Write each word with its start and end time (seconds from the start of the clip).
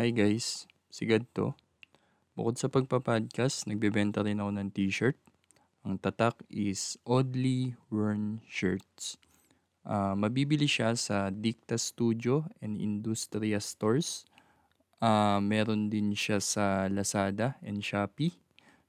Hi 0.00 0.16
guys, 0.16 0.64
si 0.88 1.04
Gad 1.04 1.28
to. 1.36 1.52
Bukod 2.32 2.56
sa 2.56 2.72
pagpa-podcast, 2.72 3.68
nagbebenta 3.68 4.24
rin 4.24 4.40
ako 4.40 4.50
ng 4.56 4.68
t-shirt. 4.72 5.20
Ang 5.84 6.00
tatak 6.00 6.40
is 6.48 6.96
Oddly 7.04 7.76
Worn 7.92 8.40
Shirts. 8.48 9.20
Ah, 9.84 10.16
mabibili 10.16 10.64
siya 10.64 10.96
sa 10.96 11.28
Dicta 11.28 11.76
Studio 11.76 12.48
and 12.64 12.80
Industria 12.80 13.60
Stores. 13.60 14.24
Ah, 15.04 15.36
meron 15.36 15.92
din 15.92 16.16
siya 16.16 16.40
sa 16.40 16.88
Lazada 16.88 17.60
and 17.60 17.84
Shopee. 17.84 18.32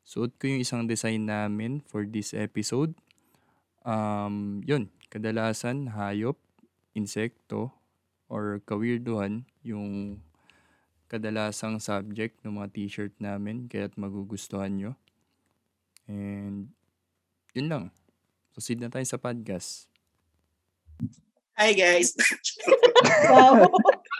Suot 0.07 0.39
ko 0.39 0.48
yung 0.48 0.64
isang 0.64 0.88
design 0.88 1.28
namin 1.28 1.84
for 1.84 2.07
this 2.07 2.32
episode. 2.32 2.96
Um, 3.84 4.64
yun, 4.64 4.88
kadalasan 5.12 5.91
hayop, 5.91 6.39
insekto, 6.96 7.75
or 8.32 8.64
kawirduhan 8.64 9.43
yung 9.59 10.23
kadalasang 11.12 11.84
subject 11.84 12.39
ng 12.39 12.56
mga 12.56 12.71
t-shirt 12.71 13.11
namin 13.19 13.68
kaya't 13.68 14.00
magugustuhan 14.00 14.71
nyo. 14.71 14.92
And 16.07 16.71
yun 17.52 17.68
lang. 17.68 17.83
Proceed 18.56 18.79
na 18.79 18.88
tayo 18.88 19.04
sa 19.04 19.19
podcast. 19.19 19.92
Hi 21.60 21.75
guys! 21.75 22.16
Wow. 23.28 23.68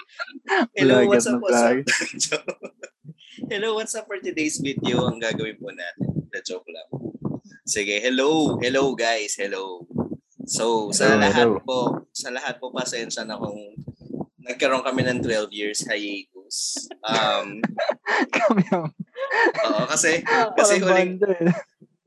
Hello, 0.76 1.08
what's 1.08 1.24
up, 1.32 1.40
what's 1.40 1.64
up? 1.64 1.80
hello, 3.52 3.80
what's 3.80 3.96
up 3.96 4.04
for 4.04 4.20
today's 4.20 4.60
video? 4.60 5.08
Ang 5.08 5.24
gagawin 5.24 5.56
po 5.56 5.72
natin. 5.72 6.28
The 6.28 6.44
joke 6.44 6.68
lang. 6.68 6.92
Sige, 7.64 8.04
hello, 8.04 8.60
hello 8.60 8.92
guys, 9.00 9.40
hello. 9.40 9.88
So, 10.44 10.92
sa 10.92 11.16
Hello, 11.16 11.24
lahat 11.24 11.48
hello. 11.48 11.64
po, 11.64 11.80
sa 12.12 12.36
lahat 12.36 12.60
po 12.60 12.76
pasensya 12.76 13.24
na 13.24 13.40
kung 13.40 13.56
nagkaroon 14.44 14.84
kami 14.84 15.08
ng 15.08 15.20
12 15.24 15.48
years 15.56 15.80
hiatus. 15.88 16.31
Um, 17.08 17.64
Kami 18.38 18.64
ang 18.76 18.92
oo, 19.66 19.84
kasi. 19.88 20.20
Kasi 20.60 20.84
huling- 20.84 21.18
eh. 21.20 21.56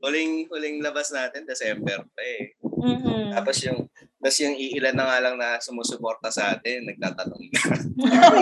huling 0.05 0.45
huling 0.53 0.77
labas 0.85 1.09
natin 1.09 1.49
December 1.49 2.05
pa 2.13 2.21
eh. 2.21 2.53
Mm-mm. 2.61 3.33
Tapos 3.33 3.57
yung 3.65 3.89
tapos 4.21 4.37
yung 4.41 4.53
iilan 4.53 4.93
na 4.93 5.05
nga 5.09 5.17
lang 5.21 5.35
na 5.37 5.57
sumusuporta 5.57 6.29
sa 6.29 6.53
atin, 6.53 6.85
nagtatanong 6.85 7.43
na. 7.49 7.61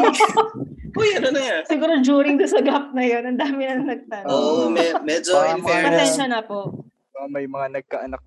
Uy, 1.00 1.10
ano 1.18 1.34
na 1.34 1.42
yan? 1.42 1.62
Siguro 1.66 1.98
during 2.00 2.36
the 2.38 2.46
sa 2.46 2.62
gap 2.62 2.94
na 2.94 3.02
yun, 3.02 3.24
ang 3.26 3.40
dami 3.40 3.66
na 3.66 3.82
nagtanong. 3.82 4.30
Oo, 4.30 4.70
me- 4.70 5.00
medyo 5.02 5.40
in 5.50 5.60
fairness, 5.60 6.14
Pasensya 6.14 6.28
na 6.30 6.40
po. 6.46 6.86
Mga 7.16 7.28
May 7.32 7.48
mga 7.48 7.68
nagkaanak 7.82 8.22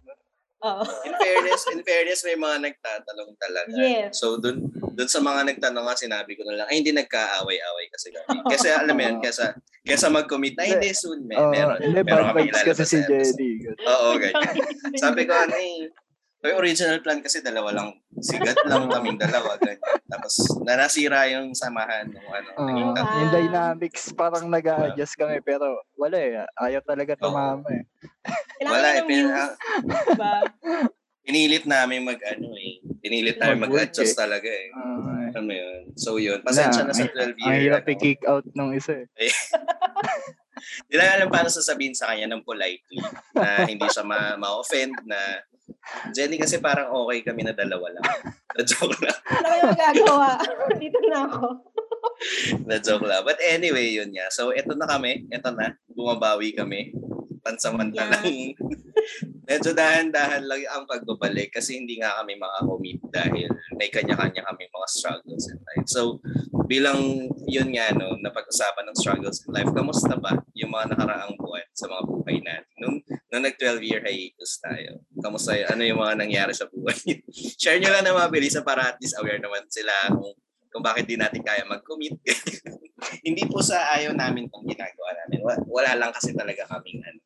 Oo. 0.66 0.82
in 1.06 1.14
fairness, 1.14 1.62
in 1.70 1.80
fairness 1.86 2.20
may 2.26 2.34
mga 2.34 2.56
nagtatanong 2.66 3.30
talaga. 3.38 3.70
Yes. 3.78 4.18
So 4.18 4.42
dun 4.42 4.66
dun 4.96 5.06
sa 5.06 5.22
mga 5.22 5.54
nagtanong 5.54 5.84
nga 5.86 5.94
sinabi 5.94 6.34
ko 6.34 6.42
na 6.42 6.58
lang 6.58 6.66
ay 6.66 6.82
hindi 6.82 6.90
nagkaaway-away 6.90 7.86
kasi 7.94 8.10
kami. 8.10 8.42
Kasi 8.52 8.66
alam 8.72 8.96
mo 8.96 9.02
yun, 9.04 9.18
kesa 9.22 9.54
kesa 9.86 10.10
mag-commit 10.10 10.58
na 10.58 10.66
hindi 10.66 10.90
soon 10.90 11.28
may 11.28 11.38
Oo, 11.38 11.52
meron. 11.54 11.78
hindi, 11.78 12.00
meron 12.02 12.26
bad 12.26 12.30
kami 12.34 12.42
vibes 12.50 12.64
kasi 12.66 12.84
si. 12.84 12.98
Jelly. 13.06 13.52
Oo, 13.86 14.18
ganyan. 14.18 14.54
Sabi 14.98 15.22
ko 15.28 15.32
ano 15.36 15.54
eh, 15.54 15.92
yung 16.48 16.60
original 16.62 16.98
plan 17.02 17.20
kasi 17.20 17.42
dalawa 17.42 17.70
lang, 17.74 17.88
sigat 18.18 18.56
lang 18.66 18.88
kaming 18.88 19.18
dalawa. 19.18 19.58
Ganyan. 19.58 19.78
Tapos 20.06 20.34
nanasira 20.62 21.26
yung 21.34 21.52
samahan 21.52 22.06
ng 22.08 22.26
ano. 22.30 22.48
Oo, 22.56 22.66
naging 22.66 22.90
tatlo. 22.94 23.16
yung 23.18 23.32
dynamics 23.34 24.02
parang 24.14 24.44
nag 24.46 24.66
adjust 24.66 25.18
kami 25.18 25.42
pero 25.42 25.82
wala 25.98 26.16
eh. 26.18 26.46
Ayaw 26.58 26.82
talaga 26.82 27.18
tumama 27.18 27.66
eh. 27.70 27.84
Wala 28.62 28.88
eh, 28.96 29.00
ng 29.02 29.06
pin, 29.06 29.26
ah, 29.30 29.50
diba? 29.82 30.34
pinilit 31.26 31.64
namin 31.66 32.06
mag 32.06 32.20
ano 32.22 32.54
eh. 32.54 32.78
Pinilit 33.02 33.36
namin 33.38 33.66
mag-adjust 33.66 34.14
eh. 34.14 34.18
talaga 34.18 34.46
eh. 34.46 34.70
Ah, 34.74 35.30
Alam 35.34 35.44
mo 35.46 35.54
yun? 35.54 35.82
So 35.98 36.22
yun, 36.22 36.38
pasensya 36.42 36.86
na 36.86 36.94
sa 36.94 37.02
12 37.06 37.34
year. 37.38 37.46
ang 37.50 37.58
hirap 37.58 37.82
ano. 37.82 37.92
i-kick 37.94 38.20
out 38.26 38.46
nung 38.54 38.70
isa 38.74 39.02
eh. 39.02 39.06
Hindi 40.86 40.94
lang 40.98 41.10
alam 41.20 41.28
paano 41.30 41.48
sasabihin 41.52 41.94
sa 41.94 42.10
kanya 42.10 42.32
ng 42.32 42.42
politely 42.42 42.98
na 43.36 43.68
hindi 43.68 43.86
siya 43.86 44.02
ma- 44.02 44.34
ma-offend 44.40 44.94
na 45.04 45.18
Jenny 46.10 46.36
kasi 46.38 46.58
parang 46.58 46.90
okay 46.90 47.22
kami 47.22 47.46
na 47.46 47.54
dalawa 47.54 47.90
lang. 47.94 48.04
Na 48.56 48.62
joke 48.64 48.96
lang. 49.04 49.18
Ano 49.28 49.46
kayo 49.52 49.62
magagawa? 49.68 50.30
Dito 50.80 50.98
na 51.06 51.18
ako. 51.28 51.46
Na 52.64 52.76
joke 52.80 53.04
lang. 53.04 53.22
But 53.22 53.38
anyway, 53.44 53.92
yun 53.92 54.10
nga. 54.16 54.32
So 54.32 54.50
eto 54.50 54.72
na 54.72 54.88
kami. 54.88 55.28
Eto 55.28 55.52
na. 55.52 55.76
Bumabawi 55.92 56.56
kami. 56.56 56.96
Pansamantalang 57.44 58.26
medyo 59.46 59.70
dahan-dahan 59.70 60.42
lang 60.42 60.66
ang 60.66 60.84
pagbabalik 60.90 61.54
kasi 61.54 61.78
hindi 61.78 62.02
nga 62.02 62.18
kami 62.18 62.34
makakomit 62.34 62.98
dahil 63.14 63.46
may 63.78 63.86
kanya-kanya 63.86 64.42
kami 64.42 64.66
mga 64.66 64.88
struggles 64.90 65.46
in 65.46 65.58
life. 65.62 65.86
So 65.86 66.18
bilang 66.66 66.98
yun 67.46 67.68
nga 67.72 67.94
no, 67.94 68.18
napag-usapan 68.18 68.90
ng 68.90 68.98
struggles 68.98 69.42
in 69.42 69.54
life, 69.54 69.70
kamusta 69.70 70.18
ba 70.18 70.34
yung 70.52 70.70
mga 70.70 70.92
nakaraang 70.94 71.34
buwan 71.38 71.66
sa 71.72 71.86
mga 71.86 72.02
buhay 72.04 72.36
natin? 72.42 72.74
Nung, 72.82 72.96
nung 73.30 73.42
nag-12 73.46 73.86
year 73.86 74.02
hiatus 74.02 74.58
tayo, 74.58 75.00
kamusta 75.18 75.54
yun? 75.54 75.66
Ano 75.70 75.82
yung 75.82 76.00
mga 76.02 76.14
nangyari 76.18 76.52
sa 76.52 76.66
buhay? 76.66 77.22
Share 77.62 77.78
nyo 77.78 77.90
lang 77.94 78.04
na 78.04 78.18
mabilis 78.18 78.58
para 78.60 78.90
at 78.90 78.98
least 78.98 79.16
aware 79.16 79.38
naman 79.38 79.64
sila 79.70 79.92
kung 80.10 80.34
kung 80.66 80.84
bakit 80.84 81.08
di 81.08 81.16
natin 81.16 81.40
kaya 81.40 81.64
mag-commit. 81.64 82.20
Hindi 83.26 83.48
po 83.48 83.64
sa 83.64 83.96
ayaw 83.96 84.12
namin 84.12 84.44
itong 84.44 84.68
ginagawa 84.68 85.08
namin. 85.24 85.40
Wa- 85.40 85.64
Wala 85.72 85.96
lang 85.96 86.12
kasi 86.12 86.36
talaga 86.36 86.68
kaming 86.68 87.00
ano, 87.00 87.20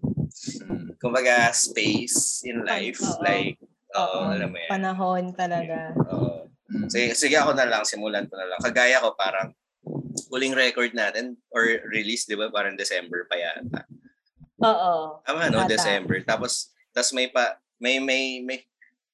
kumbaga 1.03 1.51
space 1.51 2.47
in 2.47 2.63
life. 2.63 3.03
Like, 3.19 3.59
oo, 3.91 4.07
Oo. 4.23 4.31
alam 4.31 4.55
mo 4.55 4.59
yan. 4.61 4.71
Panahon 4.71 5.25
talaga. 5.35 5.91
Oo. 6.15 6.47
Sige, 6.91 7.15
sige 7.19 7.37
ako 7.39 7.55
na 7.59 7.67
lang, 7.67 7.83
simulan 7.83 8.27
ko 8.31 8.39
na 8.39 8.47
lang. 8.55 8.61
Kagaya 8.63 9.03
ko 9.03 9.15
parang 9.19 9.51
huling 10.31 10.55
record 10.55 10.95
natin 10.95 11.35
or 11.51 11.67
release, 11.91 12.29
di 12.29 12.39
ba? 12.39 12.53
Parang 12.53 12.79
December 12.79 13.27
pa 13.27 13.35
yata. 13.35 13.83
Oo. 14.63 15.19
Tama, 15.27 15.51
no? 15.51 15.67
Yata. 15.67 15.75
December. 15.75 16.23
Tapos, 16.23 16.71
tapos 16.95 17.11
may 17.17 17.27
pa, 17.27 17.59
may, 17.83 17.99
may, 17.99 18.39
may, 18.45 18.63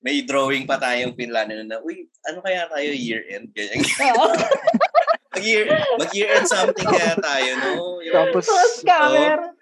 may 0.04 0.20
drawing 0.20 0.68
pa 0.68 0.76
tayong 0.76 1.16
pinlano 1.16 1.56
na, 1.64 1.80
uy, 1.80 2.04
ano 2.28 2.44
kaya 2.44 2.68
tayo 2.68 2.90
year-end? 2.92 3.48
Ganyan. 3.56 3.80
Oo. 4.12 4.28
mag-year, 5.36 5.64
mag-year-end 6.00 6.48
something 6.48 6.88
kaya 6.88 7.12
tayo, 7.20 7.50
no? 7.60 7.72
Yung, 8.00 8.14
Tapos 8.14 8.44
scammer. 8.80 9.52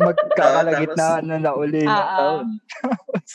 magkakalagitnaan 0.00 1.24
na 1.28 1.36
na 1.36 1.52
uli 1.52 1.84
ah. 1.84 1.92
taon. 1.92 2.46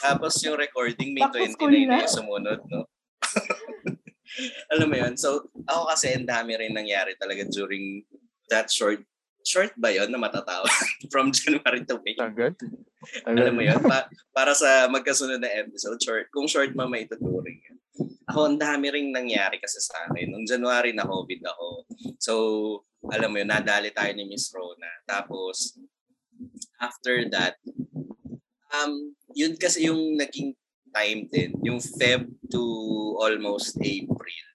Tapos 0.01 0.33
yung 0.41 0.57
recording 0.57 1.13
May 1.13 1.21
Back 1.21 1.37
to 1.37 1.45
29 1.45 1.53
school 1.53 1.69
na 1.69 1.85
na. 1.85 1.97
yung 2.01 2.15
sumunod, 2.17 2.59
no? 2.65 2.81
Alam 4.73 4.87
mo 4.91 4.95
yun? 4.99 5.13
So, 5.15 5.49
ako 5.65 5.91
kasi 5.91 6.15
ang 6.15 6.27
dami 6.27 6.55
rin 6.59 6.75
nangyari 6.75 7.15
talaga 7.15 7.47
during 7.47 8.03
that 8.51 8.69
short 8.69 9.01
short 9.45 9.77
ba 9.77 9.93
yun 9.93 10.09
na 10.09 10.17
matatawa? 10.17 10.65
From 11.13 11.29
January 11.29 11.85
to 11.85 12.01
May. 12.01 12.17
Tagal. 12.17 12.57
Alam 13.29 13.53
mo 13.53 13.61
yun? 13.61 13.77
Pa- 13.85 14.09
para 14.33 14.57
sa 14.57 14.89
magkasunod 14.89 15.37
na 15.37 15.53
episode, 15.53 16.01
short, 16.01 16.25
kung 16.33 16.49
short 16.49 16.73
man 16.73 16.89
maituturing 16.89 17.61
yun. 17.61 17.77
Ako, 18.25 18.49
ang 18.49 18.57
dami 18.57 18.89
rin 18.89 19.13
nangyari 19.13 19.61
kasi 19.61 19.77
sa 19.77 20.09
akin. 20.09 20.33
Noong 20.33 20.49
January 20.49 20.91
na 20.97 21.05
COVID 21.05 21.41
ako. 21.45 21.67
So, 22.17 22.33
alam 23.13 23.29
mo 23.29 23.37
yun, 23.37 23.53
nadali 23.53 23.93
tayo 23.93 24.09
ni 24.17 24.25
Miss 24.25 24.49
Rona. 24.49 24.89
Tapos, 25.05 25.77
after 26.81 27.29
that, 27.29 27.61
um, 28.73 29.13
yun 29.37 29.53
kasi 29.55 29.85
yung 29.87 30.17
naging 30.17 30.57
time 30.95 31.27
din. 31.27 31.51
Yung 31.67 31.83
Feb 31.83 32.23
to 32.47 32.63
almost 33.19 33.75
April. 33.83 34.45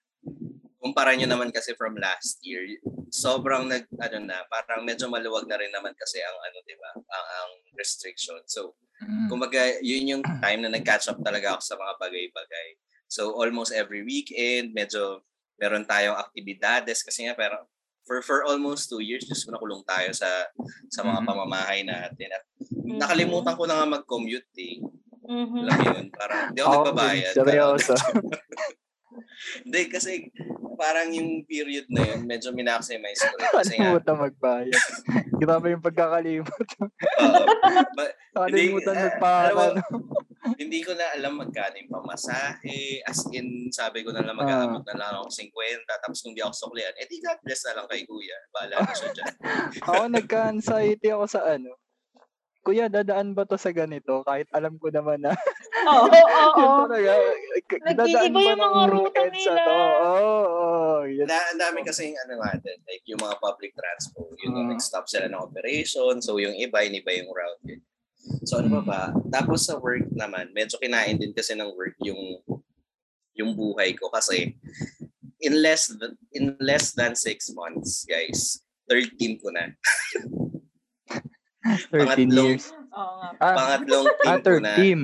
Kumpara 0.81 1.13
nyo 1.13 1.29
naman 1.29 1.53
kasi 1.53 1.77
from 1.77 1.93
last 2.01 2.41
year, 2.41 2.65
sobrang 3.13 3.69
nag, 3.69 3.85
ano 4.01 4.17
na, 4.25 4.41
parang 4.49 4.81
medyo 4.81 5.05
maluwag 5.05 5.45
na 5.45 5.61
rin 5.61 5.69
naman 5.69 5.93
kasi 5.93 6.17
ang 6.17 6.37
ano, 6.41 6.57
di 6.65 6.73
ba, 6.73 6.89
ang, 6.97 7.25
ang 7.37 7.51
restriction. 7.77 8.41
So, 8.49 8.73
kumbaga, 9.29 9.77
yun 9.85 10.17
yung 10.17 10.23
time 10.41 10.65
na 10.65 10.73
nag-catch 10.73 11.13
up 11.13 11.21
talaga 11.21 11.53
ako 11.53 11.61
sa 11.61 11.77
mga 11.77 11.93
bagay-bagay. 12.01 12.67
So, 13.05 13.37
almost 13.37 13.77
every 13.77 14.01
weekend, 14.01 14.73
medyo 14.73 15.21
meron 15.61 15.85
tayong 15.85 16.17
aktibidades 16.17 17.05
kasi 17.05 17.29
nga, 17.29 17.37
pero 17.37 17.69
for 18.01 18.25
for 18.25 18.41
almost 18.49 18.89
two 18.89 19.05
years, 19.05 19.29
just 19.29 19.45
nakulong 19.45 19.85
tayo 19.85 20.09
sa 20.17 20.49
sa 20.89 21.05
mga 21.05 21.21
Mhm. 21.21 21.27
pamamahay 21.29 21.85
natin. 21.85 22.33
At 22.33 22.43
nakalimutan 22.81 23.53
ko 23.53 23.69
na 23.69 23.77
nga 23.77 24.01
mag-commute 24.01 24.49
eh. 24.57 24.81
Mhm. 25.31 25.57
Alam 25.63 25.75
mo 25.77 25.87
yun, 25.87 26.07
parang 26.11 26.41
di 26.51 26.59
ako 26.59 26.67
Ako, 26.67 26.83
nagbabayad. 26.83 27.33
seryoso. 27.33 27.93
Hindi, 29.63 29.81
kasi 29.91 30.11
parang 30.75 31.11
yung 31.11 31.43
period 31.43 31.85
na 31.87 32.01
yun, 32.03 32.23
medyo 32.23 32.51
minaximize 32.51 33.19
ko 33.21 33.35
rin. 33.35 33.51
Kasi 33.59 33.73
nga, 33.75 33.91
Nakalimutan 33.91 34.17
magbayad. 34.17 34.83
Grabe 35.41 35.67
yung 35.71 35.83
pagkakalimot. 35.83 36.67
oo. 37.19 37.43
Ba- 37.91 38.15
Nakalimutan 38.33 38.95
Hindi, 38.95 39.07
magpaaral. 39.07 39.71
alam 39.75 40.03
hindi 40.57 40.81
ko 40.81 40.97
na 40.97 41.05
alam 41.13 41.37
magkano 41.37 41.77
yung 41.77 41.91
pamasahe. 41.91 43.05
As 43.05 43.21
in, 43.29 43.69
sabi 43.69 44.01
ko 44.01 44.09
na 44.09 44.25
lang 44.25 44.33
mag-aabot 44.33 44.81
na 44.83 44.97
lang 44.97 45.09
ako 45.15 45.29
50. 45.29 45.53
Tapos 45.85 46.17
kung 46.21 46.33
di 46.33 46.41
ako 46.41 46.53
suklian, 46.55 46.93
eh 46.97 47.05
di 47.05 47.21
God 47.21 47.37
bless 47.41 47.61
na 47.67 47.77
lang 47.77 47.85
kay 47.85 48.01
kuya. 48.05 48.37
Bahala 48.49 48.81
na 48.81 48.93
siya 48.93 49.09
dyan. 49.11 49.33
ako 49.81 50.01
nagka-anxiety 50.09 51.07
ako 51.09 51.25
sa 51.27 51.45
ano. 51.45 51.77
Kuya, 52.61 52.93
dadaan 52.93 53.33
ba 53.33 53.41
to 53.41 53.57
sa 53.57 53.73
ganito? 53.73 54.21
Kahit 54.21 54.45
alam 54.53 54.77
ko 54.77 54.93
naman 54.93 55.25
na 55.25 55.33
Oo, 55.89 56.05
oo, 56.05 56.49
Yun 56.61 56.69
oo. 56.69 56.79
talaga. 56.85 57.11
Nag-iiba 57.89 58.29
ba 58.29 58.41
yung 58.53 58.61
mga 58.61 58.85
ng 58.85 58.91
ruta 58.93 59.21
nila. 59.33 59.61
to? 59.65 59.73
Oo, 59.73 60.37
oo. 60.45 60.97
Yun. 61.09 61.25
Na, 61.25 61.41
ang 61.49 61.57
dami 61.57 61.81
kasing 61.81 62.13
ano 62.21 62.37
nga 62.37 62.53
din, 62.61 62.77
like 62.85 63.01
yung 63.09 63.17
mga 63.17 63.35
public 63.41 63.73
transport, 63.73 64.37
yun 64.37 64.53
yung 64.53 64.69
Ah. 64.69 64.77
nag-stop 64.77 65.09
sila 65.09 65.25
ng 65.25 65.41
operation, 65.41 66.21
so 66.21 66.37
yung 66.37 66.53
iba, 66.53 66.85
iniba 66.85 67.09
yung 67.17 67.33
route 67.33 67.63
yun. 67.65 67.81
So 68.45 68.61
ano 68.61 68.77
pa 68.77 68.81
ba? 68.85 69.01
Tapos 69.33 69.65
sa 69.65 69.81
work 69.81 70.05
naman, 70.13 70.53
medyo 70.53 70.77
kinain 70.77 71.17
din 71.17 71.33
kasi 71.33 71.57
ng 71.57 71.73
work 71.73 71.97
yung 72.05 72.37
yung 73.33 73.57
buhay 73.57 73.97
ko 73.97 74.13
kasi 74.13 74.53
in 75.41 75.57
less 75.57 75.89
than, 75.89 76.13
in 76.29 76.53
less 76.61 76.93
than 76.93 77.17
six 77.17 77.49
months, 77.49 78.05
guys, 78.05 78.61
third 78.85 79.09
team 79.17 79.41
ko 79.41 79.49
na. 79.49 79.73
13 81.63 81.89
Pangatlong- 82.27 82.49
years. 82.49 82.65
Oo 82.91 83.13
nga. 83.15 83.29
Ah, 83.37 83.55
Pangatlong 83.55 84.05
team 84.09 84.25
ah, 84.25 84.33
ko 84.33 84.43
third 84.43 84.61
na. 84.61 84.73
team. 84.75 84.99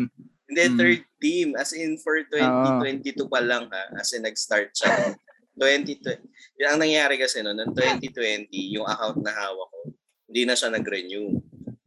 Hindi, 0.48 0.62
Mm. 0.63 0.77
third 0.77 1.01
team. 1.19 1.48
As 1.54 1.71
in, 1.71 1.92
for 1.98 2.15
2022 2.24 3.27
pa 3.27 3.39
lang 3.39 3.68
ha. 3.68 3.83
As 3.95 4.09
in, 4.12 4.24
nag-start 4.24 4.71
siya. 4.71 4.89
ng 4.89 5.15
2020. 5.56 6.21
Yung 6.56 6.69
ang 6.69 6.80
nangyari 6.80 7.18
kasi 7.18 7.42
no, 7.42 7.50
noong 7.50 7.74
2020, 7.74 8.48
yung 8.71 8.86
account 8.86 9.18
na 9.19 9.33
hawak 9.33 9.68
ko, 9.68 9.81
hindi 10.25 10.45
na 10.45 10.54
siya 10.54 10.69
nag-renew. 10.69 11.33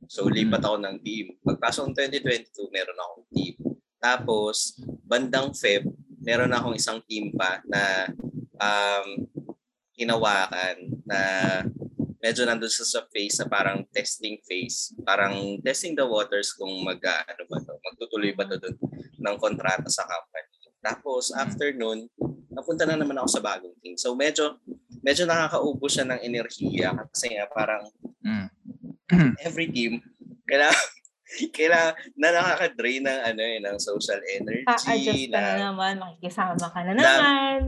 So, 0.06 0.26
lipat 0.26 0.58
ako 0.60 0.76
ng 0.76 0.96
team. 1.00 1.38
Pagpasok 1.40 1.86
ng 1.86 1.94
2022, 1.94 2.66
meron 2.68 2.98
akong 2.98 3.26
team. 3.30 3.54
Tapos, 3.96 4.74
bandang 5.04 5.54
Feb, 5.54 5.86
meron 6.18 6.50
akong 6.50 6.74
isang 6.74 6.98
team 7.06 7.30
pa 7.30 7.62
na 7.64 8.10
um, 8.56 9.06
hinawakan 9.94 10.76
na 11.04 11.20
medyo 12.20 12.44
nandun 12.44 12.68
sa, 12.68 12.84
sa 12.84 13.00
phase 13.08 13.40
na 13.40 13.48
parang 13.48 13.82
testing 13.90 14.36
phase. 14.44 14.92
Parang 15.02 15.56
testing 15.60 15.96
the 15.96 16.04
waters 16.04 16.52
kung 16.52 16.70
mag, 16.80 17.00
ah, 17.02 17.24
ano 17.24 17.42
ba 17.48 17.58
to, 17.58 17.72
magtutuloy 17.80 18.32
ba 18.32 18.44
to 18.44 18.56
dun 18.56 18.76
ng 19.18 19.36
kontrata 19.36 19.88
sa 19.88 20.04
company. 20.04 20.48
Tapos, 20.80 21.28
after 21.32 21.72
nun, 21.72 22.08
napunta 22.48 22.84
na 22.84 22.96
naman 22.96 23.16
ako 23.16 23.28
sa 23.28 23.44
bagong 23.44 23.76
team. 23.80 23.96
So, 23.96 24.12
medyo, 24.12 24.56
medyo 25.00 25.24
nakakaubo 25.24 25.84
siya 25.84 26.08
ng 26.08 26.20
enerhiya 26.20 26.92
kasi 27.08 27.36
nga 27.36 27.48
parang 27.48 27.84
Mm. 28.20 28.52
every 29.48 29.72
team, 29.72 29.96
kailangan, 30.44 30.76
kailangan 31.56 31.96
na 32.20 32.28
nakaka-drain 32.36 33.00
ng 33.00 33.20
ano 33.32 33.40
eh, 33.40 33.58
ng 33.64 33.76
social 33.80 34.20
energy, 34.28 34.68
ka 34.68 34.92
na 35.32 35.40
na, 35.56 35.72
naman, 35.72 35.96
makikisama 35.96 36.68
ka 36.68 36.84
na 36.84 36.92
na- 36.92 37.00
naman. 37.00 37.60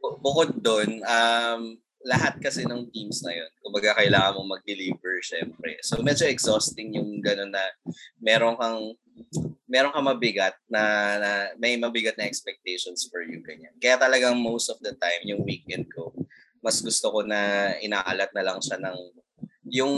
bu- 0.00 0.16
bukod 0.24 0.56
doon, 0.56 1.04
um, 1.04 1.76
lahat 2.00 2.40
kasi 2.40 2.64
ng 2.64 2.88
teams 2.88 3.20
na 3.20 3.36
yun, 3.36 3.50
kumbaga 3.60 3.92
kailangan 4.00 4.40
mong 4.40 4.56
mag-deliver 4.56 5.20
syempre. 5.20 5.76
So 5.84 6.00
medyo 6.00 6.24
exhausting 6.24 6.96
yung 6.96 7.20
gano'n 7.20 7.52
na 7.52 7.64
meron 8.16 8.56
kang 8.56 8.96
meron 9.68 9.92
kang 9.92 10.08
mabigat 10.08 10.56
na, 10.64 10.82
na 11.20 11.30
may 11.60 11.76
mabigat 11.76 12.16
na 12.16 12.24
expectations 12.24 13.04
for 13.12 13.20
you 13.20 13.44
ganyan. 13.44 13.76
Kaya 13.76 14.00
talagang 14.00 14.40
most 14.40 14.72
of 14.72 14.80
the 14.80 14.96
time 14.96 15.22
yung 15.28 15.44
weekend 15.44 15.92
ko, 15.92 16.08
mas 16.64 16.80
gusto 16.80 17.12
ko 17.12 17.20
na 17.20 17.72
inaalat 17.84 18.32
na 18.32 18.44
lang 18.48 18.58
siya 18.64 18.80
ng 18.80 18.98
yung 19.68 19.94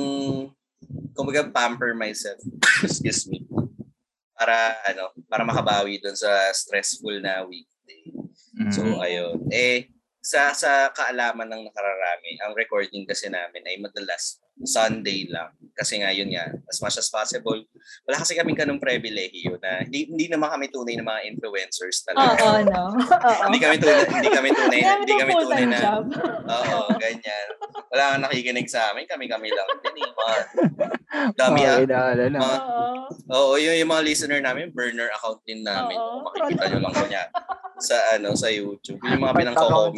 kumbaga 1.14 1.46
pamper 1.54 1.94
myself. 1.94 2.42
Excuse 2.86 3.30
me. 3.30 3.46
Para 4.34 4.74
ano, 4.90 5.14
para 5.30 5.46
makabawi 5.46 6.02
doon 6.02 6.18
sa 6.18 6.50
stressful 6.50 7.22
na 7.22 7.46
weekday. 7.46 8.10
So 8.74 8.82
Mm. 8.82 8.98
ayun. 9.00 9.36
Eh 9.54 9.86
sa 10.22 10.54
sa 10.54 10.88
kaalaman 10.94 11.50
ng 11.50 11.62
nakararami, 11.68 12.38
ang 12.42 12.54
recording 12.54 13.04
kasi 13.06 13.26
namin 13.26 13.62
ay 13.66 13.76
madalas 13.82 14.41
Sunday 14.62 15.26
lang. 15.26 15.50
Kasi 15.72 15.98
nga 15.98 16.12
yun 16.12 16.28
nga, 16.28 16.52
as 16.68 16.78
much 16.84 17.00
as 17.00 17.08
possible, 17.08 17.56
wala 18.04 18.16
kasi 18.20 18.36
kaming 18.36 18.54
ganung 18.54 18.76
pribilehiyo 18.78 19.56
na 19.58 19.80
hindi, 19.82 20.04
hindi 20.06 20.28
naman 20.28 20.52
kami 20.52 20.68
tunay 20.68 20.94
na 21.00 21.08
mga 21.08 21.32
influencers 21.32 22.04
Oo, 22.04 22.12
talaga. 22.12 22.68
no? 22.68 22.92
Oo. 23.32 23.42
hindi 23.48 23.58
kami 23.58 23.76
tunay, 23.80 24.04
hindi 24.06 24.30
kami 24.30 24.48
tunay, 24.52 24.80
hindi 24.84 25.14
kami 25.16 25.32
tunay 25.32 25.64
full-time 25.64 25.72
na, 25.72 25.80
job. 25.80 26.04
oo, 26.46 26.78
ganyan. 27.00 27.46
Wala 27.88 28.02
kang 28.12 28.22
nakikinig 28.28 28.68
sa 28.68 28.92
amin, 28.92 29.08
kami-kami 29.08 29.48
lang. 29.48 29.68
Din, 29.80 29.96
eh, 29.96 30.10
mga 30.12 30.36
dami 31.34 31.58
Mga 31.64 31.72
ah. 31.72 31.84
inaala 31.84 32.24
na. 32.28 32.38
Mga- 32.38 32.60
Oo. 32.62 32.92
Oo, 33.32 33.52
yung, 33.56 33.76
yung 33.80 33.90
mga 33.90 34.02
listener 34.04 34.40
namin, 34.44 34.70
burner 34.70 35.08
account 35.16 35.40
din 35.48 35.64
namin. 35.64 35.96
Oo. 35.96 36.20
Kung 36.20 36.24
makikita 36.28 36.64
nyo 36.68 36.78
lang 36.84 36.94
kanya 36.94 37.22
sa 37.82 37.96
ano 38.14 38.36
sa 38.38 38.48
YouTube. 38.52 39.00
Yung 39.02 39.22
mga 39.24 39.34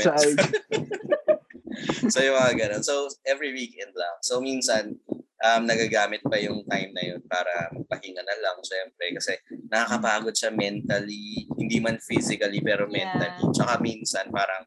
IG. 0.00 0.38
so 2.08 2.18
yung 2.20 2.36
mga 2.36 2.52
ganun. 2.56 2.82
So 2.84 3.06
every 3.24 3.50
weekend 3.52 3.92
lang. 3.94 4.16
So 4.22 4.40
minsan, 4.40 4.96
um, 5.44 5.62
nagagamit 5.68 6.24
pa 6.24 6.40
yung 6.40 6.64
time 6.64 6.90
na 6.96 7.02
yun 7.04 7.20
para 7.28 7.68
magpahinga 7.70 8.22
na 8.24 8.36
lang, 8.40 8.56
syempre. 8.64 9.12
Kasi 9.12 9.32
nakakapagod 9.68 10.32
siya 10.32 10.50
mentally, 10.50 11.44
hindi 11.60 11.78
man 11.78 12.00
physically, 12.00 12.64
pero 12.64 12.88
Yeah. 12.88 13.12
mentally. 13.12 13.42
Tsaka 13.52 13.80
minsan, 13.84 14.32
parang 14.32 14.64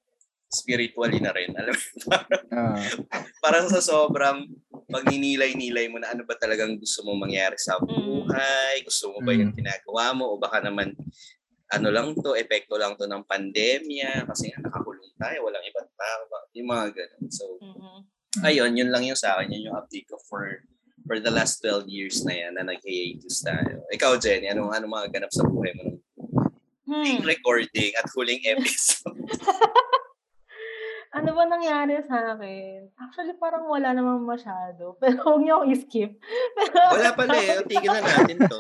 spiritually 0.48 1.20
na 1.20 1.36
rin. 1.36 1.52
Alam 1.60 1.76
mo, 1.76 1.84
parang, 2.08 2.44
Ah. 2.56 2.80
parang 3.44 3.66
sa 3.68 3.84
sobrang 3.84 4.48
pagninilay-nilay 4.88 5.92
mo 5.92 6.00
na 6.00 6.16
ano 6.16 6.24
ba 6.24 6.40
talagang 6.40 6.80
gusto 6.80 7.04
mo 7.04 7.20
mangyari 7.20 7.60
sa 7.60 7.76
buhay, 7.84 8.80
gusto 8.88 9.12
mo 9.12 9.20
ba 9.20 9.36
yung 9.36 9.52
ginagawa 9.52 10.16
mo, 10.16 10.32
o 10.32 10.40
baka 10.40 10.64
naman 10.64 10.96
ano 11.68 11.88
lang 11.92 12.16
to, 12.16 12.32
epekto 12.34 12.80
lang 12.80 12.96
to 12.96 13.04
ng 13.06 13.28
pandemya, 13.28 14.24
kasi 14.24 14.52
nga 14.52 14.64
nakakulong 14.64 15.12
tayo, 15.20 15.38
walang 15.44 15.66
ibang 15.68 15.90
tao, 15.94 16.22
yung 16.56 16.70
mga 16.72 16.86
ganun. 16.96 17.26
So, 17.28 17.44
Mhm. 17.60 18.00
ayun, 18.48 18.72
yun 18.78 18.90
lang 18.90 19.04
yung 19.04 19.20
sa 19.20 19.36
akin, 19.36 19.52
yun 19.52 19.72
yung 19.72 19.78
update 19.78 20.08
ko 20.08 20.18
for 20.28 20.64
for 21.08 21.24
the 21.24 21.32
last 21.32 21.64
12 21.64 21.88
years 21.88 22.20
na 22.28 22.36
yan 22.36 22.60
na 22.60 22.68
nag-hiatus 22.68 23.40
tayo. 23.40 23.80
Ikaw, 23.96 24.20
Jenny, 24.20 24.52
anong, 24.52 24.76
anong 24.76 24.92
mga 24.92 25.08
ganap 25.16 25.32
sa 25.32 25.48
buhay 25.48 25.72
mo 25.80 25.96
Hmm. 26.88 27.20
recording 27.24 27.92
at 27.96 28.08
huling 28.12 28.44
episode? 28.44 29.16
Ano 31.18 31.34
ba 31.34 31.48
nangyari 31.48 31.98
sa 32.04 32.36
akin? 32.36 32.92
Actually, 33.00 33.34
parang 33.40 33.66
wala 33.66 33.96
naman 33.96 34.22
masyado. 34.28 34.94
Pero 35.02 35.18
huwag 35.24 35.42
niyo 35.42 35.64
akong 35.64 35.72
i-skip. 35.74 36.12
Pero, 36.54 36.78
Wala 36.94 37.10
pala 37.16 37.34
eh, 37.40 37.64
tigil 37.66 37.90
na 37.90 38.04
natin 38.04 38.38
to. 38.44 38.60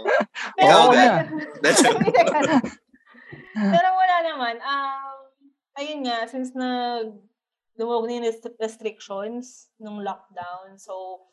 Pero, 0.55 0.71
Oo 0.71 0.91
na. 0.95 1.27
That's 1.61 1.83
Pero 3.75 3.87
wala 3.93 4.17
naman. 4.23 4.55
Um, 4.61 5.17
ayun 5.77 6.01
nga, 6.05 6.27
since 6.29 6.53
nag 6.53 7.17
lumawag 7.77 8.09
na 8.09 8.13
yung 8.17 8.27
rest- 8.27 8.57
restrictions 8.57 9.69
nung 9.77 10.01
lockdown. 10.01 10.81
So, 10.81 11.25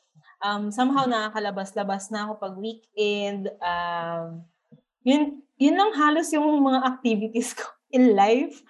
um, 0.44 0.68
somehow 0.68 1.08
nakakalabas-labas 1.08 2.12
na 2.12 2.28
ako 2.28 2.32
pag 2.36 2.54
weekend. 2.60 3.48
Um, 3.64 4.44
yun, 5.02 5.40
yun 5.56 5.76
lang 5.80 5.96
halos 5.96 6.28
yung 6.36 6.60
mga 6.60 6.84
activities 6.84 7.56
ko 7.56 7.64
in 7.96 8.12
life. 8.12 8.60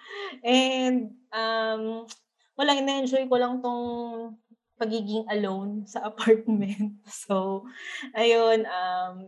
And, 0.41 1.19
um, 1.35 2.07
wala, 2.55 2.79
ina-enjoy 2.79 3.27
ko 3.27 3.35
lang 3.35 3.59
tong 3.59 3.83
pagiging 4.79 5.27
alone 5.27 5.83
sa 5.87 6.03
apartment. 6.09 7.03
So, 7.07 7.67
ayun, 8.15 8.63
um, 8.67 9.27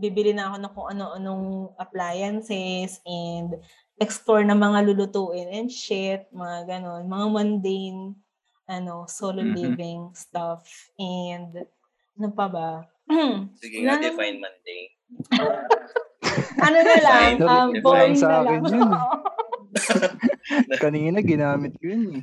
nagbibili 0.00 0.32
na 0.32 0.48
ako 0.48 0.56
ng 0.56 0.72
kung 0.72 0.88
ano-anong 0.88 1.44
appliances 1.76 3.04
and 3.04 3.60
explore 4.00 4.40
na 4.40 4.56
mga 4.56 4.88
lulutuin 4.88 5.52
and 5.52 5.68
shit, 5.68 6.24
mga 6.32 6.64
ganon, 6.66 7.04
mga 7.04 7.26
mundane, 7.28 8.16
ano, 8.64 9.04
solo 9.04 9.44
Mhm. 9.44 9.52
living 9.52 10.00
stuff. 10.16 10.64
And, 10.96 11.52
ano 12.16 12.28
pa 12.32 12.48
ba? 12.48 12.68
Sige 13.60 13.84
nga, 13.84 14.00
define 14.00 14.40
Monday. 14.40 14.82
ano 16.64 16.78
na 16.80 16.96
lang, 16.96 17.30
um, 17.44 17.70
boring 17.84 18.16
sa 18.16 18.26
na 18.26 18.36
akin 18.40 18.60
lang. 18.64 18.72
yun. 18.72 18.88
Kanina 20.82 21.20
ginamit 21.20 21.76
ko 21.76 21.84
yun 21.84 22.04
eh. 22.16 22.22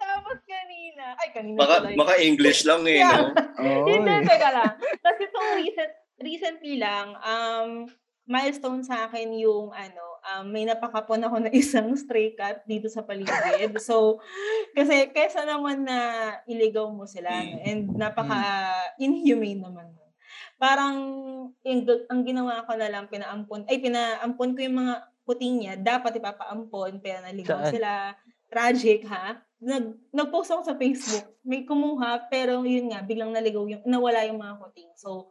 Tapos 0.00 0.40
kanina, 0.42 1.12
ay 1.14 1.28
kanina 1.30 1.58
Baka, 1.60 1.92
baka 1.92 2.14
English 2.18 2.64
lang 2.64 2.88
eh, 2.88 3.04
Yeah. 3.04 3.12
no? 3.20 3.36
Oo 3.68 3.84
Hindi, 3.86 4.14
eh. 4.16 4.24
teka 4.24 4.48
lang. 4.48 4.72
Kasi 4.80 5.20
itong 5.28 5.50
recent, 5.60 5.92
recently 6.20 6.76
lang, 6.78 7.16
um, 7.24 7.88
milestone 8.30 8.84
sa 8.86 9.08
akin 9.08 9.34
yung 9.34 9.74
ano, 9.74 10.04
um, 10.22 10.46
may 10.52 10.62
napakapon 10.68 11.24
ako 11.24 11.36
na 11.42 11.50
isang 11.56 11.90
stray 11.96 12.36
cat 12.36 12.62
dito 12.68 12.86
sa 12.86 13.02
paligid. 13.02 13.74
so, 13.82 14.20
kasi 14.76 15.10
kesa 15.10 15.42
naman 15.42 15.82
na 15.82 15.98
iligaw 16.46 16.86
mo 16.92 17.08
sila 17.08 17.32
no, 17.32 17.58
and 17.66 17.90
napaka-inhumane 17.96 19.58
naman. 19.64 19.88
nun. 19.90 20.10
Parang 20.60 20.96
yung, 21.64 21.80
ang 22.06 22.20
ginawa 22.22 22.62
ko 22.68 22.76
na 22.76 22.92
lang, 22.92 23.08
pinaampon, 23.08 23.64
ay 23.66 23.80
pinaampon 23.80 24.52
ko 24.54 24.60
yung 24.60 24.78
mga 24.78 24.94
puting 25.24 25.54
niya, 25.64 25.74
dapat 25.80 26.20
ipapaampon, 26.20 27.00
pero 27.00 27.24
naligaw 27.24 27.64
Saan? 27.64 27.72
sila. 27.72 27.90
Tragic, 28.50 29.06
ha? 29.06 29.38
Nag, 29.62 30.10
nag-post 30.10 30.50
ako 30.50 30.62
sa 30.66 30.74
Facebook. 30.76 31.38
May 31.46 31.62
kumuha, 31.62 32.26
pero 32.28 32.66
yun 32.66 32.90
nga, 32.90 33.00
biglang 33.00 33.30
naligaw 33.30 33.62
yung, 33.64 33.82
nawala 33.86 34.26
yung 34.26 34.42
mga 34.42 34.58
kuting. 34.58 34.90
So, 34.98 35.30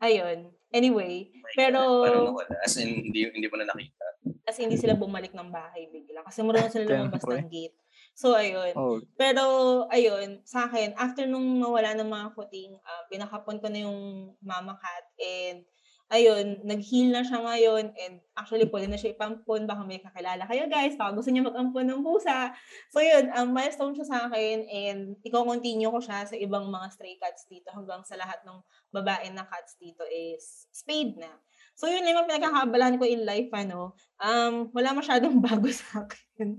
ayun. 0.00 0.50
Anyway, 0.70 1.28
pero, 1.58 2.06
Parang 2.06 2.30
nawala. 2.30 2.56
As 2.62 2.78
in, 2.78 3.10
hindi, 3.10 3.26
hindi 3.26 3.46
mo 3.50 3.58
na 3.58 3.66
nakita. 3.66 4.06
kasi 4.46 4.66
hindi 4.66 4.78
sila 4.78 4.94
bumalik 4.98 5.30
ng 5.34 5.50
bahay 5.50 5.86
bigla. 5.90 6.22
Kasi 6.26 6.42
marunong 6.42 6.70
sila 6.70 6.86
lumabas 6.90 7.22
ng 7.22 7.50
gate. 7.50 7.76
So, 8.14 8.34
ayun. 8.34 8.74
Oh, 8.74 8.98
Pero, 9.16 9.44
ayun, 9.88 10.42
sa 10.44 10.66
akin, 10.66 10.92
after 10.98 11.24
nung 11.24 11.62
mawala 11.62 11.94
ng 11.94 12.10
mga 12.10 12.26
kuting, 12.34 12.74
uh, 12.76 13.02
pinakapon 13.08 13.62
ko 13.62 13.66
na 13.70 13.86
yung 13.86 14.30
mama 14.42 14.76
cat 14.76 15.06
and 15.16 15.62
ayun, 16.10 16.58
nag-heal 16.66 17.14
na 17.14 17.22
siya 17.22 17.38
ngayon 17.38 17.94
and 17.94 18.18
actually 18.34 18.66
pwede 18.66 18.90
na 18.90 18.98
siya 18.98 19.14
ipampon. 19.14 19.70
Baka 19.70 19.86
may 19.86 20.02
kakilala 20.02 20.42
kayo 20.50 20.66
guys, 20.66 20.98
baka 20.98 21.14
gusto 21.14 21.30
niya 21.30 21.46
mag-ampon 21.46 21.86
ng 21.86 22.02
pusa. 22.02 22.50
So 22.90 22.98
yun, 22.98 23.30
um, 23.38 23.54
milestone 23.54 23.94
siya 23.94 24.06
sa 24.10 24.18
akin 24.26 24.66
and 24.66 25.14
i-continue 25.22 25.86
ko 25.86 26.02
siya 26.02 26.26
sa 26.26 26.34
ibang 26.34 26.66
mga 26.66 26.86
stray 26.90 27.14
cats 27.22 27.46
dito 27.46 27.70
hanggang 27.70 28.02
sa 28.02 28.18
lahat 28.18 28.42
ng 28.42 28.58
babae 28.90 29.30
na 29.30 29.46
cats 29.46 29.78
dito 29.78 30.02
is 30.10 30.66
spayed 30.74 31.14
na. 31.14 31.30
So 31.78 31.86
yun 31.86 32.02
lang 32.02 32.18
yung 32.18 32.26
pinagkakabalahan 32.26 32.98
ko 32.98 33.06
in 33.06 33.22
life, 33.22 33.48
ano. 33.54 33.94
Um, 34.18 34.68
wala 34.74 34.98
masyadong 34.98 35.38
bago 35.46 35.70
sa 35.70 36.02
akin. 36.02 36.58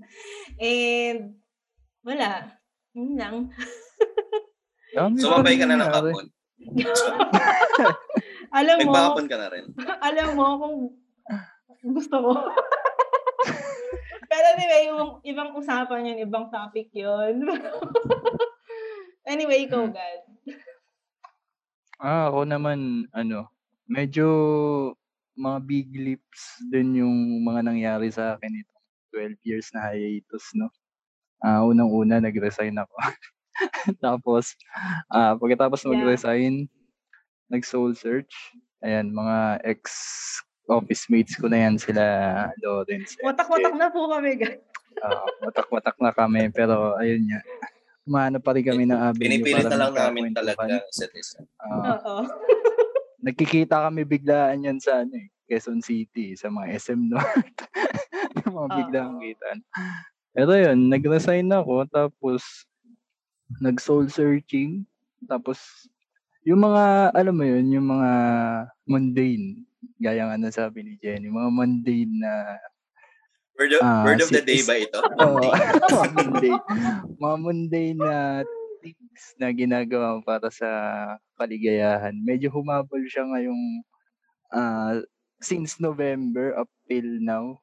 And 0.63 1.35
wala. 2.07 2.55
Yun 2.95 3.19
lang. 3.19 3.35
Dami 4.95 5.19
Sumabay 5.19 5.59
ka 5.59 5.67
na 5.67 5.75
ng 5.75 5.91
kapon. 5.91 6.27
alam 8.51 8.77
mo, 8.83 8.91
Nagpakapon 8.91 9.25
ka 9.31 9.37
na 9.39 9.47
rin. 9.47 9.65
alam 10.07 10.27
mo 10.35 10.45
kung 10.59 10.77
gusto 11.95 12.15
ko. 12.19 12.31
Pero 14.31 14.45
anyway, 14.55 14.81
yung 14.87 15.19
ibang 15.27 15.51
usapan 15.55 16.07
yun, 16.07 16.23
ibang 16.23 16.47
topic 16.47 16.87
yun. 16.95 17.43
anyway, 19.31 19.67
ikaw, 19.67 19.87
God. 19.91 20.19
Ah, 21.99 22.31
ako 22.31 22.47
naman, 22.47 23.11
ano, 23.11 23.51
medyo 23.91 24.27
mga 25.35 25.59
big 25.67 25.87
leaps 25.95 26.63
din 26.71 27.03
yung 27.03 27.43
mga 27.43 27.67
nangyari 27.67 28.07
sa 28.07 28.35
akin 28.35 28.51
itong 28.51 28.83
12 29.35 29.47
years 29.47 29.67
na 29.75 29.91
hiatus, 29.91 30.55
no? 30.55 30.71
Ah, 31.43 31.67
unang-una, 31.67 32.23
nag-resign 32.23 32.77
ako. 32.79 32.95
Tapos, 34.05 34.55
ah, 35.11 35.35
pagkatapos 35.35 35.83
Yeah. 35.83 36.15
Nag-soul 37.51 37.91
search. 37.93 38.31
Ayan, 38.81 39.11
mga 39.11 39.61
ex-office 39.67 41.11
mates 41.11 41.35
ko 41.37 41.51
na 41.51 41.67
yan, 41.67 41.75
sila 41.77 42.03
Lawrence. 42.63 43.19
Watak-watak 43.21 43.75
na 43.75 43.91
po 43.91 44.09
kami, 44.09 44.39
God. 44.39 44.57
Oo, 45.03 45.25
watak-watak 45.45 45.97
na 45.99 46.11
kami. 46.15 46.49
Pero, 46.49 46.95
ayun 46.97 47.27
nga. 47.27 47.39
Umano 48.07 48.41
pa 48.41 48.57
rin 48.57 48.65
kami 48.65 48.89
ng 48.89 48.97
avenue 49.13 49.43
Pinipilit 49.43 49.69
na 49.69 49.77
lang 49.77 49.93
namin 49.93 50.33
talaga 50.33 50.81
isa't 50.89 51.13
isa. 51.13 51.45
Oo. 51.69 51.83
Oo. 51.85 52.15
nagkikita 53.21 53.85
kami 53.85 54.01
biglaan 54.01 54.65
yan 54.65 54.81
sa 54.81 55.05
ano 55.05 55.13
eh, 55.13 55.29
Quezon 55.45 55.79
City, 55.79 56.33
sa 56.33 56.49
mga 56.49 56.73
SM 56.73 57.01
North. 57.05 57.57
yung 58.41 58.55
mga 58.57 58.69
Oo. 58.69 58.77
biglang 58.81 59.11
kitaan. 59.21 59.59
Pero 60.33 60.51
yun, 60.57 60.89
nag-resign 60.89 61.47
ako, 61.53 61.85
tapos 61.91 62.65
nag-soul 63.61 64.09
searching, 64.09 64.87
tapos 65.29 65.85
yung 66.47 66.61
mga, 66.61 67.13
alam 67.13 67.35
mo 67.37 67.45
yun, 67.45 67.65
yung 67.69 67.87
mga 67.87 68.11
mundane, 68.89 69.47
gaya 70.01 70.29
nga 70.29 70.37
na 70.37 70.49
sabi 70.53 70.81
ni 70.85 70.93
Jenny, 70.97 71.29
mga 71.29 71.51
mundane 71.53 72.13
na 72.17 72.31
Word 73.59 73.77
of, 73.77 73.81
Ah, 73.83 74.03
word 74.07 74.21
of 74.25 74.29
the 74.33 74.41
day 74.41 74.61
ba 74.65 74.73
ito? 74.79 74.97
Oo, 75.21 75.37
mga 75.37 76.07
mundane, 76.17 76.61
mga 77.21 77.37
mundane 77.37 77.99
na 77.99 78.15
things 78.81 79.23
na 79.37 79.53
ginagawa 79.53 80.17
para 80.25 80.49
sa 80.49 80.69
kaligayahan. 81.37 82.15
Medyo 82.25 82.49
humabol 82.49 83.05
siya 83.05 83.27
ngayong 83.29 83.63
ah, 84.55 84.97
since 85.41 85.77
November 85.81 86.55
up 86.57 86.69
till 86.89 87.21
now. 87.21 87.59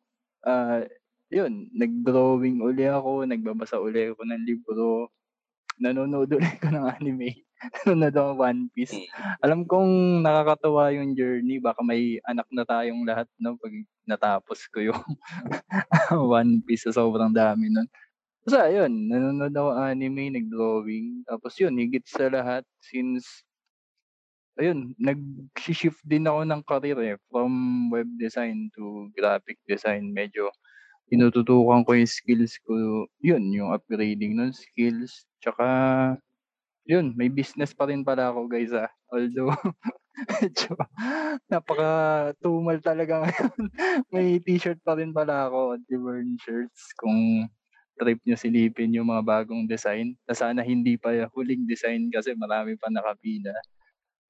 Ah, 0.46 0.86
yun, 1.32 1.68
nag-drawing 1.74 2.62
uli 2.62 2.86
ako, 2.88 3.26
nagbabasa 3.26 3.80
uli 3.82 4.12
ako 4.12 4.22
ng 4.24 4.42
libro, 4.46 5.10
nanonood 5.82 6.30
uli 6.32 6.52
ko 6.62 6.70
ng 6.72 6.86
anime, 6.88 7.47
nanonood 7.86 8.14
ako 8.14 8.30
One 8.38 8.62
Piece. 8.70 8.94
Hmm. 8.94 9.34
Alam 9.42 9.60
kong 9.66 9.92
nakakatawa 10.22 10.94
yung 10.94 11.18
journey, 11.18 11.58
baka 11.58 11.82
may 11.82 12.22
anak 12.26 12.46
na 12.54 12.62
tayong 12.62 13.02
lahat 13.02 13.26
no 13.42 13.58
pag 13.58 13.74
natapos 14.06 14.70
ko 14.70 14.78
yung 14.92 15.02
One 16.38 16.62
Piece 16.62 16.86
sa 16.86 16.94
sobrang 16.94 17.34
dami 17.34 17.70
nun. 17.70 17.88
Basta 18.46 18.70
ayun, 18.70 19.12
nanonood 19.12 19.52
ako 19.52 19.70
anime, 19.76 20.32
nag-drawing. 20.32 21.20
Tapos 21.28 21.52
yun, 21.60 21.76
higit 21.76 22.00
sa 22.08 22.32
lahat, 22.32 22.64
since, 22.80 23.44
ayun, 24.56 24.96
nag-shift 24.96 26.00
din 26.00 26.24
ako 26.24 26.48
ng 26.48 26.62
career 26.64 26.98
eh, 27.04 27.16
from 27.28 27.52
web 27.92 28.08
design 28.16 28.72
to 28.72 29.12
graphic 29.12 29.60
design. 29.68 30.16
Medyo 30.16 30.48
tinututukan 31.12 31.84
ko 31.84 31.92
yung 31.92 32.08
skills 32.08 32.56
ko, 32.64 32.72
yun, 33.20 33.52
yung 33.52 33.76
upgrading 33.76 34.40
ng 34.40 34.56
skills. 34.56 35.28
Tsaka, 35.44 35.66
yun, 36.88 37.12
may 37.12 37.28
business 37.28 37.76
pa 37.76 37.84
rin 37.84 38.00
pala 38.00 38.32
ako 38.32 38.48
guys 38.48 38.72
ah. 38.72 38.88
Although, 39.12 39.52
medyo 40.40 40.72
napaka-tumal 41.52 42.80
talaga 42.80 43.28
ngayon. 43.28 43.60
may 44.12 44.40
t-shirt 44.40 44.80
pa 44.80 44.96
rin 44.96 45.12
pala 45.12 45.52
ako, 45.52 45.76
anti-burn 45.76 46.40
shirts. 46.40 46.96
Kung 46.96 47.46
trip 47.98 48.22
nyo 48.22 48.38
silipin 48.38 48.94
yung 48.94 49.10
mga 49.10 49.26
bagong 49.26 49.66
design. 49.66 50.14
Na 50.24 50.32
sana 50.32 50.62
hindi 50.62 50.94
pa 50.94 51.10
huling 51.34 51.66
design 51.66 52.08
kasi 52.08 52.32
marami 52.38 52.78
pa 52.78 52.88
nakapila. 52.88 53.52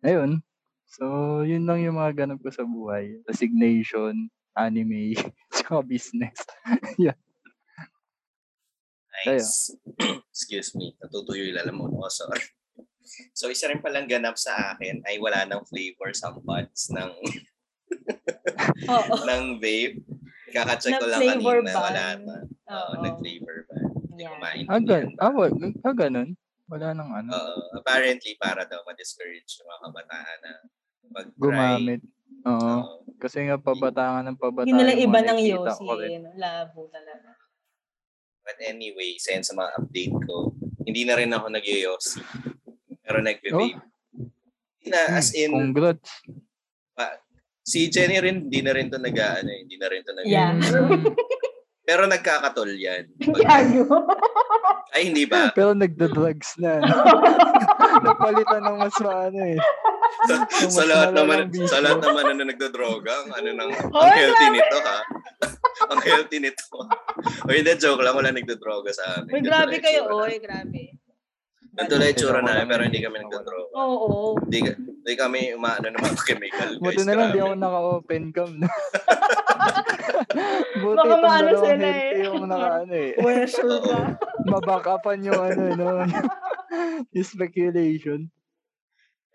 Ayun. 0.03 0.41
So, 0.89 1.05
yun 1.45 1.69
lang 1.69 1.85
yung 1.85 2.01
mga 2.01 2.25
ganap 2.25 2.41
ko 2.41 2.49
sa 2.49 2.65
buhay. 2.65 3.21
Resignation, 3.29 4.33
anime, 4.57 5.13
tsaka 5.53 5.85
business. 5.85 6.41
Nice. 9.25 9.75
Excuse 10.31 10.75
me. 10.75 10.95
Natutuyo 10.97 11.43
yung 11.45 11.59
lalamunan 11.59 11.99
ko. 11.99 12.07
Sorry. 12.07 12.45
So, 13.33 13.49
isa 13.49 13.67
rin 13.67 13.81
palang 13.81 14.07
ganap 14.07 14.37
sa 14.37 14.75
akin 14.75 15.03
ay 15.03 15.17
wala 15.17 15.43
ng 15.45 15.65
flavor 15.65 16.13
sa 16.13 16.31
buds 16.31 16.93
ng, 16.93 17.11
ng 19.29 19.45
vape. 19.59 19.99
Kakacheck 20.49 20.97
ko 20.97 21.07
lang 21.07 21.21
kanina. 21.27 21.65
ban. 21.65 21.75
Wala 21.75 22.07
na. 22.17 22.37
Oo, 22.69 22.93
nag-flavor 23.01 23.57
ba? 23.65 23.77
Hindi 24.09 24.23
ko 24.23 24.29
Yeah. 24.29 24.39
maintindihan. 24.39 24.73
ah, 24.73 24.83
gan- 24.83 25.17
ah, 25.19 25.33
wa- 25.33 25.57
ah, 25.83 25.97
ganun? 25.97 26.29
Wala 26.69 26.87
nang 26.93 27.11
ano. 27.11 27.31
Oo. 27.33 27.61
apparently, 27.75 28.37
para 28.37 28.69
daw 28.69 28.85
ma-discourage 28.85 29.49
yung 29.57 29.69
mga 29.69 29.81
kabataan 29.83 30.39
na 30.39 30.53
mag-try. 31.11 31.39
Gumamit. 31.39 32.01
Oo. 32.45 32.61
Oo. 32.61 32.95
Kasi 33.17 33.43
nga 33.43 33.57
pabatangan 33.57 34.25
ng 34.27 34.39
pabataan. 34.39 34.69
Hindi 34.69 34.79
nila 34.79 34.93
yung 34.95 35.05
iba 35.05 35.19
mga 35.19 35.27
ng 35.27 35.39
rin. 35.97 36.21
Ano, 36.23 36.31
labo 36.37 36.81
talaga. 36.93 37.29
But 38.49 38.65
anyway, 38.65 39.21
sen 39.21 39.45
sa 39.45 39.53
mga 39.53 39.77
update 39.77 40.17
ko, 40.25 40.57
hindi 40.83 41.05
na 41.05 41.15
rin 41.15 41.29
ako 41.29 41.53
nag-yossi. 41.53 42.25
Pero 42.99 43.21
nagbe-vape. 43.21 43.77
Hindi 43.77 44.87
na, 44.87 45.01
as 45.13 45.37
in, 45.37 45.53
Hmm, 45.53 45.61
Congrats. 45.71 46.09
si 47.61 47.93
Jenny 47.93 48.17
rin, 48.17 48.49
hindi 48.49 48.65
na 48.65 48.73
rin 48.73 48.89
to 48.89 48.97
nag 48.97 49.13
ano, 49.13 49.53
hindi 49.53 49.77
na 49.77 49.87
rin 49.87 50.01
to 50.01 50.17
nag 50.17 50.25
Yeah. 50.25 50.57
Pero 51.85 52.05
nagkakatol 52.05 52.73
yan. 52.73 53.13
Pag- 53.21 53.45
Gago. 53.45 53.85
ay, 54.93 55.13
hindi 55.13 55.29
ba? 55.29 55.53
Pero 55.53 55.77
nagda-drugs 55.77 56.57
na. 56.57 56.81
Napalitan 58.05 58.65
ng 58.65 58.77
mas 58.79 58.97
maano 58.99 59.41
eh. 59.43 59.61
Sa 60.29 60.35
mas 60.45 60.77
lahat 60.89 61.11
naman, 61.15 61.39
sa 61.69 61.79
lahat 61.79 62.01
naman 62.03 62.25
na 62.35 62.45
nagdodroga, 62.51 63.13
ang 63.25 63.31
ano 63.39 63.49
nang, 63.55 63.71
ang 63.95 64.13
healthy 64.13 64.47
nito 64.51 64.77
ha. 64.83 64.99
ang 65.89 66.01
healthy 66.03 66.39
nito. 66.43 66.65
O 67.47 67.53
hindi, 67.55 67.73
joke 67.79 68.03
lang, 68.03 68.17
wala 68.19 68.35
nagdodroga 68.35 68.91
sa 68.91 69.23
amin. 69.23 69.31
Uy, 69.39 69.41
grabe 69.45 69.79
kayo, 69.79 70.11
oy, 70.11 70.43
grabe. 70.43 70.99
Ganito 71.79 71.95
lang 71.95 72.11
itsura 72.11 72.43
namin, 72.43 72.67
pero 72.67 72.83
hindi 72.83 72.99
kami 72.99 73.23
nagdodroga. 73.23 73.71
Oo. 73.79 74.35
Hindi, 74.43 74.59
hindi 74.75 75.13
kami 75.15 75.55
umaano 75.55 75.87
ng 75.87 76.03
mga 76.03 76.19
chemical, 76.27 76.71
guys. 76.75 76.83
Buti 76.83 77.03
na 77.07 77.15
lang 77.15 77.31
di 77.31 77.39
grabe. 77.39 77.47
ako 77.47 77.55
naka-open 77.55 78.25
cam. 78.35 78.53
Buti 80.83 80.97
Baka 80.99 81.07
itong 81.07 81.23
maano 81.23 81.51
dalawang 81.55 81.65
sila 81.71 81.89
eh. 81.89 82.23
yung 82.27 82.43
naka-ano 82.51 82.95
eh. 82.99 83.13
Pressure 83.15 83.71
Oo. 83.71 83.87
ka. 83.87 83.99
Mabackupan 84.51 85.19
yung 85.23 85.39
ano, 85.39 85.63
no? 85.79 85.89
yung 87.15 87.29
speculation. 87.29 88.27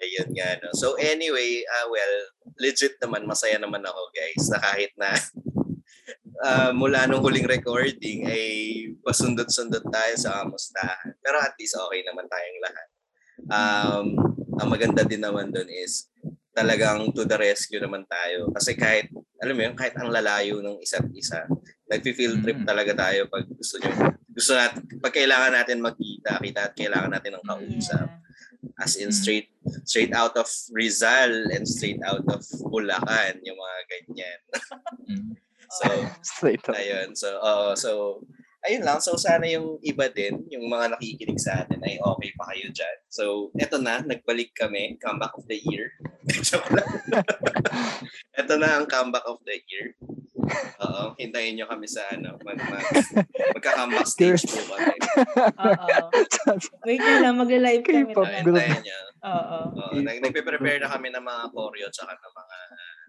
Ayun 0.04 0.30
nga, 0.36 0.60
no. 0.60 0.76
So 0.76 1.00
anyway, 1.00 1.64
uh, 1.64 1.88
well, 1.88 2.16
legit 2.60 3.00
naman, 3.00 3.24
masaya 3.24 3.56
naman 3.56 3.80
ako, 3.88 4.02
guys, 4.12 4.44
na 4.52 4.60
kahit 4.60 4.92
na 5.00 5.16
uh, 6.44 6.72
mula 6.80 7.08
nung 7.08 7.24
huling 7.24 7.48
recording 7.48 8.28
ay 8.28 8.46
pasundot-sundot 9.00 9.88
tayo 9.88 10.14
sa 10.20 10.44
kamustahan. 10.44 11.16
Pero 11.24 11.40
at 11.40 11.56
least 11.56 11.80
okay 11.80 12.04
naman 12.04 12.28
tayong 12.28 12.60
lahat. 12.60 12.88
Um, 13.48 14.06
ang 14.60 14.70
maganda 14.70 15.08
din 15.08 15.24
naman 15.24 15.56
doon 15.56 15.72
is 15.72 16.12
talagang 16.54 17.10
to 17.16 17.26
the 17.26 17.40
rescue 17.40 17.82
naman 17.82 18.06
tayo. 18.06 18.52
Kasi 18.54 18.78
kahit, 18.78 19.10
alam 19.42 19.56
mo 19.58 19.62
yun, 19.66 19.76
kahit 19.76 19.98
ang 19.98 20.12
lalayo 20.14 20.62
ng 20.62 20.78
isa't 20.84 21.10
isa, 21.16 21.48
nagfi-field 21.90 22.46
trip 22.46 22.62
Mm. 22.62 22.68
talaga 22.68 22.94
tayo 22.94 23.26
pag 23.28 23.44
gusto 23.50 23.82
nyo, 23.82 24.14
gusto 24.34 24.54
natin, 24.54 24.82
pag 25.02 25.14
kailangan 25.14 25.54
natin 25.54 25.82
magkita, 25.82 26.42
kita 26.42 26.62
at 26.70 26.74
kailangan 26.78 27.12
natin 27.12 27.32
ng 27.38 27.46
kausap. 27.46 28.06
Yeah. 28.06 28.23
As 28.80 28.96
in 28.96 29.10
Mm. 29.10 29.16
straight 29.16 29.48
straight 29.84 30.12
out 30.12 30.36
of 30.36 30.48
Rizal 30.72 31.50
and 31.52 31.64
straight 31.64 32.00
out 32.04 32.24
of 32.28 32.44
Bulacan, 32.68 33.40
yung 33.44 33.58
mga 33.58 33.80
ganyan. 33.90 34.40
So, 35.74 35.90
Straight 36.22 36.62
up. 36.70 36.78
ayun. 36.78 37.18
So, 37.18 37.34
oo. 37.42 37.74
so, 37.74 38.22
ayun 38.62 38.86
lang. 38.86 39.02
So, 39.02 39.18
sana 39.18 39.42
yung 39.50 39.82
iba 39.82 40.06
din, 40.06 40.46
yung 40.54 40.70
mga 40.70 40.94
nakikinig 40.94 41.42
sa 41.42 41.66
atin 41.66 41.82
ay 41.82 41.98
okay 41.98 42.30
pa 42.38 42.54
kayo 42.54 42.70
dyan. 42.70 42.98
So, 43.10 43.50
eto 43.58 43.82
na, 43.82 44.06
nagbalik 44.06 44.54
kami, 44.54 45.02
comeback 45.02 45.34
of 45.34 45.50
the 45.50 45.58
year. 45.66 45.98
Ito 48.38 48.54
na 48.62 48.78
ang 48.78 48.86
comeback 48.86 49.26
of 49.26 49.42
the 49.50 49.58
year. 49.66 49.98
Oo, 50.80 51.04
hintayin 51.16 51.56
nyo 51.56 51.66
kami 51.66 51.86
sa 51.86 52.04
ano, 52.10 52.36
mag, 52.42 52.58
mag, 52.60 52.84
magka-comeback 53.56 54.08
stage 54.08 54.44
po 54.46 54.60
kami. 54.70 54.96
Oo. 55.40 56.06
Wait 56.88 57.00
lang, 57.00 57.36
magla-live 57.36 57.82
kami. 57.82 58.12
K-pop. 58.12 58.28
Hintayin 58.28 58.82
nyo. 58.82 59.00
Oo. 59.24 59.58
Oo, 59.74 59.96
nag, 59.98 60.20
nagpe-prepare 60.20 60.80
na 60.80 60.92
kami 60.92 61.10
ng 61.10 61.24
mga 61.24 61.44
choreo 61.50 61.88
tsaka 61.90 62.14
ng 62.14 62.34
mga 62.34 62.56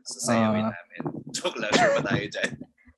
sasayawin 0.05 0.65
Ah. 0.65 0.73
namin. 0.73 1.01
Joke 1.31 1.59
lang, 1.59 1.73
sure 1.73 1.93
ba 1.93 2.03
tayo 2.05 2.25
dyan? 2.25 2.51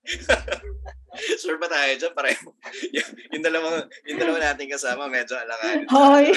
sure 1.41 1.57
ba 1.57 1.67
tayo 1.67 1.93
dyan? 1.97 2.13
Pareho. 2.13 2.47
yung, 2.93 3.09
yung, 3.33 3.43
dalawa, 3.43 3.69
yung 4.05 4.19
dalawa 4.19 4.39
nating 4.43 4.71
kasama, 4.71 5.09
medyo 5.09 5.33
alanganin. 5.35 5.89
Hoy! 5.89 6.35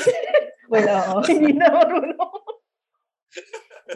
Wala 0.70 0.94
ako. 1.04 1.18
Hindi 1.28 1.52
na 1.54 1.68
marunong. 1.68 2.34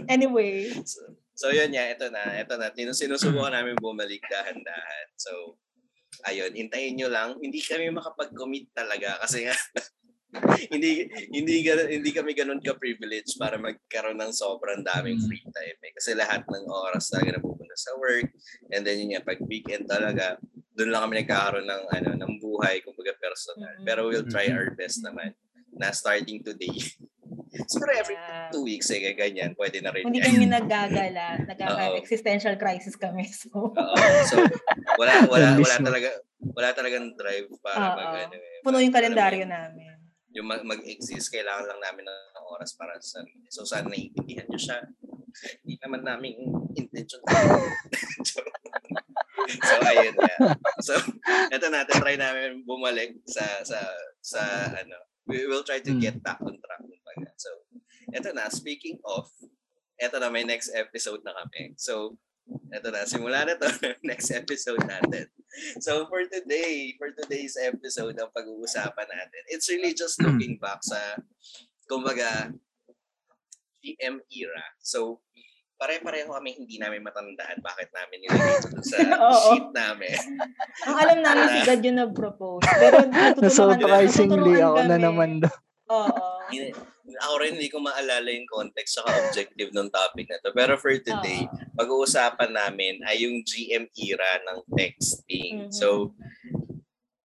anyway. 0.09 0.73
So, 0.83 0.99
so 1.33 1.49
yun 1.49 1.69
nga, 1.69 1.85
ito 1.89 2.07
na. 2.09 2.37
Ito 2.37 2.53
na. 2.55 2.71
Sinusubukan 2.71 3.51
namin 3.57 3.75
bumalik 3.77 4.21
dahan-dahan. 4.25 5.07
So, 5.15 5.57
ayun, 6.23 6.53
hintayin 6.53 6.95
nyo 6.95 7.09
lang. 7.09 7.37
Hindi 7.37 7.59
kami 7.59 7.89
makapag-commit 7.89 8.69
talaga 8.71 9.17
kasi 9.19 9.49
nga, 9.49 9.55
hindi 10.73 11.05
hindi 11.29 11.61
ganun, 11.61 11.89
hindi 11.93 12.09
kami 12.09 12.33
ganun 12.33 12.57
ka 12.57 12.73
privilege 12.73 13.37
para 13.37 13.53
magkaroon 13.53 14.17
ng 14.17 14.33
sobrang 14.33 14.81
daming 14.81 15.21
Mm. 15.21 15.25
free 15.29 15.45
time 15.45 15.77
eh. 15.77 15.93
kasi 15.93 16.17
lahat 16.17 16.41
ng 16.49 16.65
oras 16.65 17.05
talaga 17.05 17.37
napupunta 17.37 17.77
sa 17.77 17.93
work 18.01 18.33
and 18.73 18.81
then 18.81 18.97
yun 18.97 19.13
nga 19.13 19.21
pag 19.21 19.37
weekend 19.45 19.85
talaga 19.85 20.41
doon 20.73 20.89
lang 20.89 21.05
kami 21.05 21.21
nagkakaroon 21.21 21.69
ng 21.69 21.83
ano 21.85 22.09
ng 22.17 22.33
buhay 22.41 22.81
kumbaga 22.81 23.13
personal 23.21 23.77
Mm. 23.77 23.85
pero 23.85 24.09
we'll 24.09 24.25
try 24.25 24.49
Mhm. 24.49 24.57
our 24.57 24.69
best 24.73 25.05
naman 25.05 25.37
na 25.69 25.93
starting 25.93 26.41
today 26.41 26.73
siguro 27.65 27.91
every 27.91 28.13
Yeah. 28.13 28.49
two 28.49 28.61
weeks 28.61 28.87
eh 28.87 28.99
kaya 28.99 29.15
ganyan 29.15 29.51
pwede 29.53 29.79
na 29.79 29.89
rin 29.89 30.03
Hindi 30.03 30.19
yan. 30.19 30.27
kami 30.29 30.45
naggagala. 30.47 31.25
Nagkaka 31.43 31.83
Oo. 31.87 31.97
existential 31.97 32.55
crisis 32.55 32.93
kami. 32.95 33.25
So, 33.27 33.49
Oo. 33.69 33.95
so 34.25 34.37
wala 34.95 35.25
wala 35.25 35.47
wala 35.55 35.75
talaga 35.77 36.09
wala 36.39 36.69
talagang 36.71 37.13
drive 37.13 37.49
para 37.59 37.77
Oo. 37.79 37.95
mag 37.95 38.11
ano 38.27 38.35
eh, 38.35 38.59
puno 38.61 38.77
yung 38.77 38.91
kalendaryo 38.91 39.45
namin. 39.45 39.85
yun, 39.85 39.99
yung 40.33 40.47
mag- 40.47 40.65
mag-exist 40.67 41.29
kailangan 41.29 41.65
lang 41.67 41.79
namin 41.79 42.03
ng 42.03 42.17
oras 42.47 42.73
para 42.73 42.97
sa 42.97 43.19
sarili 43.19 43.45
so 43.47 43.61
sana 43.61 43.87
naiintindihan 43.87 44.43
nyo 44.43 44.57
siya 44.57 44.77
hindi 45.61 45.77
naman 45.79 46.01
namin 46.01 46.33
intention 46.73 47.21
so 49.61 49.73
ayun 49.83 50.15
nga 50.15 50.35
so 50.79 50.93
eto 51.49 51.67
natin 51.67 51.95
try 51.97 52.15
namin 52.15 52.61
bumalik 52.63 53.17
sa 53.25 53.43
sa 53.61 53.79
sa 54.19 54.41
ano 54.69 54.97
we 55.23 55.43
will 55.45 55.61
try 55.61 55.79
to 55.79 55.91
Hmm. 55.91 56.01
get 56.01 56.17
back 56.19 56.39
on 56.39 56.55
track 56.55 56.81
kumbaga. 57.13 57.33
so 57.37 57.49
eto 58.11 58.29
na 58.33 58.49
speaking 58.49 58.97
of 59.05 59.29
eto 60.01 60.17
na 60.19 60.33
may 60.33 60.43
next 60.43 60.73
episode 60.73 61.21
na 61.23 61.33
kami 61.33 61.73
so 61.77 62.17
eto 62.73 62.91
na 62.91 63.07
simula 63.07 63.47
na 63.47 63.55
to 63.55 63.69
next 64.09 64.33
episode 64.33 64.81
natin 64.83 65.29
so 65.79 66.09
for 66.09 66.25
today 66.27 66.91
for 66.99 67.13
today's 67.15 67.55
episode 67.61 68.17
ang 68.19 68.33
pag-uusapan 68.33 69.07
natin 69.07 69.43
it's 69.53 69.69
really 69.69 69.93
just 69.95 70.19
looking 70.19 70.57
back 70.59 70.81
sa 70.83 71.15
kumbaga 71.87 72.51
GM 73.83 74.19
era 74.31 74.65
so 74.79 75.23
pare-pareho 75.83 76.31
kami 76.31 76.55
hindi 76.55 76.79
namin 76.79 77.03
matandaan 77.03 77.59
bakit 77.59 77.91
namin 77.91 78.23
nilagay 78.23 78.55
ito 78.63 78.79
sa 78.79 78.97
sheet 79.51 79.67
namin 79.75 80.17
Ang 80.87 80.95
alam 80.95 81.19
namin 81.19 81.45
si 81.47 81.59
God 81.63 81.81
yung 81.83 81.99
nag-propose. 81.99 82.63
Pero 82.67 82.97
natutulungan, 83.07 83.51
Surprisingly, 83.51 84.53
ako 84.59 84.79
na 84.83 84.97
naman 84.99 85.29
daw. 85.39 85.55
Oo. 85.91 86.32
Ako 87.19 87.33
rin 87.39 87.59
hindi 87.59 87.67
ko 87.67 87.83
maalala 87.83 88.29
yung 88.31 88.47
context 88.47 88.97
saka 88.97 89.11
objective 89.27 89.69
ng 89.71 89.91
topic 89.91 90.27
na 90.31 90.39
to. 90.39 90.55
Pero 90.55 90.79
for 90.79 90.95
today, 90.97 91.43
Oo. 91.45 91.55
pag-uusapan 91.75 92.51
namin 92.51 93.03
ay 93.03 93.27
yung 93.27 93.43
GM 93.43 93.85
era 93.93 94.29
ng 94.47 94.59
texting. 94.73 95.67
Mhm. 95.67 95.73
So, 95.73 96.15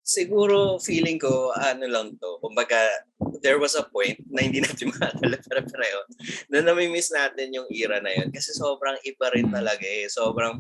siguro 0.04 0.78
feeling 0.84 1.16
ko, 1.18 1.56
ano 1.56 1.88
lang 1.88 2.20
to, 2.20 2.38
kumbaga, 2.44 2.76
there 3.40 3.56
was 3.58 3.74
a 3.74 3.88
point 3.88 4.20
na 4.28 4.44
hindi 4.44 4.60
natin 4.60 4.92
makakala 4.94 5.40
pero 5.40 5.62
pareho, 5.64 6.00
na 6.52 6.60
nami-miss 6.60 7.10
natin 7.10 7.56
yung 7.56 7.68
era 7.72 8.04
na 8.04 8.12
yun. 8.12 8.28
Kasi 8.30 8.52
sobrang 8.52 9.00
iba 9.08 9.32
rin 9.32 9.48
Mm. 9.48 9.56
talaga 9.56 9.88
eh. 9.88 10.12
Sobrang, 10.12 10.60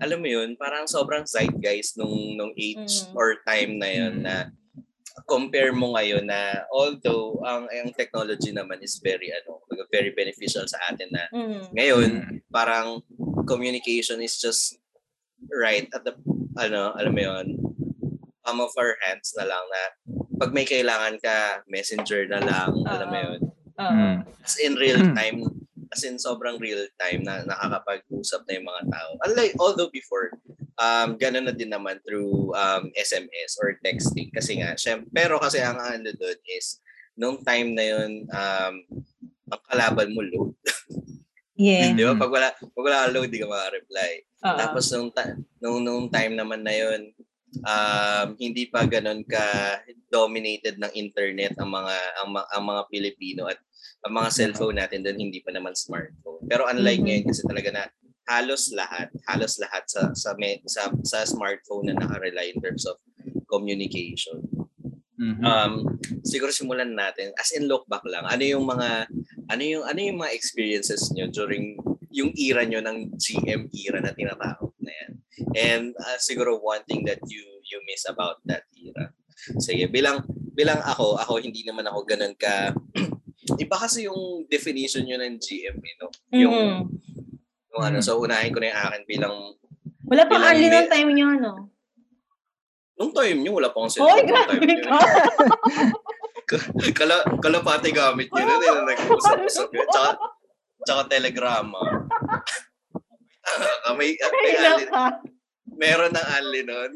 alam 0.00 0.18
mo 0.18 0.28
yun, 0.28 0.56
parang 0.56 0.88
sobrang 0.88 1.28
zeitgeist 1.28 2.00
nung, 2.00 2.34
nung 2.34 2.52
age 2.56 3.04
Mhm. 3.06 3.12
or 3.12 3.36
time 3.44 3.76
na 3.76 3.88
yun 3.92 4.14
Mm. 4.18 4.24
na 4.24 4.34
compare 5.24 5.72
mo 5.72 5.96
ngayon 5.96 6.28
na 6.28 6.62
although 6.70 7.40
ang 7.42 7.66
ang 7.66 7.90
technology 7.96 8.52
naman 8.52 8.78
is 8.84 9.00
very 9.02 9.32
ano 9.32 9.58
very 9.88 10.12
beneficial 10.12 10.62
sa 10.68 10.78
atin 10.92 11.08
na 11.10 11.24
Mm. 11.32 11.62
ngayon 11.72 12.10
Mm. 12.12 12.36
parang 12.52 13.00
communication 13.48 14.20
is 14.20 14.36
just 14.36 14.76
right 15.48 15.88
at 15.96 16.04
the 16.04 16.12
ano 16.60 16.92
alam 16.94 17.12
mo 17.14 17.22
yon 17.24 17.46
palm 18.44 18.60
of 18.60 18.72
our 18.76 18.96
hands 19.04 19.32
na 19.36 19.48
lang 19.48 19.64
na 19.64 19.82
pag 20.38 20.52
may 20.52 20.68
kailangan 20.68 21.16
ka 21.18 21.64
messenger 21.66 22.28
na 22.28 22.40
lang 22.44 22.70
alam 22.84 23.08
mo 23.08 23.18
yun 23.18 23.40
Oo. 23.78 23.92
Mm. 23.94 24.16
as 24.44 24.54
in 24.60 24.74
real 24.76 25.00
Mm. 25.00 25.14
time 25.16 25.38
as 25.88 26.04
in 26.04 26.20
sobrang 26.20 26.60
real 26.60 26.84
time 27.00 27.24
na 27.24 27.40
nakakapag-usap 27.48 28.44
na 28.44 28.52
yung 28.60 28.68
mga 28.68 28.82
tao 28.92 29.10
unlike 29.24 29.56
although 29.56 29.88
before 29.88 30.28
um 30.78 31.08
ganun 31.14 31.44
na 31.44 31.52
din 31.52 31.68
naman 31.68 31.98
through 32.02 32.54
um 32.54 32.88
SMS 32.94 33.58
or 33.58 33.74
texting 33.82 34.30
kasi 34.30 34.58
nga 34.58 34.74
syem- 34.74 35.10
pero 35.10 35.36
kasi 35.36 35.58
ang 35.58 35.76
ano 35.76 36.10
doon 36.12 36.38
is 36.48 36.78
nung 37.14 37.42
time 37.42 37.74
na 37.74 37.84
yun 37.84 38.10
um 38.30 38.74
ang 39.48 39.62
kalaban 39.66 40.14
mo 40.14 40.22
load 40.22 40.54
Yeah. 41.58 41.90
di 41.90 42.06
ba 42.06 42.14
Mm. 42.14 42.22
pag 42.22 42.30
wala 42.30 42.48
pag 42.54 42.84
wala 42.86 43.10
load 43.10 43.28
di 43.28 43.42
ka 43.42 43.50
maka-reply 43.50 44.12
Oo. 44.46 44.54
tapos 44.54 44.84
nung, 44.94 45.10
ta- 45.10 45.34
nung, 45.58 45.82
nung 45.82 46.06
time 46.06 46.38
naman 46.38 46.62
na 46.62 46.70
yun, 46.70 47.10
um, 47.66 48.26
hindi 48.38 48.70
pa 48.70 48.86
ganun 48.86 49.26
ka 49.26 49.42
dominated 50.06 50.78
ng 50.78 50.94
internet 50.94 51.58
ang 51.58 51.66
mga 51.66 51.94
ang, 52.22 52.28
ang 52.38 52.62
mga 52.64 52.82
Pilipino 52.86 53.50
at 53.50 53.58
ang 54.06 54.14
mga 54.14 54.30
cellphone 54.30 54.78
natin 54.78 55.02
doon 55.02 55.18
hindi 55.18 55.42
pa 55.42 55.50
naman 55.50 55.74
smartphone. 55.74 56.46
Pero 56.46 56.70
unlike 56.70 57.02
Mhm. 57.02 57.06
ngayon 57.10 57.24
kasi 57.26 57.42
talaga 57.42 57.68
na 57.74 57.82
halos 58.28 58.68
lahat, 58.76 59.08
halos 59.24 59.56
lahat 59.56 59.88
sa 59.88 60.12
sa 60.12 60.36
me- 60.36 60.60
sa, 60.68 60.92
sa 61.02 61.24
smartphone 61.24 61.88
na 61.88 61.96
nakarely 61.96 62.52
in 62.52 62.60
terms 62.60 62.84
of 62.84 63.00
communication. 63.48 64.44
Mhm. 65.18 65.42
Um, 65.42 65.74
siguro 66.22 66.52
simulan 66.54 66.94
natin 66.94 67.34
as 67.40 67.50
in 67.56 67.66
look 67.66 67.88
back 67.90 68.04
lang. 68.06 68.22
Ano 68.28 68.44
yung 68.44 68.68
mga 68.68 69.08
ano 69.48 69.62
yung 69.64 69.84
ano 69.88 69.98
yung 69.98 70.18
mga 70.20 70.36
experiences 70.36 71.10
nyo 71.10 71.26
during 71.32 71.74
yung 72.14 72.30
era 72.38 72.62
nyo 72.62 72.78
ng 72.84 73.18
GM 73.18 73.66
era 73.72 73.98
na 73.98 74.14
tinatawag 74.14 74.70
na 74.78 74.92
yan. 74.92 75.10
And 75.58 75.84
uh, 75.98 76.18
siguro 76.22 76.60
one 76.62 76.84
thing 76.86 77.02
that 77.08 77.18
you 77.26 77.42
you 77.66 77.82
miss 77.88 78.06
about 78.06 78.38
that 78.46 78.62
era. 78.78 79.10
Sige, 79.58 79.90
bilang 79.90 80.22
bilang 80.54 80.78
ako, 80.84 81.18
ako 81.18 81.42
hindi 81.42 81.66
naman 81.66 81.86
ako 81.88 82.06
ganun 82.06 82.34
ka 82.38 82.74
iba 83.64 83.76
kasi 83.80 84.04
yung 84.04 84.44
definition 84.46 85.08
nyo 85.08 85.16
ng 85.16 85.40
GM, 85.40 85.76
eh, 85.80 85.94
no? 85.98 86.08
Yung, 86.36 86.56
Mhm. 86.84 87.07
Yung 87.78 87.84
ano, 87.84 87.98
Mm. 87.98 88.04
so 88.04 88.18
unahin 88.18 88.50
ko 88.50 88.58
na 88.58 88.68
yung 88.68 88.80
akin 88.82 89.02
bilang 89.04 89.34
Wala 90.04 90.22
pang 90.24 90.40
Bilang 90.40 90.58
may- 90.58 90.68
nung 90.68 90.88
time 90.88 91.10
nyo, 91.12 91.26
ano? 91.30 91.50
nung 92.94 93.12
time 93.12 93.38
nyo, 93.38 93.52
wala 93.54 93.68
pa 93.68 93.78
akong 93.78 93.92
cellphone 93.92 94.18
time 94.18 94.28
grabe 94.28 94.74
ka! 94.84 94.98
Kala, 96.90 97.16
kalapati 97.38 97.90
gamit 97.90 98.26
nyo 98.28 98.40
nun, 98.40 98.58
eh, 98.58 98.72
na 98.72 98.82
nag-usap-usap 98.88 99.68
yun. 99.68 99.84
Tsaka, 99.86 100.10
tsaka 100.80 101.02
telegrama. 101.06 102.08
Ah, 103.84 103.92
may, 103.92 104.16
may 104.16 104.52
Ay, 104.52 104.56
ali, 104.58 104.84
naka. 104.84 105.20
meron 105.70 106.10
ng 106.10 106.28
ali 106.32 106.60
nun. 106.64 106.90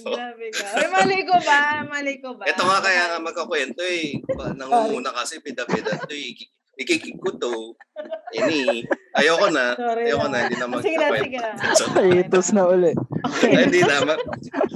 Grabe 0.00 0.46
ka. 0.50 0.64
Ay, 0.72 0.86
mali 0.88 1.18
ko 1.22 1.34
ba? 1.36 1.60
Mali 1.84 2.14
ko 2.16 2.28
ba? 2.32 2.46
Ito 2.46 2.62
nga 2.62 2.78
kaya 2.80 3.02
nga 3.10 3.18
magkakwento 3.20 3.82
eh. 3.82 4.22
Nangunguna 4.54 5.10
kasi 5.12 5.38
pida-pida 5.38 5.98
to 6.00 6.14
eh. 6.14 6.32
Ikikik 6.76 7.16
ko 7.24 7.32
to. 7.40 7.72
Ini. 8.36 8.84
Ayoko 9.16 9.48
na. 9.48 9.72
Sorry 9.72 10.12
Ayoko 10.12 10.28
lang. 10.28 10.32
na. 10.32 10.40
Hindi 10.44 10.56
na 10.60 10.66
Sige 10.84 10.96
na, 11.00 11.08
sige 11.16 11.38
na. 11.40 11.50
So, 11.72 11.84
Hiatus 11.96 12.48
na 12.52 12.62
uli. 12.68 12.92
Ay, 13.48 13.64
hindi 13.64 13.80
na. 13.80 14.04
Ma- 14.04 14.20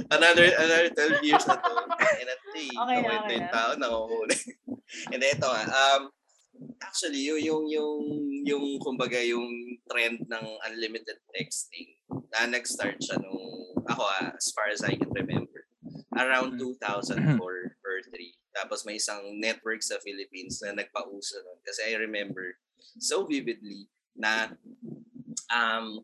another, 0.09 0.47
another 0.57 0.89
12 0.97 1.21
years 1.29 1.45
na 1.45 1.61
to. 1.61 1.73
And 2.01 2.29
at 2.29 2.41
least, 2.57 2.73
Okay 2.73 2.99
na, 3.05 3.09
okay 3.21 3.37
yung 3.37 3.45
na. 3.45 3.53
tao, 3.53 3.69
nanguhuli. 3.77 4.37
And 5.13 5.21
ito 5.37 5.45
nga, 5.45 5.63
um, 5.69 6.01
actually, 6.81 7.21
yung, 7.21 7.37
yung, 7.37 7.63
yung, 7.69 8.01
yung, 8.49 8.65
kumbaga, 8.81 9.21
yung 9.21 9.45
trend 9.85 10.25
ng 10.25 10.45
unlimited 10.73 11.21
texting, 11.37 12.01
na 12.33 12.49
nag-start 12.49 12.97
siya 12.97 13.21
nung, 13.21 13.77
ako 13.85 14.01
ah, 14.09 14.33
as 14.33 14.49
far 14.57 14.73
as 14.73 14.81
I 14.81 14.97
can 14.97 15.13
remember, 15.13 15.69
around 16.17 16.57
2004 16.57 17.37
or 17.37 17.95
3. 18.09 18.40
Tapos 18.51 18.83
may 18.83 18.99
isang 18.99 19.23
network 19.39 19.79
sa 19.83 19.99
Philippines 20.03 20.59
na 20.61 20.75
nagpauso 20.75 21.39
nun. 21.43 21.59
Kasi 21.63 21.91
I 21.91 21.99
remember 21.99 22.55
so 22.99 23.23
vividly 23.23 23.87
na 24.15 24.51
um, 25.51 26.03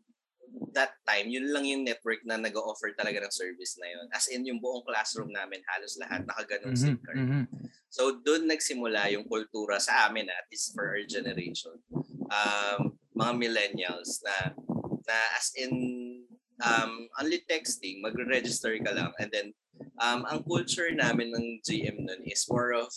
that 0.72 0.96
time, 1.04 1.28
yun 1.28 1.52
lang 1.52 1.64
yung 1.68 1.84
network 1.84 2.24
na 2.24 2.40
nag-offer 2.40 2.92
talaga 2.96 3.20
ng 3.24 3.34
service 3.34 3.76
na 3.80 3.88
yun. 3.88 4.06
As 4.12 4.28
in, 4.32 4.44
yung 4.48 4.60
buong 4.60 4.84
classroom 4.84 5.32
namin, 5.32 5.60
halos 5.68 5.96
lahat 6.00 6.24
nakaganon 6.24 6.76
SIM 6.76 6.96
Mhm. 6.96 7.04
card. 7.04 7.18
Mhm. 7.18 7.42
So, 7.88 8.20
doon 8.20 8.48
nagsimula 8.48 9.12
yung 9.12 9.24
kultura 9.24 9.80
sa 9.80 10.08
amin, 10.08 10.28
at 10.28 10.48
least 10.52 10.76
for 10.76 10.92
our 10.92 11.04
generation, 11.08 11.76
um, 12.28 12.96
mga 13.16 13.32
millennials 13.36 14.20
na 14.24 14.52
na 15.08 15.16
as 15.40 15.56
in 15.56 15.72
um, 16.60 17.08
only 17.16 17.40
texting, 17.48 18.04
magre-register 18.04 18.76
ka 18.84 18.92
lang 18.92 19.08
and 19.16 19.32
then 19.32 19.48
um, 20.00 20.24
ang 20.26 20.40
culture 20.46 20.90
namin 20.94 21.34
ng 21.34 21.46
GM 21.62 22.06
nun 22.06 22.22
is 22.24 22.46
more 22.48 22.74
of 22.74 22.90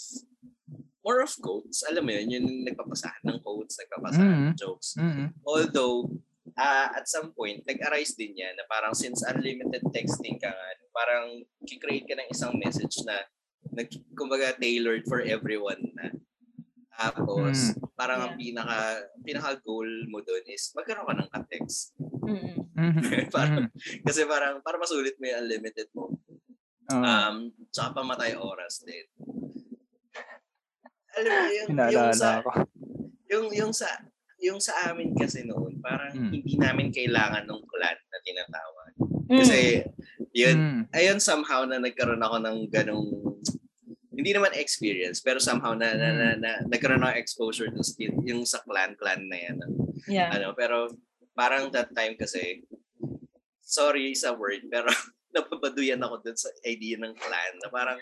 more 1.02 1.22
of 1.22 1.34
quotes. 1.42 1.82
Alam 1.90 2.08
mo 2.08 2.12
yun, 2.14 2.30
yung 2.30 2.48
nagpapasahan 2.70 3.26
ng 3.26 3.42
quotes, 3.42 3.78
nagpapasahan 3.82 4.54
ng 4.54 4.58
jokes. 4.58 4.94
Mm. 5.02 5.34
Although, 5.42 6.14
uh, 6.58 6.88
at 6.94 7.10
some 7.10 7.34
point, 7.34 7.66
nag-arise 7.66 8.14
din 8.14 8.38
yan 8.38 8.54
na 8.54 8.66
parang 8.70 8.94
since 8.94 9.26
unlimited 9.26 9.82
texting 9.90 10.38
ka 10.38 10.50
nga, 10.50 10.68
parang 10.94 11.42
kikreate 11.66 12.06
ka 12.06 12.16
ng 12.18 12.30
isang 12.30 12.54
message 12.62 13.02
na 13.02 13.18
nag, 13.74 13.90
kumbaga 14.14 14.54
tailored 14.62 15.02
for 15.10 15.26
everyone 15.26 15.82
na. 15.98 16.14
Tapos, 17.02 17.74
parang 17.98 18.22
ang 18.22 18.34
pinaka 18.38 19.10
pinaka 19.26 19.58
goal 19.66 19.90
mo 20.06 20.22
doon 20.22 20.46
is 20.54 20.70
magkaroon 20.78 21.10
ka 21.10 21.16
ng 21.18 21.32
ka-text. 21.34 21.98
Mm-mm. 22.22 22.58
Mm. 22.78 23.02
parang, 23.36 23.74
kasi 24.06 24.22
parang 24.30 24.62
para 24.62 24.78
masulit 24.78 25.18
mo 25.18 25.26
yung 25.26 25.40
unlimited 25.50 25.90
mo. 25.98 26.14
Oo. 26.92 27.04
Um, 27.04 27.36
tsaka 27.70 27.90
pamatay 27.96 28.36
oras 28.36 28.84
din. 28.84 29.06
Alam 31.12 31.30
mo, 31.30 31.44
yung, 31.52 31.70
yung 31.92 32.12
sa, 32.16 32.40
ako. 32.40 32.50
yung, 33.28 33.48
yung 33.52 33.74
sa, 33.76 33.88
yung 34.40 34.60
sa 34.60 34.74
amin 34.90 35.12
kasi 35.14 35.44
noon, 35.44 35.78
parang 35.80 36.16
Mm. 36.16 36.32
hindi 36.32 36.54
namin 36.56 36.88
kailangan 36.90 37.44
ng 37.46 37.62
clan 37.68 38.00
na 38.00 38.18
tinatawag. 38.24 38.92
Mm. 39.28 39.38
Kasi, 39.38 39.60
yun, 40.32 40.58
Mm. 40.58 40.82
ayun 40.96 41.20
somehow 41.20 41.68
na 41.68 41.78
nagkaroon 41.78 42.24
ako 42.24 42.38
ng 42.40 42.58
ganong 42.72 43.08
hindi 44.12 44.38
naman 44.38 44.54
experience 44.54 45.18
pero 45.18 45.42
somehow 45.42 45.74
na, 45.74 45.98
na, 45.98 46.10
na, 46.14 46.28
na 46.38 46.52
nagkaroon 46.70 47.02
ako 47.02 47.16
exposure 47.18 47.72
to 47.74 47.82
still 47.82 48.14
yung 48.22 48.46
sa 48.46 48.62
clan 48.62 48.94
clan 48.94 49.26
na 49.26 49.40
yan 49.40 49.58
Yeah. 50.06 50.30
ano 50.30 50.54
pero 50.54 50.94
parang 51.34 51.74
that 51.74 51.90
time 51.96 52.14
kasi 52.20 52.62
sorry 53.66 54.14
sa 54.14 54.36
word 54.38 54.68
pero 54.70 54.92
napapaduyan 55.32 56.00
ako 56.00 56.20
dun 56.20 56.36
sa 56.36 56.52
idea 56.64 56.96
ng 56.96 57.14
clan 57.14 57.54
na 57.58 57.68
parang 57.68 57.98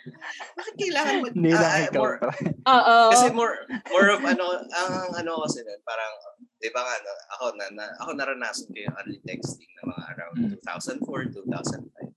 bakit 0.54 0.74
kailangan 0.76 1.22
mag 1.22 1.34
Hindi 1.34 1.52
ah, 1.52 1.62
ah, 1.62 1.80
ikaw. 1.86 2.02
more, 2.02 2.18
Oo. 2.66 2.98
kasi 3.10 3.26
more 3.32 3.56
more 3.88 4.08
of 4.10 4.22
ano 4.24 4.46
ang 4.68 4.94
ano 5.16 5.34
kasi 5.46 5.62
nun 5.62 5.82
parang 5.82 6.14
'di 6.58 6.70
ba 6.70 6.82
nga 6.82 6.96
no, 7.00 7.12
ako 7.34 7.46
na, 7.54 7.66
na 7.72 7.86
ako 7.98 8.10
naranasan 8.14 8.68
ko 8.68 8.78
yung 8.80 8.98
early 8.98 9.20
texting 9.24 9.70
na 9.78 9.88
mga 9.88 10.04
around 10.12 10.36
Mm. 10.40 10.54
2004 10.62 11.34
2005 11.48 12.10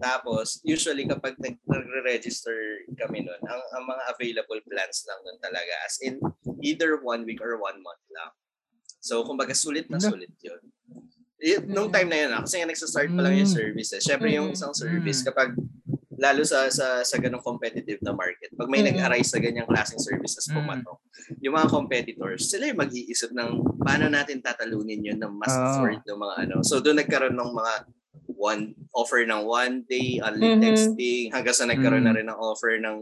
tapos 0.00 0.46
usually 0.62 1.04
kapag 1.04 1.36
nag- 1.36 1.60
nagre-register 1.66 2.56
kami 2.94 3.20
nun 3.20 3.36
ang, 3.42 3.60
ang 3.74 3.84
mga 3.84 4.02
available 4.08 4.60
plans 4.64 5.04
lang 5.04 5.20
nun 5.20 5.36
talaga 5.38 5.74
as 5.84 6.00
in 6.00 6.16
either 6.60 6.96
one 7.00 7.24
week 7.24 7.40
or 7.40 7.56
one 7.56 7.76
month 7.80 8.00
lang 8.08 8.32
so 8.98 9.20
kumbaga 9.22 9.52
sulit 9.52 9.88
na 9.88 9.96
Ano? 9.96 10.08
sulit 10.12 10.32
yun 10.40 10.60
nung 11.66 11.88
Mm. 11.88 11.94
time 11.94 12.08
na 12.08 12.18
yun 12.18 12.30
ah, 12.32 12.40
kasi 12.44 12.54
nga 12.58 12.68
nagsastart 12.68 13.10
pa 13.10 13.20
lang 13.22 13.34
yung 13.34 13.48
Mm. 13.48 13.56
service 13.56 13.90
eh. 13.96 14.02
Syempre 14.02 14.28
yung 14.30 14.48
Mm. 14.52 14.56
isang 14.56 14.74
service 14.74 15.20
kapag 15.22 15.56
lalo 16.20 16.44
sa 16.44 16.68
sa 16.68 17.00
sa 17.00 17.16
ganong 17.16 17.40
competitive 17.40 17.96
na 18.04 18.12
market. 18.12 18.52
Pag 18.52 18.68
may 18.68 18.84
nag-arise 18.84 19.32
sa 19.32 19.40
ganyang 19.40 19.64
klaseng 19.64 19.96
services 19.96 20.44
pumatok, 20.52 21.00
yung 21.40 21.56
mga 21.56 21.72
competitors, 21.72 22.44
sila 22.44 22.68
yung 22.68 22.76
mag-iisip 22.76 23.32
ng 23.32 23.50
paano 23.80 24.04
natin 24.06 24.44
tatalunin 24.44 25.00
yun 25.00 25.16
ng 25.16 25.32
mas 25.32 25.48
Ah. 25.50 25.80
afford 25.80 26.04
ng 26.04 26.18
mga 26.18 26.34
ano. 26.44 26.56
So 26.60 26.84
doon 26.84 27.00
nagkaroon 27.00 27.32
ng 27.32 27.52
mga 27.56 27.72
one 28.36 28.62
offer 28.92 29.24
ng 29.24 29.42
one 29.42 29.84
day 29.88 30.20
only 30.20 30.54
Mhm. 30.54 30.60
texting 30.60 31.32
hanggang 31.32 31.56
sa 31.56 31.64
nagkaroon 31.64 32.04
Mm. 32.04 32.08
na 32.08 32.16
rin 32.16 32.26
ng 32.28 32.36
offer 32.38 32.76
ng 32.76 32.96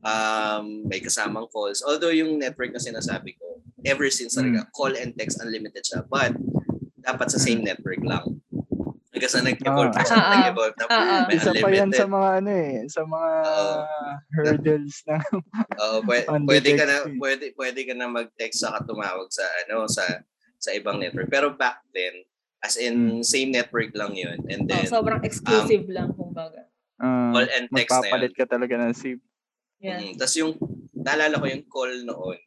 um, 0.00 0.86
may 0.86 0.98
kasamang 0.98 1.46
calls. 1.50 1.82
Although 1.82 2.14
yung 2.14 2.38
network 2.38 2.70
na 2.70 2.80
sinasabi 2.80 3.34
ko, 3.34 3.60
ever 3.84 4.06
since 4.08 4.34
talaga, 4.34 4.66
call 4.72 4.94
and 4.94 5.14
text 5.14 5.38
unlimited 5.38 5.82
siya. 5.82 6.06
But 6.06 6.34
dapat 7.08 7.26
sa 7.28 7.38
same 7.38 7.62
network 7.62 8.02
lang. 8.02 8.24
Hanggang 9.08 9.32
sa 9.32 9.40
nag-evolve 9.40 9.90
Ah. 9.90 10.04
Ah, 10.12 10.28
nag-evolve 10.44 10.76
na 10.76 10.84
Ah, 10.86 10.92
ah. 10.92 11.22
may 11.24 11.34
Isa 11.34 11.50
pa 11.50 11.66
yan 11.66 11.88
unlimited. 11.88 11.96
sa 11.96 12.06
mga 12.06 12.28
ano 12.36 12.50
eh, 12.52 12.74
sa 12.86 13.02
mga 13.02 13.30
Oo. 13.42 13.76
hurdles 14.36 14.94
ng 15.02 15.24
Oo, 15.82 15.96
pwede, 16.04 16.26
pwede 16.50 16.68
ka 16.74 16.84
na 16.84 16.96
pwede 17.16 17.44
pwede 17.54 17.80
ka 17.82 17.94
na 17.94 18.06
mag-text 18.06 18.60
saka 18.60 18.84
tumawag 18.84 19.26
sa 19.28 19.42
ano 19.64 19.88
sa 19.88 20.04
sa 20.56 20.70
ibang 20.72 20.98
network. 20.98 21.26
Pero 21.28 21.50
back 21.52 21.80
then, 21.90 22.26
as 22.60 22.76
in 22.76 22.94
same 23.22 23.48
network 23.48 23.90
lang 23.92 24.12
'yun. 24.12 24.38
And 24.46 24.62
Oh, 24.62 24.68
then 24.68 24.84
sobrang 24.86 25.22
exclusive 25.22 25.88
lang, 25.88 26.12
kumbaga. 26.12 26.68
ah, 26.98 27.32
call 27.32 27.48
and 27.48 27.66
text 27.70 27.88
na 27.88 27.96
'yun. 27.96 28.02
magpapalit 28.04 28.32
ka 28.34 28.44
talaga 28.44 28.74
ng 28.76 28.92
SIM. 28.92 29.18
Yeah. 29.78 29.98
Mm, 30.00 30.14
Tapos 30.14 30.34
yung 30.36 30.52
naalala 30.92 31.38
ko 31.38 31.46
yung 31.46 31.64
call 31.64 31.94
noon. 32.02 32.38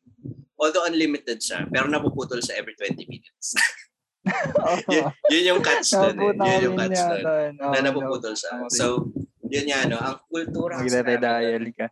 Although 0.55 0.85
unlimited 0.85 1.39
siya, 1.39 1.65
pero 1.65 1.87
napuputol 1.87 2.37
siya 2.37 2.53
every 2.55 2.77
20 2.77 2.93
minutes. 3.09 3.57
Yun, 4.91 5.05
yun 5.33 5.43
yung 5.55 5.61
catch 5.65 5.97
doon 5.97 6.17
eh. 6.17 6.33
Yun 6.37 6.65
yung 6.71 6.77
catch 6.77 7.01
doon. 7.01 7.51
Na 7.57 7.79
napuputol 7.81 8.37
siya. 8.37 8.69
So, 8.69 9.09
yun 9.49 9.65
nga, 9.67 9.89
no, 9.89 9.97
ang 9.99 10.17
kultura 10.29 10.79
Magre-redial 10.79 11.65
ka. 11.75 11.91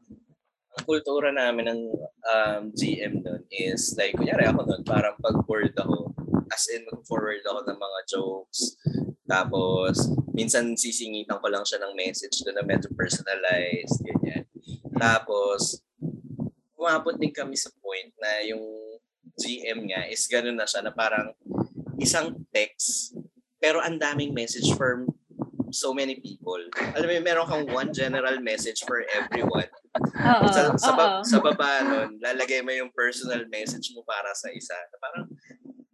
ang 0.69 0.85
kultura 0.87 1.33
namin 1.33 1.75
ng 1.75 1.81
um, 2.23 2.61
GM 2.71 3.19
doon 3.19 3.43
is 3.51 3.97
like, 3.99 4.15
kunyari 4.15 4.47
ako 4.47 4.63
noon, 4.63 4.85
parang 4.85 5.17
pag-board 5.19 5.75
ako, 5.75 6.13
as 6.53 6.63
in 6.71 6.87
mag-forward 6.87 7.43
ako 7.43 7.59
ng 7.67 7.79
mga 7.81 7.99
jokes. 8.07 8.79
Tapos, 9.27 10.07
minsan 10.31 10.77
sisingitan 10.79 11.41
ko 11.41 11.51
lang 11.51 11.67
siya 11.67 11.83
ng 11.83 11.97
message 11.99 12.45
doon 12.47 12.61
na 12.61 12.65
medyo 12.65 12.87
personalized, 12.95 13.99
ganyan. 14.05 14.47
Tapos, 14.95 15.83
umabot 16.79 17.17
din 17.19 17.35
kami 17.35 17.59
sa 17.59 17.73
point 17.83 18.13
na 18.15 18.39
yung 18.47 18.63
GM 19.35 19.83
nga 19.87 20.07
is 20.07 20.27
gano'n 20.27 20.55
na 20.55 20.67
siya 20.67 20.83
na 20.83 20.95
parang 20.95 21.35
isang 21.99 22.47
text 22.49 23.13
pero 23.59 23.83
ang 23.83 23.99
daming 23.99 24.31
message 24.31 24.71
for 24.73 25.03
so 25.69 25.93
many 25.93 26.17
people. 26.17 26.57
Alam 26.97 27.05
mo, 27.05 27.21
meron 27.21 27.45
kang 27.45 27.65
one 27.69 27.91
general 27.93 28.41
message 28.41 28.81
for 28.87 29.05
everyone. 29.13 29.69
Oo. 30.17 30.49
sa, 30.49 30.73
sa, 30.75 30.91
ba- 30.97 31.21
sa 31.21 31.37
baba 31.37 31.85
nun, 31.85 32.17
lalagay 32.17 32.65
mo 32.65 32.73
yung 32.73 32.89
personal 32.89 33.45
message 33.49 33.93
mo 33.93 34.01
para 34.01 34.33
sa 34.33 34.49
isa. 34.49 34.73
Na 34.73 34.97
parang, 34.97 35.23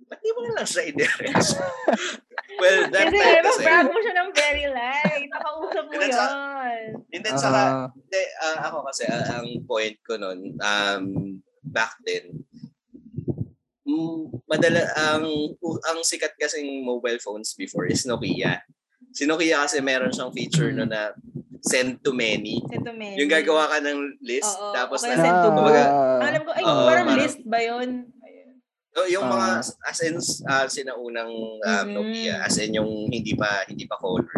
ba't 0.08 0.20
di 0.22 0.32
mo 0.32 0.48
na 0.48 0.62
lang 0.62 0.68
siya 0.70 0.84
i-direct? 0.88 1.60
well, 2.62 2.80
that 2.88 3.04
Kasi 3.10 3.18
time 3.20 3.44
kasi, 3.44 3.62
mag-brag 3.66 3.88
mo 3.90 4.00
siya 4.00 4.16
ng 4.16 4.32
very 4.32 4.66
light. 4.72 5.28
Nakausap 5.28 5.84
mo 5.84 5.94
That's 5.98 6.16
a- 6.16 6.24
yun. 6.24 6.82
and 7.12 7.22
then 7.26 7.36
saka, 7.36 7.62
Ah, 7.92 8.46
ah, 8.46 8.58
ako 8.72 8.78
kasi, 8.88 9.04
ah, 9.12 9.42
ang 9.42 9.48
point 9.66 9.98
ko 10.08 10.16
nun, 10.16 10.56
um, 10.62 11.04
back 11.66 11.98
then, 12.06 12.45
madala, 14.46 14.82
ang, 14.98 15.26
ang 15.62 15.98
sikat 16.02 16.34
kasing 16.36 16.82
mobile 16.82 17.22
phones 17.22 17.54
before 17.54 17.86
is 17.86 18.04
Nokia. 18.04 18.66
Si 19.14 19.24
Nokia 19.24 19.64
kasi 19.64 19.80
meron 19.80 20.12
siyang 20.12 20.34
feature 20.34 20.74
Mm. 20.74 20.78
no 20.78 20.86
na 20.86 21.14
send 21.62 22.02
to 22.02 22.12
many. 22.12 22.62
Send 22.68 22.84
to 22.84 22.94
many. 22.94 23.16
Yung 23.18 23.30
gagawa 23.30 23.70
ka 23.70 23.78
ng 23.80 24.20
list, 24.22 24.50
Oo, 24.52 24.74
tapos 24.74 25.02
okay, 25.02 25.14
na, 25.14 25.22
send 25.22 25.38
to 25.40 25.50
kumbaga, 25.50 25.84
Alam 26.20 26.42
ko, 26.44 26.52
ay, 26.52 26.64
Oo, 26.64 26.84
parang 26.84 27.06
parang- 27.08 27.22
list 27.22 27.40
ba? 27.46 27.58
Ayun. 27.58 27.92
Oh, 28.96 29.08
yung 29.12 29.28
mga 29.28 29.60
Ah. 29.60 29.92
as 29.92 30.00
in 30.02 30.16
uh, 30.48 30.68
sinaunang 30.72 31.28
um. 31.60 31.88
Nokia 31.92 32.40
as 32.40 32.56
in 32.58 32.80
yung 32.80 33.12
hindi 33.12 33.36
pa 33.36 33.68
hindi 33.68 33.84
pa 33.84 34.00
colored. 34.00 34.32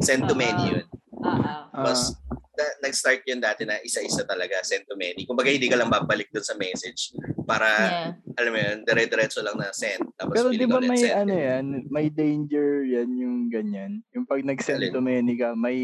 Send 0.00 0.24
to 0.24 0.32
Ah, 0.32 0.40
many 0.40 0.64
ah. 0.64 0.70
yun. 0.74 0.86
Ah, 1.20 1.28
ah. 1.28 1.60
Tapos 1.68 2.16
na- 2.56 2.76
nag-start 2.82 3.20
yun 3.22 3.36
dati 3.36 3.62
na 3.62 3.76
isa-isa 3.84 4.24
talaga 4.24 4.64
send 4.64 4.88
to 4.88 4.96
many. 4.96 5.28
Kumbaga 5.28 5.52
hindi 5.52 5.68
ka 5.68 5.76
lang 5.76 5.92
babalik 5.92 6.32
dun 6.32 6.40
sa 6.40 6.56
message 6.56 7.12
para 7.48 7.64
Yeah. 7.64 8.36
alam 8.36 8.52
mo 8.52 8.58
yun, 8.60 8.78
dire-diretso 8.84 9.40
lang 9.40 9.56
na 9.56 9.72
send. 9.72 10.04
Tapos 10.14 10.36
Pero 10.36 10.52
di 10.52 10.68
ba 10.68 10.78
may 10.78 11.00
send. 11.00 11.16
ano 11.18 11.32
yan, 11.32 11.64
may 11.88 12.12
danger 12.12 12.84
yan 12.84 13.08
yung 13.16 13.48
ganyan. 13.48 14.04
Yung 14.12 14.22
pag 14.22 14.44
nag-send 14.44 14.84
to 14.86 15.00
many 15.00 15.32
ka, 15.34 15.56
may 15.56 15.80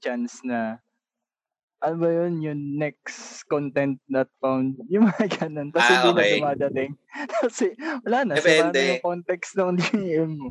chance 0.00 0.40
na 0.42 0.80
ano 1.78 1.98
ba 1.98 2.08
yun, 2.08 2.38
yung 2.40 2.60
next 2.78 3.42
content 3.44 3.98
not 4.06 4.30
found, 4.38 4.78
yung 4.92 5.04
mga 5.04 5.26
ganun. 5.36 5.68
Tapos 5.68 5.84
Ah, 5.84 5.92
hindi 5.92 6.08
okay. 6.08 6.22
na 6.22 6.34
dumadating. 6.38 6.92
Kasi 7.42 7.66
wala 8.00 8.18
na, 8.22 8.32
sira 8.34 8.40
Depende. 8.40 8.78
na 8.78 8.88
yung 8.88 9.04
context 9.04 9.50
ng 9.54 9.70
DM 9.82 10.30
mo. 10.38 10.48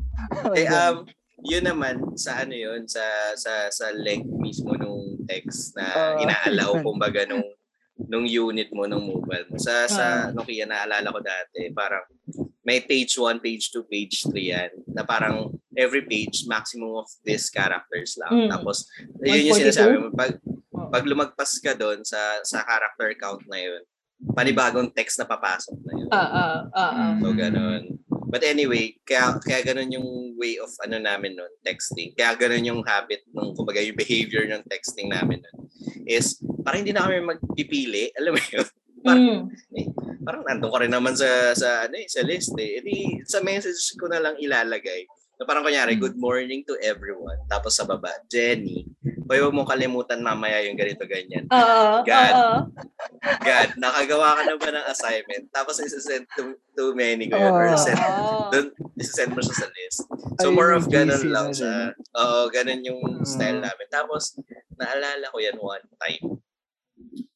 Eh, 0.52 0.68
um, 0.68 1.08
yun 1.42 1.64
naman 1.64 1.98
sa 2.14 2.38
ano 2.38 2.54
yun 2.54 2.86
sa 2.86 3.02
sa 3.34 3.66
sa 3.66 3.90
length 3.90 4.30
mismo 4.38 4.76
nung 4.76 5.18
text 5.26 5.74
na 5.74 5.88
Ah, 5.90 6.14
inaalaw 6.16 6.78
kumbaga 6.78 7.26
nung 7.26 7.42
nung 7.96 8.24
unit 8.24 8.68
mo 8.72 8.88
ng 8.88 9.02
mobile 9.02 9.46
mo. 9.48 9.56
Sa 9.60 9.86
sa 9.88 10.04
Ah. 10.04 10.32
Nokia 10.32 10.64
naalala 10.64 11.12
ko 11.12 11.20
dati, 11.20 11.68
parang 11.72 12.04
may 12.62 12.78
page 12.80 13.18
1, 13.18 13.42
page 13.42 13.74
2, 13.74 13.84
page 13.90 14.22
3 14.30 14.52
yan. 14.54 14.70
Na 14.90 15.02
parang 15.02 15.50
every 15.74 16.04
page 16.06 16.46
maximum 16.46 16.94
of 17.02 17.08
these 17.26 17.50
characters 17.50 18.14
lang. 18.20 18.46
Mm. 18.46 18.50
Tapos 18.52 18.86
yun 19.22 19.50
yung 19.50 19.58
142? 19.58 19.60
sinasabi 19.60 19.94
mo 19.98 20.06
pag 20.14 20.32
Oo. 20.72 20.88
pag 20.88 21.04
lumagpas 21.04 21.52
ka 21.60 21.72
doon 21.76 22.00
sa 22.06 22.40
sa 22.46 22.64
character 22.64 23.12
count 23.18 23.44
na 23.50 23.60
yun, 23.60 23.82
panibagong 24.30 24.94
text 24.94 25.18
na 25.18 25.26
papasok 25.26 25.76
na 25.82 25.92
yun. 25.98 26.08
Ah, 26.14 26.30
ah, 26.30 26.56
ah, 26.70 26.92
ah. 26.94 27.12
So, 27.18 27.34
ganun. 27.34 27.98
But 28.32 28.48
anyway, 28.48 28.96
kaya, 29.04 29.36
kaya 29.44 29.60
ganun 29.60 29.92
yung 29.92 30.08
way 30.40 30.56
of 30.56 30.72
ano 30.80 30.96
namin 30.96 31.36
nun, 31.36 31.52
texting. 31.60 32.16
Kaya 32.16 32.32
ganun 32.38 32.64
yung 32.64 32.80
habit 32.86 33.26
ng, 33.28 33.52
kumbaga, 33.52 33.84
yung 33.84 33.98
behavior 33.98 34.48
ng 34.48 34.64
texting 34.70 35.12
namin 35.12 35.44
nun. 35.44 35.61
Is, 36.04 36.36
parang 36.60 36.82
hindi 36.82 36.92
na 36.92 37.04
kami 37.04 37.22
magpipili. 37.22 38.10
Alam 38.18 38.34
mo 38.34 38.40
yun? 38.42 38.66
Parang, 39.02 39.22
Mm. 39.22 39.42
parang 40.22 40.42
nandun 40.46 40.70
ka 40.70 40.78
rin 40.78 40.92
naman 40.92 41.14
sa, 41.14 41.26
sa, 41.52 41.68
ano 41.84 41.96
eh, 41.96 42.06
sa 42.06 42.22
list 42.22 42.54
eh. 42.54 42.78
Edi, 42.78 43.18
sa 43.24 43.40
message 43.40 43.98
ko 43.98 44.06
na 44.06 44.18
lang 44.18 44.38
ilalagay. 44.38 45.02
Na 45.34 45.42
parang 45.42 45.66
kunyari, 45.66 45.98
Hmm. 45.98 46.02
good 46.02 46.14
morning 46.14 46.62
to 46.62 46.78
everyone. 46.78 47.34
Tapos 47.46 47.74
sa 47.74 47.82
baba, 47.82 48.14
Jenny, 48.30 48.86
huwag 49.26 49.50
mong 49.50 49.66
kalimutan 49.66 50.22
mamaya 50.22 50.62
yung 50.62 50.78
ganito 50.78 51.02
ganyan. 51.02 51.50
Oo, 51.50 51.98
God. 52.06 52.34
oo. 52.36 52.56
God, 53.48 53.68
nakagawa 53.74 54.38
ka 54.38 54.42
na 54.44 54.54
ba 54.54 54.68
ng 54.70 54.86
assignment? 54.86 55.44
Tapos 55.50 55.82
isa-send 55.82 56.28
to, 56.38 56.54
to 56.72 56.94
many 56.94 57.26
ko 57.26 57.34
yun. 57.34 57.50
Or 57.50 57.66
Oh. 57.66 57.74
send, 57.74 57.98
Oo. 57.98 58.54
dun, 58.54 58.70
isa-send 58.94 59.34
mo 59.34 59.42
siya 59.42 59.56
sa 59.56 59.68
list. 59.72 60.06
So 60.38 60.46
Ay, 60.46 60.54
more 60.54 60.70
of 60.70 60.86
ganun 60.86 61.26
lang 61.26 61.50
siya. 61.50 61.90
Oo, 62.14 62.46
ganun 62.46 62.86
yung 62.86 63.02
style 63.24 63.58
namin. 63.58 63.88
Tapos, 63.90 64.38
naalala 64.82 65.30
ko 65.30 65.38
yan 65.38 65.56
one 65.56 65.86
time. 66.02 66.42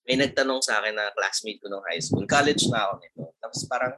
May 0.06 0.18
nagtanong 0.18 0.62
sa 0.62 0.82
akin 0.82 0.94
na 0.94 1.10
classmate 1.14 1.58
ko 1.58 1.66
nung 1.66 1.86
high 1.86 2.02
school. 2.02 2.26
College 2.26 2.66
na 2.70 2.86
ako 2.86 2.92
nito. 2.98 3.22
Tapos 3.42 3.60
parang, 3.66 3.94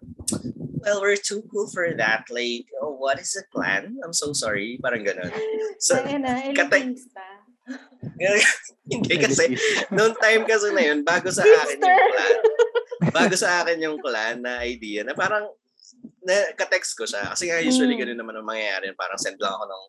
well, 0.80 1.00
we're 1.00 1.20
too 1.20 1.44
cool 1.48 1.68
for 1.68 1.84
that. 1.96 2.24
Like, 2.32 2.68
oh, 2.80 2.96
what 2.96 3.20
is 3.20 3.36
a 3.36 3.44
clan? 3.52 3.96
I'm 4.00 4.16
so 4.16 4.32
sorry. 4.32 4.80
Parang 4.80 5.04
ganun. 5.04 5.32
So, 5.78 5.94
na, 5.94 6.42
katay- 6.50 6.90
hindi 8.90 9.14
kasi, 9.20 9.54
noong 9.94 10.16
time 10.18 10.42
kasi 10.42 10.72
na 10.72 10.82
yun, 10.82 11.04
bago 11.04 11.28
sa 11.30 11.44
akin 11.44 11.78
yung 11.78 12.08
clan, 12.10 12.36
bago 13.12 13.34
sa 13.36 13.62
akin 13.62 13.78
yung 13.78 13.98
clan 14.00 14.42
na 14.42 14.64
idea 14.64 15.04
na 15.04 15.12
parang 15.12 15.46
na 16.24 16.34
ka-text 16.56 16.96
ko 16.96 17.04
siya. 17.04 17.30
Kasi 17.30 17.46
nga 17.46 17.60
usually 17.60 17.94
Mm. 17.94 18.00
ganun 18.02 18.18
naman 18.20 18.36
ang 18.36 18.48
mangyayari. 18.48 18.90
Parang 18.96 19.20
send 19.20 19.38
lang 19.38 19.54
ako 19.54 19.64
ng 19.64 19.82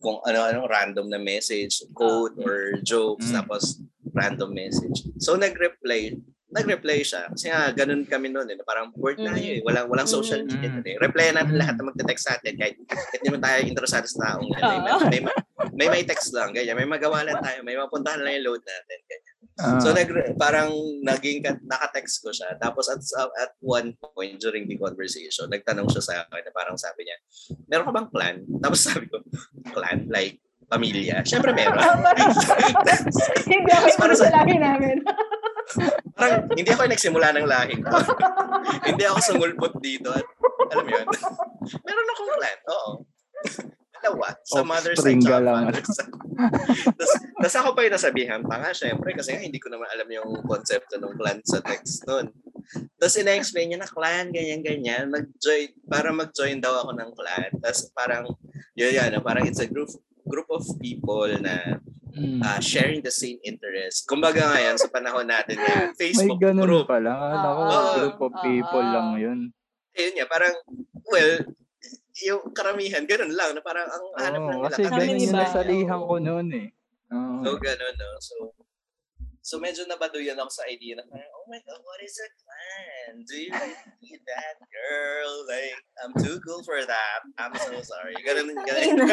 kung 0.00 0.16
ano-anong 0.24 0.64
random 0.66 1.06
na 1.06 1.20
message, 1.20 1.84
quote 1.92 2.32
or 2.40 2.80
jokes, 2.80 3.28
Mm. 3.28 3.36
tapos 3.36 3.62
random 4.10 4.50
message. 4.50 5.04
So 5.20 5.36
nag-reply, 5.36 6.16
nag-reply 6.50 7.04
siya. 7.04 7.28
Kasi 7.30 7.46
nga 7.46 7.70
ganun 7.70 8.02
kami 8.02 8.26
noon 8.26 8.48
eh. 8.48 8.56
na 8.56 8.64
Parang 8.64 8.90
word 8.96 9.20
na 9.20 9.30
Mm. 9.30 9.38
yun 9.38 9.54
eh. 9.54 9.62
Walang, 9.62 9.86
walang 9.86 10.08
social 10.08 10.40
Mm. 10.40 10.48
media 10.48 10.70
Mm. 10.72 10.82
eh. 10.82 10.96
Reply 10.98 11.26
natin 11.30 11.54
Mm. 11.54 11.60
lahat 11.62 11.74
na 11.76 11.84
magte-text 11.86 12.24
sa 12.26 12.34
atin 12.34 12.56
kahit, 12.56 12.74
kahit 12.82 13.20
hindi 13.20 13.28
man 13.30 13.42
tayo 13.44 13.58
interesado 13.62 14.06
sa 14.08 14.18
taong 14.26 14.48
yan. 14.48 14.58
May, 14.58 14.90
Oo. 14.90 15.00
may, 15.06 15.20
may, 15.20 15.34
may, 15.76 15.88
may 15.92 16.02
text 16.02 16.32
lang, 16.32 16.50
ganyan. 16.50 16.74
May 16.74 16.88
magawa 16.88 17.22
lang 17.22 17.38
tayo. 17.38 17.60
May 17.62 17.76
mapuntahan 17.76 18.18
lang 18.18 18.40
yung 18.40 18.46
load 18.50 18.62
natin. 18.64 18.98
Ganyan. 19.04 19.29
Ah, 19.60 19.76
So 19.76 19.90
nag 19.90 20.08
parang 20.34 20.72
naging 21.00 21.40
ka- 21.40 21.60
naka-text 21.62 22.20
ko 22.20 22.30
siya. 22.30 22.56
Tapos 22.56 22.88
at 22.88 23.00
at 23.36 23.52
one 23.60 23.92
point 24.00 24.36
during 24.36 24.64
the 24.64 24.74
conversation, 24.74 25.46
nagtanong 25.46 25.84
siya 25.86 26.00
sa 26.00 26.14
akin 26.22 26.40
na 26.40 26.50
parang 26.50 26.74
sabi 26.74 27.04
niya, 27.04 27.16
"Meron 27.66 27.84
ka 27.84 27.92
bang 27.92 28.08
clan?" 28.08 28.36
Tapos 28.58 28.80
sabi 28.80 29.04
ko, 29.06 29.20
"Clan 29.68 30.08
like 30.08 30.40
pamilya?" 30.64 31.20
Syempre 31.22 31.52
meron. 31.52 31.76
Hindi 33.46 33.70
ako 33.70 33.86
Para 33.98 34.14
sa- 34.14 34.26
sa 34.26 34.34
laki 34.34 34.56
namin. 34.56 34.96
parang 36.12 36.50
hindi 36.50 36.66
ako 36.66 36.82
nagsimula 36.84 37.30
ng 37.32 37.46
lahing 37.46 37.82
ko. 37.86 37.94
hindi 38.82 39.04
ako 39.04 39.18
sumulpot 39.22 39.72
dito 39.78 40.10
at 40.10 40.26
alam 40.68 40.82
mo 40.82 40.90
yun. 40.90 41.06
meron 41.80 42.06
akong 42.08 42.30
clan. 42.34 42.58
Oo. 42.68 42.90
Dalawa. 43.92 44.28
Sa 44.42 44.60
mother 44.62 44.92
side 44.92 45.12
Offspring 45.12 45.20
tsaka 45.20 45.30
ka 45.30 45.40
lang. 45.40 45.62
father 45.66 45.86
side. 45.86 46.12
Tapos, 46.98 47.12
tapos 47.40 47.56
ako 47.56 47.68
pa 47.72 47.88
yung 47.88 47.96
nasabihan 47.96 48.42
pa 48.44 48.60
nga, 48.60 48.70
syempre, 48.76 49.16
kasi 49.16 49.32
nga 49.32 49.40
hindi 49.40 49.56
ko 49.56 49.72
naman 49.72 49.88
alam 49.88 50.08
yung 50.12 50.44
konsepto 50.44 51.00
ng 51.00 51.16
clan 51.16 51.40
sa 51.40 51.64
text 51.64 52.04
nun. 52.04 52.28
Tapos 53.00 53.16
ina-explain 53.16 53.72
niya 53.72 53.80
na 53.80 53.88
clan, 53.88 54.28
ganyan-ganyan. 54.28 55.08
Mag-join, 55.08 55.72
para 55.88 56.12
mag-join 56.12 56.60
daw 56.60 56.84
ako 56.84 57.00
ng 57.00 57.10
clan. 57.16 57.50
Tapos 57.64 57.88
parang, 57.96 58.24
yun 58.76 58.92
yan, 58.92 59.16
parang 59.24 59.48
it's 59.48 59.64
a 59.64 59.66
group 59.66 59.88
group 60.28 60.46
of 60.52 60.62
people 60.78 61.26
na 61.40 61.80
mm. 62.12 62.44
uh, 62.44 62.60
sharing 62.60 63.00
the 63.00 63.10
same 63.10 63.40
interest. 63.42 64.04
Kumbaga 64.04 64.52
ngayon, 64.52 64.76
sa 64.76 64.92
panahon 64.92 65.26
natin 65.26 65.56
May 65.64 65.96
Facebook 65.96 66.38
ganun 66.38 66.68
group. 66.68 66.86
pala. 66.86 67.10
Akala 67.16 67.48
ko, 67.48 67.62
Oo. 67.64 67.92
group 67.96 68.18
of 68.20 68.32
people 68.44 68.84
Oo. 68.84 68.94
lang 68.94 69.08
yun. 69.16 69.38
Ayun 69.96 70.12
nga, 70.20 70.26
parang, 70.28 70.54
well, 71.08 71.32
yung 72.20 72.42
karamihan, 72.52 73.02
ganun 73.08 73.32
lang, 73.32 73.56
na 73.56 73.62
parang 73.64 73.88
ang 73.88 74.06
hanap 74.20 74.40
Oo, 74.40 74.46
lang 74.46 74.58
nila. 74.60 74.68
kasi 74.70 74.82
ganun 74.86 75.24
yung 75.24 75.38
nasalihan 75.40 76.00
ko 76.04 76.14
noon 76.20 76.48
eh. 76.52 76.68
Oo. 77.10 77.42
So, 77.42 77.50
ganun, 77.58 77.94
no? 77.98 78.10
So, 78.22 78.34
so 79.40 79.54
medyo 79.58 79.88
nabaduyan 79.88 80.38
ako 80.38 80.50
sa 80.52 80.68
idea 80.70 80.94
na 80.94 81.06
parang, 81.08 81.32
oh 81.34 81.46
my 81.50 81.58
God, 81.66 81.82
what 81.82 82.00
is 82.04 82.14
a 82.20 82.28
clan? 82.38 83.24
Do 83.26 83.34
you 83.34 83.52
need 84.04 84.22
that, 84.28 84.56
girl? 84.70 85.32
Like, 85.48 85.80
I'm 86.00 86.14
too 86.14 86.38
cool 86.46 86.62
for 86.62 86.78
that. 86.84 87.20
I'm 87.40 87.54
so 87.58 87.80
sorry. 87.82 88.14
Ganun, 88.22 88.54
ganun 88.62 89.10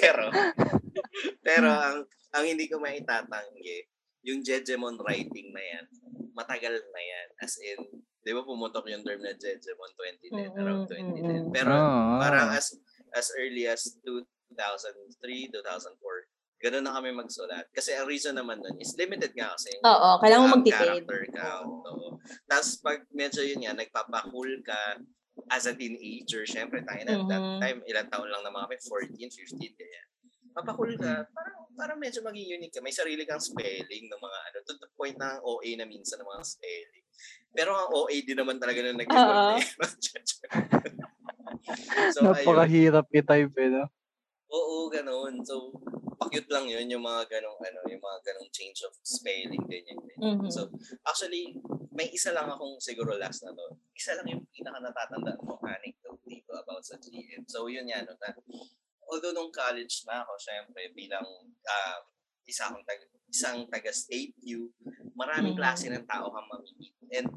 pero, 0.00 0.24
pero 1.42 1.68
ang, 1.70 1.98
ang 2.34 2.44
hindi 2.46 2.70
ko 2.70 2.78
maitatanggi, 2.78 3.90
yung 4.26 4.42
Jejemon 4.42 4.98
writing 5.02 5.54
na 5.54 5.62
yan, 5.62 5.84
matagal 6.34 6.74
na 6.74 7.02
yan. 7.02 7.26
As 7.38 7.54
in, 7.62 7.78
di 8.26 8.34
ba 8.34 8.42
pumutok 8.42 8.90
yung 8.90 9.06
term 9.06 9.22
na 9.22 9.34
Jejemon 9.34 9.92
2010, 10.26 10.60
around 10.60 10.84
2010. 10.90 11.22
Mm-mm. 11.22 11.44
Pero, 11.54 11.70
Oo. 11.70 12.18
parang 12.18 12.50
as 12.50 12.74
as 13.14 13.30
early 13.38 13.64
as 13.70 13.96
2003, 14.52 15.52
2004. 15.52 15.96
Ganun 16.56 16.88
na 16.88 16.96
kami 16.96 17.12
magsulat. 17.12 17.68
Kasi 17.70 17.92
ang 17.92 18.08
reason 18.08 18.32
naman 18.32 18.64
nun 18.64 18.80
is 18.80 18.96
limited 18.96 19.36
nga 19.36 19.52
kasi 19.52 19.76
yung 19.76 19.84
Oo, 19.84 20.16
kailangan 20.24 20.48
mo 20.48 20.48
um, 20.48 20.56
magtipid. 20.64 20.80
character 20.80 21.20
count. 21.36 21.68
Oo. 21.84 22.08
Tapos 22.48 22.68
pag 22.80 23.04
medyo 23.12 23.44
yun 23.44 23.60
nga, 23.66 23.76
nagpapakul 23.76 24.50
ka 24.64 24.96
as 25.52 25.68
a 25.68 25.76
teenager, 25.76 26.48
syempre 26.48 26.80
tayo 26.80 27.02
na 27.04 27.12
that 27.28 27.44
Mhm. 27.44 27.60
time, 27.60 27.78
ilang 27.84 28.08
taon 28.08 28.32
lang 28.32 28.40
naman 28.40 28.64
kami, 28.64 28.80
14, 28.80 29.28
15, 29.28 29.76
ganyan. 29.76 30.06
Papakul 30.56 30.96
ka, 30.96 31.28
parang, 31.36 31.68
parang 31.76 31.98
medyo 32.00 32.24
maging 32.24 32.56
unique 32.56 32.72
ka. 32.72 32.80
May 32.80 32.96
sarili 32.96 33.28
kang 33.28 33.44
spelling 33.44 34.08
ng 34.08 34.20
mga 34.24 34.38
ano, 34.48 34.56
to 34.64 34.72
the 34.80 34.88
point 34.96 35.20
na 35.20 35.36
ang 35.36 35.44
OA 35.44 35.76
na 35.76 35.84
minsan 35.84 36.16
ng 36.16 36.24
mga 36.24 36.40
spelling. 36.48 37.04
Pero 37.52 37.76
ang 37.76 37.92
OA 37.92 38.16
din 38.24 38.40
naman 38.40 38.56
talaga 38.56 38.80
nung 38.80 38.96
nag 38.96 39.12
Oo. 39.12 39.60
so. 42.16 42.24
Napakahirap 42.24 43.04
i-type 43.12 43.52
eh, 43.60 43.68
no? 43.68 43.92
Oo, 44.50 44.86
ganun. 44.88 45.42
So, 45.42 45.74
pa-cute 46.16 46.48
lang 46.48 46.66
yun, 46.70 46.86
yung 46.88 47.04
mga 47.04 47.28
ganong, 47.38 47.58
ano, 47.60 47.80
yung 47.90 48.00
mga 48.00 48.18
ganong 48.24 48.50
change 48.54 48.86
of 48.86 48.94
spelling 49.02 49.60
din 49.68 49.84
yun. 49.90 49.98
Mhm. 50.16 50.48
So, 50.48 50.70
actually, 51.04 51.58
may 51.92 52.08
isa 52.12 52.32
lang 52.32 52.48
akong 52.48 52.78
siguro 52.80 53.16
last 53.16 53.42
na 53.44 53.52
to. 53.52 53.76
Isa 53.92 54.16
lang 54.16 54.28
yung 54.30 54.42
pinaka 54.52 54.80
natatandaan 54.80 55.40
ko 55.42 55.58
anecdote 55.64 56.22
dito 56.24 56.52
about 56.56 56.84
sa 56.84 56.96
GM. 56.96 57.44
So, 57.48 57.66
yun 57.68 57.88
yan, 57.90 58.06
no, 58.06 58.16
na, 58.22 58.32
although 59.10 59.34
nung 59.34 59.52
college 59.52 60.04
na 60.06 60.22
ako, 60.24 60.32
syempre, 60.38 60.90
bilang 60.94 61.26
um, 61.46 62.00
isa 62.46 62.70
akong 62.70 62.86
taga, 62.86 63.04
isang 63.26 63.66
taga 63.66 63.90
state 63.90 64.32
U, 64.56 64.70
maraming 65.18 65.52
Mhm. 65.54 65.60
klase 65.60 65.90
ng 65.90 66.06
tao 66.06 66.30
kang 66.30 66.48
mamimit. 66.48 66.94
And 67.12 67.28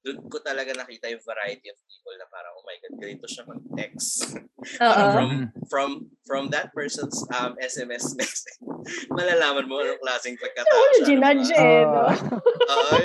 doon 0.00 0.16
ko 0.26 0.40
talaga 0.40 0.72
nakita 0.72 1.06
yung 1.06 1.20
variety 1.20 1.68
of 1.68 1.76
people 1.78 2.14
na 2.14 2.24
parang, 2.26 2.52
oh 2.52 2.64
my 2.64 2.76
God, 2.78 2.94
ganito 2.96 3.26
siya 3.26 3.44
mag-text. 3.44 4.32
From 4.80 5.28
Mm. 5.30 5.44
from 5.66 5.90
from 6.22 6.42
that 6.48 6.68
person's 6.70 7.16
um 7.30 7.56
SMS 7.58 8.12
message, 8.18 8.60
malalaman 9.08 9.64
mo 9.64 9.78
anong 9.78 10.00
klaseng 10.00 10.36
pagkatao 10.36 10.72
Ano, 10.74 10.92
siya. 10.94 11.06
ginudge 11.06 11.48
Mga- 11.48 11.60
eh, 11.60 11.82
no? 11.82 12.00
Ah, 12.00 12.16
Oo, 12.72 12.96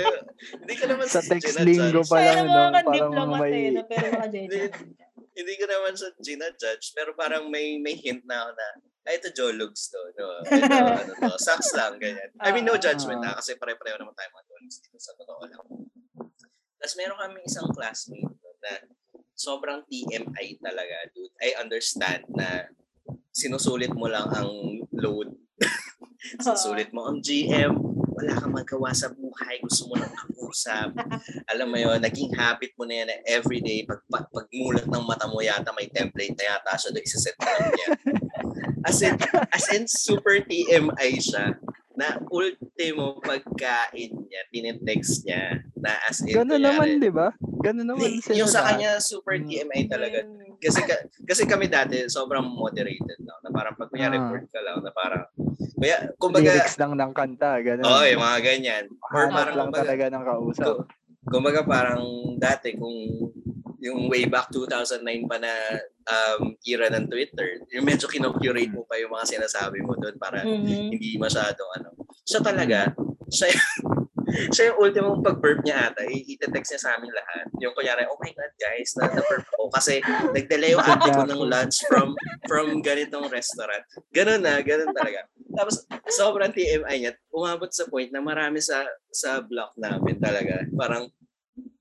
hindi 0.58 0.74
ko 0.74 0.84
naman 0.86 1.06
sa 1.06 1.20
text 1.20 1.44
ginajudge. 1.54 1.64
lingo 1.66 2.00
pa 2.02 2.16
lang, 2.18 2.44
no? 2.44 2.62
ka 2.68 2.80
Parang 2.82 3.30
may... 3.34 3.52
eh, 3.52 3.70
no? 3.72 3.82
pero 3.84 4.06
mga 4.10 4.28
Hindi, 5.36 5.52
ko 5.54 5.64
naman 5.68 5.92
sa 5.92 6.08
ginajudge, 6.16 6.86
pero 6.92 7.12
parang 7.12 7.48
may 7.48 7.76
may 7.76 7.92
hint 7.92 8.24
na 8.24 8.40
ako 8.42 8.50
na, 8.52 8.66
ay, 9.06 9.20
ito 9.20 9.28
Jolugs 9.30 9.86
to. 9.86 10.00
No? 10.16 10.40
Ito, 10.42 10.76
ano 11.04 11.12
to, 11.14 11.36
sucks 11.38 11.70
lang, 11.72 11.96
ganyan. 11.96 12.32
I 12.40 12.50
mean, 12.50 12.64
no 12.64 12.72
Ah. 12.72 12.80
judgment 12.80 13.20
na, 13.20 13.36
kasi 13.36 13.52
pare-pareho 13.54 13.96
naman 13.96 14.12
tayo 14.12 14.28
mga 14.30 14.46
Jolugs 14.46 14.76
dito 14.80 14.96
sa 14.96 15.12
totoo 15.14 15.44
lang. 15.44 15.85
Tapos 16.86 17.02
meron 17.02 17.18
kami 17.18 17.42
isang 17.42 17.66
classmate 17.74 18.30
no, 18.30 18.54
na 18.62 18.78
sobrang 19.34 19.82
TMI 19.90 20.54
talaga, 20.62 21.10
dude. 21.10 21.34
I 21.42 21.58
understand 21.58 22.22
na 22.30 22.70
sinusulit 23.34 23.90
mo 23.90 24.06
lang 24.06 24.30
ang 24.30 24.46
load. 24.94 25.34
sinusulit 26.46 26.94
mo 26.94 27.10
ang 27.10 27.18
GM, 27.18 27.74
wala 28.14 28.38
kang 28.38 28.54
magawa 28.54 28.94
sa 28.94 29.10
buhay, 29.10 29.58
gusto 29.66 29.90
mo 29.90 29.98
lang 29.98 30.14
kausap. 30.14 30.94
Alam 31.50 31.74
mo 31.74 31.78
yun, 31.82 31.98
naging 31.98 32.30
habit 32.38 32.70
mo 32.78 32.86
na 32.86 33.02
yan 33.02 33.10
na 33.10 33.18
everyday, 33.34 33.82
pag, 33.82 34.06
pag, 34.06 34.30
pagmulat 34.30 34.86
ng 34.86 35.02
mata 35.10 35.26
mo 35.26 35.42
yata, 35.42 35.74
may 35.74 35.90
template 35.90 36.38
na 36.38 36.54
yata 36.54 36.78
siya 36.78 36.94
doon, 36.94 37.02
isaset 37.02 37.36
na 37.42 37.50
lang 37.50 37.70
niya. 37.74 37.88
As 38.86 39.02
in, 39.02 39.18
as 39.50 39.66
in, 39.74 39.90
super 39.90 40.38
TMI 40.38 41.18
siya 41.18 41.58
na 41.96 42.20
ultimo 42.28 43.18
pagkain 43.18 44.12
niya, 44.12 44.42
tinetext 44.52 45.24
niya 45.24 45.64
na 45.74 45.96
as 46.04 46.20
in, 46.22 46.36
Gano'n 46.36 46.60
naman, 46.60 47.00
di 47.00 47.08
ba? 47.08 47.32
Gano'n 47.40 47.88
naman 47.88 48.20
sila 48.20 48.36
yung 48.36 48.52
sa 48.52 48.68
kanya, 48.68 49.00
super 49.00 49.36
Mm. 49.36 49.48
TMI 49.48 49.80
talaga. 49.88 50.18
Mm. 50.22 50.56
Kasi 50.56 50.80
ka, 50.84 50.94
kasi 51.24 51.42
kami 51.44 51.66
dati, 51.66 52.04
sobrang 52.06 52.44
moderated 52.44 53.20
lang. 53.20 53.38
Na 53.40 53.50
parang 53.50 53.74
pag 53.74 53.88
kunyari, 53.88 54.16
Ah. 54.16 54.28
word 54.28 54.48
ka 54.48 54.60
lang, 54.60 54.78
na 54.80 54.92
parang, 54.92 55.24
kaya, 55.76 55.96
kumbaga, 56.16 56.48
Lyrics 56.48 56.76
lang 56.76 56.92
ng 56.94 57.12
kanta, 57.12 57.50
gano'n. 57.60 57.84
oo, 57.84 58.04
yung 58.04 58.22
mga 58.22 58.38
ganyan. 58.40 58.84
Or 59.02 59.24
Hanap 59.24 59.32
parang, 59.32 59.54
lang 59.56 59.66
kumbaga, 59.68 59.80
talaga 59.84 60.04
ng 60.12 60.24
kausap. 60.24 60.76
Kumbaga 61.26 61.60
parang 61.66 62.04
dati 62.38 62.78
kung 62.78 62.94
yung 63.78 64.06
way 64.06 64.24
back 64.24 64.48
2009 64.48 65.04
pa 65.26 65.36
na 65.36 65.52
um, 66.04 66.54
era 66.62 66.88
ng 66.88 67.06
Twitter, 67.06 67.64
yung 67.70 67.84
medyo 67.84 68.06
kinocurate 68.06 68.70
mo 68.70 68.84
pa 68.84 68.96
yung 68.96 69.10
mga 69.10 69.36
sinasabi 69.36 69.80
mo 69.80 69.94
doon 69.94 70.16
para 70.16 70.42
Mhm. 70.42 70.90
hindi 70.90 71.16
masyadong 71.16 71.70
ano. 71.76 71.88
Siya 72.22 72.40
talaga, 72.40 72.90
siya, 73.28 73.48
siya 74.52 74.70
yung 74.70 74.78
ultimong 74.80 75.20
pag-burp 75.20 75.62
niya 75.62 75.88
ata, 75.88 76.02
i- 76.02 76.26
itetext 76.28 76.72
niya 76.72 76.80
sa 76.80 76.90
amin 76.94 77.10
lahat. 77.10 77.46
Yung 77.58 77.72
kunyari, 77.72 78.02
oh 78.04 78.18
my 78.18 78.30
God 78.30 78.54
guys, 78.56 78.90
na 78.96 79.08
na-burp 79.08 79.46
ako 79.46 79.64
kasi 79.70 79.94
nagdala 80.32 80.66
yung 80.68 80.82
ate 80.82 81.08
ko 81.08 81.22
ng 81.22 81.42
lunch 81.46 81.76
from 81.86 82.08
from 82.44 82.66
ganitong 82.80 83.28
restaurant. 83.28 83.82
Ganun 84.10 84.42
na, 84.42 84.58
ganun 84.60 84.90
talaga. 84.90 85.26
Tapos 85.52 85.84
sobrang 86.10 86.50
TMI 86.50 86.96
niya, 86.98 87.12
umabot 87.30 87.70
sa 87.70 87.86
point 87.86 88.10
na 88.10 88.20
marami 88.20 88.58
sa 88.58 88.82
sa 89.08 89.38
block 89.40 89.72
namin 89.76 90.18
talaga. 90.18 90.64
Parang, 90.72 91.06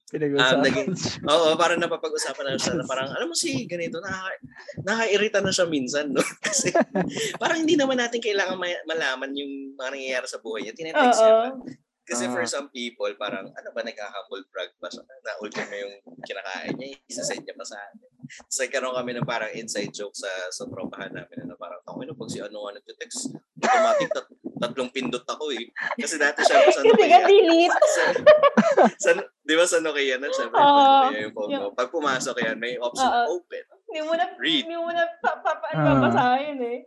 Pinag-usapan 0.05 0.61
naging- 0.61 0.93
siya. 0.95 1.17
oo, 1.25 1.49
parang 1.55 1.79
napapag-usapan 1.79 2.45
na 2.45 2.55
siya 2.55 2.73
na 2.73 2.85
parang, 2.85 3.09
alam 3.09 3.25
mo 3.25 3.33
si 3.33 3.65
ganito, 3.65 3.97
nakaka, 3.97 4.37
nakakairita 4.79 5.39
na 5.39 5.49
siya 5.49 5.65
minsan, 5.65 6.05
no? 6.09 6.21
Kasi 6.45 6.69
parang 7.35 7.57
hindi 7.57 7.73
naman 7.73 7.97
natin 7.97 8.19
kailangan 8.19 8.53
ma- 8.53 8.85
malaman 8.85 9.33
yung 9.33 9.73
mga 9.73 9.89
nangyayari 9.91 10.27
sa 10.27 10.37
buhay 10.37 10.61
niya. 10.61 10.73
Tinetext 10.73 11.19
niya 11.19 11.33
pa. 11.35 11.49
Kasi 12.05 12.29
for 12.29 12.37
Ah. 12.39 12.51
some 12.51 12.69
people, 12.69 13.09
parang 13.15 13.49
ano 13.49 13.69
ba, 13.71 13.81
nagkaka-full 13.81 14.45
brag 14.47 14.69
pa 14.77 14.85
siya 14.87 15.01
na 15.01 15.41
ultimo 15.41 15.73
yung 15.73 15.93
kinakain 16.21 16.77
niya, 16.77 17.01
isasend 17.07 17.41
niya 17.41 17.57
pa 17.57 17.65
sa 17.65 17.81
atin. 17.81 18.05
So 18.45 18.61
nagkaroon 18.61 18.93
kami 18.93 19.11
ng 19.11 19.25
parang 19.25 19.49
inside 19.51 19.89
joke 19.89 20.13
sa 20.13 20.29
sa 20.47 20.65
tropahan 20.65 21.09
namin 21.09 21.49
na 21.49 21.57
parang, 21.57 21.81
ako 21.81 22.05
na 22.05 22.13
pag 22.13 22.29
si 22.29 22.37
ano 22.37 22.61
nga 22.61 22.77
nag-text, 22.77 23.33
automatic 23.59 24.09
tat, 24.11 24.25
tatlong 24.57 24.89
pindot 24.89 25.23
ako 25.23 25.51
eh. 25.51 25.69
Kasi 25.95 26.15
dati 26.15 26.41
siya 26.41 26.57
sa 26.71 26.81
Kasi 26.81 26.87
ka 26.87 26.95
Nokia. 26.95 27.19
delete. 27.27 27.77
sa, 29.03 29.09
di 29.41 29.53
ba 29.53 29.65
sa 29.65 29.79
Nokia 29.79 30.15
na, 30.17 30.27
syempre, 30.31 30.57
Oo. 30.57 30.65
pag 30.65 30.89
Nokia 31.05 31.21
yung 31.23 31.35
phone 31.35 31.51
mo. 31.53 31.67
Pag 31.73 31.89
pumasok 31.91 32.35
yan, 32.39 32.57
may 32.57 32.75
option 32.77 33.05
na 33.05 33.25
Oo. 33.25 33.39
open. 33.39 33.63
Hindi 33.85 33.99
mo 34.01 34.13
na, 34.15 34.25
Read. 34.35 34.63
hindi 34.65 34.77
mo 34.77 34.89
na 34.89 35.03
pa, 35.19 35.31
pa, 35.39 35.51
pa, 35.57 35.67
Ah. 35.71 35.83
babasahin 35.83 36.59
eh. 36.61 36.79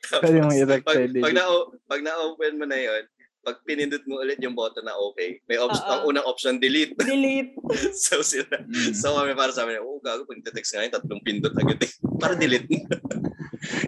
Pwede 0.00 0.40
pag, 0.80 0.82
pag, 1.20 1.34
na, 1.36 1.44
pag 1.86 2.00
na-open 2.02 2.56
mo 2.56 2.64
na 2.64 2.78
yon 2.80 3.04
pag 3.40 3.56
pinindot 3.64 4.04
mo 4.04 4.20
ulit 4.20 4.36
yung 4.44 4.52
button 4.52 4.84
na 4.84 4.92
okay, 4.92 5.40
may 5.48 5.56
option, 5.56 5.80
ang 5.88 6.04
unang 6.04 6.28
option, 6.28 6.60
delete. 6.60 6.92
Delete. 7.00 7.56
so 8.04 8.20
sila, 8.20 8.60
Mm. 8.68 8.92
so 8.92 9.16
kami 9.16 9.32
para 9.32 9.48
sa 9.48 9.64
amin, 9.64 9.80
oh 9.80 9.96
gago, 10.04 10.28
pag 10.28 10.44
text 10.52 10.76
nga 10.76 10.84
yun, 10.84 10.92
tatlong 10.92 11.24
pindot 11.24 11.56
agad 11.56 11.80
eh. 11.80 11.90
Para 12.20 12.36
delete. 12.36 12.68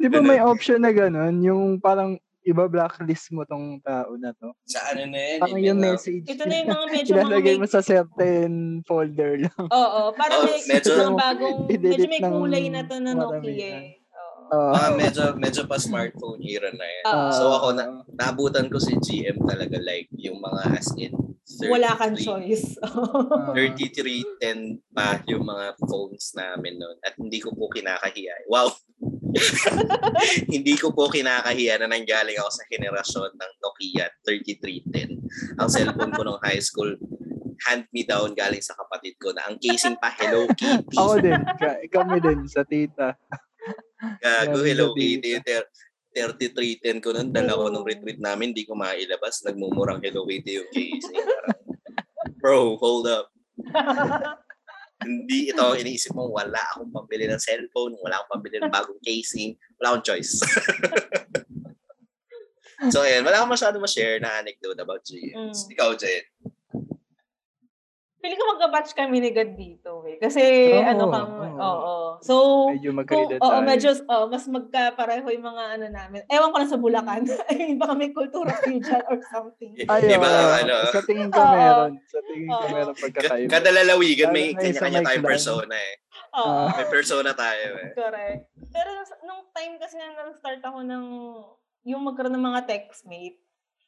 Di 0.00 0.08
ba 0.08 0.24
may 0.24 0.40
option 0.40 0.80
na 0.80 0.88
gano'n? 0.88 1.44
Yung 1.44 1.76
parang 1.84 2.16
iba 2.42 2.66
blacklist 2.66 3.30
mo 3.30 3.42
tong 3.42 3.78
tao 3.80 4.12
na 4.14 4.30
to. 4.32 4.50
sa 4.64 4.90
ano 4.90 5.06
na 5.06 5.18
yan, 5.18 5.38
Parang 5.38 5.58
eh, 5.58 5.66
yung 5.66 5.80
message. 5.80 6.24
Ito 6.26 6.42
na 6.42 6.54
yung 6.56 6.70
mga 6.70 6.86
medyo 6.88 7.10
mga 7.10 7.20
Ilalagay 7.22 7.54
may, 7.54 7.60
mo 7.60 7.66
sa 7.66 7.80
certain 7.80 8.52
folder 8.82 9.32
lang. 9.40 9.64
oo, 9.80 10.00
parang 10.12 10.40
Oh, 10.40 10.46
may, 10.46 10.60
medyo- 10.60 10.98
mga 10.98 11.14
bagong, 11.14 11.58
medyo 11.86 12.06
may 12.06 12.20
ng 12.20 12.34
kulay 12.34 12.64
na 12.68 12.82
to 12.82 12.96
na. 12.98 13.12
Nokia 13.12 13.70
eh. 13.78 13.98
Oo. 14.52 14.68
mga 14.70 14.90
medyo, 14.94 15.22
medyo 15.34 15.62
pa 15.64 15.80
smartphone 15.80 16.42
era 16.42 16.68
na 16.68 16.84
yan. 16.84 17.04
Oo. 17.08 17.30
so 17.32 17.44
ako, 17.52 17.68
na, 17.72 17.84
naabutan 18.12 18.68
ko 18.68 18.76
si 18.76 18.92
GM 18.96 19.40
talaga, 19.42 19.80
like, 19.80 20.12
yung 20.12 20.36
mga 20.38 20.76
as 20.76 20.92
in, 20.94 21.14
33, 21.42 21.68
Wala 21.70 21.90
kang 21.96 22.16
choice. 22.16 22.76
Ah. 22.82 23.50
3310 23.56 24.78
pa 24.90 25.20
yung 25.26 25.42
mga 25.42 25.74
phones 25.80 26.32
namin 26.32 26.76
noon 26.76 26.96
at 27.00 27.16
hindi 27.16 27.38
ko 27.38 27.50
po 27.50 27.66
kinakahiya. 27.68 28.44
Wow! 28.46 28.70
hindi 30.54 30.74
ko 30.76 30.92
po 30.92 31.08
kinakahiya 31.08 31.80
na 31.80 31.88
nanggaling 31.88 32.36
ako 32.38 32.50
sa 32.52 32.64
henerasyon 32.68 33.30
ng 33.32 33.52
Nokia 33.62 34.06
3310. 34.24 35.60
Ang 35.60 35.68
cellphone 35.68 36.12
ko 36.12 36.20
nung 36.24 36.40
high 36.44 36.60
school, 36.60 36.94
hand 37.68 37.86
me 37.94 38.02
down 38.02 38.34
galing 38.34 38.62
sa 38.62 38.74
kapatid 38.74 39.14
ko 39.22 39.30
na 39.32 39.46
ang 39.46 39.56
casing 39.58 39.96
pa 39.96 40.10
Hello 40.14 40.46
Kitty. 40.52 40.96
Ako 40.98 41.14
din. 41.22 41.40
Ka- 41.58 41.82
kami 41.90 42.18
din 42.18 42.40
sa 42.50 42.66
tita. 42.66 43.14
Gago, 44.18 44.60
Hello 44.66 44.92
Kitty. 44.94 45.40
dito. 45.40 45.46
Ter- 45.46 45.70
3310 46.12 47.00
ko 47.00 47.08
nun, 47.16 47.32
dala 47.32 47.56
ko 47.56 47.72
nung 47.72 47.88
retreat 47.88 48.20
namin, 48.20 48.52
hindi 48.52 48.68
ko 48.68 48.76
mailabas. 48.76 49.40
Nagmumurang 49.48 50.04
Hello 50.04 50.28
Kitty 50.28 50.60
yung 50.60 50.68
casing. 50.68 51.24
Parang, 51.24 51.60
Bro, 52.42 52.76
hold 52.82 53.08
up. 53.08 53.32
Hindi 55.04 55.52
ito 55.52 55.66
iniisip 55.76 56.16
mo, 56.16 56.30
wala 56.32 56.58
akong 56.72 56.90
pambili 56.90 57.28
ng 57.28 57.40
cellphone, 57.42 57.94
wala 58.00 58.18
akong 58.18 58.38
pambili 58.38 58.56
ng 58.58 58.72
bagong 58.72 59.00
casing, 59.04 59.54
wala 59.78 59.94
akong 59.94 60.06
choice. 60.14 60.40
so 62.94 63.04
ayan, 63.04 63.22
wala 63.22 63.42
akong 63.42 63.54
masyado 63.54 63.76
ma-share 63.78 64.18
na 64.18 64.40
anecdote 64.40 64.80
about 64.80 65.04
GMs. 65.04 65.68
Mm. 65.68 65.70
Ikaw, 65.76 65.90
Jen. 66.00 66.24
Pili 68.22 68.38
ko 68.38 68.54
magka-batch 68.54 68.94
kami 68.94 69.18
ni 69.18 69.34
God 69.34 69.58
dito 69.58 70.06
eh. 70.06 70.14
Kasi 70.14 70.38
Oo, 70.70 70.86
ano 70.86 71.04
kang, 71.10 71.32
oo. 71.42 71.58
oo. 71.58 71.94
So, 72.22 72.34
Medyo 72.70 72.94
kung, 72.94 72.98
mag-relate 73.02 73.42
oo, 73.42 73.58
medyo, 73.60 73.90
oo, 73.98 74.24
mas 74.30 74.46
magkapareho 74.46 75.26
yung 75.26 75.42
mga 75.42 75.64
ano 75.74 75.86
namin. 75.90 76.22
Ewan 76.30 76.54
ko 76.54 76.56
lang 76.56 76.70
sa 76.70 76.78
Bulacan. 76.78 77.26
Baka 77.82 77.92
may 77.98 78.14
kultura 78.14 78.54
kayo 78.54 78.78
dyan 78.78 79.02
or 79.10 79.18
something. 79.26 79.74
Ay, 79.90 80.06
Di 80.06 80.14
ba, 80.22 80.30
ano, 80.62 80.74
Sa 80.86 81.02
tingin 81.02 81.34
ko 81.34 81.40
meron. 81.42 81.92
Sa 82.06 82.18
tingin 82.22 82.46
ko 82.46 82.64
meron 82.70 82.94
ka- 82.94 83.02
pagkakaiba. 83.02 83.50
kada 83.50 83.70
lalawigan 83.74 84.30
may 84.30 84.54
na 84.54 84.62
kanya-kanya 84.62 85.00
tayong 85.02 85.26
persona 85.26 85.74
eh. 85.74 85.94
Oo. 86.38 86.46
Ah. 86.62 86.70
May 86.78 86.86
persona 86.86 87.30
tayo 87.34 87.66
eh. 87.74 87.90
Correct. 87.90 88.42
Pero 88.70 88.88
nung- 88.94 89.20
nung 89.26 89.42
time 89.50 89.74
kasi 89.82 89.98
na 89.98 90.14
nag-start 90.14 90.62
ako 90.62 90.78
ng 90.86 91.04
yung 91.82 92.06
magkaroon 92.06 92.38
ng 92.38 92.46
mga 92.54 92.70
textmate, 92.70 93.41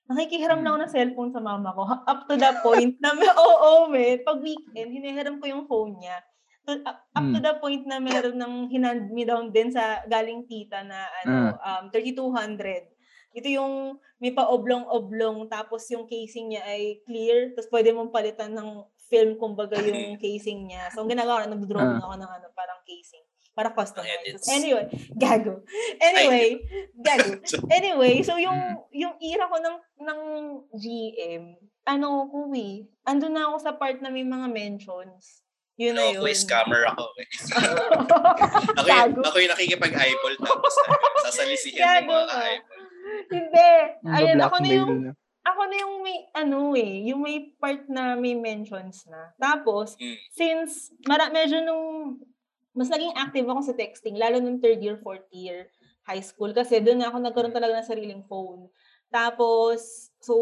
nakikihiram 0.08 0.60
na 0.60 0.74
ako 0.74 0.78
ng 0.84 0.92
cellphone 0.92 1.32
sa 1.32 1.40
mama 1.40 1.72
ko. 1.72 1.84
Up 1.88 2.28
to 2.28 2.36
the 2.36 2.52
point 2.60 3.00
na, 3.00 3.16
oo, 3.40 3.56
oh, 3.64 3.80
man, 3.88 4.20
pag 4.20 4.38
weekend, 4.40 4.92
hinihiram 4.92 5.40
ko 5.40 5.44
yung 5.48 5.64
phone 5.64 5.96
niya. 5.96 6.20
To, 6.64 6.80
up, 6.84 7.08
up 7.12 7.26
to 7.28 7.40
Hmm. 7.40 7.44
the 7.44 7.54
point 7.60 7.84
na 7.84 8.00
meron 8.00 8.40
ng 8.40 8.54
hinand 8.72 9.12
me 9.12 9.28
down 9.28 9.52
din 9.52 9.68
sa 9.68 10.00
galing 10.08 10.48
tita 10.48 10.80
na 10.80 11.08
ano, 11.24 11.56
um, 11.60 11.84
3200. 11.92 12.88
Ito 13.34 13.48
yung 13.50 13.98
may 14.16 14.32
pa-oblong-oblong 14.32 15.50
tapos 15.50 15.84
yung 15.90 16.06
casing 16.06 16.54
niya 16.54 16.62
ay 16.64 17.02
clear 17.04 17.52
tapos 17.52 17.68
pwede 17.68 17.92
mong 17.92 18.14
palitan 18.14 18.54
ng 18.54 18.80
film 19.10 19.36
kumbaga 19.36 19.76
yung 19.82 20.16
casing 20.24 20.70
niya. 20.70 20.88
So 20.94 21.04
ang 21.04 21.10
ginagawa 21.12 21.44
ko, 21.44 21.52
nag-drawing 21.52 22.00
ako 22.00 22.14
ng 22.16 22.32
ano, 22.32 22.46
parang 22.56 22.80
casing 22.86 23.26
para 23.54 23.70
customize. 23.70 24.10
edits. 24.20 24.46
Anyway, 24.48 24.84
gago. 25.14 25.62
Anyway, 25.96 26.58
gago. 26.92 27.38
Anyway, 27.70 28.20
so 28.20 28.34
yung 28.34 28.58
yung 28.90 29.14
ira 29.18 29.46
ko 29.46 29.56
ng 29.56 29.76
ng 30.00 30.20
GM, 30.74 31.44
ano 31.84 32.26
ko 32.26 32.50
eh, 32.50 32.82
andun 33.04 33.32
na 33.32 33.46
ako 33.46 33.56
sa 33.60 33.72
part 33.72 33.98
na 33.98 34.10
may 34.10 34.22
mga 34.22 34.50
mentions. 34.50 35.46
Yun 35.74 35.94
na 35.94 36.02
Ano, 36.04 36.10
yun. 36.12 36.22
ako, 36.22 36.34
scammer 36.36 36.82
ako 36.86 37.04
eh. 37.16 37.28
Ako, 38.78 38.86
yung, 38.86 39.14
ako 39.20 39.36
yung 39.38 39.52
nakikipag-eyeball 39.52 40.34
tapos 40.38 40.74
ano, 40.80 40.94
sasalisihin 41.24 41.78
yung 41.78 42.06
mga 42.06 42.24
ka. 42.24 42.30
ka-eyeball. 42.30 42.82
Hindi. 43.26 43.70
Ayun, 44.06 44.38
ako 44.40 44.56
na 44.56 44.68
yung 44.70 44.92
na. 45.00 45.12
ako 45.44 45.60
na 45.66 45.76
yung 45.76 45.94
may 46.00 46.18
ano 46.32 46.58
eh, 46.72 46.94
yung 47.04 47.20
may 47.20 47.36
part 47.54 47.84
na 47.86 48.14
may 48.14 48.34
mentions 48.34 49.02
na. 49.06 49.34
Tapos, 49.36 49.94
Mm. 49.96 50.16
since 50.30 50.72
mara 51.04 51.28
medyo 51.28 51.58
nung 51.60 52.16
mas 52.74 52.90
naging 52.90 53.14
active 53.14 53.46
ako 53.46 53.60
sa 53.62 53.74
texting, 53.78 54.18
lalo 54.18 54.42
nung 54.42 54.58
third 54.58 54.82
year, 54.82 54.98
fourth 54.98 55.26
year 55.30 55.70
high 56.04 56.20
school 56.20 56.52
kasi 56.52 56.84
doon 56.84 57.00
ako 57.00 57.16
nagkaroon 57.16 57.54
talaga 57.54 57.80
ng 57.80 57.88
sariling 57.88 58.24
phone. 58.28 58.68
Tapos, 59.08 60.10
so, 60.20 60.34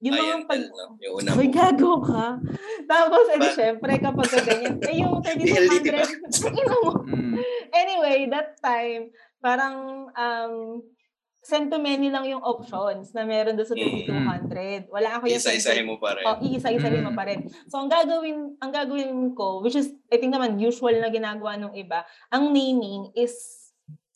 yung 0.00 0.16
mga 0.16 0.48
pag... 0.48 0.60
no? 0.68 0.96
Yung 1.00 1.14
una 1.20 1.36
May 1.36 1.48
gago 1.52 2.00
ka. 2.04 2.40
Tapos, 2.88 3.24
edi 3.32 3.48
Ba- 3.48 3.56
syempre, 3.56 3.92
kapag 4.00 4.28
ka 4.28 4.40
ganyan, 4.44 4.76
eh 4.84 4.96
yung 5.00 5.20
DLDT 5.24 5.86
ba? 5.92 6.04
3200, 6.04 6.56
ino 6.60 6.74
mo. 6.84 6.92
Mm. 7.08 7.34
Anyway, 7.72 8.18
that 8.28 8.56
time, 8.60 9.12
parang 9.40 10.08
um, 10.12 10.84
send 11.50 11.66
to 11.66 11.76
many 11.76 12.06
lang 12.06 12.22
yung 12.24 12.38
options 12.40 13.10
na 13.10 13.26
meron 13.26 13.52
doon 13.52 13.66
sa 13.66 13.74
Mm. 13.74 14.06
3200. 14.46 14.86
Wala 14.86 15.18
ako 15.18 15.24
yung 15.26 15.36
Isa-isahin 15.36 15.82
mo 15.82 15.98
pa 15.98 16.14
rin. 16.14 16.22
Oh, 16.22 16.38
iisa-isahin 16.38 17.02
mo 17.02 17.10
Mm. 17.10 17.18
pa 17.18 17.24
rin. 17.26 17.40
So, 17.66 17.76
ang 17.76 17.90
gagawin, 17.90 18.38
ang 18.56 18.70
gagawin 18.70 19.10
ko, 19.32 19.58
which 19.58 19.74
is, 19.74 19.90
I 20.06 20.16
think 20.16 20.30
naman, 20.30 20.56
usual 20.56 20.94
na 20.94 21.08
ginagawa 21.08 21.58
ng 21.58 21.74
iba, 21.74 22.02
ang 22.28 22.48
naming 22.48 23.10
is 23.12 23.34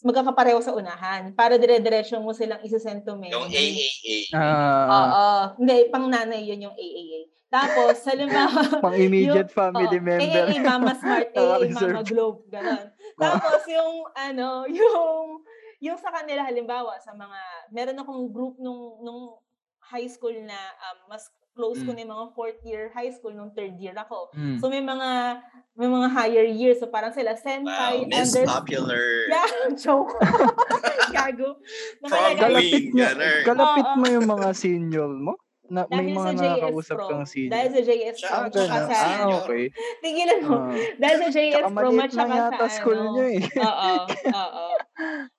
magkakapareho 0.00 0.60
sa 0.60 0.70
unahan 0.72 1.32
para 1.32 1.56
dire-diretso 1.56 2.20
mo 2.20 2.30
silang 2.30 2.60
isa-send 2.60 3.02
to 3.02 3.16
many. 3.16 3.32
Yung 3.32 3.48
AAA. 3.48 4.30
Ah, 4.30 4.86
Oo. 4.86 5.26
Hindi, 5.58 5.88
pang 5.88 6.06
nanay 6.06 6.44
yun 6.44 6.60
yung 6.62 6.76
AAA. 6.76 7.32
Tapos, 7.46 8.02
halimbawa, 8.04 8.60
pang 8.84 8.92
immediate 8.92 9.46
yung- 9.46 9.56
family 9.56 9.96
oo, 9.96 10.04
member. 10.04 10.44
AAA 10.44 10.58
Mama 10.60 10.92
Smart, 10.92 11.28
AAA 11.30 11.66
Mama. 11.80 12.00
Globe, 12.02 12.44
gano'n. 12.48 12.84
Tapos 13.14 13.62
yung 13.64 13.94
ano, 14.12 14.48
yung 14.74 15.40
yung 15.84 16.00
sa 16.00 16.08
kanila 16.08 16.40
halimbawa 16.42 16.96
sa 16.96 17.12
mga 17.12 17.38
meron 17.68 18.00
akong 18.00 18.32
group 18.32 18.56
nung 18.56 19.04
nung 19.04 19.36
high 19.84 20.08
school 20.08 20.32
na 20.32 20.56
um, 20.80 21.12
mas 21.12 21.28
close 21.54 21.84
ko 21.84 21.92
Mm. 21.92 21.94
na 21.94 22.02
yung 22.02 22.14
mga 22.16 22.26
fourth 22.34 22.60
year 22.64 22.90
high 22.90 23.12
school 23.12 23.30
nung 23.30 23.52
third 23.52 23.76
year 23.76 23.94
ako. 23.94 24.32
Mm. 24.34 24.58
So 24.58 24.66
may 24.66 24.80
mga 24.80 25.38
may 25.76 25.86
mga 25.86 26.08
higher 26.10 26.42
years 26.42 26.80
so 26.80 26.88
parang 26.88 27.12
sila 27.12 27.36
senpai, 27.36 28.02
Wow, 28.02 28.08
Miss 28.08 28.32
under 28.32 28.48
Popular. 28.48 29.04
Yeah, 29.34 29.70
joke. 29.76 30.14
Gago. 31.14 31.60
Prom 32.00 32.10
Kalapit 32.10 32.90
ganun. 32.90 33.42
kalapit 33.44 33.88
mo 33.94 34.04
yung 34.08 34.26
mga 34.26 34.48
senior 34.50 35.10
mo? 35.10 35.38
Na, 35.64 35.88
may 35.88 35.96
dahil 36.04 36.12
mga 36.12 36.24
sa 36.26 36.34
JS 36.34 36.44
nakakausap 36.44 36.94
Pro. 36.94 37.08
kang 37.08 37.24
senior. 37.24 37.50
Dahil 37.50 37.68
sa 37.68 37.80
JS 37.80 38.14
Siya 38.14 38.28
Pro. 38.28 38.36
Ah, 38.36 38.46
tsaka 38.46 38.68
ganun. 38.68 38.84
sa, 38.84 38.94
Ah, 38.94 39.04
senior. 39.08 39.40
okay. 39.40 39.64
tigilan 40.04 40.40
mo. 40.40 40.54
Ah. 40.54 40.68
Dahil 40.94 41.16
sa 41.16 41.28
JS 41.30 41.54
Tsaka 41.54 41.68
Pro 41.70 41.80
at 41.80 41.94
lang 41.94 42.10
saka 42.10 42.28
sa 42.28 42.36
yata 42.36 42.66
school 42.68 42.98
ano. 42.98 43.10
niyo 43.10 43.24
eh. 43.26 43.40
Oo, 43.58 43.64
oo. 43.64 44.04
Oo. 44.44 44.64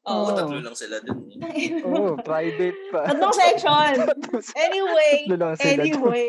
Oo. 0.08 0.30
Tatlo 0.36 0.58
lang 0.60 0.76
sila 0.76 0.96
dun. 1.00 1.20
eh. 1.30 1.70
Oo, 1.86 2.10
private 2.20 2.80
pa. 2.90 3.02
Tatlong 3.06 3.36
section. 3.36 3.94
Anyway, 4.56 5.14
Tatlo 5.24 5.36
lang 5.38 5.54
sila 5.56 5.72
dun. 5.72 5.86
anyway. 5.86 6.28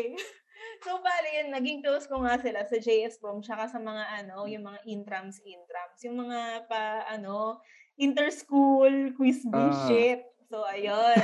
So, 0.77 1.01
bali 1.01 1.29
yun, 1.35 1.49
naging 1.49 1.81
close 1.81 2.05
ko 2.05 2.21
nga 2.21 2.37
sila 2.37 2.61
sa 2.61 2.77
JS 2.77 3.17
Prom, 3.17 3.41
tsaka 3.41 3.65
sa 3.65 3.81
mga 3.81 4.03
ano, 4.15 4.45
yung 4.45 4.61
mga 4.61 4.85
intrams, 4.85 5.41
intrams. 5.41 5.97
Yung 6.05 6.21
mga 6.21 6.39
pa, 6.65 7.01
ano, 7.07 7.57
inter-school 7.97 9.11
quiz 9.13 9.41
Ah. 9.43 9.49
bullshit. 9.49 10.21
So, 10.47 10.61
ayun. 10.63 11.17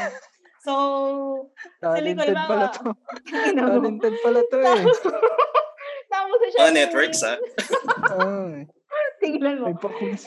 So, 0.64 1.52
Talented 1.84 2.32
Nicole, 2.32 2.48
pala 2.48 2.68
to. 2.72 2.96
ano, 3.52 3.62
Talented 3.68 4.16
pala 4.24 4.42
to 4.48 4.58
eh. 4.64 4.84
tapos 6.08 6.40
siya. 6.56 6.60
Mga 6.64 6.74
networks, 6.74 7.22
ah. 7.28 7.38
Tingnan 9.24 9.60
mo. 9.60 9.76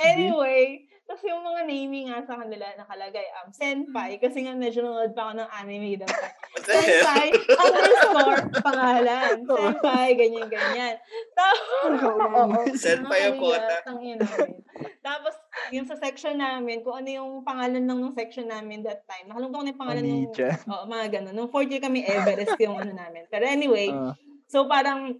Anyway, 0.01 0.86
tapos 1.07 1.23
yung 1.23 1.43
mga 1.47 1.61
naming 1.71 2.07
nga 2.11 2.19
sa 2.27 2.35
kanila 2.35 2.67
nakalagay, 2.75 3.27
um, 3.39 3.49
senpai, 3.55 4.19
kasi 4.19 4.43
nga 4.43 4.59
medyo 4.59 4.83
nanonood 4.83 5.15
pa 5.15 5.31
ako 5.31 5.33
ng 5.39 5.51
anime 5.55 5.87
hell? 6.03 6.19
Senpai, 6.67 7.27
underscore, 7.31 8.43
pangalan. 8.59 9.35
Senpai, 9.47 10.09
ganyan-ganyan. 10.19 10.95
Tapos, 11.33 11.63
oo. 12.11 12.59
Senpai 12.75 13.31
ang 13.31 13.39
quota. 13.39 13.87
Tangin 13.87 14.19
namin. 14.19 14.59
Tapos, 14.99 15.35
yung 15.71 15.87
sa 15.87 15.95
section 15.95 16.35
namin, 16.35 16.83
kung 16.83 16.99
ano 16.99 17.09
yung 17.09 17.31
pangalan 17.47 17.87
ng 17.87 18.11
section 18.19 18.51
namin 18.51 18.83
that 18.83 19.07
time. 19.07 19.31
Nakalimutan 19.31 19.55
ko 19.55 19.63
na 19.63 19.71
yung 19.71 19.83
pangalan 19.83 20.03
ng... 20.03 20.21
Oo, 20.67 20.85
mga 20.91 21.07
ganun. 21.15 21.35
Nung 21.39 21.51
fourth 21.55 21.71
year 21.71 21.81
kami, 21.81 22.03
Everest 22.03 22.59
yung 22.59 22.83
ano 22.83 22.91
namin. 22.91 23.31
Pero 23.31 23.47
anyway, 23.47 23.89
Ah. 23.95 24.13
So 24.47 24.71
parang 24.71 25.19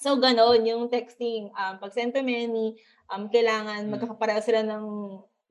so 0.00 0.16
ganon 0.16 0.64
yung 0.64 0.88
texting 0.88 1.52
um 1.52 1.76
pag 1.76 1.92
send 1.92 2.10
to 2.10 2.24
many 2.24 2.72
um 3.06 3.28
kailangan 3.28 3.84
Mm. 3.84 3.92
magkakapareho 3.92 4.40
sila 4.40 4.64
ng 4.64 4.84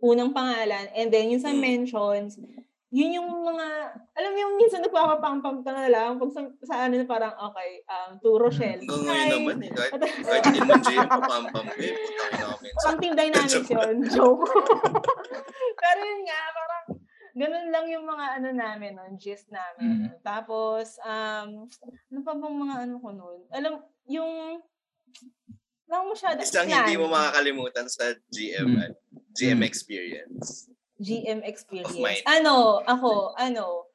unang 0.01 0.33
pangalan 0.33 0.89
and 0.91 1.13
then 1.13 1.29
yung 1.29 1.39
sa 1.39 1.53
Mm. 1.53 1.61
mentions 1.61 2.41
yun 2.89 3.13
yung 3.13 3.29
mga 3.29 3.65
alam 4.17 4.29
mo 4.33 4.37
yung 4.39 4.55
minsan 4.57 4.81
nagpapapampam 4.81 5.61
ka 5.61 5.69
na 5.69 5.85
lang 5.85 6.17
pag 6.17 6.33
sa, 6.33 6.41
sa 6.65 6.75
ano 6.81 6.97
na 6.97 7.05
parang 7.05 7.37
okay 7.45 7.85
um 7.85 8.17
to 8.17 8.33
Rochelle 8.33 8.81
Hanggang 8.81 9.05
ngayon 9.05 9.21
Hi. 9.21 9.33
naman 9.37 9.57
eh. 9.61 9.69
Kahit, 9.69 10.01
kahit 10.25 10.43
hindi 10.49 10.59
mo 10.59 10.73
GM, 10.81 11.05
papampam 11.05 11.65
ko 11.69 11.77
eh. 11.77 11.93
Pang 12.81 12.97
team 12.97 13.13
dynamics 13.13 13.69
yun. 13.69 13.95
Joke. 14.09 14.41
Pero 15.81 15.99
yun 16.01 16.21
nga, 16.25 16.39
parang 16.49 16.85
ganun 17.31 17.67
lang 17.69 17.85
yung 17.87 18.05
mga 18.05 18.25
ano 18.35 18.47
namin 18.51 18.91
nun, 18.97 19.13
gist 19.15 19.47
namin. 19.49 20.09
Tapos, 20.21 20.97
um, 21.01 21.69
ano 22.09 22.19
pa 22.19 22.33
bang 22.33 22.57
mga 22.57 22.75
ano 22.83 22.95
ko 22.97 23.09
nun? 23.11 23.39
Alam, 23.49 23.73
yung, 24.09 24.59
lang 25.89 26.05
masyado. 26.05 26.41
Isang 26.41 26.69
plan. 26.69 26.85
hindi 26.85 26.97
mo 26.97 27.09
makakalimutan 27.09 27.85
sa 27.89 28.13
GM, 28.29 28.77
Mm. 28.77 28.83
ano, 28.83 28.95
GM 29.33 29.61
experience. 29.65 30.69
GM 30.99 31.41
experience. 31.47 32.21
Ano, 32.27 32.83
ako, 32.83 33.33
ano, 33.39 33.89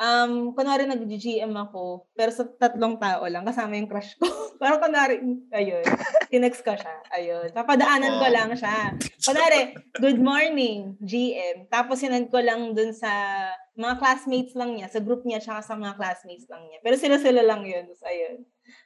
um, 0.00 0.52
kunwari 0.56 0.88
nag-GM 0.88 1.52
ako, 1.52 2.08
pero 2.16 2.30
sa 2.32 2.44
tatlong 2.48 2.96
tao 2.96 3.24
lang, 3.28 3.44
kasama 3.44 3.76
yung 3.76 3.88
crush 3.88 4.16
ko. 4.16 4.24
pero 4.60 4.80
kunwari, 4.80 5.20
ayun, 5.52 5.84
tinext 6.32 6.64
ko 6.64 6.72
siya, 6.72 6.96
ayun. 7.12 7.48
Papadaanan 7.52 8.20
ko 8.20 8.26
lang 8.32 8.50
siya. 8.56 8.96
Kunwari, 9.22 9.76
good 10.00 10.20
morning, 10.20 10.96
GM. 11.04 11.68
Tapos 11.68 12.00
sinend 12.00 12.32
ko 12.32 12.40
lang 12.40 12.72
dun 12.72 12.92
sa 12.96 13.12
mga 13.76 14.00
classmates 14.00 14.56
lang 14.56 14.76
niya, 14.76 14.88
sa 14.88 15.00
group 15.04 15.22
niya, 15.28 15.40
tsaka 15.44 15.60
sa 15.62 15.74
mga 15.76 15.94
classmates 16.00 16.48
lang 16.48 16.64
niya. 16.68 16.80
Pero 16.80 16.96
sila-sila 16.96 17.44
lang 17.44 17.62
yun. 17.68 17.84
Tapos 17.86 18.06
ayun. 18.08 18.36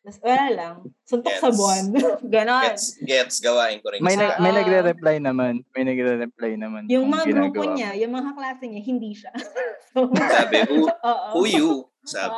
Tapos 0.01 0.19
wala 0.21 0.47
lang. 0.51 0.75
Suntok 1.05 1.35
sa 1.37 1.49
Gets. 1.49 1.59
buwan. 1.59 1.85
Ganon. 2.35 2.63
Gets, 2.73 2.85
gets, 3.03 3.37
gawain 3.39 3.79
ko 3.81 3.93
rin. 3.93 4.01
May, 4.01 4.17
nag, 4.17 4.41
may 4.41 4.53
nagre-reply 4.53 5.17
naman. 5.19 5.61
May 5.73 5.85
nagre-reply 5.85 6.53
naman. 6.57 6.83
Yung 6.89 7.07
mga 7.07 7.25
grupo 7.29 7.63
niya, 7.73 7.93
yung 7.97 8.13
mga 8.13 8.31
klase 8.33 8.65
niya, 8.65 8.83
hindi 8.83 9.11
siya. 9.13 9.33
so, 9.93 10.09
Sabi, 10.09 10.65
who, 10.67 10.89
who 11.37 11.43
you? 11.45 11.69
Sabi, 12.03 12.33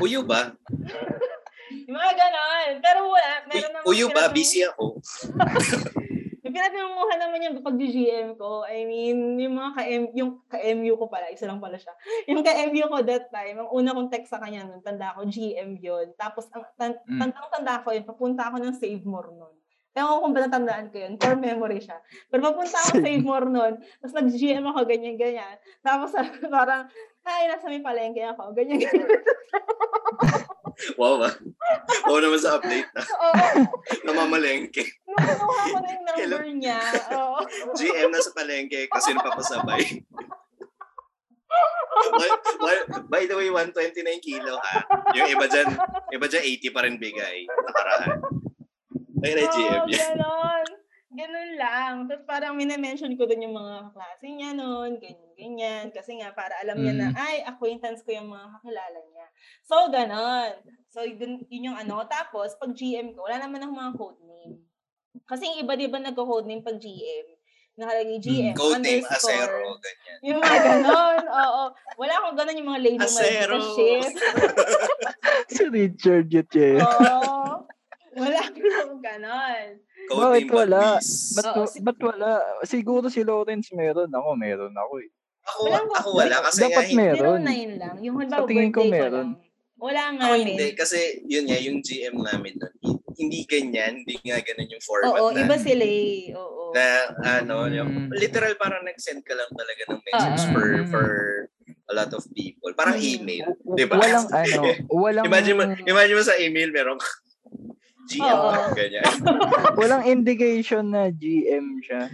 who 0.00 0.06
you 0.06 0.22
ba? 0.24 0.56
Yung 1.68 1.92
mga 1.92 2.12
ganon. 2.16 2.70
Pero 2.80 2.98
wala. 3.08 3.30
Who, 3.44 3.48
Meron 3.52 3.70
naman 3.70 3.84
who 3.84 3.92
you 3.92 4.08
ba? 4.08 4.28
pinatang- 4.28 4.34
Busy 4.34 4.60
ako. 4.64 4.84
May 6.54 6.62
pinatanunguhan 6.62 7.18
naman 7.18 7.42
yung 7.42 7.56
pag 7.66 7.74
GM 7.74 8.38
ko. 8.38 8.62
I 8.62 8.86
mean, 8.86 9.42
yung 9.42 9.58
mga 9.58 9.74
ka-M, 9.74 10.02
yung 10.14 10.30
ka-MU 10.46 10.94
ko 10.94 11.10
pala, 11.10 11.26
isa 11.34 11.50
lang 11.50 11.58
pala 11.58 11.74
siya. 11.74 11.90
Yung 12.30 12.46
ka-MU 12.46 12.86
ko 12.86 13.02
that 13.02 13.26
time, 13.34 13.58
ang 13.58 13.74
una 13.74 13.90
kong 13.90 14.06
text 14.06 14.30
sa 14.30 14.38
kanya 14.38 14.62
nun, 14.62 14.78
tanda 14.78 15.18
ko, 15.18 15.26
GM 15.26 15.82
yun. 15.82 16.14
Tapos, 16.14 16.46
ang 16.54 16.62
tan- 16.78 17.02
Mm. 17.10 17.18
tandang 17.18 17.50
tanda 17.50 17.82
ko 17.82 17.90
yun, 17.90 18.06
papunta 18.06 18.46
ako 18.46 18.62
ng 18.62 18.70
Save 18.78 19.02
More 19.02 19.34
nun. 19.34 19.50
Ewan 19.98 20.06
ko 20.06 20.18
kung 20.22 20.34
ba 20.34 20.40
natandaan 20.46 20.86
ko 20.94 20.96
yun, 21.02 21.12
core 21.18 21.38
memory 21.42 21.82
siya. 21.82 21.98
Pero 22.30 22.46
papunta 22.46 22.78
ako 22.78 23.02
Save 23.02 23.02
Save 23.02 23.26
More 23.26 23.46
nun, 23.50 23.72
tapos 23.98 24.14
nag-GM 24.14 24.62
ako, 24.62 24.78
ganyan-ganyan. 24.86 25.56
Tapos 25.82 26.14
parang, 26.54 26.86
hi, 27.26 27.50
nasa 27.50 27.66
may 27.66 27.82
palengke 27.82 28.22
ako, 28.30 28.54
ganyan-ganyan. 28.54 29.10
Wow, 30.94 31.18
ba? 31.18 31.30
Oo 32.08 32.18
naman 32.18 32.40
sa 32.40 32.58
update 32.58 32.90
na. 32.92 33.02
Oo, 33.24 33.32
Namamalengke. 34.04 34.84
nung 35.04 35.18
kinuha 35.18 35.62
ko 35.64 35.78
na 35.78 35.88
yung 35.88 36.04
number 36.08 36.44
niya, 36.50 36.80
oo. 37.14 37.38
GM 37.72 38.10
na 38.10 38.20
sa 38.20 38.32
palengke 38.32 38.86
kasi 38.88 39.12
napapasabay. 39.12 39.82
by, 42.14 42.28
by, 42.58 42.76
by 43.06 43.22
the 43.24 43.36
way, 43.36 43.48
129 43.48 44.02
kilo 44.20 44.58
ha. 44.58 44.82
Yung 45.14 45.30
iba 45.30 45.46
dyan, 45.46 45.68
iba 46.10 46.26
dyan 46.26 46.42
80 46.42 46.74
pa 46.74 46.80
rin 46.82 46.96
bigay. 46.98 47.46
Nakaraan. 47.46 48.18
Ay, 49.22 49.32
na 49.32 49.44
GM 49.48 49.84
yan. 49.88 50.18
ganon. 50.18 50.66
Ganun 51.14 51.50
lang. 51.54 51.94
Tapos 52.10 52.26
parang 52.26 52.58
minamention 52.58 53.14
ko 53.14 53.22
din 53.24 53.46
yung 53.46 53.54
mga 53.54 53.94
klase 53.94 54.26
niya 54.26 54.50
noon, 54.50 54.98
ganyan, 54.98 55.32
ganyan. 55.38 55.84
Kasi 55.94 56.18
nga, 56.18 56.34
para 56.34 56.58
alam 56.58 56.74
niya 56.74 56.90
na, 56.92 57.08
Mm. 57.08 57.16
ay, 57.16 57.36
acquaintance 57.46 58.02
ko 58.02 58.10
yung 58.10 58.26
mga 58.26 58.50
kakilala 58.52 58.98
niya. 59.08 59.26
So, 59.62 59.76
ganon. 59.88 60.50
So, 60.90 61.06
yun, 61.06 61.46
yun 61.46 61.70
yung 61.70 61.78
ano. 61.78 62.02
Tapos, 62.04 62.58
pag 62.58 62.74
GM 62.74 63.14
ko, 63.14 63.24
wala 63.24 63.38
naman 63.38 63.62
akong 63.62 63.78
mga 63.78 63.94
code 63.94 64.20
name. 64.22 64.58
Kasi 65.22 65.46
yung 65.46 65.62
iba, 65.62 65.78
di 65.78 65.86
ba, 65.86 66.02
nagko-code 66.02 66.50
name 66.50 66.66
pag 66.66 66.82
GM? 66.82 67.26
Nakalagay 67.74 68.18
GM, 68.18 68.54
Hmm, 68.54 68.58
Code 68.58 68.82
name. 68.82 69.02
Acero, 69.04 69.62
ganyan. 69.78 70.18
Yung 70.22 70.38
mga 70.38 70.58
ganon, 70.62 71.22
oo. 71.26 71.62
Wala 71.94 72.12
akong 72.18 72.36
ganon 72.36 72.58
yung 72.58 72.70
mga 72.70 72.82
lady 72.82 73.02
Acero. 73.02 73.58
Shit. 73.74 74.14
si 75.46 75.62
Richard 75.70 76.26
Yutye. 76.26 76.78
Oo. 76.78 77.66
Wala 78.14 78.38
akong 78.46 79.02
ganon. 79.02 79.66
Code 80.04 80.20
Bakit 80.20 80.42
name 80.42 80.52
wala? 80.54 80.82
Ba't, 81.34 81.46
Oo, 81.50 81.62
si- 81.64 81.80
ba't 81.80 81.98
wala? 81.98 82.30
Siguro 82.62 83.06
si 83.06 83.20
Lawrence 83.20 83.72
meron. 83.72 84.08
Ako, 84.08 84.28
meron 84.34 84.72
ako 84.72 84.94
eh. 84.98 85.10
Ako, 85.44 85.60
Walang 85.62 85.88
ako 85.92 86.08
wala 86.14 86.36
kasi 86.42 86.58
nga, 86.58 86.68
Dapat 86.70 86.84
hindi- 86.86 86.98
meron. 86.98 87.40
09 87.42 87.72
lang. 87.76 87.94
Yung 88.00 88.16
halimbawa, 88.16 88.40
Sa 88.40 88.48
tingin 88.48 88.70
ko 88.70 88.80
birthday 88.80 88.94
meron. 88.94 89.12
lang. 89.12 89.30
Wala 89.74 90.02
nga 90.10 90.24
Ako 90.24 90.34
hindi, 90.38 90.66
kasi 90.72 90.98
yun 91.24 91.44
nga, 91.44 91.58
yung 91.58 91.78
GM 91.80 92.16
namin 92.16 92.52
doon, 92.56 92.74
hindi 93.12 93.38
ganyan, 93.44 93.92
hindi 93.98 94.16
nga 94.22 94.38
ganun 94.40 94.70
yung 94.70 94.80
format 94.82 95.12
Oo, 95.12 95.28
na, 95.28 95.40
iba 95.40 95.56
sila 95.58 95.84
eh. 95.84 96.32
Oo. 96.32 96.72
na 96.72 96.84
ano, 97.38 97.54
yung, 97.68 97.90
Mm. 97.90 98.10
literal 98.14 98.54
parang 98.54 98.80
nag-send 98.82 99.20
ka 99.20 99.32
lang 99.32 99.50
talaga 99.50 99.82
ng 99.86 100.00
message 100.02 100.40
Ah. 100.40 100.50
for 100.50 100.64
Mm. 100.74 100.88
for 100.88 101.06
a 101.84 101.92
lot 101.92 102.08
of 102.08 102.24
people. 102.30 102.72
Parang 102.72 102.96
Mm. 102.96 103.04
email. 103.12 103.46
W- 103.60 103.76
Diba? 103.76 103.94
Walang 103.94 104.26
ano, 104.26 104.60
walang 105.04 105.26
Imagine 105.26 105.54
mo, 105.54 105.62
imagine 105.76 106.16
mo 106.16 106.24
sa 106.24 106.38
email, 106.38 106.70
merong 106.70 107.00
GM, 108.06 108.22
Oo. 108.30 108.50
ganyan. 108.72 109.04
walang 109.80 110.04
indication 110.04 110.84
na 110.86 111.08
GM 111.08 111.80
siya. 111.80 112.08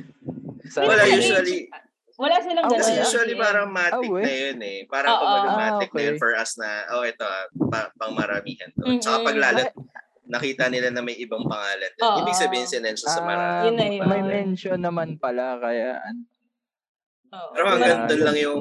Sa 0.66 0.82
Wala 0.82 1.03
usually, 1.05 1.66
Wala 2.14 2.36
silang 2.36 2.68
gano'n. 2.68 2.78
kasi 2.78 2.93
usually 2.97 3.32
parang 3.34 3.68
matic 3.68 4.07
Ah, 4.07 4.20
na 4.20 4.28
yun 4.30 4.59
eh. 4.61 4.78
Parang 4.86 5.12
kumbaga 5.16 5.49
Ah, 5.49 5.57
matic 5.57 5.91
na 5.91 6.03
yun 6.03 6.09
okay. 6.11 6.20
for 6.20 6.32
us 6.34 6.53
na, 6.55 6.68
oh 6.91 7.03
ito, 7.03 7.22
ah, 7.22 7.45
pa, 7.66 7.88
pang 7.95 8.12
maramihan 8.12 8.68
to. 8.70 8.84
Mm-mm. 8.84 9.01
Tsaka 9.01 9.24
pag 9.24 9.36
lalo, 9.36 9.62
nakita 10.26 10.68
nila 10.68 10.88
na 10.88 11.01
may 11.01 11.16
ibang 11.16 11.43
pangalan. 11.43 11.91
Oo. 11.97 12.16
Ibig 12.20 12.36
sabihin 12.36 12.68
sinensya 12.68 13.09
sa 13.09 13.20
Ah, 13.20 13.26
marami. 13.26 13.64
Yun 13.64 13.74
na 13.74 13.86
yun. 13.88 14.05
may 14.05 14.22
mention 14.22 14.78
naman 14.78 15.16
pala 15.16 15.57
kaya 15.57 15.97
an- 15.99 16.28
Oo. 17.30 17.51
Pero 17.51 17.64
hanggang 17.66 18.01
doon 18.05 18.22
lang 18.22 18.36
yung, 18.38 18.59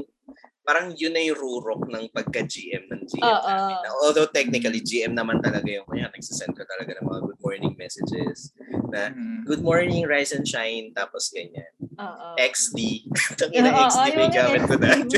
parang 0.70 0.94
yun 0.94 1.10
na 1.10 1.22
yung 1.24 1.34
rurok 1.34 1.90
ng 1.90 2.14
pagka-GM 2.14 2.86
ng 2.86 3.02
GM 3.04 3.26
Oo. 3.26 3.42
namin. 3.42 3.90
Although 4.06 4.30
technically, 4.30 4.78
GM 4.80 5.18
naman 5.18 5.42
talaga 5.42 5.66
yung, 5.66 5.82
kaya 5.84 6.06
nagsasend 6.08 6.54
ko 6.54 6.62
talaga 6.62 6.94
ng 6.94 7.10
mga 7.10 7.20
good 7.26 7.40
morning 7.42 7.74
messages 7.74 8.54
na, 8.94 9.10
Mm. 9.10 9.50
good 9.50 9.66
morning, 9.66 10.06
rise 10.06 10.30
and 10.30 10.46
shine, 10.46 10.94
tapos 10.94 11.34
ganyan. 11.34 11.74
Oo. 11.98 12.38
XD. 12.38 13.10
Tangina 13.42 13.74
Oo, 13.74 13.82
XD, 13.84 14.06
may 14.14 14.22
yung 14.22 14.30
gamit 14.32 14.62
ko 14.62 14.76
XD, 14.78 14.84
dati. 14.86 15.18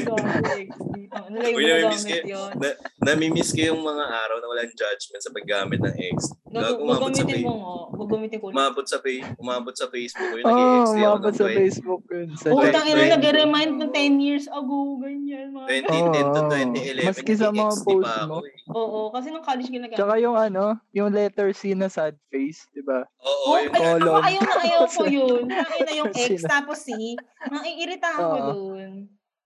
XD. 0.64 0.96
Ano 1.12 1.36
Uy, 1.44 1.60
yung 1.60 1.84
namimiss 1.84 2.04
ko 2.08 2.16
yun. 2.16 2.52
na, 2.56 2.70
namimiss 3.02 3.50
ko 3.52 3.60
yung 3.66 3.82
mga 3.82 4.04
araw 4.08 4.38
na 4.40 4.48
walang 4.48 4.72
judgment 4.72 5.20
sa 5.20 5.32
paggamit 5.32 5.80
ng 5.80 5.96
X. 6.16 6.32
Gago, 6.48 6.80
umabot 6.80 7.12
sa, 7.12 7.24
ko 7.24 7.52
nga. 7.52 7.76
Gagamitin 8.02 8.38
ko. 8.40 8.46
umabot 8.48 8.86
sa, 8.86 8.98
pay, 9.00 9.18
umabot 9.38 9.76
sa 9.76 9.88
Facebook. 9.88 10.32
Yung 10.32 10.44
Oh, 10.44 10.52
nag-XD 10.52 10.98
ako 10.98 11.12
umabot 11.14 11.34
sa 11.34 11.44
20 11.44 11.56
Facebook 11.58 12.02
yun. 12.08 12.28
Sa 12.36 12.48
Oo, 12.50 12.60
Wait, 12.60 12.72
tang 12.72 12.88
ina, 12.88 12.96
wait. 12.98 13.12
nag-remind 13.14 13.74
ng 13.78 13.92
10 13.92 14.20
years 14.20 14.46
ago, 14.48 14.78
ganyan. 14.98 15.41
Mga 15.44 15.68
2010 15.82 15.90
to 16.28 16.40
Oo. 16.40 16.50
2011. 16.52 17.08
Maski 17.08 17.34
sa 17.34 17.50
mga 17.50 17.74
post 17.80 18.06
pa 18.06 18.16
mo. 18.24 18.38
eh. 18.42 18.54
Oo, 18.70 19.00
kasi 19.10 19.28
nung 19.28 19.42
college 19.42 19.68
ginagamit. 19.68 19.98
Tsaka 19.98 20.14
yung 20.18 20.36
ano, 20.36 20.64
yung 20.92 21.10
letter 21.10 21.50
C 21.52 21.72
na 21.72 21.88
sad 21.88 22.14
face, 22.28 22.70
di 22.70 22.82
ba? 22.82 23.02
Oo, 23.18 23.48
Oh, 23.48 23.58
yung 23.58 23.72
ay, 23.72 23.82
ako 23.90 24.12
ayaw 24.20 24.42
na 24.44 24.56
ayaw 24.60 24.84
ko 24.88 25.04
yun. 25.18 25.42
Sabi 25.48 25.80
na 25.82 25.94
yung 25.96 26.12
X, 26.12 26.30
tapos 26.44 26.78
C. 26.82 27.18
Naiirita 27.44 28.08
ako 28.12 28.22
Oo. 28.24 28.38
dun. 28.48 28.92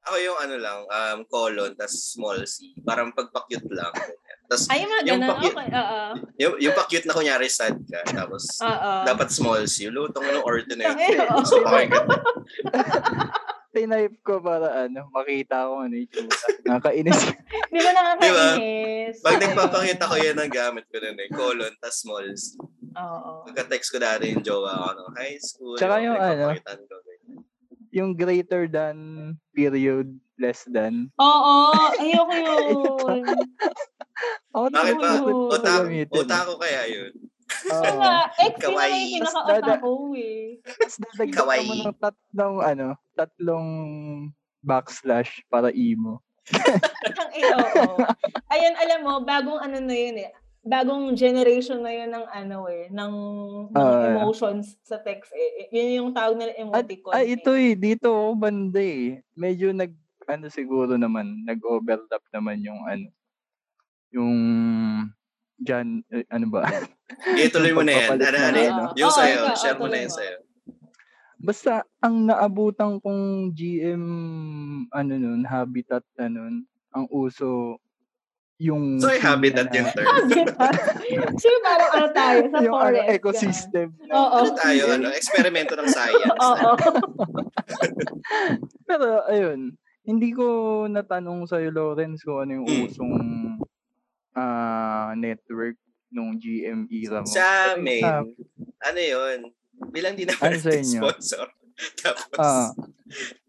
Ako 0.04 0.16
yung 0.18 0.38
ano 0.38 0.56
lang, 0.56 0.80
um, 0.84 1.20
colon, 1.26 1.74
tas 1.74 1.90
small 1.90 2.38
c. 2.46 2.78
Parang 2.80 3.10
pagpa-cute 3.10 3.66
lang. 3.72 3.90
Tapos 4.46 4.70
Ay, 4.70 4.86
yung 4.86 4.92
mga 4.92 5.02
Yung 5.04 5.18
ganun. 5.18 5.30
paki- 5.34 5.50
Okay, 5.50 5.70
oo. 5.74 6.02
yung, 6.38 6.54
yung 6.62 6.76
pa-cute 6.76 7.06
na 7.06 7.14
kunyari 7.16 7.50
sad 7.50 7.74
ka, 7.82 8.06
tapos 8.14 8.46
Oo. 8.62 8.92
dapat 9.02 9.28
small 9.28 9.66
c. 9.66 9.90
Lutong 9.90 10.22
ng 10.24 10.46
order 10.46 10.78
na 10.78 10.94
yun. 10.94 10.94
Tangina, 10.94 11.26
Tinype 13.76 14.24
ko 14.24 14.40
para 14.40 14.88
ano, 14.88 15.12
makita 15.12 15.68
ko 15.68 15.84
ano 15.84 16.00
yung 16.00 16.08
tsura. 16.08 16.48
Nakakainis. 16.64 17.20
Di 17.76 17.80
ba 17.84 17.92
nakakainis? 17.92 19.16
Pag 19.20 19.36
Oo. 19.36 19.42
nagpapakita 19.44 20.04
ko 20.08 20.16
yan 20.16 20.38
ang 20.40 20.54
gamit 20.54 20.88
ko 20.88 20.96
nun 21.04 21.20
eh. 21.20 21.28
Colon, 21.28 21.76
tas 21.84 22.00
small 22.00 22.24
c. 22.40 22.56
Oo. 22.96 23.44
Pagka-text 23.44 23.92
ko 23.92 24.00
dati 24.00 24.32
yung 24.32 24.48
jowa 24.48 24.80
ko, 24.80 24.88
no, 24.96 25.12
high 25.20 25.36
school. 25.44 25.76
Tsaka 25.76 26.00
yung 26.00 26.16
ano, 26.16 26.56
ko, 26.56 26.96
yung 27.92 28.12
greater 28.16 28.72
than 28.72 28.96
period 29.52 30.08
less 30.40 30.64
than. 30.72 31.12
Oo, 31.20 31.56
ayoko 32.00 32.32
yun. 32.48 33.24
Bakit 34.72 34.96
ba? 35.04 35.12
Oo. 35.20 35.52
Uta, 35.52 35.84
gamitin. 35.84 36.16
uta 36.16 36.48
ko 36.48 36.56
kaya 36.56 36.88
yun. 36.88 37.12
Oo. 37.46 37.82
Wala, 37.82 38.30
ex 38.38 38.54
Kawaii. 38.58 38.94
yung 39.16 39.22
pinaka-utak 39.22 39.80
ko 39.80 39.92
eh. 40.14 40.58
Tapos 40.66 40.96
dadagdag 40.98 41.34
Kawaii. 41.36 41.68
mo 41.68 41.74
ng 41.84 41.98
tatlong 41.98 42.56
ano, 42.60 42.88
tatlong 43.14 43.68
backslash 44.60 45.46
para 45.48 45.70
emo. 45.70 46.22
Ang 47.06 47.32
eh, 47.34 47.54
oo. 47.54 48.02
Ayun, 48.50 48.76
alam 48.76 49.00
mo, 49.02 49.14
bagong 49.22 49.60
ano 49.60 49.78
na 49.80 49.96
yun 49.96 50.18
eh. 50.22 50.30
Bagong 50.62 51.14
generation 51.14 51.78
na 51.80 51.94
yun 51.94 52.10
ng 52.10 52.26
ano 52.26 52.66
eh, 52.66 52.90
ng, 52.90 53.14
ng 53.70 53.78
Ah. 53.78 54.10
emotions 54.10 54.78
sa 54.82 54.98
text 54.98 55.30
eh. 55.32 55.70
Yun 55.70 55.90
yung 56.02 56.12
tawag 56.12 56.34
nila 56.36 56.54
At, 56.54 56.62
emoticon. 56.86 57.14
ay, 57.14 57.24
eh. 57.24 57.34
ito 57.38 57.52
eh, 57.54 57.74
dito 57.74 58.10
ako 58.10 58.32
banda 58.36 58.82
eh. 58.82 59.22
Medyo 59.34 59.70
nag, 59.72 59.94
ano 60.26 60.46
siguro 60.50 60.98
naman, 60.98 61.46
nag-overlap 61.46 62.26
naman 62.30 62.66
yung 62.66 62.82
ano, 62.84 63.10
yung, 64.10 64.34
dyan, 65.58 66.04
eh, 66.10 66.26
ano 66.30 66.48
ba? 66.50 66.68
Okay, 67.32 67.48
tuloy 67.50 67.72
mo 67.72 67.82
na 67.82 67.94
yan. 67.94 68.10
Ano, 68.12 68.24
na 68.24 68.40
ano, 68.50 68.60
ano. 68.60 68.84
yung 68.98 69.08
Oo, 69.08 69.18
sa'yo. 69.18 69.38
ikaw, 69.46 69.56
Share 69.56 69.78
mo 69.78 69.88
na 69.88 69.98
yun 70.00 70.12
sa'yo. 70.12 70.36
Basta, 71.38 71.72
ang 72.00 72.26
naabutan 72.26 72.98
kong 72.98 73.54
GM, 73.54 74.04
ano 74.90 75.14
nun, 75.14 75.46
habitat, 75.46 76.02
ano, 76.18 76.50
ang 76.90 77.06
uso, 77.12 77.78
yung... 78.56 78.98
So, 79.04 79.12
ay 79.12 79.20
habitat 79.20 79.68
yung 79.70 79.92
term. 79.92 80.08
Habitat. 80.08 80.74
Sure, 81.36 81.60
parang 81.62 81.92
ano 81.92 82.08
tayo 82.10 82.40
sa 82.48 82.58
yung 82.64 82.72
ano, 82.74 82.84
forest. 82.88 83.10
ecosystem. 83.12 83.88
ganun. 83.94 84.16
Oo. 84.16 84.38
Ano 84.42 84.52
tayo, 84.56 84.84
ano, 84.96 85.08
eksperimento 85.12 85.76
ng 85.76 85.90
science. 85.92 86.40
Oo. 86.48 86.72
Pero, 88.88 89.08
ayun, 89.28 89.76
hindi 90.06 90.30
ko 90.32 90.46
natanong 90.88 91.46
sa'yo, 91.46 91.70
Lawrence, 91.70 92.24
kung 92.24 92.42
ano 92.42 92.52
yung 92.64 92.68
Mm. 92.68 92.84
usong 92.88 93.14
ah 94.36 95.16
network 95.16 95.80
nung 96.08 96.36
GM 96.36 96.86
era 96.88 97.20
mo. 97.20 97.28
Sa 97.28 97.74
amin, 97.74 98.04
Sa- 98.04 98.24
ano 98.86 99.00
yun, 99.00 99.40
bilang 99.90 100.14
di 100.14 100.24
Ano 100.24 100.36
naman 100.38 100.60
sa 100.60 100.72
inyo? 100.78 101.00
sponsor. 101.02 101.48
Tapos, 102.04 102.40
Ah. 102.40 102.72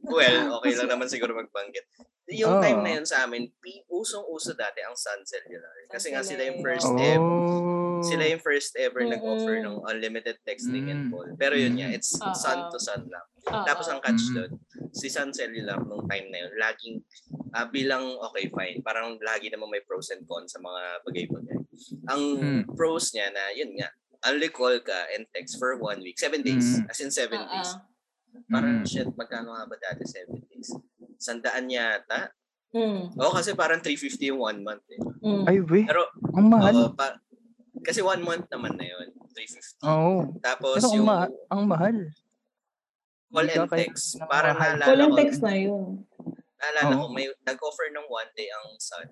well, 0.02 0.58
okay 0.60 0.74
lang 0.74 0.90
naman 0.90 1.06
siguro 1.06 1.32
magbanggit. 1.32 1.86
Yung 2.34 2.58
Ah. 2.58 2.62
time 2.62 2.82
na 2.82 2.90
yun 2.98 3.06
sa 3.06 3.22
amin, 3.22 3.46
usong-uso 3.86 4.50
dati 4.52 4.82
ang 4.82 4.98
Sun 4.98 5.22
Cellular. 5.22 5.86
Kasi 5.86 6.10
nga 6.10 6.26
sila 6.26 6.42
yung 6.42 6.58
first 6.58 6.90
Oh. 6.90 6.98
ever. 6.98 7.22
Oh. 7.22 8.02
Sila 8.02 8.26
yung 8.26 8.42
first 8.42 8.74
ever 8.76 9.06
Mm-mm. 9.06 9.14
nag-offer 9.14 9.62
ng 9.62 9.76
unlimited 9.86 10.36
texting 10.42 10.90
and 10.90 11.08
Mm. 11.08 11.10
call. 11.14 11.30
Pero 11.38 11.54
yun 11.54 11.78
nga, 11.78 11.88
it's 11.88 12.12
Oo. 12.18 12.34
sun 12.34 12.66
to 12.68 12.82
sun 12.82 13.06
lang. 13.06 13.26
Oo. 13.46 13.62
Tapos 13.62 13.86
ang 13.86 14.02
catch 14.02 14.26
doon, 14.34 14.58
si 14.90 15.06
Sun 15.06 15.30
Cellular 15.30 15.78
nung 15.80 16.04
time 16.04 16.26
na 16.28 16.44
yun, 16.44 16.52
laging 16.58 16.96
ah, 17.56 17.64
bilang 17.64 18.04
okay 18.20 18.52
fine, 18.52 18.84
parang 18.84 19.16
lagi 19.22 19.48
naman 19.48 19.72
may 19.72 19.80
pros 19.80 20.12
and 20.12 20.28
cons 20.28 20.52
sa 20.52 20.60
mga 20.60 20.82
bagay-bagay. 21.08 21.56
Ang 22.10 22.22
Mm. 22.36 22.62
pros 22.76 23.16
niya 23.16 23.32
na 23.32 23.48
yun 23.56 23.72
nga, 23.80 23.88
only 24.28 24.50
call 24.50 24.76
ka 24.82 25.08
and 25.14 25.24
text 25.32 25.56
for 25.56 25.72
one 25.78 26.04
week, 26.04 26.18
seven 26.20 26.44
days, 26.44 26.76
Mm. 26.76 26.90
as 26.90 27.00
in 27.00 27.08
seven 27.08 27.38
Oo. 27.38 27.48
days. 27.48 27.70
Parang 28.46 28.76
Mm. 28.76 28.84
shit, 28.84 29.08
magkano 29.10 29.50
nga 29.50 29.64
ba 29.64 29.76
dati 29.76 30.02
seven 30.04 30.40
days? 30.44 30.70
Sandaan 31.16 31.66
yata. 31.66 32.28
Mm. 32.70 33.14
Oo, 33.14 33.32
kasi 33.32 33.52
parang 33.52 33.80
350 33.80 34.28
yung 34.28 34.42
one 34.42 34.60
month 34.60 34.84
eh. 34.88 35.00
Mm. 35.20 35.44
Ay, 35.44 35.56
we. 35.60 35.80
Pero, 35.82 36.04
Ang 36.32 36.46
mahal. 36.48 36.74
oo, 36.74 36.92
pa, 36.92 37.16
kasi 37.80 38.00
one 38.00 38.20
month 38.20 38.44
naman 38.48 38.74
na 38.74 38.84
yun, 38.84 39.08
350. 39.30 39.80
Oo. 39.82 40.16
Tapos 40.38 40.76
Pero 40.76 40.86
ang, 40.86 40.94
yung 40.94 41.06
ma- 41.06 41.32
ang 41.48 41.62
mahal. 41.64 41.96
call 43.28 43.48
and 43.48 43.68
text, 43.70 44.16
mahal. 44.18 44.54
naalala 44.54 44.84
Walang 44.86 45.10
ko, 45.10 45.18
text 45.18 45.40
na 45.40 45.54
yun. 45.54 45.84
naalala 46.56 46.90
Oo. 46.90 46.98
ko, 46.98 47.04
may 47.10 47.26
nag-offer 47.42 47.88
ng 47.90 48.06
one 48.06 48.30
day 48.32 48.48
ang 48.48 48.66
Sun. 48.76 49.08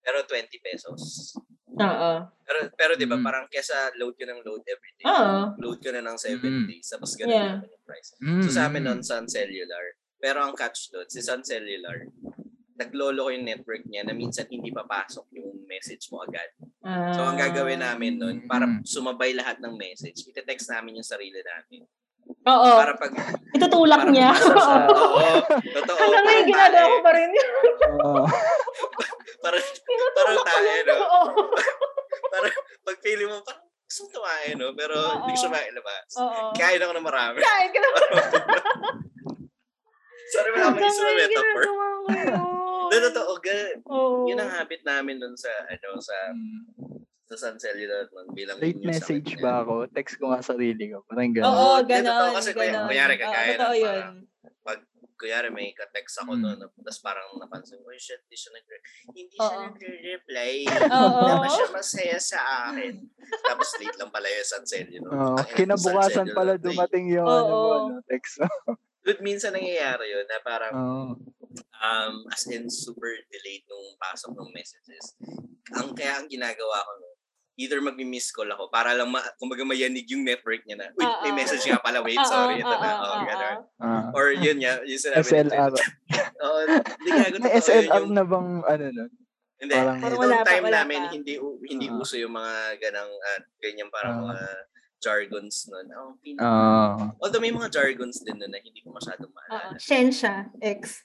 Pero 0.00 0.24
20 0.24 0.56
pesos. 0.60 1.32
Oo. 1.72 2.12
Pero 2.42 2.58
pero 2.74 2.92
'di 2.94 3.06
ba 3.06 3.14
Mm. 3.14 3.22
parang 3.22 3.46
kesa 3.46 3.74
load 3.94 4.14
ka 4.14 4.24
ng 4.24 4.40
load 4.40 4.62
every 4.64 4.92
day. 4.94 5.04
Oo. 5.04 5.54
Load 5.56 5.78
ka 5.78 5.90
na 5.90 6.02
ng 6.02 6.18
7 6.18 6.40
Mm. 6.40 6.66
days 6.66 6.86
tapos 6.88 7.14
ganun 7.14 7.30
Yeah. 7.30 7.50
naman 7.56 7.68
yung 7.68 7.84
price. 7.84 8.10
Mm. 8.18 8.42
So 8.42 8.48
sa 8.50 8.66
amin 8.66 8.82
nun 8.82 9.00
Sun 9.00 9.26
Cellular. 9.26 9.84
Pero 10.16 10.38
ang 10.40 10.52
catch 10.52 10.90
doon, 10.90 11.06
si 11.06 11.20
Sun 11.20 11.40
Cellular, 11.40 12.04
naglolo 12.74 13.24
ko 13.24 13.30
yung 13.30 13.46
network 13.46 13.84
niya 13.84 14.02
na 14.02 14.12
minsan 14.12 14.44
hindi 14.46 14.68
papasok 14.68 15.30
yung 15.32 15.64
message 15.64 16.08
mo 16.08 16.20
agad. 16.20 16.48
Ah. 16.80 17.12
So 17.12 17.22
ang 17.22 17.36
gagawin 17.36 17.78
namin 17.78 18.16
nun, 18.16 18.36
para 18.44 18.64
Mm. 18.64 18.84
sumabay 18.84 19.32
lahat 19.32 19.58
ng 19.58 19.76
message, 19.76 20.26
ite-text 20.26 20.68
namin 20.68 20.96
yung 20.96 21.06
sarili 21.06 21.38
namin. 21.38 21.84
Oo. 22.42 22.70
Para 22.74 22.94
pag 22.94 23.12
Itutulak 23.50 24.00
para 24.02 24.12
niya. 24.12 24.30
nasa- 24.30 24.86
Oo, 24.92 25.40
totoo. 25.72 25.98
Hanggang 25.98 26.24
ngayon 26.24 26.44
ginagawa 26.46 26.86
ko 26.86 26.98
pa 27.00 27.10
rin 27.12 27.30
yun. 27.30 27.48
Oo. 27.96 28.22
Parang, 29.40 29.64
parang 30.16 30.36
lang. 30.36 30.84
no? 30.86 30.94
Oo. 31.06 31.30
Parang 32.30 32.54
pag 32.80 32.98
feeling 33.00 33.26
mo, 33.26 33.40
parang 33.40 33.66
gusto 33.82 34.00
mo 34.00 34.08
tumae, 34.12 34.48
no? 34.54 34.70
Pero 34.72 34.94
hindi 34.94 35.32
Oo. 35.32 35.40
siya 35.40 35.50
mailabas. 35.50 36.10
Oo. 36.16 36.54
Kain 36.54 36.78
ako 36.78 36.92
ng 36.92 37.02
marami. 37.04 37.38
Kain 37.38 37.68
ka 37.68 37.78
na. 37.80 37.88
Sorry, 40.30 40.48
wala 40.52 40.64
akong 40.68 40.84
isip 40.84 41.00
na 41.00 41.12
metaphor. 41.16 41.42
ginagawa 41.58 41.86
ko 41.90 42.08
yun. 42.08 42.38
Hindi, 42.80 42.96
totoo. 43.04 43.32
gan- 43.40 43.80
Oo. 43.84 44.16
Yun 44.26 44.38
ang 44.38 44.52
habit 44.52 44.82
namin 44.84 45.16
dun 45.16 45.34
sa, 45.34 45.50
ano, 45.64 45.88
sa, 45.98 46.16
sa 47.24 47.36
San 47.36 47.56
Cellular 47.56 48.06
nun, 48.08 48.30
bilang 48.30 48.58
Late 48.58 48.78
news 48.78 48.94
message 48.96 49.38
ba 49.38 49.62
ako? 49.62 49.86
Text 49.88 50.18
ko 50.18 50.30
nga 50.30 50.38
sarili 50.40 50.86
ko. 50.86 51.02
Parang 51.04 51.30
gano'n. 51.32 51.46
Oo, 51.48 51.74
Hindi, 51.80 51.90
ganon. 51.92 52.06
totoo 52.08 52.30
kasi 52.36 52.50
kuya- 52.52 52.70
ganon. 52.72 52.86
kunyari, 52.86 53.14
Oo, 53.16 53.20
kagaya 53.20 53.50
totoo 53.52 53.72
ng 53.72 53.78
yun. 53.80 54.14
Kunyari, 55.20 55.52
may 55.52 55.76
ka-text 55.76 56.24
ako 56.24 56.32
Mm. 56.32 56.40
noon, 56.40 56.58
tapos 56.80 56.98
parang 57.04 57.28
napansin 57.36 57.76
ko, 57.76 57.92
"Uy, 57.92 58.00
shit, 58.00 58.24
di 58.24 58.32
siya 58.32 58.56
nagre- 58.56 58.80
hindi 59.12 59.36
Oo. 59.36 59.44
siya 59.44 59.56
nagre-reply. 59.68 60.52
Oo. 60.64 60.72
Hindi 61.12 61.28
naman 61.28 61.48
siya 61.52 61.68
masaya 61.68 62.16
sa 62.16 62.38
akin. 62.66 62.94
Tapos 63.44 63.68
late 63.76 63.98
lang 64.00 64.08
pala 64.08 64.26
yung 64.26 64.48
San 64.48 64.64
Cellular. 64.64 65.10
Oo. 65.12 65.36
Ang 65.36 65.44
ina, 65.44 65.54
kinabukasan 65.54 66.24
San 66.24 66.32
pala 66.32 66.56
Cellular, 66.56 66.64
dumating 66.64 67.04
yung 67.12 67.28
ano 67.28 67.44
mo, 67.46 67.52
Oo. 67.52 67.76
ano, 67.92 67.94
text. 68.08 68.40
Dude, 69.00 69.20
minsan 69.20 69.52
nangyayari 69.52 70.08
yun 70.08 70.24
na 70.24 70.40
parang 70.40 70.72
Oo. 70.72 71.04
um, 71.76 72.14
as 72.28 72.44
in 72.48 72.64
super 72.66 73.12
delayed 73.28 73.64
nung 73.66 73.92
pasok 73.96 74.32
ng 74.32 74.48
messages. 74.52 75.16
Ang 75.72 75.92
kaya 75.92 76.16
ang 76.16 76.28
ginagawa 76.28 76.80
ko 76.80 76.90
no, 76.96 77.08
either 77.56 77.78
magmi-miss 77.78 78.30
call 78.30 78.46
ako 78.46 78.68
para 78.68 78.92
lang 78.92 79.08
ma, 79.08 79.20
kumbaga 79.36 79.62
mayanig 79.62 80.06
yung 80.06 80.22
network 80.22 80.62
niya 80.64 80.80
na, 80.80 80.86
uy, 80.92 81.04
may 81.20 81.32
Oo. 81.32 81.36
message 81.36 81.64
nga 81.64 81.78
pala, 81.78 82.00
wait, 82.00 82.20
sorry, 82.22 82.58
ito 82.58 82.68
na, 82.70 82.90
oh, 82.90 83.04
oo. 83.04 83.20
gano'n. 83.22 83.58
Ah. 83.76 84.04
Or 84.12 84.30
yun 84.30 84.58
nga, 84.58 84.80
yung 84.82 84.96
sinabi 84.98 85.20
SLR. 85.22 85.72
Oo, 86.44 86.58
hindi 86.64 87.10
nga, 87.10 87.24
May 87.36 87.52
SLR 87.58 88.00
yung, 88.00 88.12
na 88.12 88.24
bang 88.24 88.48
ano 88.62 88.84
nun? 88.88 89.10
hindi, 89.60 89.74
parang- 89.74 90.00
Parang 90.00 90.18
wala 90.18 90.36
pa, 90.40 90.46
time 90.46 90.64
wala 90.64 90.78
namin, 90.80 91.00
pa. 91.02 91.10
hindi 91.12 91.34
u- 91.36 91.60
hindi 91.62 91.86
Ah. 91.86 91.98
uso 91.98 92.14
yung 92.16 92.32
mga 92.32 92.54
ganang, 92.80 93.12
uh, 93.12 93.40
ganyan 93.60 93.88
parang 93.90 94.16
Ah. 94.16 94.22
mga 94.26 94.40
jargons 95.00 95.56
nun. 95.66 95.86
Oh, 95.92 96.12
pin- 96.18 96.36
Ah. 96.38 97.12
Although 97.18 97.40
may 97.40 97.50
mga 97.50 97.68
jargons 97.68 98.20
din 98.20 98.36
nun 98.36 98.48
na 98.48 98.58
hindi 98.58 98.80
ko 98.80 98.88
masyadong 98.90 99.28
maalala. 99.30 99.76
Shensha. 99.76 100.48
X. 100.60 101.04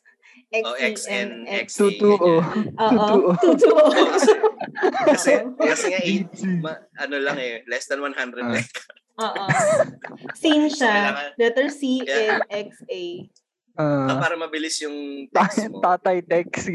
X. 0.51 0.63
Oh, 0.63 0.75
X. 0.77 0.95
Oo. 1.07 1.31
Tutu, 1.79 2.11
oh. 2.13 2.41
Oh, 3.25 4.05
kasi, 4.11 4.31
kasi, 5.07 5.31
Oo. 5.41 5.55
kasi 5.57 5.85
nga, 5.89 6.01
eight, 6.03 6.27
GT. 6.31 6.59
ma, 6.59 6.73
ano 6.99 7.15
lang 7.17 7.37
eh, 7.39 7.63
less 7.65 7.87
than 7.87 8.01
100 8.03 8.15
Ah. 8.43 8.51
like. 8.51 8.75
Oo. 9.17 9.43
Sin 10.41 10.67
siya. 10.67 11.31
Letter 11.39 11.71
C 11.71 12.03
and 12.03 12.43
X 12.49 12.83
A. 12.85 13.03
Ah, 13.75 14.07
Ah. 14.07 14.19
para 14.19 14.35
mabilis 14.35 14.79
yung 14.81 15.27
text 15.31 15.67
mo. 15.67 15.79
Tatay 15.79 16.23
text. 16.23 16.67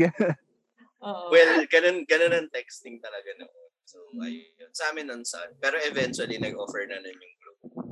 Oo. 1.01 1.33
Well, 1.33 1.65
ganun, 1.67 2.05
ganun 2.05 2.33
ang 2.33 2.49
texting 2.53 3.01
talaga 3.01 3.33
noon. 3.37 3.69
So, 3.85 3.99
ayun. 4.17 4.71
Sa 4.71 4.93
amin 4.93 5.09
nun 5.09 5.25
son. 5.25 5.51
Pero 5.59 5.81
eventually, 5.83 6.37
nag-offer 6.37 6.87
na 6.87 7.01
nun 7.01 7.17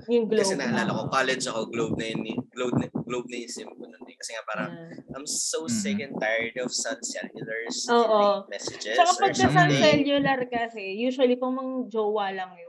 yung 0.09 0.27
Globe. 0.27 0.43
Kasi 0.43 0.55
naalala 0.55 0.91
ko, 0.91 1.03
college 1.09 1.45
ako, 1.47 1.61
Globe 1.69 1.95
na 1.97 2.07
yun, 2.07 2.21
ni- 2.23 2.41
Globe 2.51 2.77
na, 2.77 2.87
Globe 2.91 3.29
na 3.29 3.37
yung 3.39 3.53
sim 3.53 3.69
ko 3.69 3.85
nun. 3.85 4.05
eh. 4.05 4.17
Kasi 4.19 4.31
nga 4.33 4.45
parang, 4.45 4.71
Ah. 4.71 5.15
I'm 5.15 5.27
so 5.27 5.65
Mhm. 5.65 5.73
sick 5.73 5.99
and 5.99 6.15
tired 6.17 6.57
of 6.59 6.71
Sun 6.71 6.99
Cellular's 7.01 7.79
Oo. 7.89 8.19
late 8.45 8.51
messages 8.51 8.95
Saka 8.95 9.11
or 9.11 9.21
pag 9.21 9.35
sa 9.35 9.49
Sun. 9.49 9.71
Cellular 9.71 10.39
kasi, 10.45 10.83
usually 10.97 11.37
pang 11.37 11.53
mga 11.53 11.89
jowa 11.89 12.27
lang 12.33 12.53
yun. 12.53 12.67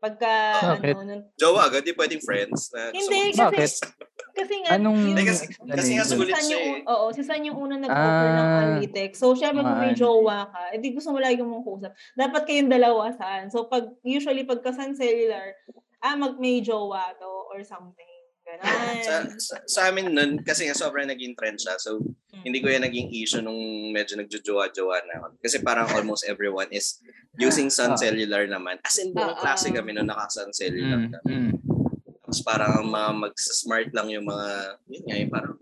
Pagka, 0.00 0.32
Bakit? 0.80 0.96
ano, 0.96 1.04
nun, 1.04 1.22
Jowa 1.36 1.68
agad, 1.68 1.84
di 1.84 1.92
pwedeng 1.92 2.24
friends. 2.24 2.72
Na 2.72 2.88
Hindi, 2.88 3.36
kasi- 3.36 3.84
Kasi 4.30 4.54
nga, 4.64 4.78
Anong 4.78 4.96
yung- 4.96 5.12
Hindi, 5.12 5.28
kasi- 5.28 5.50
kasi 5.68 5.90
nga 5.92 6.06
si 6.06 6.16
sulit 6.16 6.32
siya 6.32 6.56
yung, 6.56 6.66
eh. 6.80 6.88
Oo, 6.88 7.12
si 7.12 7.20
San 7.20 7.44
yung 7.44 7.58
unang 7.58 7.84
nag-offer 7.84 8.28
ng 8.30 8.48
Ah. 8.48 8.60
Alitex. 8.78 9.20
So, 9.20 9.36
syempre 9.36 9.60
kung 9.60 9.76
may 9.76 9.92
Maan. 9.92 9.98
jowa 10.00 10.48
ka, 10.48 10.72
edi 10.72 10.94
gusto 10.94 11.12
mo 11.12 11.20
lagi 11.20 11.36
mong 11.36 11.60
kusap. 11.60 11.92
Dapat 12.16 12.42
kayong 12.46 12.72
dalawa 12.72 13.12
San. 13.12 13.52
So, 13.52 13.68
pag, 13.68 13.92
usually, 14.00 14.48
pagka 14.48 14.72
San 14.72 14.96
Cellular, 14.96 15.52
ah, 16.00 16.16
mag 16.16 16.36
may 16.36 16.60
jowa 16.60 17.12
to 17.16 17.28
or 17.48 17.60
something. 17.62 18.08
Ganon. 18.40 19.04
Sa, 19.04 19.14
sa, 19.36 19.54
sa 19.68 19.80
amin 19.92 20.10
nun, 20.10 20.30
kasi 20.42 20.64
nga 20.64 20.74
sobrang 20.74 21.06
naging 21.06 21.36
trend 21.36 21.60
siya. 21.60 21.76
So, 21.78 22.00
Mm. 22.30 22.46
hindi 22.46 22.58
ko 22.62 22.70
yan 22.70 22.86
naging 22.86 23.10
issue 23.12 23.42
nung 23.42 23.58
medyo 23.90 24.14
nagjojowa-jowa 24.16 24.96
na 25.04 25.14
ako. 25.18 25.26
Kasi 25.42 25.60
parang 25.60 25.90
almost 25.92 26.24
everyone 26.24 26.70
is 26.70 27.02
using 27.36 27.68
Sun 27.68 27.92
Ah. 27.92 27.98
Cellular 27.98 28.46
naman. 28.46 28.78
As 28.80 28.96
in, 28.96 29.10
buong 29.12 29.34
Ah, 29.34 29.38
klase 29.38 29.68
kami 29.68 29.92
nung 29.92 30.06
naka-Sun 30.06 30.54
Cellular. 30.54 31.04
Mm, 31.04 31.10
kami. 31.10 31.26
mm. 31.26 31.52
Tapos 32.22 32.40
parang 32.40 32.70
ang 32.80 32.88
mga 32.88 33.10
mag-smart 33.28 33.88
lang 33.90 34.08
yung 34.08 34.24
mga, 34.24 34.48
yun 34.88 35.02
nga, 35.04 35.16
yung 35.18 35.32
parang, 35.34 35.54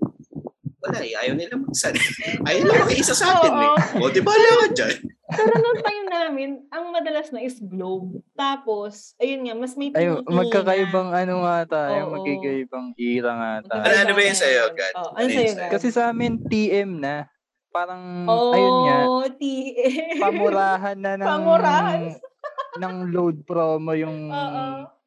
wala 0.79 0.99
eh, 1.03 1.17
ayaw 1.19 1.35
nila 1.35 1.57
mag-sun. 1.57 1.97
ayaw 2.47 2.59
nila 2.63 2.85
mag-isa 2.85 3.15
sa 3.17 3.27
atin 3.41 3.53
eh. 3.59 3.73
O, 3.99 4.13
di 4.13 4.21
ba 4.23 4.31
ka 4.31 4.69
dyan? 4.77 4.97
Pero 5.29 5.53
nung 5.55 5.81
time 5.81 6.07
namin, 6.09 6.49
ang 6.69 6.89
madalas 6.89 7.29
na 7.29 7.45
is 7.45 7.61
Globe. 7.61 8.25
Tapos, 8.33 9.13
ayun 9.17 9.45
nga, 9.45 9.55
mas 9.55 9.77
may 9.77 9.93
Ay, 9.93 10.09
pinipili 10.09 10.25
magkakaibang 10.33 11.11
ano 11.13 11.35
nga 11.45 11.59
tayo, 11.69 12.01
Oo. 12.03 12.13
magkakaibang 12.17 12.87
era 12.97 13.31
nga 13.33 13.53
tayo. 13.63 13.83
Ano, 13.85 13.97
ano 13.99 14.13
ba 14.17 14.23
yung 14.25 14.41
sa'yo, 14.41 14.63
Gad? 14.73 14.95
Oh, 14.97 15.13
Ano 15.13 15.13
ano 15.15 15.21
yung 15.21 15.37
sa'yo, 15.37 15.53
sa'yo? 15.53 15.61
Gad? 15.61 15.73
Kasi 15.77 15.89
sa 15.93 16.03
amin, 16.09 16.33
TM 16.43 16.91
na. 16.97 17.29
Parang, 17.69 18.03
oh, 18.25 18.57
ayun 18.57 18.77
nga, 18.83 18.99
TM. 19.37 20.17
pamurahan 20.17 20.97
na 20.97 21.13
ng, 21.15 21.29
Pamurahan. 21.29 22.01
ng 22.81 22.95
load 23.13 23.45
promo 23.45 23.93
yung 23.93 24.33
Oo. 24.33 24.65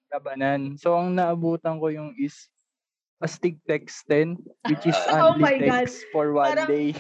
labanan. 0.07 0.77
So, 0.77 0.93
ang 0.93 1.17
naabutan 1.17 1.81
ko 1.81 1.89
yung 1.89 2.13
is 2.13 2.45
Astig 3.17 3.57
Text 3.65 4.05
10, 4.05 4.37
which 4.65 4.85
is 4.85 4.97
Oh 5.09 5.33
only 5.33 5.41
my 5.41 5.55
God. 5.55 5.85
text 5.85 6.05
for 6.09 6.29
one 6.31 6.45
Parang- 6.45 6.69
day. 6.69 6.93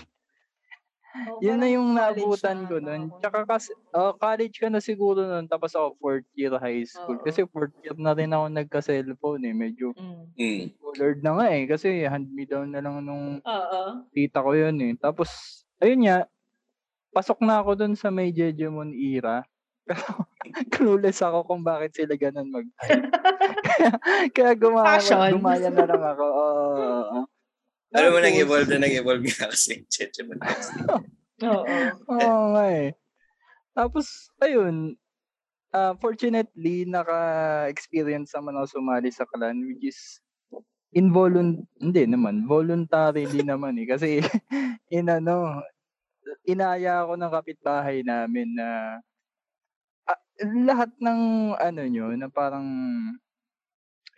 Oh, 1.11 1.43
Yun 1.43 1.59
na 1.59 1.67
yung 1.67 1.91
naabutan 1.91 2.63
na 2.63 2.69
ko 2.71 2.75
nun. 2.79 3.01
ako. 3.11 3.19
Tsaka 3.19 3.39
kasi, 3.43 3.71
oh, 3.91 4.13
college 4.15 4.55
ka 4.57 4.67
na 4.71 4.79
siguro 4.79 5.19
nun, 5.27 5.45
tapos 5.51 5.75
ako 5.75 5.87
fourth 5.99 6.27
year 6.39 6.55
high 6.55 6.87
school. 6.87 7.19
Oo. 7.19 7.25
Kasi 7.27 7.43
fourth 7.51 7.75
year 7.83 7.95
na 7.99 8.15
rin 8.15 8.31
ako 8.31 8.45
nagka-cellphone 8.47 9.43
eh. 9.43 9.55
Medyo 9.55 9.91
Mm. 9.91 10.31
Mm. 10.39 10.65
colored 10.79 11.19
na 11.19 11.31
nga 11.35 11.45
eh. 11.51 11.63
Kasi 11.67 12.07
hand-me-down 12.07 12.71
na 12.71 12.79
lang 12.79 13.03
nung 13.03 13.43
Oo. 13.43 13.81
tita 14.15 14.39
ko 14.39 14.55
yun 14.55 14.77
eh. 14.79 14.93
Tapos, 14.95 15.29
ayun 15.83 16.07
nga, 16.07 16.17
pasok 17.11 17.39
na 17.43 17.59
ako 17.63 17.71
dun 17.77 17.95
sa 17.99 18.09
may 18.13 18.31
Jejemon 18.31 18.95
era. 18.95 19.43
Pero 19.87 20.03
clueless 20.73 21.19
ako 21.23 21.43
kung 21.47 21.61
bakit 21.65 21.91
sila 21.97 22.15
ganun 22.15 22.49
mag 22.53 22.67
kaya, 23.67 23.91
kaya 24.31 24.53
gumaya, 24.55 25.17
gumaya 25.31 25.69
na 25.73 25.85
lang 25.89 26.03
ako. 26.03 26.25
Oo. 26.27 26.55
oo. 26.77 26.90
Alam 27.91 28.09
mo, 28.15 28.19
nag-evolve 28.23 28.69
na 28.71 28.79
nag-evolve 28.87 29.23
nga 29.35 29.51
kasi. 29.51 29.83
Cheche 29.91 30.23
mo 30.23 30.33
Oo. 31.43 31.75
Oo 32.07 32.43
nga 32.55 32.65
eh. 32.71 32.95
Tapos, 33.75 34.31
ayun, 34.39 34.95
ah 35.75 35.95
fortunately, 35.99 36.87
naka-experience 36.87 38.31
naman 38.35 38.55
ako 38.59 38.79
sumali 38.79 39.09
sa 39.11 39.27
clan, 39.27 39.59
which 39.67 39.83
is 39.91 39.99
involunt 40.95 41.63
hindi 41.79 42.03
naman, 42.07 42.47
voluntarily 42.47 43.43
naman 43.43 43.75
eh. 43.81 43.87
Kasi, 43.91 44.09
in 44.97 45.07
ano, 45.11 45.63
inaya 46.47 47.03
ako 47.05 47.13
ng 47.19 47.33
kapitbahay 47.33 48.03
namin 48.07 48.55
na 48.55 48.99
ah, 50.09 50.19
lahat 50.41 50.89
ng 50.97 51.21
ano 51.57 51.81
nyo, 51.85 52.07
na 52.17 52.27
parang 52.31 52.65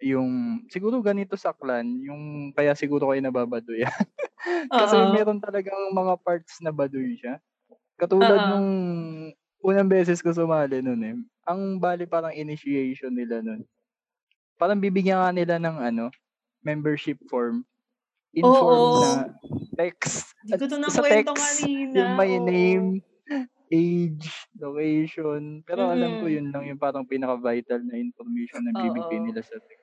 yung 0.03 0.63
siguro 0.67 0.99
ganito 0.99 1.39
sa 1.39 1.55
clan, 1.55 1.87
yung 2.03 2.51
kaya 2.51 2.75
siguro 2.75 3.09
kayo 3.09 3.23
nababaduyan. 3.23 3.87
Kasi 4.79 4.99
Oo. 4.99 5.07
meron 5.07 5.39
talagang 5.39 5.79
mga 5.95 6.13
parts 6.19 6.59
na 6.59 6.75
baduy 6.75 7.15
siya. 7.15 7.39
Katulad 7.95 8.43
Oo. 8.43 8.49
nung 8.51 8.69
unang 9.63 9.87
beses 9.87 10.19
ko 10.19 10.35
sumali 10.35 10.83
nun 10.83 11.01
eh. 11.03 11.15
Ang 11.47 11.79
bali 11.79 12.03
parang 12.03 12.35
initiation 12.35 13.15
nila 13.15 13.39
nun. 13.39 13.63
Parang 14.59 14.79
bibigyan 14.79 15.23
nga 15.23 15.31
nila 15.31 15.55
ng 15.59 15.77
ano, 15.79 16.05
membership 16.63 17.19
form. 17.31 17.63
In 18.33 18.43
Oo. 18.43 18.59
form 18.59 18.85
na 18.99 19.11
text. 19.77 20.33
Di 20.43 20.57
ko 20.57 20.65
to 20.67 20.77
At 20.81 20.91
sa 20.91 21.03
text, 21.05 21.31
kanina. 21.31 21.95
Yung 22.03 22.11
my 22.17 22.31
oo. 22.33 22.45
name, 22.49 22.85
age, 23.73 24.29
location. 24.57 25.63
Pero 25.65 25.89
alam 25.89 26.21
ko 26.21 26.25
yun 26.29 26.49
lang 26.53 26.65
yung 26.69 26.81
parang 26.81 27.05
pinaka-vital 27.05 27.81
na 27.85 27.97
information 27.97 28.61
na 28.65 28.73
bibigay 28.73 29.19
nila 29.21 29.41
sa 29.41 29.57
text. 29.57 29.82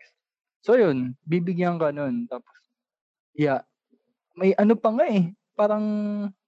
So 0.60 0.76
yun, 0.76 1.16
bibigyan 1.24 1.80
ka 1.80 1.88
nun. 1.90 2.28
Tapos, 2.28 2.52
yeah. 3.32 3.64
May 4.32 4.52
ano 4.54 4.76
pa 4.76 4.92
nga 4.92 5.06
eh. 5.06 5.32
Parang 5.52 5.84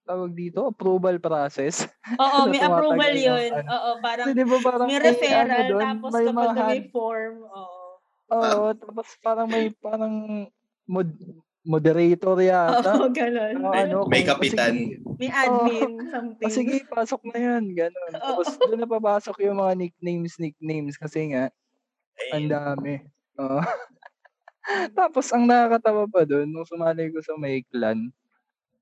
tawag 0.03 0.33
dito, 0.33 0.67
approval 0.67 1.17
process. 1.17 1.87
Oo, 2.15 2.45
may 2.51 2.59
approval 2.59 3.11
ng 3.11 3.23
yun. 3.23 3.49
ano. 3.53 3.69
Oo, 3.69 3.89
parang 3.99 4.27
Kasi 4.29 4.37
di 4.37 4.45
ba 4.45 4.57
parang 4.61 4.87
may 4.87 4.91
may 4.91 5.01
referral, 5.01 5.47
ano 5.47 5.63
dun, 5.65 5.81
tapos 5.81 6.09
may 6.11 6.25
kapag 6.25 6.35
mga 6.49 6.63
may 6.67 6.81
form, 6.89 7.35
oo. 7.45 7.79
Oo, 8.33 8.65
tapos 8.73 9.07
parang 9.19 9.47
may 9.47 9.65
parang 9.71 10.13
mod, 10.83 11.09
moderator 11.63 12.35
yata. 12.37 12.89
Oo, 12.91 13.07
ganun. 13.09 13.55
Ano, 13.55 13.71
ano, 13.71 13.97
May 14.11 14.21
kung- 14.21 14.35
kapitan. 14.35 14.73
sige, 14.75 14.99
May 15.15 15.29
admin, 15.31 15.91
something. 16.11 16.43
Ah, 16.43 16.51
sige, 16.51 16.75
pasok 16.85 17.21
na 17.29 17.37
yan. 17.39 17.63
Ganun. 17.71 18.11
Tapos 18.13 18.47
doon 18.59 18.79
na 18.79 18.89
papasok 18.89 19.37
yung 19.41 19.57
mga 19.57 19.73
nicknames, 19.77 20.35
nicknames. 20.35 20.99
Kasi 20.99 21.31
nga, 21.31 21.47
ang 22.29 22.45
dami. 22.45 22.99
Oo. 23.39 23.61
Tapos 24.99 25.27
ang 25.35 25.45
nakakatawa 25.47 26.07
pa 26.07 26.23
doon, 26.23 26.47
nung 26.51 26.67
sumali 26.67 27.11
ko 27.11 27.19
sa 27.19 27.35
may 27.35 27.63
clan, 27.67 28.11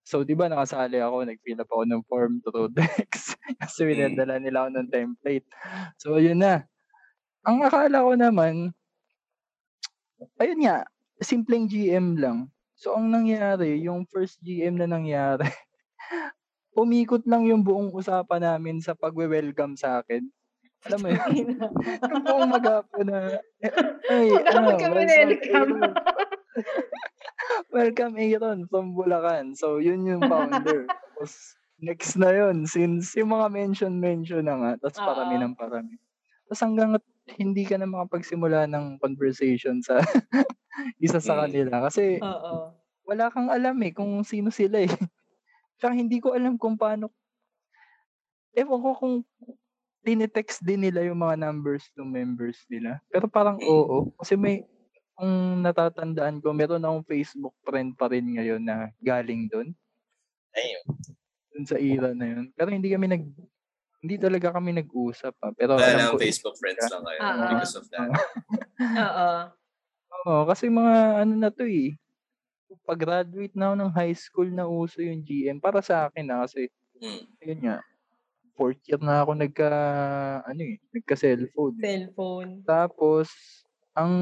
so 0.06 0.24
di 0.26 0.34
ba 0.38 0.48
nakasali 0.52 1.00
ako, 1.02 1.26
nag-fill 1.28 1.62
up 1.64 1.72
ako 1.72 1.84
ng 1.88 2.04
form 2.10 2.34
through 2.46 2.72
Dex. 2.78 3.36
Kasi 3.62 3.80
Mm. 3.88 3.90
pinadala 3.96 4.36
nila 4.42 4.58
ako 4.68 4.70
ng 4.78 4.90
template. 4.92 5.48
So 6.02 6.18
yun 6.22 6.42
na. 6.44 6.66
Ang 7.48 7.66
akala 7.66 8.06
ko 8.06 8.14
naman, 8.18 8.74
ayun 10.42 10.62
nga, 10.66 10.78
simpleng 11.22 11.66
GM 11.70 12.18
lang. 12.20 12.50
So 12.78 12.98
ang 12.98 13.10
nangyari, 13.14 13.78
yung 13.86 14.06
first 14.10 14.42
GM 14.42 14.78
na 14.82 14.90
nangyari, 14.90 15.46
umikot 16.82 17.24
lang 17.28 17.44
yung 17.48 17.62
buong 17.64 17.92
usapan 17.96 18.42
namin 18.44 18.78
sa 18.84 18.94
pagwe-welcome 18.98 19.76
sa 19.80 20.02
akin. 20.04 20.24
Alam 20.90 21.00
mo 21.06 21.08
yun? 21.14 21.22
yung 22.10 22.22
buong 22.26 22.50
magapo 22.50 22.98
na, 23.06 23.38
ay, 24.10 24.28
Maghapon 24.34 24.50
ano, 24.50 24.70
kami 24.82 25.02
welcome, 25.06 25.14
welcome. 25.14 25.70
Aaron. 25.78 25.94
welcome 27.78 28.14
Aaron 28.18 28.60
from 28.66 28.86
Bulacan. 28.98 29.54
So, 29.54 29.78
yun 29.78 30.10
yung 30.10 30.26
founder. 30.26 30.90
Tapos, 31.06 31.54
next 31.78 32.18
na 32.18 32.34
yun, 32.34 32.66
since 32.66 33.14
yung 33.14 33.30
mga 33.30 33.48
mention-mention 33.54 34.46
na 34.46 34.56
nga, 34.58 34.72
tapos 34.82 34.98
parami 35.02 35.36
ng 35.38 35.54
parami. 35.58 35.98
Tapos 36.46 36.62
hanggang 36.62 36.92
hindi 37.42 37.64
ka 37.66 37.78
na 37.82 37.90
makapagsimula 37.90 38.70
ng 38.70 39.02
conversation 39.02 39.82
sa 39.82 39.98
isa 41.06 41.18
sa 41.22 41.38
Mm. 41.38 41.42
kanila. 41.46 41.74
Kasi 41.90 42.22
Oo. 42.22 42.74
wala 43.06 43.30
kang 43.34 43.50
alam 43.50 43.78
eh 43.82 43.94
kung 43.94 44.22
sino 44.22 44.50
sila 44.54 44.82
eh. 44.86 44.92
Tsaka 45.82 45.94
hindi 45.98 46.22
ko 46.22 46.38
alam 46.38 46.58
kung 46.62 46.78
paano, 46.78 47.10
ewan 48.54 48.82
ko 48.82 48.90
kung 48.94 49.16
tinetext 50.02 50.62
din 50.66 50.82
nila 50.86 51.06
yung 51.06 51.22
mga 51.22 51.38
numbers 51.38 51.90
ng 51.96 52.10
members 52.10 52.62
nila. 52.68 52.98
Pero 53.10 53.30
parang 53.30 53.58
oo. 53.62 54.10
Kasi 54.18 54.34
may, 54.36 54.66
kung 55.14 55.62
natatandaan 55.62 56.42
ko, 56.42 56.52
meron 56.52 56.82
akong 56.82 57.06
Facebook 57.06 57.54
friend 57.62 57.94
pa 57.94 58.10
rin 58.10 58.26
ngayon 58.34 58.62
na 58.66 58.90
galing 59.00 59.46
doon. 59.50 59.70
Ayun. 60.58 60.84
Doon 61.54 61.66
sa 61.68 61.78
era 61.78 62.10
na 62.12 62.26
yun. 62.28 62.46
Pero 62.58 62.70
hindi 62.74 62.90
kami 62.90 63.08
nag, 63.08 63.24
hindi 64.02 64.16
talaga 64.18 64.58
kami 64.58 64.74
nag-usap. 64.82 65.34
Ah. 65.46 65.54
Pero 65.54 65.78
Wala 65.78 65.86
alam 65.94 66.18
ko, 66.18 66.18
Facebook 66.18 66.58
friends 66.58 66.82
lang 66.90 67.04
kayo 67.06 67.20
Ah, 67.22 67.30
ah. 67.30 67.50
because 67.54 67.76
of 67.78 67.86
that. 67.94 68.10
Oo. 69.06 69.32
Oo, 70.26 70.42
kasi 70.50 70.68
mga 70.68 71.24
ano 71.24 71.34
na 71.38 71.50
to 71.54 71.64
eh. 71.66 71.94
Pag-graduate 72.88 73.54
na 73.54 73.72
ako 73.72 73.76
ng 73.78 73.92
high 73.94 74.16
school 74.18 74.50
na 74.50 74.66
uso 74.66 75.04
yung 75.04 75.22
GM. 75.22 75.60
Para 75.62 75.84
sa 75.84 76.10
akin 76.10 76.26
na 76.26 76.42
kasi, 76.48 76.68
Mm. 77.02 77.24
yun 77.42 77.60
nga, 77.66 77.78
fourth 78.56 78.80
year 78.88 79.00
na 79.02 79.24
ako 79.24 79.38
nagka, 79.38 79.70
ano 80.46 80.62
eh, 80.62 80.78
nagka-cellphone. 80.94 81.76
Cellphone. 81.80 82.52
Tapos, 82.68 83.28
ang 83.96 84.14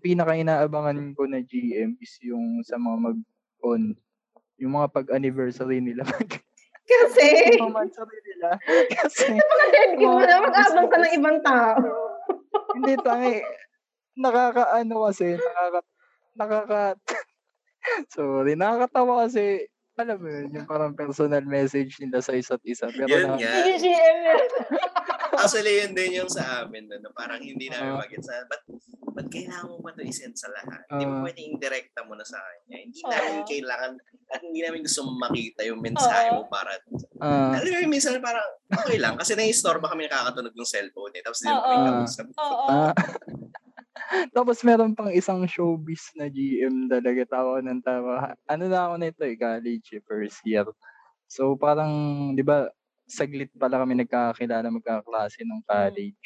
pinaka-inaabangan 0.00 1.12
ko 1.12 1.28
na 1.28 1.44
GM 1.44 2.00
is 2.00 2.16
yung 2.24 2.64
sa 2.64 2.80
mga 2.80 3.12
mag-on. 3.12 3.92
Yung 4.56 4.72
mga 4.78 4.88
pag-anniversary 4.92 5.80
nila. 5.84 6.04
Kasi, 6.92 7.56
yung 7.56 7.72
monthsary 7.72 8.18
nila. 8.26 8.58
Kasi, 9.00 9.38
hindi 9.38 10.04
mo 10.04 10.20
na 10.20 10.42
mag-abang 10.42 10.88
sa 10.90 10.98
ng 10.98 11.14
ibang 11.16 11.38
tao. 11.40 11.86
hindi 12.76 12.94
tangi. 13.00 13.38
Nakakaano 14.12 15.08
kasi, 15.08 15.40
nakaka, 15.40 15.80
nakaka, 16.36 16.82
sorry, 18.14 18.52
nakakatawa 18.60 19.24
kasi, 19.24 19.71
alam 20.02 20.18
mo 20.18 20.28
yun, 20.28 20.48
yung 20.52 20.66
parang 20.66 20.92
personal 20.92 21.42
message 21.42 21.96
nila 21.98 22.18
sa 22.18 22.32
isa't 22.32 22.60
isa. 22.62 22.86
Pero 22.88 23.06
Yun 23.08 23.24
na, 23.24 23.36
nga. 23.38 23.52
Actually, 25.42 25.80
yun 25.80 25.92
din 25.96 26.20
yung 26.20 26.28
sa 26.28 26.62
amin 26.62 26.86
no, 26.86 26.98
na 26.98 27.10
parang 27.10 27.40
hindi 27.40 27.66
namin 27.66 27.96
Ah. 27.96 28.04
mag 28.04 28.12
sa 28.20 28.44
ba't, 28.44 28.62
ba't 29.12 29.28
kailangan 29.28 29.64
mo 29.66 29.80
ba 29.80 29.90
ito 29.90 30.04
isend 30.04 30.36
sa 30.36 30.52
lahat? 30.52 30.84
Hindi 30.86 31.04
mo 31.04 31.14
Ah. 31.18 31.24
pwedeng 31.24 31.56
direkta 31.56 32.00
mo 32.04 32.12
na 32.12 32.22
sa 32.22 32.36
kanya. 32.36 32.76
Hindi 32.78 33.00
Oo. 33.00 33.10
namin 33.10 33.42
kailangan 33.48 33.90
at 34.28 34.40
hindi 34.40 34.60
namin 34.60 34.80
gusto 34.84 35.00
makita 35.08 35.60
yung 35.64 35.80
mensahe 35.80 36.28
Oo. 36.30 36.36
mo 36.36 36.42
para 36.46 36.76
Ah, 37.18 37.54
alam 37.54 37.64
mo 37.64 37.78
yung 37.80 37.92
minsan 37.92 38.18
parang 38.18 38.44
okay 38.68 38.98
lang 38.98 39.14
kasi 39.14 39.32
nai-store 39.32 39.78
kami 39.78 40.04
nakakatunog 40.04 40.52
ng 40.52 40.68
cellphone 40.68 41.14
eh. 41.14 41.22
Tapos 41.22 41.38
hindi 41.40 41.52
mo 41.52 41.62
kami 41.62 41.76
kausap. 42.02 42.26
Oo. 42.34 42.76
Tapos 44.36 44.60
meron 44.64 44.92
pang 44.92 45.10
isang 45.12 45.44
showbiz 45.48 46.12
na 46.16 46.28
GM 46.28 46.88
talaga 46.88 47.22
tawa 47.38 47.64
ng 47.64 47.80
tawa. 47.80 48.36
Ano 48.46 48.64
na 48.68 48.88
ako 48.88 48.94
nito 49.00 49.22
eh, 49.24 49.36
college 49.36 49.88
eh, 49.96 50.02
first 50.04 50.40
year. 50.44 50.66
So 51.28 51.56
parang, 51.56 51.92
di 52.36 52.44
ba, 52.44 52.68
saglit 53.08 53.48
pala 53.56 53.80
kami 53.80 54.04
nagkakakilala 54.04 54.68
magkaklase 54.68 55.42
ng 55.44 55.60
college. 55.64 56.24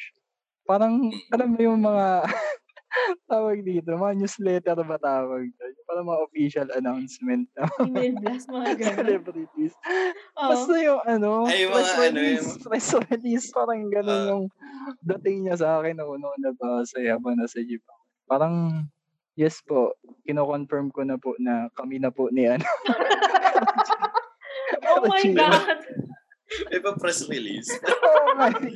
Parang, 0.67 0.99
alam 1.31 1.49
mo 1.55 1.59
yung 1.63 1.79
mga 1.79 2.27
tawag 3.25 3.61
dito, 3.61 3.89
mga 3.91 4.15
newsletter 4.15 4.77
ba 4.79 4.97
tawag 4.97 5.47
doon? 5.47 5.73
Parang 5.83 6.05
mga 6.05 6.23
official 6.23 6.67
announcement 6.71 7.45
Email 7.79 8.13
blast, 8.17 8.47
mga 8.47 8.71
ganun. 8.79 8.97
celebrities. 8.97 9.73
Oo. 10.35 10.49
Basta 10.49 10.73
yung 10.77 11.01
ano, 11.03 11.31
Ay, 11.45 11.63
yung 11.63 11.71
press 11.71 11.87
mga 11.87 11.97
ano, 11.97 12.03
release, 12.15 12.45
yung- 12.45 12.61
press 12.63 12.87
release, 13.07 13.45
parang 13.49 13.81
ganun 13.87 14.11
Ah. 14.13 14.27
yung 14.29 14.43
dating 15.01 15.37
niya 15.43 15.55
sa 15.57 15.77
akin 15.77 15.97
ako 15.97 16.13
noon 16.15 16.39
nabasa 16.39 16.97
habang 17.01 17.35
nasa 17.35 17.59
jeep. 17.59 17.83
Parang, 18.25 18.85
yes 19.33 19.61
po, 19.61 19.95
kino-confirm 20.23 20.89
ko 20.89 21.01
na 21.01 21.15
po 21.15 21.33
na 21.37 21.67
kami 21.71 21.97
na 21.97 22.09
po 22.09 22.27
ni 22.29 22.45
ano. 22.45 22.63
Oh 24.83 25.03
my 25.03 25.19
Gina. 25.21 25.47
God. 25.47 25.79
May 26.71 26.79
pa 26.79 26.95
press 26.95 27.27
release. 27.27 27.69
oh 28.03 28.33
my 28.35 28.51
God. 28.51 28.73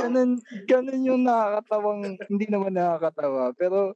Ganun, 0.00 0.30
ganun 0.66 1.02
yung 1.06 1.22
nakakatawang, 1.26 2.16
hindi 2.30 2.46
naman 2.48 2.74
nakakatawa, 2.74 3.52
pero 3.54 3.94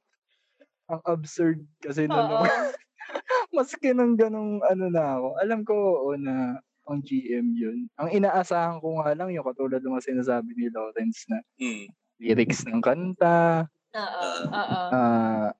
ang 0.91 1.03
absurd 1.07 1.65
kasi. 1.83 2.07
Oo. 2.11 2.45
Maski 3.57 3.93
nung 3.97 4.15
ganung 4.19 4.61
ano 4.67 4.87
na 4.93 5.05
ako, 5.21 5.29
alam 5.43 5.61
ko 5.67 5.75
oo 5.75 6.13
na 6.19 6.61
ang 6.87 7.01
GM 7.03 7.55
yun. 7.57 7.79
Ang 7.99 8.11
inaasahan 8.23 8.79
ko 8.83 9.01
nga 9.03 9.15
lang 9.17 9.31
yung 9.35 9.47
katulad 9.47 9.81
ng 9.83 9.95
mga 9.97 10.07
sinasabi 10.15 10.51
ni 10.55 10.67
Lawrence 10.71 11.27
na 11.31 11.39
mm, 11.61 11.87
lyrics 12.23 12.65
ng 12.69 12.81
kanta, 12.85 13.67
Oo. 13.97 14.29
Oo. 14.53 14.83
ah 14.95 15.51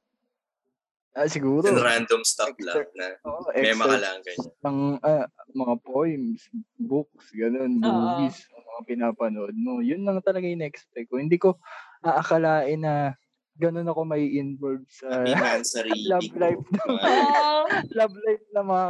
ah, 1.17 1.27
siguro, 1.27 1.65
yung 1.65 1.81
random 1.81 2.21
stuff 2.23 2.53
lang 2.61 2.85
na 2.93 3.17
oo, 3.25 3.49
may 3.51 3.73
excerpt 3.73 3.81
makalang 3.81 4.21
ganyan. 4.21 4.49
ng 4.61 4.79
ah, 5.01 5.27
mga 5.51 5.75
poems, 5.81 6.41
books, 6.77 7.33
ganun, 7.33 7.81
movies, 7.81 8.45
mga 8.53 8.83
pinapanood 8.85 9.57
mo. 9.57 9.81
Yun 9.81 10.05
lang 10.05 10.21
talaga 10.21 10.45
yung 10.45 10.61
expect 10.61 11.09
ko. 11.09 11.17
Hindi 11.17 11.41
ko 11.41 11.57
aakalain 12.05 12.85
na 12.85 12.95
ganun 13.57 13.89
ako 13.89 14.05
may 14.05 14.37
involved 14.37 14.85
sa 14.93 15.25
love 16.13 16.29
life 16.37 16.61
Oo. 16.61 17.65
love 17.97 18.15
life 18.29 18.45
na 18.53 18.61
mga 18.61 18.87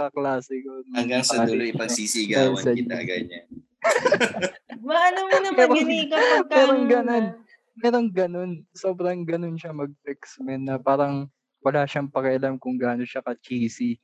kaklase 0.00 0.54
ko. 0.64 0.80
Hanggang 0.96 1.20
sa 1.20 1.44
dulo 1.44 1.60
ipagsisigawan 1.60 2.56
kita, 2.56 2.96
ganyan. 3.04 3.46
Maano 4.86 5.28
mo 5.28 5.36
naman 5.38 5.58
Pero- 5.58 5.76
yun 5.76 5.90
eh 5.92 6.06
kapag 6.08 6.26
ka, 6.26 6.48
pero 6.48 6.72
ano 6.74 6.88
ganun. 6.88 7.24
na. 7.28 7.40
Merong 7.72 8.08
ganun. 8.12 8.50
Sobrang 8.72 9.24
ganun 9.24 9.56
siya 9.56 9.72
mag-text 9.72 10.40
man 10.40 10.64
na 10.64 10.76
parang 10.76 11.28
wala 11.62 11.86
siyang 11.86 12.10
pakialam 12.10 12.58
kung 12.58 12.74
gaano 12.76 13.06
siya 13.06 13.22
ka-cheesy. 13.22 13.96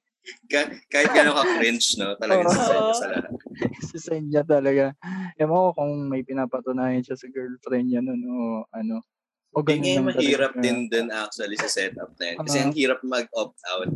Ka- 0.46 0.68
kahit 0.90 1.10
gano'n 1.10 1.34
ka-cringe, 1.34 1.96
no? 1.98 2.14
Talaga 2.16 2.42
Oo. 2.44 2.52
sa 2.52 2.74
sa 2.94 3.06
lahat. 3.10 3.32
Sa 3.98 4.14
niya 4.14 4.46
talaga. 4.46 4.94
Ewan 5.34 5.50
ko 5.50 5.70
kung 5.74 5.92
may 6.06 6.22
pinapatunayan 6.22 7.02
siya 7.02 7.18
sa 7.18 7.26
girlfriend 7.26 7.90
niya 7.90 7.98
nun 8.04 8.22
o 8.22 8.62
ano. 8.70 9.02
O 9.56 9.64
ganun 9.64 9.82
yung 9.82 10.06
talaga 10.06 10.20
mahirap 10.20 10.52
din 10.60 10.86
dun 10.86 11.08
actually 11.10 11.56
sa 11.56 11.66
setup 11.66 12.12
na 12.20 12.24
yun. 12.30 12.38
Kasi 12.44 12.56
Ah. 12.60 12.62
ang 12.62 12.74
hirap 12.76 13.00
mag-opt 13.02 13.58
out. 13.66 13.90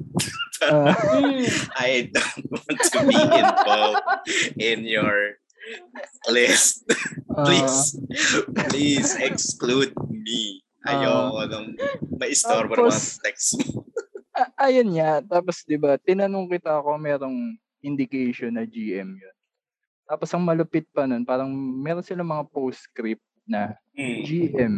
Ah. 0.64 0.96
I 1.86 2.08
don't 2.10 2.46
want 2.50 2.78
to 2.80 2.98
be 3.04 3.14
involved 3.14 4.02
in 4.56 4.88
your 4.88 5.36
list. 6.32 6.82
ah, 7.36 7.44
Please, 7.46 7.94
please 8.72 9.10
exclude 9.20 9.92
me. 10.08 10.64
Ayoko 10.84 11.40
nung 11.46 11.68
ma-istorbo 12.16 12.72
ng 12.72 12.88
mga 12.88 13.22
text 13.22 13.48
mo. 13.56 13.86
a- 14.34 14.54
ayun 14.62 14.90
nga. 14.92 15.22
Tapos, 15.22 15.62
di 15.62 15.76
ba, 15.76 15.94
tinanong 15.96 16.48
kita 16.48 16.80
kung 16.80 16.98
merong 16.98 17.38
indication 17.80 18.50
na 18.50 18.64
GM 18.64 19.10
yun. 19.12 19.36
Tapos, 20.04 20.28
ang 20.28 20.42
malupit 20.42 20.84
pa 20.88 21.04
nun, 21.04 21.22
parang 21.22 21.48
meron 21.52 22.02
silang 22.02 22.28
mga 22.28 22.48
postscript 22.48 23.22
na 23.42 23.74
Hmm. 23.92 24.24
GM, 24.24 24.74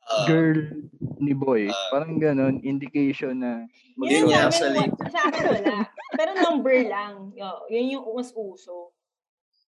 Ah, 0.00 0.24
girl 0.24 0.84
ni 1.18 1.32
boy. 1.32 1.64
Ah. 1.66 1.76
parang 1.90 2.16
ganun, 2.16 2.60
indication 2.60 3.36
na 3.36 3.64
Yun 3.96 4.28
Yun 4.28 4.36
wa- 4.36 4.52
sa 4.52 4.68
akin 5.24 5.44
wala. 5.50 5.88
Pero 6.12 6.30
number 6.34 6.76
lang. 6.84 7.32
Yo, 7.32 7.48
yun 7.68 7.94
yung 7.94 8.04
mas 8.12 8.28
uso. 8.30 8.92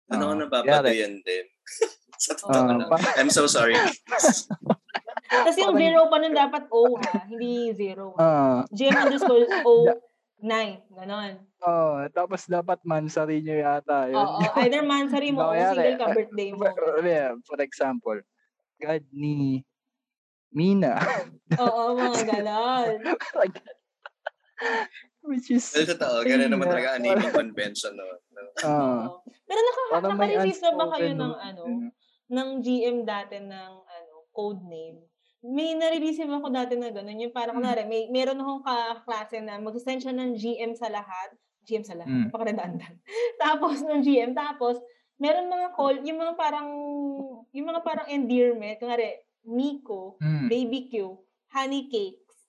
Doon 0.06 0.20
ako 0.20 0.32
Ah, 0.32 0.38
napapadoyan 0.40 1.18
din. 1.20 1.46
sa 2.16 2.32
totoo 2.34 2.64
lang. 2.68 2.88
pa- 2.88 3.14
I'm 3.16 3.30
so 3.30 3.46
sorry. 3.46 3.76
Kasi 5.24 5.58
yung 5.60 5.74
zero 5.74 6.06
pa 6.06 6.16
nun 6.20 6.36
dapat 6.36 6.68
O 6.70 6.94
ha, 6.94 7.26
hindi 7.26 7.72
zero. 7.74 8.14
Ah, 8.16 8.62
GM 8.70 8.94
underscore 8.94 9.46
O 9.64 9.88
9. 10.44 10.92
Ganon. 10.92 11.32
oh, 11.64 12.04
tapos 12.12 12.44
dapat 12.44 12.76
mansari 12.84 13.40
nyo 13.40 13.56
yata 13.56 14.12
yun. 14.12 14.20
Oo. 14.20 14.44
Either 14.60 14.84
mansari 14.84 15.32
mo 15.32 15.40
o 15.48 15.56
single 15.56 15.96
ka 15.96 16.06
birthday 16.12 16.50
mo. 16.52 16.68
For, 16.76 17.00
yeah, 17.00 17.32
for 17.48 17.58
example, 17.64 18.20
God 18.76 19.04
ni 19.10 19.64
Mina. 20.52 21.00
Oo, 21.64 21.96
mga 21.96 22.22
ganon. 22.28 22.94
Which 25.24 25.48
is, 25.48 25.72
Well, 25.72 25.88
totoo. 25.88 26.16
Ganun 26.28 26.52
naman 26.52 26.68
talaga 26.68 27.00
ang 27.00 27.02
naming 27.02 27.32
convention. 27.32 27.96
No? 27.96 28.04
no? 28.04 28.40
ah, 28.60 29.08
Oo. 29.08 29.24
Pero 29.48 29.58
naka, 29.58 29.82
naka-receive 30.04 30.60
na 30.60 30.70
ba 30.76 30.84
kayo 30.92 31.10
ng 31.10 31.34
ano, 31.34 31.62
ano. 31.64 31.88
Ng 32.28 32.48
GM 32.60 33.04
dati 33.04 33.36
ng 33.38 33.72
ano, 33.80 34.12
code 34.30 34.64
name? 34.64 35.04
May 35.44 35.76
nare-receive 35.76 36.30
ako 36.30 36.48
dati 36.48 36.72
na 36.74 36.88
gano'n. 36.88 37.20
Yung 37.20 37.34
parang, 37.34 37.60
Mm. 37.60 37.84
may, 37.84 38.08
meron 38.08 38.40
akong 38.40 38.64
kaklase 38.64 39.44
na 39.44 39.60
mag-send 39.60 40.00
siya 40.00 40.16
ng 40.16 40.32
GM 40.34 40.72
sa 40.72 40.88
lahat. 40.88 41.36
GM 41.62 41.84
sa 41.84 41.92
lahat. 41.92 42.08
Mm. 42.08 42.24
Napaka-redundant. 42.32 42.96
tapos, 43.44 43.84
ng 43.84 44.00
GM. 44.00 44.32
Tapos, 44.32 44.80
meron 45.16 45.52
mga 45.52 45.68
call, 45.72 46.00
yung 46.00 46.16
mga 46.16 46.34
parang, 46.34 46.68
yung 47.50 47.66
mga 47.68 47.82
parang 47.84 48.08
endearment. 48.08 48.80
Kunwari, 48.80 49.20
Miko, 49.44 50.16
Mm. 50.18 50.48
Baby 50.48 50.88
Q, 50.88 51.20
Honey 51.52 51.92
Cakes, 51.92 52.48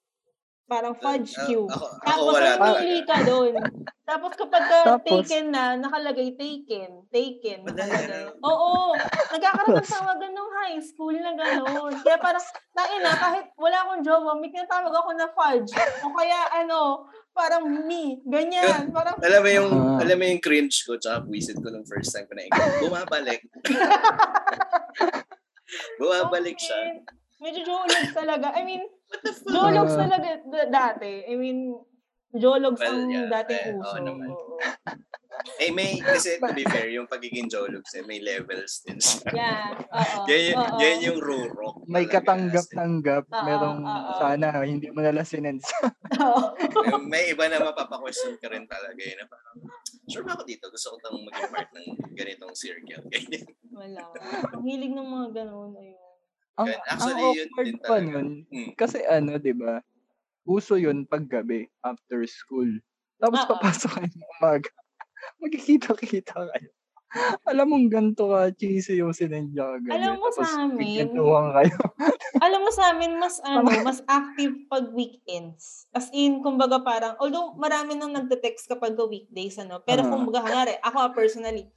parang 0.65 0.95
Fudge 0.95 1.36
Ah, 1.36 1.45
Q. 1.45 1.67
ako, 1.67 1.86
ako 1.86 1.99
Tapos, 2.01 2.34
wala 2.34 2.51
pili 2.80 3.01
ka 3.03 3.17
doon. 3.21 3.53
Tapos, 4.06 4.32
kapag 4.36 4.64
ka 4.64 4.78
Tapos- 4.86 5.26
taken 5.26 5.49
na, 5.49 5.76
nakalagay 5.76 6.34
taken. 6.34 7.03
Taken. 7.10 7.66
Nakalagay. 7.66 8.06
na. 8.06 8.18
Oo. 8.39 8.93
Nagkakaroon 9.34 9.76
ng 9.76 9.89
tawagan 9.89 10.32
nung 10.32 10.51
high 10.56 10.78
school 10.78 11.12
na 11.12 11.34
gano'n. 11.34 11.91
Kaya 11.99 12.18
parang, 12.18 12.43
na 12.76 13.12
kahit 13.12 13.45
wala 13.56 13.76
akong 13.82 14.01
jowa, 14.01 14.32
may 14.38 14.47
tinatawag 14.47 14.89
ako 14.89 15.10
na 15.12 15.28
fudge. 15.28 15.70
O 16.01 16.14
kaya, 16.14 16.38
ano, 16.56 17.03
parang 17.34 17.66
me. 17.66 18.22
Ganyan. 18.24 18.88
Parang, 18.89 19.18
Alam 19.20 19.39
mo 19.41 19.49
yung, 19.51 19.72
Ah. 19.74 19.99
alam 19.99 20.16
mo 20.16 20.24
yung 20.24 20.39
cringe 20.39 20.82
ko 20.82 20.95
tsaka 20.95 21.26
visit 21.26 21.58
ko 21.58 21.68
nung 21.68 21.84
first 21.84 22.10
time 22.10 22.24
ko 22.24 22.34
na 22.34 22.45
ikaw. 22.45 22.62
Bumabalik. 22.80 23.41
Bumabalik 25.97 26.56
siya. 26.56 26.93
bakit? 26.93 27.03
Medyo 27.36 27.60
jologs 27.64 28.12
talaga. 28.14 28.47
I 28.53 28.62
mean, 28.64 28.84
What 28.86 29.20
the 29.22 29.32
fuck? 29.34 29.49
jologs 29.49 29.91
Ah. 29.91 29.99
talaga 29.99 30.28
d- 30.39 30.70
dati. 30.70 31.12
I 31.26 31.34
mean, 31.36 31.74
jologs 32.36 32.80
Well, 32.80 32.94
ang 32.94 33.10
yeah. 33.10 33.28
dating 33.34 33.62
Eh, 33.62 33.74
oo 33.74 33.82
uso. 33.82 33.98
naman. 34.00 34.30
Oo. 34.30 34.56
Eh, 35.60 35.68
may, 35.68 36.00
kasi 36.00 36.36
to 36.42 36.56
be 36.56 36.64
fair, 36.64 36.88
yung 36.90 37.06
pagiging 37.06 37.46
jologs, 37.46 37.92
eh, 37.92 38.02
may 38.02 38.24
levels 38.24 38.80
din 38.82 38.96
siya. 38.96 39.30
Yeah. 39.30 39.68
Oo. 39.92 40.24
Yan, 40.32 40.42
yung- 40.48 40.64
Oo. 40.64 40.78
yan 40.80 40.98
yung 41.04 41.20
rurok. 41.20 41.76
May 41.86 42.08
talaga. 42.08 42.14
katanggap-tanggap. 42.24 43.24
Merong 43.28 43.80
oo. 43.84 44.12
sana 44.16 44.64
hindi 44.64 44.88
mo 44.90 45.04
nalang 45.04 45.28
sinense. 45.28 45.68
May 47.04 47.36
iba 47.36 47.46
na 47.46 47.60
mapapa-question 47.62 48.40
ka 48.40 48.48
rin 48.48 48.64
talaga. 48.64 48.96
Eh, 48.98 49.14
na 49.14 49.28
parang, 49.28 49.60
sure 50.08 50.24
ba 50.24 50.34
ako 50.34 50.48
dito? 50.48 50.72
Gusto 50.72 50.96
ko 50.96 51.04
tang 51.04 51.20
maging 51.20 51.52
part 51.52 51.70
ng 51.70 51.88
ganitong 52.16 52.56
circle. 52.56 53.04
Ganyan. 53.06 53.44
Wala. 53.70 54.02
Ang 54.50 54.64
hilig 54.64 54.94
ng 54.94 55.10
mga 55.10 55.28
ganun. 55.36 55.72
Ayun. 55.76 56.00
ang, 56.56 56.68
ang 56.72 56.80
Actually, 56.88 57.24
yun 57.36 57.48
awkward 57.52 57.68
din 57.68 57.78
pa 57.78 57.96
nun, 58.00 58.28
Hmm. 58.48 58.70
kasi 58.74 59.04
ano, 59.04 59.36
di 59.36 59.52
ba, 59.52 59.84
uso 60.46 60.78
yun 60.80 61.04
paggabi, 61.06 61.68
after 61.84 62.22
school. 62.30 62.70
Tapos 63.20 63.41
Oo. 63.46 63.50
papasok 63.58 63.91
kayo 64.00 64.10
ng 64.10 64.28
umaga. 64.39 64.70
Magkikita-kita 65.41 66.38
kayo. 66.54 66.70
Alam 67.48 67.68
mong 67.72 67.88
ganito 67.88 68.28
ka, 68.28 68.52
cheesy 68.60 69.00
yung 69.00 69.16
sinendya 69.16 69.80
ka. 69.80 69.89
Alam 69.96 70.20
mo 70.20 70.28
sa 70.36 70.43
Tapos 70.43 70.52
amin, 70.68 71.08
nagkwentuhan 71.08 71.48
kayo. 71.56 71.78
Alam 72.46 72.62
mo 72.68 72.72
sa 72.76 72.84
amin, 72.91 73.12
mas 73.16 73.39
ano, 73.39 73.72
mas 73.88 74.04
active 74.12 74.54
pag 74.68 74.91
weekends. 74.91 75.88
As 75.96 76.12
in, 76.12 76.43
kumbaga 76.43 76.84
parang, 76.84 77.16
although 77.24 77.56
marami 77.56 77.96
nang 77.96 78.12
nagte-text 78.12 78.68
kapag 78.68 79.00
weekdays, 79.00 79.56
ano, 79.56 79.80
pero 79.80 80.04
Ah. 80.04 80.12
kumbaga, 80.12 80.43
hanare, 80.43 80.76
ako 80.84 81.16
personally, 81.16 81.72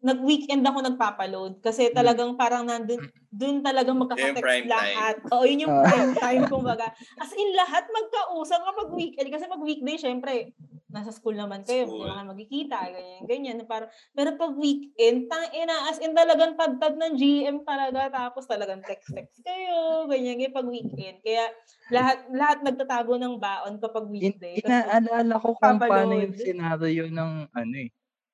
nag-weekend 0.00 0.64
ako 0.64 0.78
nagpapaload 0.84 1.60
kasi 1.60 1.92
talagang 1.92 2.34
parang 2.40 2.64
nandun, 2.68 3.04
dun 3.30 3.60
talagang 3.64 3.96
magkaka-text 4.00 4.64
lahat. 4.66 5.20
Oo, 5.32 5.44
yun 5.46 5.68
yung 5.70 5.76
Ah. 5.76 5.84
prime 5.84 6.12
time, 6.16 6.44
kumbaga. 6.50 6.90
As 7.20 7.30
in, 7.36 7.52
lahat 7.54 7.84
magkausap 7.88 8.60
kapag 8.64 8.88
weekend. 8.96 9.28
Kasi 9.32 9.44
pag 9.46 9.62
weekday, 9.62 9.96
syempre, 10.00 10.52
nasa 10.90 11.14
school 11.14 11.38
naman 11.38 11.62
kayo, 11.62 11.86
hindi 11.86 12.02
School. 12.02 12.10
naman 12.10 12.26
magkikita, 12.34 12.78
ganyan, 12.90 13.22
ganyan. 13.30 13.56
Parang, 13.68 13.92
pero 14.16 14.34
pag 14.34 14.52
weekend, 14.58 15.30
tang 15.30 15.46
ina, 15.54 15.86
as 15.92 16.02
in 16.02 16.16
talagang 16.16 16.58
tad-tad 16.58 16.98
ng 16.98 17.14
GM 17.14 17.62
talaga, 17.62 18.10
tapos 18.10 18.48
talagang 18.50 18.82
text-text 18.82 19.44
kayo, 19.46 20.08
ganyan, 20.10 20.34
ganyan, 20.40 20.50
pag 20.56 20.66
weekend. 20.66 21.22
Kaya, 21.22 21.46
lahat 21.92 22.18
lahat 22.34 22.58
nagtatago 22.66 23.14
ng 23.22 23.38
baon 23.38 23.78
kapag 23.78 24.06
weekday. 24.10 24.58
Inaalala 24.58 25.38
ko 25.38 25.54
kung 25.54 25.78
paano 25.86 26.10
yung 26.18 26.34
Papaload. 26.34 26.34
scenario 26.34 27.06
ng 27.06 27.32
ano 27.54 27.74
eh. 27.78 27.90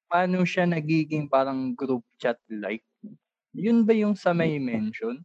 Paano 0.07 0.47
siya 0.47 0.65
nagiging 0.65 1.27
parang 1.27 1.75
group 1.75 2.07
chat 2.17 2.39
like? 2.47 2.87
Yun 3.51 3.83
ba 3.83 3.91
yung 3.91 4.15
sa 4.15 4.31
may 4.31 4.57
mention? 4.57 5.19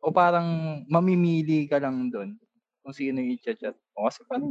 O 0.00 0.10
parang 0.10 0.46
mamimili 0.88 1.68
ka 1.68 1.78
lang 1.78 2.08
doon 2.08 2.34
kung 2.80 2.90
sino 2.90 3.20
yung 3.20 3.36
i-chat? 3.36 3.60
O 3.94 4.08
kasi 4.08 4.24
parang 4.26 4.50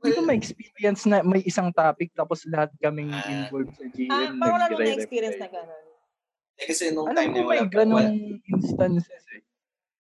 hindi 0.00 0.10
ko 0.10 0.22
Well, 0.22 0.28
ma-experience 0.32 1.02
na 1.04 1.20
may 1.20 1.44
isang 1.44 1.68
topic 1.68 2.08
tapos 2.14 2.46
lahat 2.48 2.72
kaming 2.80 3.12
Ah. 3.12 3.44
involved 3.44 3.76
sa 3.76 3.84
ah, 3.84 3.92
GM 3.92 4.08
parang 4.08 4.32
wala 4.32 4.48
nung 4.48 4.56
nagre-reply. 4.72 4.86
na-experience 4.96 5.36
na 5.36 5.48
gano'n. 5.50 5.84
eh, 6.56 6.64
kasi 6.64 6.82
nung 6.90 7.04
Alam 7.04 7.16
time 7.18 7.30
ko 7.30 7.36
na 7.36 7.42
may 7.42 7.48
wala, 7.60 7.68
ganong 7.68 7.98
wala, 8.00 8.12
instances 8.48 9.24
eh. 9.28 9.42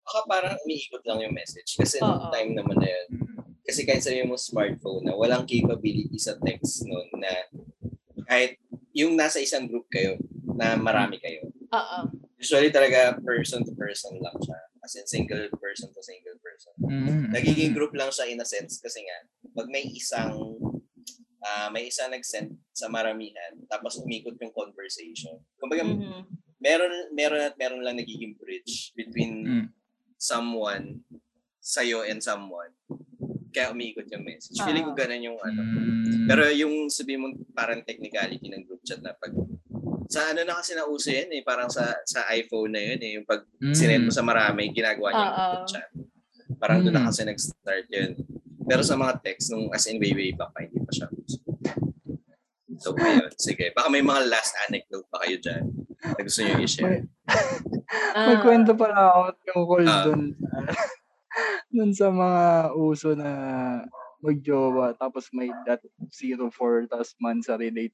baka 0.03 0.20
parang 0.24 0.55
umiikot 0.64 1.03
lang 1.03 1.20
yung 1.20 1.36
message. 1.36 1.76
Kasi 1.76 1.99
nung 1.99 2.16
Oo. 2.16 2.32
time 2.32 2.51
naman 2.53 2.78
na 2.78 2.88
yun, 2.88 3.07
kasi 3.64 3.84
kahit 3.84 4.03
sabihin 4.03 4.28
mo 4.28 4.36
smartphone 4.36 5.03
na 5.03 5.16
walang 5.16 5.43
capability 5.43 6.16
sa 6.16 6.36
text 6.38 6.84
noon 6.84 7.07
na 7.18 7.32
kahit 8.34 8.58
yung 8.98 9.14
nasa 9.14 9.38
isang 9.38 9.70
group 9.70 9.86
kayo 9.94 10.18
na 10.58 10.74
marami 10.74 11.22
kayo. 11.22 11.46
Oo. 11.70 12.00
Usually 12.42 12.74
talaga 12.74 13.14
person 13.22 13.62
to 13.62 13.78
person 13.78 14.18
lang 14.18 14.34
siya. 14.42 14.58
As 14.82 14.98
in 14.98 15.06
single 15.06 15.48
person 15.62 15.94
to 15.94 16.02
single 16.02 16.36
person. 16.42 16.74
Mm. 16.82 17.30
Nagiging 17.30 17.72
group 17.78 17.94
lang 17.94 18.10
siya 18.10 18.26
in 18.28 18.42
a 18.42 18.48
sense 18.48 18.82
kasi 18.82 19.06
nga 19.06 19.18
pag 19.54 19.70
may 19.70 19.86
isang 19.86 20.58
ah 21.44 21.70
may 21.70 21.88
isang 21.88 22.10
nag-send 22.10 22.58
sa 22.74 22.90
maramihan 22.90 23.54
tapos 23.70 24.02
umikot 24.02 24.36
yung 24.42 24.52
conversation. 24.52 25.38
Kumbaga 25.62 25.86
Mhm. 25.86 26.26
meron 26.58 26.94
meron 27.14 27.42
at 27.48 27.56
meron 27.56 27.86
lang 27.86 27.96
nagiging 27.96 28.34
bridge 28.36 28.92
between 28.98 29.34
Mm. 29.46 29.68
someone 30.18 31.06
sa'yo 31.64 32.04
and 32.04 32.20
someone. 32.20 32.76
Kaya 33.54 33.70
umiikot 33.70 34.10
yung 34.10 34.26
message. 34.26 34.58
Feeling 34.58 34.84
ko 34.84 34.91
Ah. 34.91 34.99
ganun 34.99 35.22
yung 35.24 35.39
ano. 35.39 35.62
Mm. 35.62 36.26
Pero 36.26 36.43
yung 36.51 36.89
sabi 36.89 37.14
mo 37.16 37.30
parang 37.54 37.80
technicality 37.82 38.49
ng 38.49 38.66
group 38.66 38.82
chat 38.82 38.97
na 38.99 39.14
pag 39.14 39.30
sa 40.10 40.30
ano 40.30 40.41
na 40.41 40.58
kasi 40.58 40.74
nauso 40.74 41.10
yan 41.10 41.30
eh, 41.32 41.41
parang 41.41 41.70
sa 41.70 41.86
sa 42.04 42.26
iPhone 42.30 42.70
na 42.70 42.82
yun 42.84 42.99
eh, 42.99 43.12
yung 43.16 43.26
pag 43.26 43.45
Mm. 43.60 43.74
sinend 43.74 44.04
mo 44.04 44.12
sa 44.12 44.22
marami, 44.22 44.70
ginagawa 44.70 45.08
niya 45.08 45.24
yung 45.24 45.38
group 45.54 45.68
chat. 45.70 45.88
Parang 46.58 46.82
doon 46.82 46.91
na 46.91 47.01
Mm. 47.01 47.10
kasi 47.10 47.22
nag-start 47.24 47.88
yun. 47.88 48.12
Pero 48.64 48.82
sa 48.82 48.95
mga 48.95 49.14
text, 49.22 49.49
nung 49.49 49.70
as 49.70 49.86
in 49.86 49.97
way 49.97 50.12
way 50.12 50.32
back 50.32 50.49
pa, 50.49 50.62
hindi 50.62 50.80
pa 50.80 50.91
siya 50.91 51.08
uso. 51.10 51.38
So, 52.76 52.91
ayun. 52.95 53.30
Sige. 53.38 53.70
Baka 53.72 53.88
may 53.88 54.01
mga 54.01 54.28
last 54.28 54.58
anecdote 54.62 55.06
pa 55.08 55.22
kayo 55.22 55.38
dyan 55.38 55.64
na 56.01 56.20
gusto 56.20 56.39
nyo 56.41 56.56
i-share. 56.60 57.06
May 58.16 58.36
Ah, 58.36 58.41
kwento 58.41 58.74
pala 58.74 58.97
ako 59.08 59.22
tungkol 59.45 59.82
Ah. 59.86 60.04
dun 60.04 60.22
dun 61.74 61.92
sa 61.96 62.10
mga 62.14 62.44
uso 62.78 63.14
na 63.18 63.32
magjowa 64.24 64.96
tapos 64.96 65.28
may 65.36 65.52
dot 65.68 65.84
04 66.16 66.88
tapos 66.88 67.12
man 67.20 67.44
sa 67.44 67.60
relate. 67.60 67.94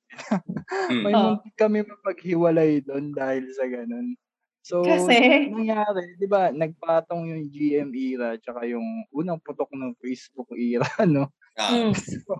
Hmm. 0.69 1.01
may 1.01 1.13
Oh. 1.17 1.33
muntik 1.33 1.55
kami 1.57 1.81
mapaghiwalay 1.81 2.85
doon 2.85 3.09
dahil 3.13 3.49
sa 3.57 3.65
ganun. 3.65 4.13
So, 4.61 4.85
Kasi? 4.85 5.49
nangyari, 5.49 6.19
di 6.19 6.27
ba, 6.29 6.53
nagpatong 6.53 7.25
yung 7.31 7.43
GM 7.49 7.89
era 7.95 8.37
tsaka 8.37 8.69
yung 8.69 8.85
unang 9.09 9.41
putok 9.41 9.71
ng 9.73 9.97
Facebook 9.97 10.51
era, 10.53 10.85
no? 11.09 11.31
Ah, 11.57 11.89
mm. 11.89 11.95
So, 11.97 12.37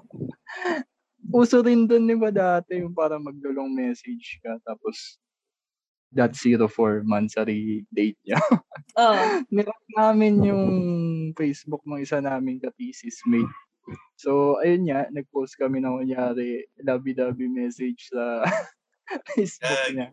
uso 1.34 1.66
rin 1.66 1.90
doon, 1.90 2.06
di 2.06 2.14
ba, 2.20 2.30
dati 2.30 2.86
yung 2.86 2.94
parang 2.94 3.26
magdulong 3.26 3.72
message 3.74 4.38
ka 4.46 4.62
tapos 4.62 5.18
dot 6.10 6.34
04 6.34 7.06
monthsary 7.06 7.86
date 7.94 8.18
niya. 8.26 8.42
Oh. 8.98 9.14
Nilock 9.54 9.84
namin 9.94 10.42
yung 10.42 10.66
Facebook 11.38 11.86
ng 11.86 12.02
isa 12.02 12.18
naming 12.20 12.58
ka-thesis 12.58 13.22
mate. 13.30 13.50
So, 14.20 14.62
ayun 14.62 14.86
nga, 14.86 15.10
nag-post 15.10 15.58
kami 15.58 15.82
ng 15.82 16.06
kunyari, 16.06 16.66
lovey-dovey 16.86 17.50
message 17.50 18.10
sa 18.14 18.46
Facebook 19.34 19.84
niya. 19.94 20.10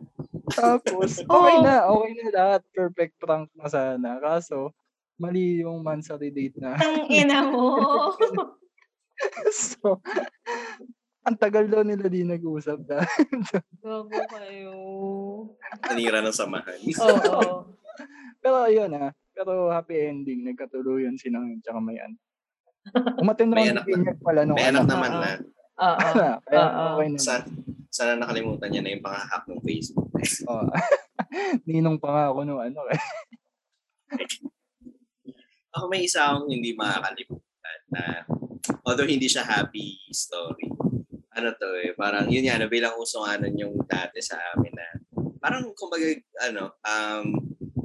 Tapos, 0.57 1.21
okay 1.29 1.55
Oh. 1.57 1.61
na, 1.61 1.85
okay 1.85 2.11
na 2.17 2.27
lahat. 2.33 2.61
Perfect 2.73 3.13
prank 3.21 3.49
na 3.53 3.69
sana. 3.69 4.17
Kaso, 4.17 4.73
mali 5.21 5.61
yung 5.61 5.85
monthsary 5.85 6.33
date 6.33 6.57
na. 6.57 6.73
Ang 6.77 7.05
ina 7.09 7.45
mo. 7.45 7.77
so, 9.53 10.01
ang 11.27 11.35
tagal 11.35 11.67
daw 11.67 11.83
nila 11.83 12.07
di 12.07 12.23
nag-usap 12.23 12.87
na. 12.87 13.03
Gago 13.83 14.07
kayo. 14.07 14.75
nanira 15.83 16.23
ng 16.23 16.31
samahan. 16.31 16.79
Oo. 17.03 17.67
Pero 18.41 18.63
ayun 18.63 18.93
ah, 18.95 19.11
pero 19.33 19.67
happy 19.67 20.07
ending. 20.07 20.45
Nagkatuluyan 20.45 21.17
sila 21.19 21.41
ng 21.41 21.59
tsaka 21.59 21.81
may 21.83 21.97
anak. 21.99 22.21
Umatin 23.19 23.51
May 23.51 23.67
naman 23.67 23.75
anak 23.75 23.83
ng 23.83 23.89
binyag 23.91 24.19
pala 24.23 24.41
nung 24.45 24.55
May 24.55 24.69
anak 24.71 24.85
anak. 24.85 24.91
naman 24.95 25.11
Oo. 25.11 25.19
na. 25.19 25.31
Oo. 25.77 26.09
Oo. 26.55 26.83
okay 26.95 27.07
na. 27.11 27.17
Sa, 27.19 27.33
sana 27.89 28.13
nakalimutan 28.15 28.69
niya 28.71 28.81
na 28.85 28.93
yung 28.93 29.03
pang-hack 29.03 29.43
ng 29.49 29.59
Facebook. 29.65 30.07
Oh. 30.47 30.69
Ninong 31.67 31.97
pa 31.97 32.07
nga 32.07 32.23
ako 32.31 32.39
nung 32.45 32.61
ano 32.61 32.79
eh. 32.87 33.01
Ako 35.73 35.83
may 35.89 36.05
isa 36.05 36.23
akong 36.23 36.47
hindi 36.47 36.71
makakalimutan 36.71 37.79
na 37.91 38.03
although 38.85 39.09
hindi 39.09 39.27
siya 39.27 39.43
happy 39.43 39.97
story. 40.13 40.69
Ano 41.37 41.53
to 41.53 41.69
eh, 41.85 41.93
parang 41.93 42.25
yun 42.25 42.49
yan, 42.49 42.65
bilang 42.65 42.97
uso 42.97 43.21
nga 43.21 43.37
nun 43.37 43.53
yung 43.53 43.73
dati 43.85 44.17
sa 44.19 44.41
amin 44.57 44.73
na 44.73 44.87
parang 45.37 45.69
kumbaga 45.77 46.03
ano, 46.49 46.73
um, 46.81 47.25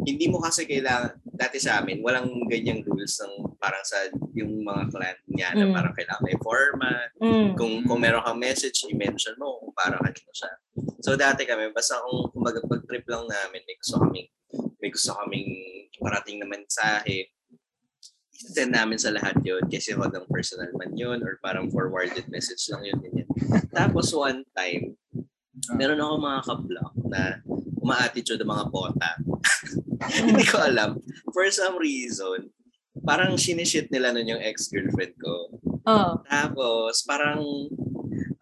hindi 0.03 0.27
mo 0.27 0.43
kasi 0.43 0.65
kailangan, 0.67 1.15
dati 1.23 1.63
sa 1.63 1.79
amin, 1.79 2.03
walang 2.03 2.27
ganyang 2.51 2.83
rules 2.83 3.15
ng 3.23 3.55
parang 3.63 3.85
sa 3.87 4.03
yung 4.35 4.65
mga 4.67 4.91
clan 4.91 5.19
niya 5.31 5.55
na 5.55 5.71
Mm. 5.71 5.75
parang 5.77 5.95
kailangan 5.95 6.25
may 6.27 6.39
format. 6.43 7.09
Mm. 7.23 7.55
Kung, 7.55 7.87
kung 7.87 8.01
meron 8.03 8.25
kang 8.27 8.41
message, 8.41 8.83
i-mention 8.91 9.39
mo 9.39 9.63
kung 9.63 9.71
para 9.77 9.95
kanino 10.03 10.33
siya. 10.35 10.53
So 11.05 11.15
dati 11.15 11.47
kami, 11.47 11.71
basta 11.71 12.03
kung 12.03 12.35
kumbaga 12.35 12.59
pag 12.67 12.83
trip 12.89 13.07
lang 13.07 13.31
namin, 13.31 13.63
may 13.63 13.77
gusto 13.79 13.95
kaming, 14.03 14.29
may 14.83 14.91
gusto 14.91 15.11
kaming 15.15 15.51
iparating 15.95 16.37
na 16.43 16.49
mensahe, 16.51 17.31
send 18.51 18.75
namin 18.75 18.99
sa 18.99 19.15
lahat 19.15 19.39
yun 19.47 19.63
kasi 19.71 19.95
ho 19.95 20.03
ng 20.03 20.27
personal 20.27 20.71
man 20.75 20.91
yun 20.99 21.23
or 21.23 21.39
parang 21.39 21.71
forwarded 21.71 22.27
message 22.27 22.67
lang 22.73 22.83
yun. 22.83 22.99
Ganyan. 22.99 23.29
Tapos 23.71 24.11
one 24.11 24.43
time, 24.59 24.99
meron 25.79 26.03
ako 26.03 26.15
mga 26.19 26.41
ka-block 26.47 26.95
na 27.07 27.23
uma-attitude 27.83 28.41
ng 28.43 28.51
mga 28.51 28.67
bota. 28.71 29.11
Hindi 30.19 30.45
ko 30.47 30.59
alam. 30.63 30.99
For 31.31 31.47
some 31.55 31.79
reason, 31.79 32.51
parang 33.07 33.39
sinishit 33.39 33.91
nila 33.91 34.15
nun 34.15 34.31
yung 34.31 34.43
ex-girlfriend 34.43 35.15
ko. 35.19 35.35
Oh. 35.87 36.23
Tapos, 36.27 37.03
parang, 37.07 37.43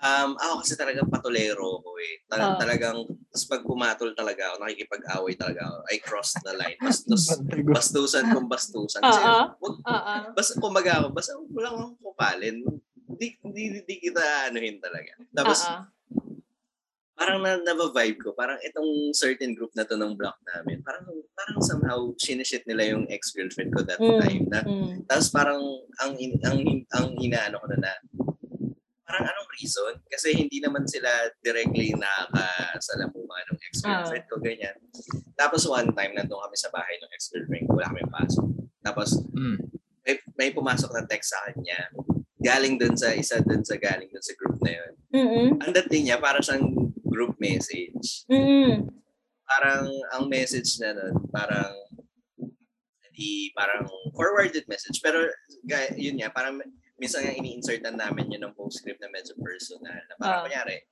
um, 0.01 0.30
ako 0.34 0.53
kasi 0.61 0.74
talagang 0.74 1.07
patulero 1.07 1.80
ko 1.80 1.90
eh. 1.96 2.24
Tal- 2.26 2.40
Ah. 2.40 2.57
Talagang, 2.57 3.05
tapos 3.30 3.44
pag 3.46 3.62
pumatol 3.62 4.11
talaga 4.12 4.42
ako, 4.51 4.57
nakikipag-away 4.61 5.34
talaga 5.34 5.61
ako. 5.62 5.76
I 5.86 5.96
crossed 5.98 6.40
the 6.42 6.55
line. 6.55 6.78
Bastos, 6.80 7.24
bastusan 7.66 8.24
kung 8.30 8.48
bastusan. 8.48 9.01
Kasi, 9.01 9.20
Oo. 9.20 9.44
wag, 9.55 9.74
Oo. 9.78 10.14
basta 10.32 10.53
kumaga 10.57 10.92
ako, 11.01 11.07
basta 11.12 11.32
wala 11.36 11.68
akong 11.70 11.94
kupalin. 12.01 12.57
Hindi, 13.11 13.26
hindi, 13.42 13.62
hindi 13.76 13.94
kita 13.98 14.22
anuhin 14.48 14.78
talaga. 14.78 15.12
Tapos, 15.30 15.61
Oo. 15.62 15.82
parang 17.12 17.44
na, 17.44 17.61
na-vibe 17.61 18.16
ko, 18.18 18.32
parang 18.32 18.57
itong 18.64 19.12
certain 19.12 19.53
group 19.53 19.68
na 19.76 19.84
to 19.84 19.92
ng 19.92 20.16
block 20.16 20.40
namin, 20.48 20.80
parang, 20.80 21.05
parang 21.36 21.61
somehow 21.61 22.09
sinishit 22.16 22.64
nila 22.64 22.96
yung 22.96 23.05
ex-girlfriend 23.07 23.68
ko 23.70 23.84
that 23.84 24.01
Mm. 24.01 24.20
time. 24.24 24.44
Na, 24.48 24.61
Mm. 24.64 25.05
tapos 25.05 25.28
parang 25.28 25.61
ang 26.01 26.16
in- 26.16 26.40
ang 26.40 26.64
ang 26.90 27.07
inaano 27.20 27.61
ko 27.61 27.66
na 27.68 27.78
na 27.78 27.92
parang 29.11 29.27
anong 29.27 29.51
reason 29.59 29.93
kasi 30.07 30.39
hindi 30.39 30.63
naman 30.63 30.87
sila 30.87 31.11
directly 31.43 31.91
nakakasalamuha 31.99 33.37
ng 33.51 33.59
ex-girlfriend 33.67 34.25
ko 34.31 34.39
ganyan. 34.39 34.77
Tapos 35.35 35.67
one 35.67 35.91
time 35.91 36.15
nandun 36.15 36.39
kami 36.39 36.55
sa 36.55 36.71
bahay 36.71 36.95
ng 37.03 37.11
ex-girlfriend 37.11 37.67
ko, 37.67 37.75
wala 37.75 37.91
kami 37.91 38.07
pasok. 38.07 38.47
Tapos 38.87 39.09
Mm. 39.35 39.59
may, 40.07 40.15
may 40.39 40.51
pumasok 40.55 40.95
na 40.95 41.03
text 41.11 41.35
sa 41.35 41.43
kanya. 41.51 41.91
Galing 42.41 42.79
dun 42.79 42.95
sa 42.95 43.11
isa 43.13 43.43
dun 43.43 43.67
sa 43.67 43.77
galing 43.77 44.09
dun 44.09 44.23
sa 44.23 44.33
group 44.39 44.57
na 44.63 44.73
yun. 44.79 44.93
Mm-mm. 45.13 45.49
Ang 45.61 45.73
dating 45.75 46.09
niya 46.09 46.23
para 46.23 46.39
siyang 46.41 46.71
group 47.05 47.35
message. 47.43 48.25
Mm-mm. 48.31 48.87
Parang 49.45 49.91
ang 50.15 50.25
message 50.31 50.79
na 50.79 50.95
nun, 50.95 51.27
parang 51.35 51.75
hindi 53.11 53.51
parang 53.53 53.85
forwarded 54.15 54.65
message. 54.71 55.03
Pero 55.03 55.27
yun 55.99 56.17
nga, 56.17 56.31
parang 56.33 56.63
minsan 57.01 57.24
nga 57.24 57.32
ini-insertan 57.32 57.96
namin 57.96 58.28
yun 58.28 58.44
ng 58.44 58.55
postscript 58.55 59.01
na 59.01 59.09
medyo 59.09 59.32
personal. 59.40 59.96
Na 59.96 60.14
parang, 60.20 60.40
uh. 60.40 60.46
kunyari, 60.46 60.84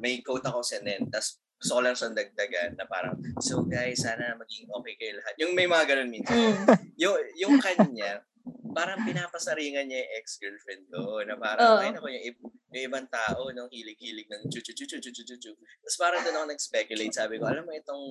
may 0.00 0.24
quote 0.24 0.48
ako 0.48 0.64
sa 0.64 0.80
NEN, 0.80 1.12
tapos 1.12 1.38
gusto 1.60 1.78
ko 1.78 1.80
lang 1.84 1.94
siyang 1.94 2.16
dagdagan 2.16 2.70
na 2.74 2.88
parang, 2.88 3.14
so 3.38 3.62
guys, 3.68 4.00
sana 4.00 4.34
maging 4.34 4.66
okay 4.66 4.94
kayo 4.98 5.12
lahat. 5.20 5.34
Yung 5.38 5.52
may 5.52 5.68
mga 5.68 5.84
ganun 5.86 6.10
minsan. 6.10 6.34
Mm. 6.34 6.64
yung, 6.98 7.16
yung 7.38 7.56
kanya, 7.60 8.24
parang 8.72 9.04
pinapasaringan 9.04 9.86
niya 9.86 10.02
yung 10.02 10.12
ex-girlfriend 10.18 10.82
ko 10.88 11.22
na 11.22 11.36
parang, 11.36 11.68
oh. 11.68 11.82
ay 11.84 11.92
naku, 11.92 12.08
yung, 12.10 12.34
yung 12.72 12.84
ibang 12.88 13.06
tao, 13.12 13.52
nung 13.52 13.68
hilig-hilig 13.68 14.26
ng 14.26 14.48
chu 14.48 14.64
chu 14.64 14.72
chu 14.72 14.88
chu 14.88 14.98
chu 14.98 15.12
chu 15.12 15.36
chu 15.36 15.52
Tapos 15.54 15.96
parang 16.00 16.24
doon 16.24 16.36
ako 16.40 16.46
nag-speculate. 16.50 17.14
Sabi 17.14 17.36
ko, 17.36 17.44
alam 17.46 17.68
mo 17.68 17.76
itong 17.76 18.04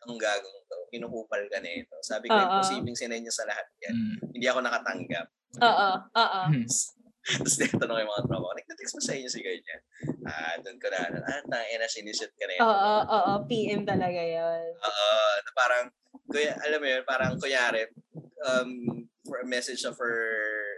itong 0.00 0.16
gagong 0.16 0.58
to, 0.64 0.76
kinukupal 0.88 1.42
ka 1.46 1.60
na 1.60 1.70
ito. 1.70 1.92
Sabi 2.00 2.26
ko, 2.26 2.34
imposibleng 2.34 2.96
sinay 2.96 3.20
niya 3.20 3.30
sa 3.30 3.44
lahat 3.44 3.68
yan. 3.80 3.92
Mm. 3.92 4.16
Hindi 4.32 4.46
ako 4.48 4.58
nakatanggap. 4.64 5.26
Oo, 5.60 5.88
oo. 6.10 6.40
Tapos 7.20 7.52
tinatanong 7.52 7.94
ko 7.94 8.00
yung 8.00 8.10
mga 8.10 8.24
tropa 8.24 8.40
ko, 8.42 8.56
nagtatext 8.56 8.94
mo 8.96 9.02
sa 9.04 9.12
inyo 9.12 9.28
si 9.28 9.40
ganyan. 9.44 9.80
Ah, 10.24 10.56
doon 10.56 10.80
ko 10.80 10.88
na, 10.88 10.98
ah, 11.04 11.42
tangina, 11.44 11.84
sinishoot 11.84 12.32
ka 12.32 12.48
na 12.48 12.54
yun. 12.56 12.62
Oo, 12.64 12.92
oo, 13.06 13.32
PM 13.44 13.82
talaga 13.84 14.18
yun. 14.18 14.62
Oo, 14.72 15.08
na 15.36 15.50
parang, 15.52 15.84
kuya, 16.26 16.56
alam 16.56 16.80
mo 16.80 16.88
yun, 16.88 17.04
parang 17.04 17.36
kunyari, 17.36 17.92
um, 18.40 18.70
for 19.22 19.36
a 19.36 19.46
message 19.46 19.78
siya 19.78 19.92
for 19.92 20.08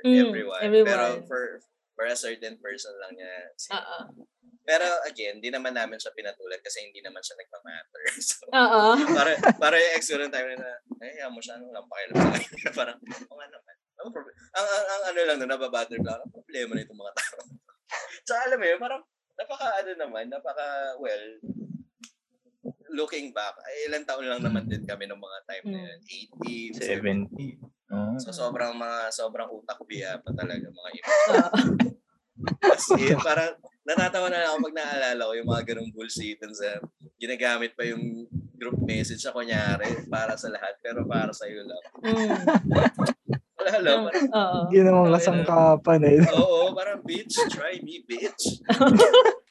Mm, 0.03 0.19
everyone. 0.19 0.61
everyone. 0.61 0.89
Pero 0.91 1.05
for 1.25 1.43
for 1.95 2.05
a 2.05 2.19
certain 2.19 2.59
person 2.59 2.91
lang 2.99 3.15
niya. 3.15 3.33
si- 3.55 3.71
Oo. 3.71 3.99
Pero 4.63 4.87
again, 5.11 5.43
di 5.43 5.51
naman 5.51 5.75
namin 5.75 5.99
siya 5.99 6.15
pinatulad 6.15 6.63
kasi 6.63 6.87
hindi 6.87 7.03
naman 7.03 7.19
siya 7.23 7.39
nagmamatter. 7.39 8.03
So, 8.23 8.47
Oo. 8.55 8.95
para, 9.11 9.35
para 9.59 9.75
yung 9.75 9.93
ex 9.99 10.07
ko 10.07 10.19
ng 10.19 10.31
time 10.31 10.55
na, 10.55 10.71
ay, 11.03 11.27
mo 11.31 11.43
siya, 11.43 11.59
ano 11.59 11.75
lang 11.75 11.87
pakialam 11.91 12.15
sa 12.15 12.31
kanya. 12.31 12.71
parang, 12.79 12.99
oo 13.03 13.35
nga 13.35 13.49
naman. 13.51 13.75
Ano 13.99 14.09
problem? 14.15 14.35
Ang, 14.55 14.67
ang, 14.67 14.87
ang 14.87 15.03
ano 15.11 15.19
lang, 15.27 15.39
nababatter 15.43 15.99
lang, 15.99 16.19
ang 16.23 16.33
problema 16.33 16.79
na 16.79 16.85
itong 16.87 17.01
mga 17.03 17.15
tao. 17.19 17.41
so, 18.27 18.33
alam 18.39 18.59
mo 18.59 18.67
yun, 18.67 18.79
parang, 18.79 19.03
napaka, 19.35 19.69
ano 19.83 19.91
naman, 19.99 20.25
napaka, 20.31 20.67
well, 21.03 21.25
looking 22.95 23.35
back, 23.35 23.59
ay, 23.67 23.91
ilang 23.91 24.07
taon 24.07 24.31
lang 24.31 24.43
naman 24.45 24.71
din 24.71 24.87
kami 24.87 25.11
ng 25.11 25.19
mga 25.19 25.39
time 25.49 25.67
na 25.75 25.81
yun. 25.91 25.99
18, 26.79 26.79
70. 26.79 27.59
Oh. 27.93 28.15
So, 28.23 28.31
sobrang 28.31 28.79
mga, 28.79 29.11
sobrang 29.11 29.51
utak 29.51 29.81
biya 29.85 30.23
pa 30.23 30.31
talaga 30.33 30.71
mga 30.71 30.91
iba. 30.95 31.11
Kasi 32.73 33.15
parang 33.27 33.53
natatawa 33.83 34.31
na 34.31 34.39
lang 34.43 34.51
ako 34.55 34.59
pag 34.71 34.79
naalala 34.79 35.23
ko 35.27 35.33
yung 35.35 35.51
mga 35.51 35.65
ganong 35.67 35.91
bullshit 35.91 36.39
sa 36.55 36.79
ginagamit 37.19 37.75
pa 37.75 37.83
yung 37.83 38.31
group 38.55 38.79
message 38.87 39.23
na 39.27 39.35
kunyari 39.35 39.91
para 40.07 40.39
sa 40.39 40.47
lahat 40.55 40.79
pero 40.79 41.03
para 41.03 41.35
sa 41.35 41.51
iyo 41.51 41.67
lang. 41.67 41.83
Mm. 42.07 42.31
Wala 43.59 43.75
lang. 43.83 44.01
Ginawang 44.75 45.11
kasangkapan 45.15 46.01
eh. 46.07 46.19
oo, 46.35 46.71
parang 46.75 47.03
bitch, 47.03 47.35
try 47.51 47.79
me, 47.83 48.03
bitch. 48.07 48.63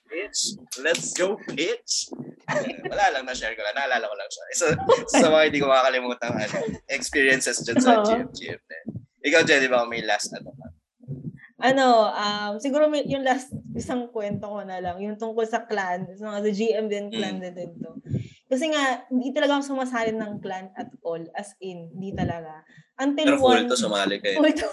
bitch, 0.07 0.39
let's 0.79 1.11
go, 1.15 1.35
bitch. 1.51 2.11
Wala 2.87 3.05
lang, 3.15 3.23
na-share 3.27 3.55
ko 3.55 3.63
lang. 3.63 3.75
Naalala 3.75 4.07
ko 4.07 4.15
lang 4.15 4.29
siya. 4.31 4.43
Isa, 4.51 4.67
sa 5.07 5.27
mga 5.31 5.43
hindi 5.47 5.59
ko 5.63 5.67
makakalimutan 5.71 6.31
ano, 6.35 6.55
experiences 6.91 7.63
dyan 7.63 7.79
sa 7.79 7.99
Oo. 7.99 8.07
GM, 8.07 8.27
GM 8.31 8.61
na. 8.67 8.79
Ikaw, 9.21 9.41
Jenny, 9.45 9.67
ba 9.69 9.85
may 9.87 10.03
last 10.03 10.33
ano 10.33 10.51
ka? 10.55 10.70
Ano, 11.62 12.09
um, 12.09 12.51
siguro 12.57 12.89
may, 12.89 13.05
yung 13.05 13.22
last 13.22 13.53
isang 13.78 14.09
kwento 14.09 14.49
ko 14.49 14.66
na 14.66 14.82
lang, 14.82 14.97
yung 14.97 15.16
tungkol 15.16 15.45
sa 15.45 15.64
clan, 15.70 16.09
sa 16.18 16.34
mga 16.34 16.41
sa 16.41 16.51
GM 16.51 16.86
din, 16.89 17.05
clan 17.14 17.38
Mm. 17.38 17.43
din 17.45 17.53
din 17.53 17.72
to. 17.78 17.91
Kasi 18.51 18.68
nga, 18.68 19.07
hindi 19.07 19.32
talaga 19.32 19.62
ako 19.62 19.64
sumasalin 19.78 20.20
ng 20.20 20.34
clan 20.43 20.74
at 20.76 20.91
all, 21.07 21.24
as 21.39 21.55
in, 21.64 21.88
hindi 21.95 22.12
talaga. 22.12 22.66
Until 22.99 23.28
Pero 23.32 23.39
full 23.39 23.55
one... 23.55 23.70
to 23.72 23.78
sumali 23.80 24.18
kayo. 24.20 24.38
Full 24.43 24.53
to. 24.57 24.70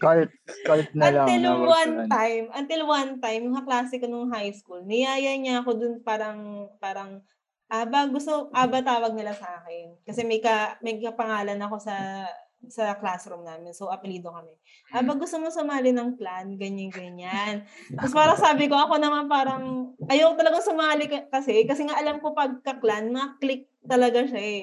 Cult, 0.00 0.30
cult 0.64 0.88
na 0.96 1.12
lang. 1.12 1.26
until 1.28 1.42
na 1.44 1.52
one 1.60 1.94
time, 2.08 2.44
until 2.56 2.80
one 2.88 3.12
time, 3.20 3.40
yung 3.44 3.58
kaklase 3.60 4.00
ko 4.00 4.08
nung 4.08 4.32
high 4.32 4.50
school, 4.56 4.80
niyaya 4.82 5.36
niya 5.36 5.60
ako 5.60 5.76
dun 5.76 5.94
parang, 6.00 6.72
parang, 6.80 7.20
aba, 7.68 8.08
gusto, 8.08 8.48
aba 8.56 8.80
tawag 8.80 9.12
nila 9.12 9.36
sa 9.36 9.60
akin. 9.60 9.92
Kasi 10.08 10.24
may 10.24 10.40
ka, 10.40 10.80
may 10.80 10.96
kapangalan 10.96 11.60
ako 11.60 11.76
sa, 11.84 12.24
sa 12.70 12.94
classroom 12.94 13.42
namin. 13.42 13.74
So, 13.74 13.90
apelido 13.90 14.30
kami. 14.30 14.54
Aba, 14.90 15.18
gusto 15.18 15.38
mo 15.38 15.50
sumali 15.50 15.90
ng 15.90 16.14
clan, 16.14 16.54
ganyan, 16.54 16.90
ganyan. 16.90 17.66
Tapos 17.98 18.14
parang 18.14 18.38
sabi 18.38 18.70
ko, 18.70 18.78
ako 18.78 18.98
naman 18.98 19.26
parang, 19.26 19.92
ayaw 20.06 20.38
talaga 20.38 20.62
sumali 20.62 21.10
ka- 21.10 21.26
kasi, 21.28 21.66
kasi 21.66 21.82
nga 21.82 21.98
alam 21.98 22.22
ko 22.22 22.30
pagka-clan, 22.30 23.10
mga 23.10 23.28
click 23.38 23.62
talaga 23.82 24.22
siya 24.22 24.42
eh. 24.42 24.62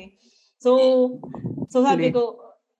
So, 0.60 0.72
so 1.68 1.84
sabi 1.84 2.12
ko, 2.12 2.40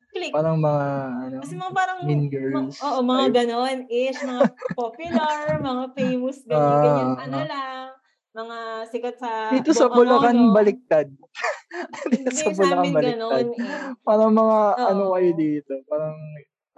click. 0.10 0.32
Parang 0.32 0.58
mga, 0.58 0.86
ano, 1.28 1.36
Kasi 1.44 1.54
mga 1.56 1.74
parang, 1.76 2.00
mean 2.04 2.28
ma- 2.28 2.32
girls. 2.32 2.76
oo, 2.80 3.00
mga 3.04 3.26
type. 3.28 3.36
ganon 3.36 3.80
ish, 3.88 4.20
mga 4.22 4.44
popular, 4.74 5.44
mga 5.60 5.84
famous, 5.94 6.38
Ah, 6.48 6.80
ganyan, 6.80 7.10
ano 7.20 7.38
ah. 7.38 7.48
lang, 7.48 7.88
mga 8.30 8.58
sikat 8.88 9.16
sa 9.18 9.50
Dito 9.50 9.72
sa 9.74 9.90
Bulacan, 9.90 10.54
baliktad. 10.54 11.10
Hindi 12.06 12.24
Dito 12.24 12.32
sa 12.32 12.50
Bulacan, 12.52 12.94
baliktad. 12.94 13.48
eh. 13.50 13.58
Parang 14.02 14.32
mga, 14.32 14.58
Oo. 14.78 14.88
ano 14.88 15.04
kayo 15.14 15.32
dito, 15.34 15.74
parang, 15.86 16.18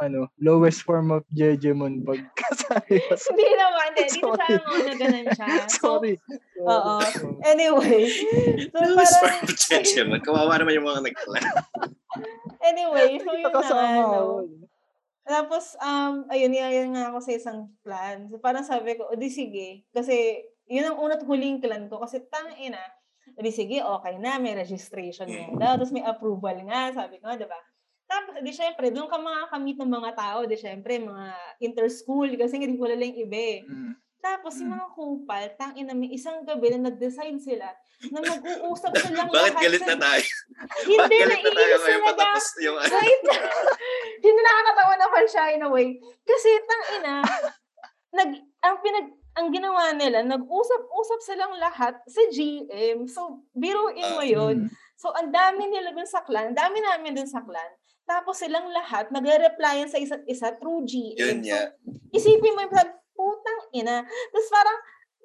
ano, 0.02 0.20
lowest 0.40 0.82
form 0.82 1.12
of 1.12 1.22
Jejemon 1.30 2.02
pag 2.02 2.18
kasali 2.40 2.98
ka 2.98 3.14
sa... 3.14 3.30
Hindi 3.30 3.48
naman, 3.54 3.86
hindi. 3.92 4.04
Dito 4.10 4.34
sa 4.34 4.46
mga 4.50 4.94
ganon 4.98 5.28
siya. 5.30 5.48
So, 5.78 5.78
Sorry. 6.00 6.14
oo. 6.58 6.94
Sorry. 7.04 7.36
anyway, 7.46 8.02
so 8.66 8.78
Lose 8.82 8.98
parang, 8.98 9.22
for 9.22 9.52
potential. 9.52 10.08
Kawawa 10.24 10.58
naman 10.58 10.74
yung 10.74 10.88
mga 10.88 11.02
nagkala. 11.06 11.40
anyway, 12.62 13.20
so 13.20 13.30
yun 13.32 13.44
na 13.44 13.50
Nakasama 13.52 13.86
nga, 13.86 14.02
ako. 14.18 14.34
no. 14.42 14.60
Tapos, 15.22 15.78
um, 15.78 16.26
ayun, 16.28 16.50
niyayan 16.50 16.90
nga 16.92 17.14
ako 17.14 17.18
sa 17.22 17.32
isang 17.32 17.60
clan. 17.86 18.26
So, 18.28 18.42
parang 18.42 18.66
sabi 18.66 18.98
ko, 18.98 19.06
o 19.06 19.14
di 19.14 19.30
sige. 19.30 19.86
Kasi, 19.94 20.42
yun 20.72 20.88
ang 20.88 20.98
unat 20.98 21.22
huling 21.28 21.60
clan 21.60 21.92
ko. 21.92 22.00
Kasi, 22.00 22.24
tangina, 22.32 22.80
o 23.36 23.44
di 23.44 23.52
sige, 23.52 23.84
okay 23.84 24.16
na, 24.16 24.40
may 24.40 24.56
registration 24.56 25.28
nga 25.28 25.52
daw. 25.60 25.72
Tapos 25.76 25.92
may 25.92 26.08
approval 26.08 26.56
nga, 26.64 26.96
sabi 26.96 27.20
ko, 27.20 27.28
di 27.36 27.44
ba? 27.44 27.60
Tapos, 28.08 28.40
di 28.40 28.52
syempre, 28.52 28.92
doon 28.92 29.08
ka 29.08 29.20
makakamit 29.20 29.76
ng 29.80 29.92
mga 29.92 30.12
tao, 30.16 30.40
di 30.44 30.56
syempre, 30.56 31.00
mga 31.00 31.32
inter-school, 31.60 32.32
kasi 32.36 32.56
hindi 32.56 32.80
ko 32.80 32.88
lang 32.88 33.16
iba 33.16 33.36
eh. 33.36 33.60
Mm. 33.68 33.94
Tapos, 34.22 34.54
yung 34.60 34.70
Mm. 34.70 34.76
mga 34.78 34.88
kupal, 34.94 35.44
tangina, 35.58 35.92
may 35.92 36.12
isang 36.12 36.44
gabi 36.44 36.72
na 36.72 36.88
nag-decide 36.88 37.40
sila 37.42 37.68
na 38.12 38.20
mag-uusap 38.22 38.92
silang 39.02 39.28
Bakit 39.28 39.54
lahat 39.56 39.64
galit 39.64 39.82
na 39.82 39.98
tayo? 39.98 40.26
Hindi, 40.86 40.98
Bakit 40.98 41.20
galit 41.24 41.42
na 41.42 41.52
tayo 41.52 41.76
ngayon? 41.82 42.02
Patapos 42.06 42.46
yung 42.62 42.78
ano. 42.78 42.94
Wait 42.96 43.22
Hindi 44.22 44.42
nakakatawa 44.42 44.94
naman 44.96 45.26
siya 45.26 45.44
in 45.56 45.66
a 45.66 45.70
way. 45.72 45.88
Kasi 46.22 46.50
tang 46.64 46.86
ina, 47.00 47.14
nag, 48.14 48.30
ang 48.62 48.76
pinag, 48.84 49.08
ang 49.32 49.48
ginawa 49.52 49.96
nila, 49.96 50.28
nag-usap-usap 50.28 51.20
silang 51.24 51.56
lahat 51.56 51.96
sa 52.04 52.22
GM. 52.32 53.08
So, 53.08 53.48
biruin 53.56 54.20
mo 54.20 54.24
Ah, 54.24 54.28
yun. 54.28 54.68
Mm. 54.68 54.70
So, 55.00 55.10
ang 55.16 55.32
dami 55.32 55.72
nila 55.72 55.96
dun 55.96 56.08
sa 56.08 56.22
clan, 56.22 56.52
ang 56.52 56.58
dami 56.58 56.84
namin 56.84 57.16
dun 57.16 57.30
sa 57.30 57.42
clan. 57.42 57.72
Tapos 58.04 58.44
silang 58.44 58.68
lahat, 58.70 59.08
nagre-replyan 59.10 59.88
sa 59.88 59.98
isa't 59.98 60.28
isa 60.28 60.52
through 60.60 60.84
GM. 60.84 61.16
Yun 61.16 61.40
nga. 61.48 61.72
So, 61.72 62.20
isipin 62.20 62.54
mo 62.54 62.62
yung 62.68 62.76
putang 63.16 63.62
ina. 63.72 64.04
Tapos 64.04 64.50
parang, 64.52 64.78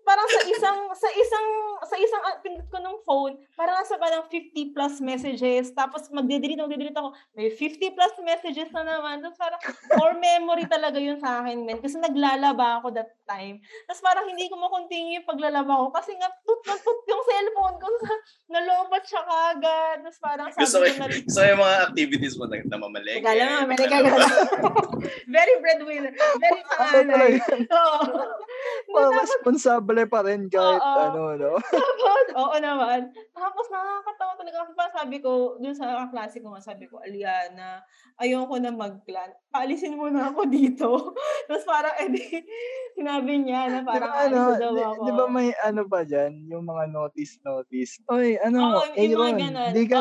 parang 0.06 0.28
sa 0.30 0.42
isang, 0.46 0.78
sa 0.94 1.08
isang, 1.10 1.46
sa 1.82 1.96
isang, 1.98 2.22
ah, 2.22 2.38
pindot 2.38 2.68
ko 2.70 2.78
ng 2.78 2.96
phone, 3.02 3.34
parang 3.58 3.74
nasa 3.74 3.98
parang 3.98 4.22
50 4.30 4.70
plus 4.70 5.02
messages. 5.02 5.74
Tapos 5.74 6.06
magde-delete, 6.14 6.62
magde-delete 6.62 6.94
ako. 6.94 7.10
May 7.34 7.50
50 7.50 7.90
plus 7.90 8.14
messages 8.22 8.70
na 8.70 8.86
naman. 8.86 9.18
Tapos 9.18 9.34
parang, 9.34 9.58
core 9.90 10.14
memory 10.14 10.70
talaga 10.70 11.02
yun 11.02 11.18
sa 11.18 11.42
akin, 11.42 11.66
men. 11.66 11.82
Kasi 11.82 11.98
naglalaba 11.98 12.78
ako 12.78 12.94
that 12.94 13.18
time. 13.26 13.58
Tapos 13.90 13.98
parang 13.98 14.30
hindi 14.30 14.46
ko 14.46 14.54
makontinue 14.54 15.18
yung 15.18 15.26
paglalaba 15.26 15.74
ko. 15.74 15.86
Kasi 15.90 16.14
nga, 16.14 16.30
tut 16.46 16.62
na 16.62 16.78
tut 16.78 17.00
yung 17.10 17.22
cellphone 17.26 17.76
ko. 17.82 17.86
Nalobat 18.54 19.02
siya 19.02 19.26
kagad. 19.26 20.06
Tapos 20.06 20.20
parang 20.22 20.48
sabi 20.54 20.62
Gusto 20.62 20.78
ko, 20.78 20.86
na 20.86 21.06
gusto 21.10 21.40
yung 21.42 21.60
mga 21.66 21.76
activities 21.90 22.34
mo 22.38 22.44
na 22.46 22.62
namamalengke. 22.62 23.26
May 23.66 23.74
teka 23.74 23.98
lang. 24.06 24.14
Very 25.34 25.54
breadwinner. 25.58 26.14
Very 26.14 26.60
Ano 26.62 26.70
panganay. 26.78 27.32
talaga, 27.42 27.74
Oo. 27.74 27.98
parang 28.86 29.12
Tapos, 29.12 29.26
responsable 29.26 29.95
pa 30.04 30.20
rin 30.20 30.52
kahit 30.52 30.82
Oo. 30.84 31.00
ano, 31.08 31.22
no? 31.40 31.52
tapos, 32.04 32.26
oo 32.36 32.56
naman. 32.60 33.08
Tapos 33.32 33.64
nakakatawa 33.72 34.32
talaga. 34.36 34.56
Kasi 34.68 34.72
parang 34.76 34.96
sabi 35.00 35.16
ko, 35.24 35.56
dun 35.56 35.72
sa 35.72 36.04
klase 36.12 36.44
ko 36.44 36.52
sabi 36.60 36.84
ko, 36.84 37.00
Aliana, 37.00 37.80
ayoko 38.20 38.60
na 38.60 38.68
mag-clan. 38.68 39.32
Paalisin 39.48 39.96
mo 39.96 40.12
na 40.12 40.28
ako 40.28 40.44
dito. 40.52 41.16
Tapos 41.48 41.64
parang, 41.64 41.96
edi, 42.04 42.44
sinabi 42.92 43.40
niya 43.40 43.72
na 43.72 43.80
Di 43.80 43.88
parang 43.88 44.12
ba, 44.12 44.20
ano, 44.28 44.40
daw 44.60 44.72
di, 44.76 44.82
ako. 44.84 45.02
di 45.08 45.12
ba 45.16 45.24
may 45.32 45.48
ano 45.64 45.82
ba 45.88 46.00
dyan? 46.04 46.32
Yung 46.52 46.68
mga 46.68 46.84
notice-notice. 46.92 48.04
Oy, 48.12 48.36
ano, 48.36 48.76
mga 48.76 48.92
Aaron, 48.92 49.72
di 49.72 49.84
ka 49.88 49.98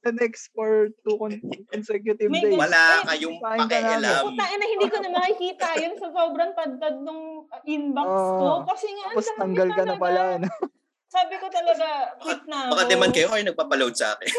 Oo. 0.00 0.06
nag-next 0.08 0.48
for 0.56 0.88
two 1.04 1.16
con- 1.20 1.44
consecutive 1.68 2.32
May 2.32 2.40
days. 2.40 2.56
Wala 2.56 3.04
kayong 3.04 3.36
pakialam. 3.36 4.22
Puta, 4.32 4.44
na 4.48 4.66
hindi 4.66 4.86
ko 4.88 4.96
na 5.00 5.10
makikita 5.20 5.66
yun 5.76 5.94
sa 6.00 6.08
sobrang 6.08 6.52
padpad 6.56 7.04
nung 7.04 7.44
inbox 7.68 8.08
ko. 8.08 8.46
Oo. 8.48 8.64
Kasi 8.64 8.86
nga, 8.96 9.04
ang 9.12 9.14
Tapos 9.14 9.28
dami 9.28 9.40
tanggal 9.44 9.68
ka 9.76 9.82
na 9.84 9.96
pala, 10.00 10.22
no? 10.40 10.48
Sabi 11.10 11.42
ko 11.42 11.50
talaga, 11.50 12.14
quit 12.22 12.46
na 12.46 12.70
ako. 12.70 12.70
Baka 12.70 12.84
demand 12.86 13.10
kayo 13.10 13.26
kayo 13.34 13.42
nagpapaload 13.42 13.94
sa 13.98 14.14
akin. 14.14 14.30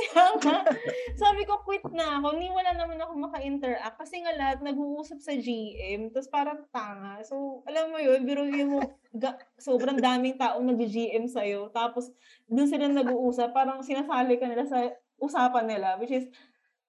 Sabi 1.22 1.44
ko, 1.44 1.52
nagpa-quit 1.62 1.86
na 1.94 2.18
ako. 2.20 2.28
Ni 2.36 2.50
wala 2.50 2.72
naman 2.74 2.98
ako 2.98 3.14
maka-interact 3.30 3.98
kasi 4.02 4.22
nga 4.26 4.34
lahat 4.34 4.60
nag-uusap 4.66 5.20
sa 5.22 5.34
GM. 5.38 6.10
Tapos 6.10 6.30
parang 6.30 6.60
tanga. 6.74 7.22
So, 7.24 7.62
alam 7.70 7.94
mo 7.94 8.00
yun, 8.02 8.26
biro 8.26 8.44
mo, 8.66 8.82
ga, 9.14 9.38
sobrang 9.62 10.02
daming 10.02 10.36
taong 10.42 10.66
nag-GM 10.66 11.30
sa'yo. 11.30 11.70
Tapos, 11.70 12.10
dun 12.50 12.68
sila 12.68 12.90
nag-uusap. 12.90 13.54
Parang 13.54 13.86
sinasali 13.86 14.42
ka 14.42 14.50
nila 14.50 14.66
sa 14.66 14.90
usapan 15.22 15.70
nila. 15.70 15.96
Which 16.02 16.12
is, 16.12 16.28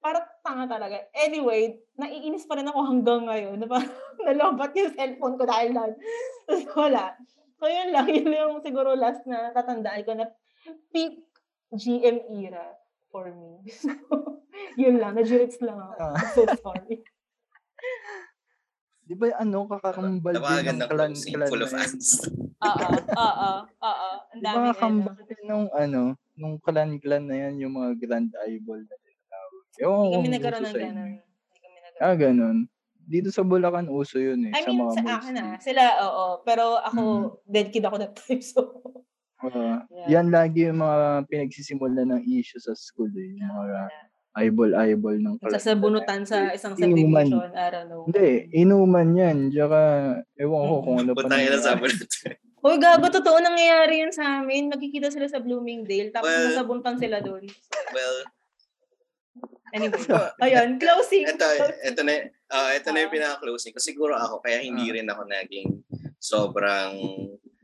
parang 0.03 0.27
tanga 0.43 0.67
talaga. 0.67 1.07
Anyway, 1.15 1.79
naiinis 1.95 2.49
pa 2.51 2.59
rin 2.59 2.67
ako 2.67 2.81
hanggang 2.83 3.23
ngayon. 3.31 3.57
Na 3.63 3.71
parang 3.71 3.93
nalobat 4.27 4.75
yung 4.75 4.93
cellphone 4.97 5.39
ko 5.39 5.45
dahil 5.47 5.71
lang. 5.71 5.95
Tapos 6.49 6.67
wala. 6.83 7.15
So, 7.63 7.71
yun 7.71 7.95
lang. 7.95 8.11
Yun 8.19 8.35
yung 8.35 8.55
siguro 8.59 8.99
last 8.99 9.23
na 9.23 9.55
tatandaan 9.55 10.03
ko 10.03 10.19
na 10.19 10.27
peak 10.91 11.23
GM 11.71 12.27
era 12.43 12.75
for 13.15 13.31
me. 13.31 13.63
So, 13.71 13.95
yun 14.75 14.99
lang. 14.99 15.15
Najurits 15.15 15.63
lang 15.63 15.79
ako. 15.79 15.95
Ah. 16.03 16.19
I'm 16.19 16.29
so 16.35 16.43
sorry. 16.59 17.07
Di 19.07 19.15
ba 19.15 19.31
ano, 19.39 19.71
kakakambal 19.71 20.35
din 20.35 20.43
ng 20.43 20.79
ng 20.79 20.91
clan, 20.91 21.13
clan 21.15 21.51
full 21.51 21.63
of 21.63 21.75
ants. 21.75 22.27
Oo. 22.67 22.89
Oo. 23.15 23.51
Oo. 23.67 24.11
Ang 24.35 24.41
Di 24.43 24.47
ba 24.47 24.51
dami 24.51 24.67
kakambal 24.75 25.19
din 25.23 25.43
nung 25.47 25.67
ano, 25.71 26.19
nung 26.35 26.57
clan-clan 26.59 27.25
na 27.25 27.37
yan, 27.39 27.55
yung 27.59 27.75
mga 27.75 27.91
grand 27.99 28.31
eyeball 28.43 28.81
na 28.81 28.97
tinatawag. 28.99 29.63
Ewan 29.77 29.97
Hindi 29.99 30.15
kami 30.15 30.29
nagkaroon 30.31 30.63
uso 30.63 30.69
ng 30.69 30.75
sa 30.75 30.81
ganun. 30.83 31.11
Hindi 31.13 31.59
kami 31.59 31.79
nagkaroon. 31.79 32.03
Ah, 32.03 32.17
ganun. 32.17 32.59
Dito 33.03 33.29
sa 33.29 33.43
Bulacan, 33.43 33.87
uso 33.87 34.17
yun 34.17 34.47
eh. 34.47 34.53
I 34.53 34.63
sa 34.63 34.69
mean, 34.69 34.79
mga 34.81 34.93
sa 34.95 35.13
akin 35.19 35.35
ah. 35.37 35.55
Sila, 35.59 35.83
oo. 36.01 36.27
Pero 36.43 36.79
ako, 36.79 37.01
dead 37.45 37.69
kid 37.69 37.83
ako 37.83 37.97
that 37.99 38.15
time. 38.15 38.41
So, 38.47 38.61
Ah, 39.43 39.83
Yeah. 39.91 40.23
Yan 40.23 40.31
lagi 40.31 40.71
yung 40.71 40.79
mga 40.79 41.27
pinagsisimula 41.27 42.07
ng 42.07 42.23
issue 42.31 42.63
sa 42.63 42.79
school 42.79 43.11
eh. 43.11 43.35
Yung 43.35 43.51
mga 43.51 43.79
eyeball-eyeball 44.33 45.19
ng 45.19 45.35
clan. 45.37 45.53
sasabunutan 45.53 46.23
sa 46.23 46.55
isang 46.55 46.79
Inuman. 46.79 47.27
subdivision. 47.27 47.51
I 47.53 47.67
don't 47.69 47.89
know. 47.91 48.03
Hindi, 48.07 48.29
inuman 48.55 49.09
yan. 49.13 49.37
Tsaka, 49.51 49.79
ewan 50.39 50.63
ko 50.63 50.75
kung 50.81 50.97
ano 51.03 51.11
pa 51.13 51.27
Putang 51.27 51.43
ina 51.43 51.59
sa 51.59 51.75
Uy, 52.63 52.79
gago, 52.79 53.11
totoo 53.11 53.43
nangyayari 53.43 54.07
yun 54.07 54.15
sa 54.15 54.39
amin. 54.39 54.71
Magkikita 54.71 55.11
sila 55.11 55.27
sa 55.27 55.43
Bloomingdale, 55.43 56.15
tapos 56.15 56.31
Well- 56.31 56.47
nasabuntan 56.49 56.95
sila 56.95 57.19
doon. 57.19 57.43
Well, 57.91 58.17
Anyway, 59.73 60.05
ayun, 60.39 60.77
closing. 60.77 61.25
ito, 61.25 61.49
ito 61.81 62.01
na, 62.05 62.13
uh, 62.53 62.71
ito 62.77 62.93
na 62.93 63.03
yung 63.03 63.09
Ah. 63.09 63.17
pinaka-closing. 63.17 63.73
Kasi 63.73 63.97
siguro 63.97 64.13
ako, 64.15 64.45
kaya 64.45 64.61
hindi 64.61 64.85
Ah. 64.85 64.95
rin 64.95 65.09
ako 65.09 65.23
naging 65.25 65.69
sobrang, 66.21 66.93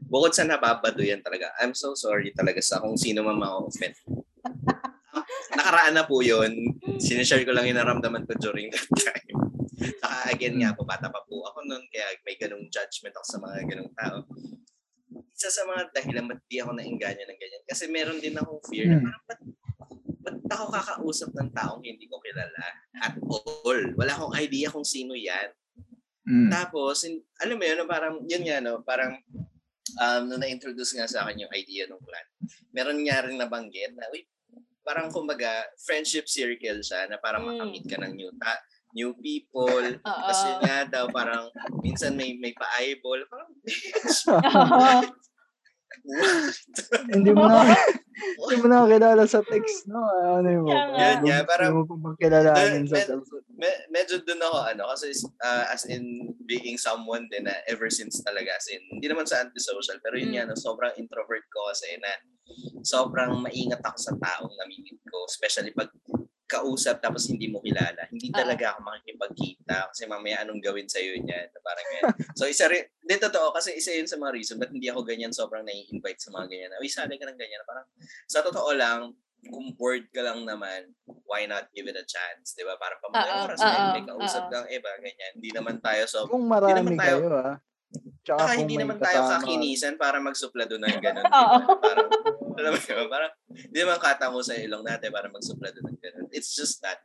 bukod 0.00 0.32
sa 0.32 0.48
nababaduyan 0.48 1.20
talaga, 1.20 1.52
I'm 1.60 1.76
so 1.76 1.92
sorry 1.92 2.32
talaga 2.32 2.64
sa 2.64 2.80
kung 2.80 2.96
sino 2.96 3.20
man 3.20 3.36
ma-offend. 3.36 3.92
Nakaraan 5.52 5.94
na 5.94 6.08
po 6.08 6.24
yun. 6.24 6.80
Sinishare 6.96 7.44
ko 7.44 7.52
lang 7.52 7.68
yung 7.68 7.76
naramdaman 7.76 8.24
ko 8.24 8.32
during 8.40 8.72
that 8.72 8.88
time. 8.96 9.36
Saka 10.00 10.32
again 10.32 10.56
nga 10.56 10.72
po, 10.72 10.88
bata 10.88 11.12
pa 11.12 11.20
po 11.22 11.44
ako 11.44 11.60
noon, 11.62 11.84
kaya 11.92 12.08
may 12.24 12.40
ganung 12.40 12.64
judgment 12.66 13.12
ako 13.14 13.26
sa 13.28 13.38
mga 13.38 13.68
ganung 13.68 13.92
tao. 13.92 14.24
Isa 15.38 15.54
sa 15.54 15.62
mga 15.62 15.94
dahilan 15.94 16.26
ba't 16.26 16.42
di 16.50 16.58
ako 16.58 16.74
nainganyo 16.74 17.22
ng 17.22 17.38
ganyan. 17.38 17.62
Kasi 17.62 17.86
meron 17.86 18.18
din 18.18 18.34
akong 18.34 18.58
fear 18.66 18.90
na 18.90 18.98
Hmm. 18.98 19.06
parang 19.06 19.22
ba't, 19.22 19.40
ba't 20.18 20.38
ako 20.50 20.64
kakausap 20.74 21.30
ng 21.30 21.50
taong 21.54 21.82
hindi 21.86 22.10
ko 22.10 22.18
kilala 22.18 22.66
at 22.98 23.14
all. 23.22 23.80
Wala 23.94 24.18
akong 24.18 24.34
idea 24.34 24.66
kung 24.66 24.82
sino 24.82 25.14
yan. 25.14 25.54
Mm. 26.26 26.50
Tapos, 26.50 27.06
in- 27.06 27.22
alam 27.38 27.54
mo 27.56 27.64
yun, 27.64 27.86
parang, 27.86 28.14
yun 28.26 28.42
nga, 28.44 28.58
no, 28.60 28.82
parang, 28.82 29.14
um, 29.96 30.22
nung 30.26 30.42
na-introduce 30.42 30.92
nga 30.92 31.08
sa 31.08 31.24
akin 31.24 31.46
yung 31.46 31.54
idea 31.54 31.86
ng 31.86 32.02
clan, 32.02 32.26
meron 32.68 33.00
nga 33.00 33.24
rin 33.24 33.38
nabanggit 33.38 33.96
na, 33.96 34.10
uy, 34.12 34.26
parang 34.84 35.08
kumbaga, 35.08 35.48
friendship 35.80 36.26
circle 36.28 36.82
siya 36.82 37.08
na 37.08 37.16
parang 37.16 37.46
Mm. 37.46 37.48
makamit 37.54 37.84
ka 37.86 37.96
ng 37.96 38.12
new, 38.12 38.28
ta- 38.36 38.60
new 38.94 39.12
people. 39.18 39.84
Tapos 40.00 40.38
yun 40.44 40.58
nga 40.64 40.78
daw, 40.88 41.04
parang, 41.08 41.48
minsan 41.80 42.16
may, 42.16 42.36
may 42.36 42.52
pa-eyeball. 42.52 43.20
Parang, 43.28 43.50
hindi 47.12 47.30
mo 47.34 47.44
na 47.44 47.64
hindi 48.48 48.54
mo 48.60 48.66
na 48.70 48.86
kilala 48.88 49.24
sa 49.28 49.40
text, 49.44 49.88
no? 49.90 50.00
Ano 50.38 50.48
yung 50.48 50.66
Kaya 50.68 50.84
nga. 50.88 50.98
Yun 50.98 51.22
nga, 51.26 51.38
parang- 51.44 51.74
Hindi 51.74 51.90
mo 51.90 51.96
pa 52.00 52.10
kilalanin 52.16 52.84
sa 52.86 52.96
Med- 52.96 53.28
me- 53.58 53.82
medyo 53.92 54.16
dun 54.22 54.40
ako, 54.40 54.58
ano, 54.62 54.82
kasi 54.94 55.12
uh, 55.42 55.64
as 55.68 55.84
in 55.90 56.32
being 56.46 56.78
someone 56.78 57.26
din 57.28 57.44
na 57.44 57.56
ever 57.68 57.90
since 57.90 58.22
talaga, 58.22 58.56
as 58.56 58.68
in, 58.72 58.80
hindi 58.88 59.06
naman 59.10 59.26
sa 59.26 59.42
antisocial, 59.42 59.98
pero 60.00 60.16
yun 60.16 60.32
Mm. 60.32 60.48
no, 60.48 60.56
sobrang 60.56 60.94
introvert 60.96 61.44
ko 61.50 61.68
kasi 61.72 61.98
na 61.98 62.10
sobrang 62.80 63.36
maingat 63.44 63.82
ako 63.84 63.98
sa 63.98 64.12
taong 64.16 64.54
namimit 64.56 64.96
ko, 65.04 65.24
especially 65.28 65.72
pag 65.76 65.92
kausap 66.48 66.98
tapos 66.98 67.28
hindi 67.28 67.46
mo 67.46 67.60
kilala. 67.60 68.08
Hindi 68.08 68.32
Ah. 68.32 68.40
talaga 68.40 68.72
ako 68.72 68.78
makikipagkita 68.82 69.92
kasi 69.92 70.02
mamaya 70.04 70.42
anong 70.42 70.58
gawin 70.58 70.88
sa 70.88 70.96
iyo 70.96 71.14
niyan. 71.14 71.52
Parang 71.60 71.84
ganyan. 71.86 72.14
So 72.32 72.48
isa 72.48 72.66
rin, 72.66 72.88
hindi 72.98 73.14
totoo 73.14 73.52
kasi 73.52 73.76
isa 73.76 73.92
yun 73.92 74.08
sa 74.08 74.16
mga 74.16 74.32
reason 74.32 74.56
ba't 74.56 74.72
hindi 74.72 74.88
ako 74.88 75.04
ganyan 75.04 75.30
sobrang 75.30 75.62
nai-invite 75.62 76.18
sa 76.18 76.32
mga 76.32 76.48
ganyan. 76.48 76.70
Uy, 76.80 76.88
sali 76.88 77.14
ka 77.14 77.28
ng 77.28 77.36
ganyan. 77.36 77.60
Parang 77.62 77.84
sa 78.24 78.40
totoo 78.40 78.72
lang, 78.72 79.12
kung 79.46 79.70
bored 79.72 80.08
ka 80.10 80.18
lang 80.18 80.42
naman, 80.42 80.90
why 81.22 81.44
not 81.44 81.68
give 81.70 81.84
it 81.84 81.94
a 81.94 82.02
chance? 82.02 82.56
Di 82.56 82.64
ba? 82.64 82.74
Parang 82.74 82.98
pamulang 82.98 83.46
oras, 83.46 83.60
oo, 83.60 83.84
may, 83.92 84.02
kausap 84.02 84.50
kang 84.50 84.66
iba, 84.66 84.90
ganyan. 84.98 85.32
Hindi 85.36 85.50
naman 85.52 85.78
tayo 85.78 86.02
so 86.08 86.26
Kung 86.26 86.48
naman 86.48 86.58
marami 86.58 86.96
tayo- 86.96 87.20
kayo, 87.22 87.38
ah. 87.38 87.56
Tsaka 88.20 88.58
hindi 88.58 88.76
naman 88.76 88.98
tayo 88.98 89.24
kakinisan 89.30 89.96
para 89.96 90.18
magsuplado 90.18 90.76
ng 90.76 90.96
ganun. 90.98 91.24
Oo. 91.32 91.56
diba? 91.56 91.74
Parang, 91.78 92.08
alam 92.58 92.72
mo 92.72 92.78
yun, 92.78 93.08
parang, 93.08 93.32
hindi 93.48 93.78
naman 93.78 93.98
katamo 93.98 94.38
sa 94.40 94.54
ilong 94.54 94.82
natin 94.82 95.08
para 95.08 95.26
magsuplado 95.26 95.78
ng 95.78 95.98
ganun. 95.98 96.26
It's 96.30 96.52
just 96.52 96.82
that, 96.82 96.98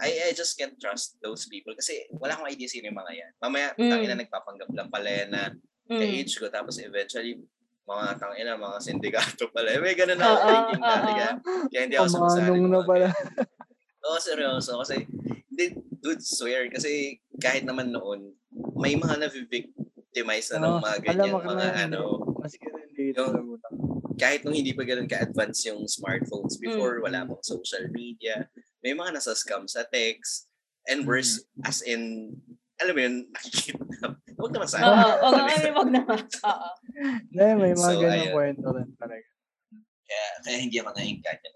I, 0.00 0.28
I 0.28 0.32
just 0.32 0.56
can't 0.56 0.72
trust 0.76 1.20
those 1.20 1.44
people 1.44 1.76
kasi 1.76 2.08
wala 2.12 2.32
akong 2.32 2.48
idea 2.48 2.64
sino 2.64 2.88
yung 2.88 2.96
mga 2.96 3.12
yan. 3.12 3.30
Mamaya, 3.38 3.66
Mm. 3.74 3.90
tangina 3.92 4.14
nagpapanggap 4.16 4.70
lang 4.72 4.88
pala 4.88 5.08
yan 5.08 5.28
na 5.28 5.42
Mm. 5.90 5.98
ka-age 6.00 6.32
ko 6.36 6.46
tapos 6.48 6.78
eventually, 6.78 7.36
mga 7.82 8.16
tangina, 8.16 8.56
mga 8.56 8.78
sindikato 8.80 9.50
pala. 9.50 9.68
Eh, 9.68 9.82
may 9.82 9.92
ganun 9.92 10.16
na 10.16 10.26
ako 10.28 10.38
thinking 10.40 10.80
dati. 10.80 10.96
oo. 11.02 11.12
Kaya, 11.12 11.28
kaya 11.68 11.82
hindi 11.82 11.96
ako 11.98 12.08
sumasali. 12.08 12.56
Na 12.62 12.80
pala. 12.82 13.06
Oo, 14.02 14.18
seryoso. 14.18 14.72
Kasi, 14.80 14.94
hindi, 15.50 15.64
dude, 15.98 16.22
swear. 16.22 16.70
Kasi 16.70 17.18
kahit 17.36 17.62
naman 17.62 17.90
noon, 17.90 18.32
may 18.78 18.94
mga 18.94 19.18
na-victimize 19.20 20.48
na 20.54 20.62
ng 20.62 20.72
Oo, 20.72 20.80
mga 20.80 20.94
alam 20.94 21.04
ganyan, 21.04 21.30
mo 21.30 21.38
ka 21.38 21.48
mga 21.50 21.58
na, 21.58 21.68
ano, 21.84 22.00
dito 22.94 23.22
Yung-. 23.28 23.60
Kahit 24.14 24.42
nung 24.42 24.52
hindi 24.52 24.72
pa 24.72 24.82
ganun 24.82 25.06
ka-advance 25.06 25.64
yung 25.66 25.84
smartphones 25.84 26.56
before, 26.56 26.98
Mm. 26.98 27.04
wala 27.04 27.18
pang 27.24 27.42
social 27.42 27.86
media, 27.88 28.48
may 28.80 28.92
mga 28.92 29.14
nasa 29.14 29.32
scam 29.32 29.64
sa 29.64 29.84
text, 29.84 30.48
and 30.84 31.06
worse, 31.06 31.42
as 31.62 31.80
in, 31.82 32.34
alam 32.76 32.94
mo 32.94 33.00
yun, 33.00 33.16
nakikita. 33.34 34.18
Huwag 34.34 34.52
naman 34.52 34.66
sa 34.66 34.78
Oo, 34.80 34.90
akin. 34.90 35.14
oo, 35.22 35.28
I 35.38 35.54
mean, 35.62 35.72
wag 35.72 35.90
naman. 35.92 36.20
Oo. 36.26 36.68
Hindi, 37.30 37.46
may 37.54 37.72
mga 37.72 37.88
So, 37.88 38.00
ganyan 38.00 38.18
ayun. 38.18 38.34
kwento 38.34 38.66
rin 38.72 38.90
talaga. 38.98 39.28
Kaya, 40.02 40.26
kaya 40.42 40.56
hindi 40.58 40.76
ako 40.76 40.90
naingkanya. 40.92 41.50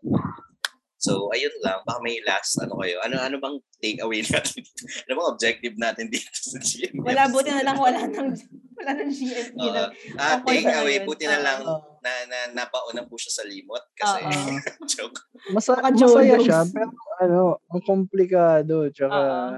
So, 1.07 1.31
ayun 1.31 1.55
lang. 1.63 1.79
Baka 1.87 2.03
may 2.03 2.19
last, 2.27 2.59
ano 2.59 2.83
kayo. 2.83 2.99
Ano 3.07 3.23
ano 3.23 3.39
bang 3.39 3.57
take 3.79 4.03
away 4.03 4.27
natin? 4.27 4.67
ano 5.07 5.13
bang 5.15 5.29
objective 5.31 5.75
natin 5.79 6.11
dito 6.11 6.27
sa 6.35 6.59
GM? 6.67 6.99
Wala, 6.99 7.31
buti 7.31 7.51
na 7.55 7.63
lang 7.63 7.79
wala 7.79 8.01
nang 8.11 8.35
wala 8.75 8.91
nang 8.91 9.13
GMP 9.15 9.55
na. 9.71 9.95
Ah, 10.19 10.43
Awkward 10.43 10.51
take 10.51 10.67
na 10.67 10.83
away, 10.83 10.97
buti 11.07 11.25
na 11.31 11.39
lang 11.39 11.59
Oo. 11.63 12.03
na, 12.03 12.11
na 12.27 12.39
nabaon 12.59 12.99
po 13.07 13.15
siya 13.15 13.33
sa 13.39 13.45
limot 13.47 13.87
kasi 13.95 14.19
Oo. 14.27 14.51
joke. 14.91 15.19
Baka 15.55 15.95
masaya 15.95 16.37
siya, 16.43 16.67
pero 16.75 16.91
ano, 17.23 17.41
ang 17.71 17.83
komplikado. 17.87 18.91
Tsaka, 18.91 19.15
Oo. 19.15 19.55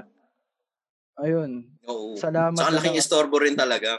ayun, 1.25 1.65
Oo. 1.89 2.13
salamat. 2.13 2.61
Saka 2.61 2.69
na 2.69 2.77
laking 2.77 2.93
lang. 2.93 3.01
istorbo 3.01 3.41
rin 3.41 3.57
talaga. 3.57 3.97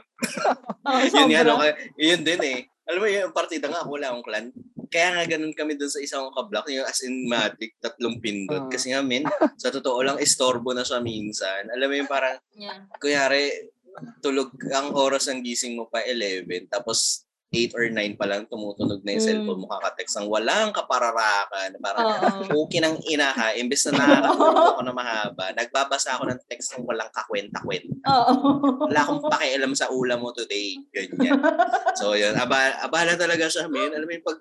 Oo, 0.86 1.02
yun 1.02 1.27
nga, 1.35 1.43
no, 1.43 1.59
yun 1.98 2.22
din 2.22 2.40
eh. 2.47 2.59
Alam 2.86 3.01
mo 3.02 3.06
yung 3.06 3.35
partida 3.35 3.66
nga, 3.66 3.82
wala 3.86 4.14
akong 4.14 4.27
clan. 4.27 4.47
Kaya 4.90 5.14
nga 5.14 5.24
ganun 5.24 5.54
kami 5.54 5.78
dun 5.78 5.86
sa 5.86 6.02
isang 6.02 6.34
kablock, 6.34 6.66
yung 6.66 6.82
as 6.82 6.98
in 7.06 7.30
Matic, 7.30 7.78
tatlong 7.78 8.18
pindot. 8.18 8.66
Ah. 8.66 8.70
Kasi 8.70 8.90
nga, 8.90 9.00
min, 9.00 9.22
sa 9.54 9.70
totoo 9.70 10.02
lang, 10.02 10.18
istorbo 10.18 10.74
na 10.74 10.82
siya 10.82 10.98
minsan. 10.98 11.70
Alam 11.70 11.86
mo 11.86 11.94
yung 11.94 12.10
parang, 12.10 12.36
Yeah. 12.58 12.90
kuyari, 12.98 13.70
tulog 14.18 14.50
ang 14.70 14.90
oras 14.92 15.30
ng 15.30 15.40
gising 15.40 15.78
mo 15.78 15.86
pa 15.86 16.02
11, 16.02 16.66
tapos 16.66 17.22
8 17.50 17.74
or 17.74 17.86
9 17.86 18.14
pa 18.14 18.30
lang 18.30 18.46
tumutunog 18.46 19.02
na 19.02 19.10
yung 19.10 19.22
Mm. 19.22 19.30
cellphone 19.30 19.60
mo 19.62 19.66
kakatext 19.66 20.14
ang 20.14 20.30
walang 20.30 20.70
kapararakan. 20.70 21.74
Parang, 21.82 22.06
Oo. 22.46 22.62
okay 22.62 22.78
ng 22.78 23.02
ina 23.06 23.30
ka, 23.30 23.54
imbes 23.54 23.86
na 23.86 23.98
nakakatulog 23.98 24.66
ako 24.74 24.80
na 24.86 24.94
mahaba, 24.94 25.44
nagbabasa 25.54 26.14
ako 26.14 26.30
ng 26.30 26.40
text 26.46 26.74
ng 26.74 26.86
walang 26.86 27.10
kakwenta-kwenta. 27.10 28.06
Oo. 28.06 28.32
Wala 28.86 29.02
akong 29.02 29.22
pakialam 29.26 29.74
sa 29.74 29.90
ulam 29.90 30.22
mo 30.22 30.30
today. 30.30 30.78
Ganyan. 30.90 31.42
So, 31.94 32.14
yun. 32.14 32.34
Aba, 32.34 32.74
abala 32.82 33.14
talaga 33.14 33.46
siya, 33.46 33.66
man. 33.66 33.94
Alam 33.94 34.06
mo 34.06 34.14
yung 34.14 34.26
pag... 34.26 34.38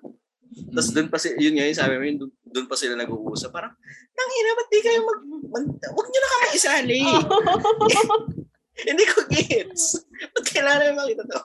Tapos 0.50 0.90
doon 0.90 1.08
pa 1.08 1.18
si, 1.18 1.30
yun 1.38 1.54
nga 1.54 1.66
yung 1.66 1.78
sabi 1.78 1.94
mo, 1.94 2.02
yun, 2.02 2.18
doon- 2.50 2.68
pa 2.70 2.74
sila 2.74 2.98
nag-uusap. 2.98 3.54
Parang, 3.54 3.70
nangina, 4.14 4.58
ba't 4.58 4.68
di 4.70 4.80
kayo 4.82 5.00
mag... 5.06 5.20
mag 5.46 5.66
wag 5.70 6.06
nyo 6.10 6.20
na 6.20 6.32
kami 6.34 6.46
isali. 6.54 7.00
Hindi 8.88 9.04
ko 9.06 9.18
gets. 9.30 10.02
Ba't 10.34 10.46
kailangan 10.50 10.80
namin 10.90 10.98
makita 10.98 11.24
to? 11.30 11.40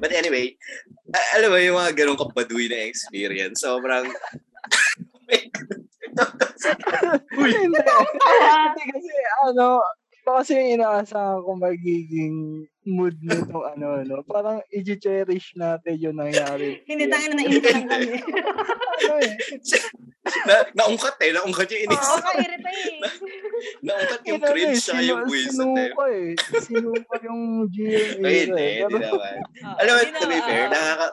But 0.00 0.12
anyway, 0.12 0.56
a- 1.12 1.30
alam 1.40 1.52
mo 1.52 1.58
yung 1.60 1.76
mga 1.76 1.92
ganong 1.96 2.20
kabaduy 2.20 2.68
na 2.68 2.88
experience. 2.88 3.60
Sobrang... 3.64 4.08
Uy, 7.38 7.50
Hindi. 7.52 7.78
Hindi 7.78 8.82
kasi 8.90 9.12
ano, 9.46 9.84
iba 10.28 10.44
kasi 10.44 10.52
yung 10.60 10.70
inaasahan 10.76 11.40
ko 11.40 11.50
magiging 11.56 12.36
mood 12.84 13.16
nitong 13.24 13.64
ano, 13.72 14.04
no? 14.04 14.20
Parang 14.28 14.60
i-cherish 14.68 15.56
natin 15.56 15.96
yung 15.96 16.20
nangyari. 16.20 16.84
Hindi 16.84 17.08
tayo 17.08 17.24
na 17.32 17.34
nainis 17.40 17.64
lang 17.64 17.88
kami. 17.88 18.12
ano 19.00 19.14
eh. 19.24 19.32
na, 20.44 20.54
naungkat 20.76 21.16
eh. 21.24 21.32
Naungkat 21.32 21.68
yung 21.72 21.82
inis. 21.88 22.04
Oo, 22.04 22.20
kairita 22.20 22.68
eh. 22.68 22.84
naungkat 23.88 24.20
yung 24.28 24.36
Inano 24.36 24.44
eh, 24.44 24.52
cringe 24.52 24.80
siya 24.84 25.00
yung 25.00 25.20
buwis. 25.24 25.48
Sinuka 25.48 26.04
eh. 26.12 26.28
Sinuka 26.60 27.14
yung 27.24 27.42
GMA. 27.72 28.28
Ay, 28.28 28.36
hindi. 28.44 28.60
eh. 28.60 28.76
Hindi 28.84 28.92
Pero- 29.00 29.16
naman. 29.16 29.36
Alam 29.80 29.92
mo, 29.96 30.00
to 30.12 30.26
be 30.28 30.38
fair, 30.44 30.64
nakaka... 30.68 31.06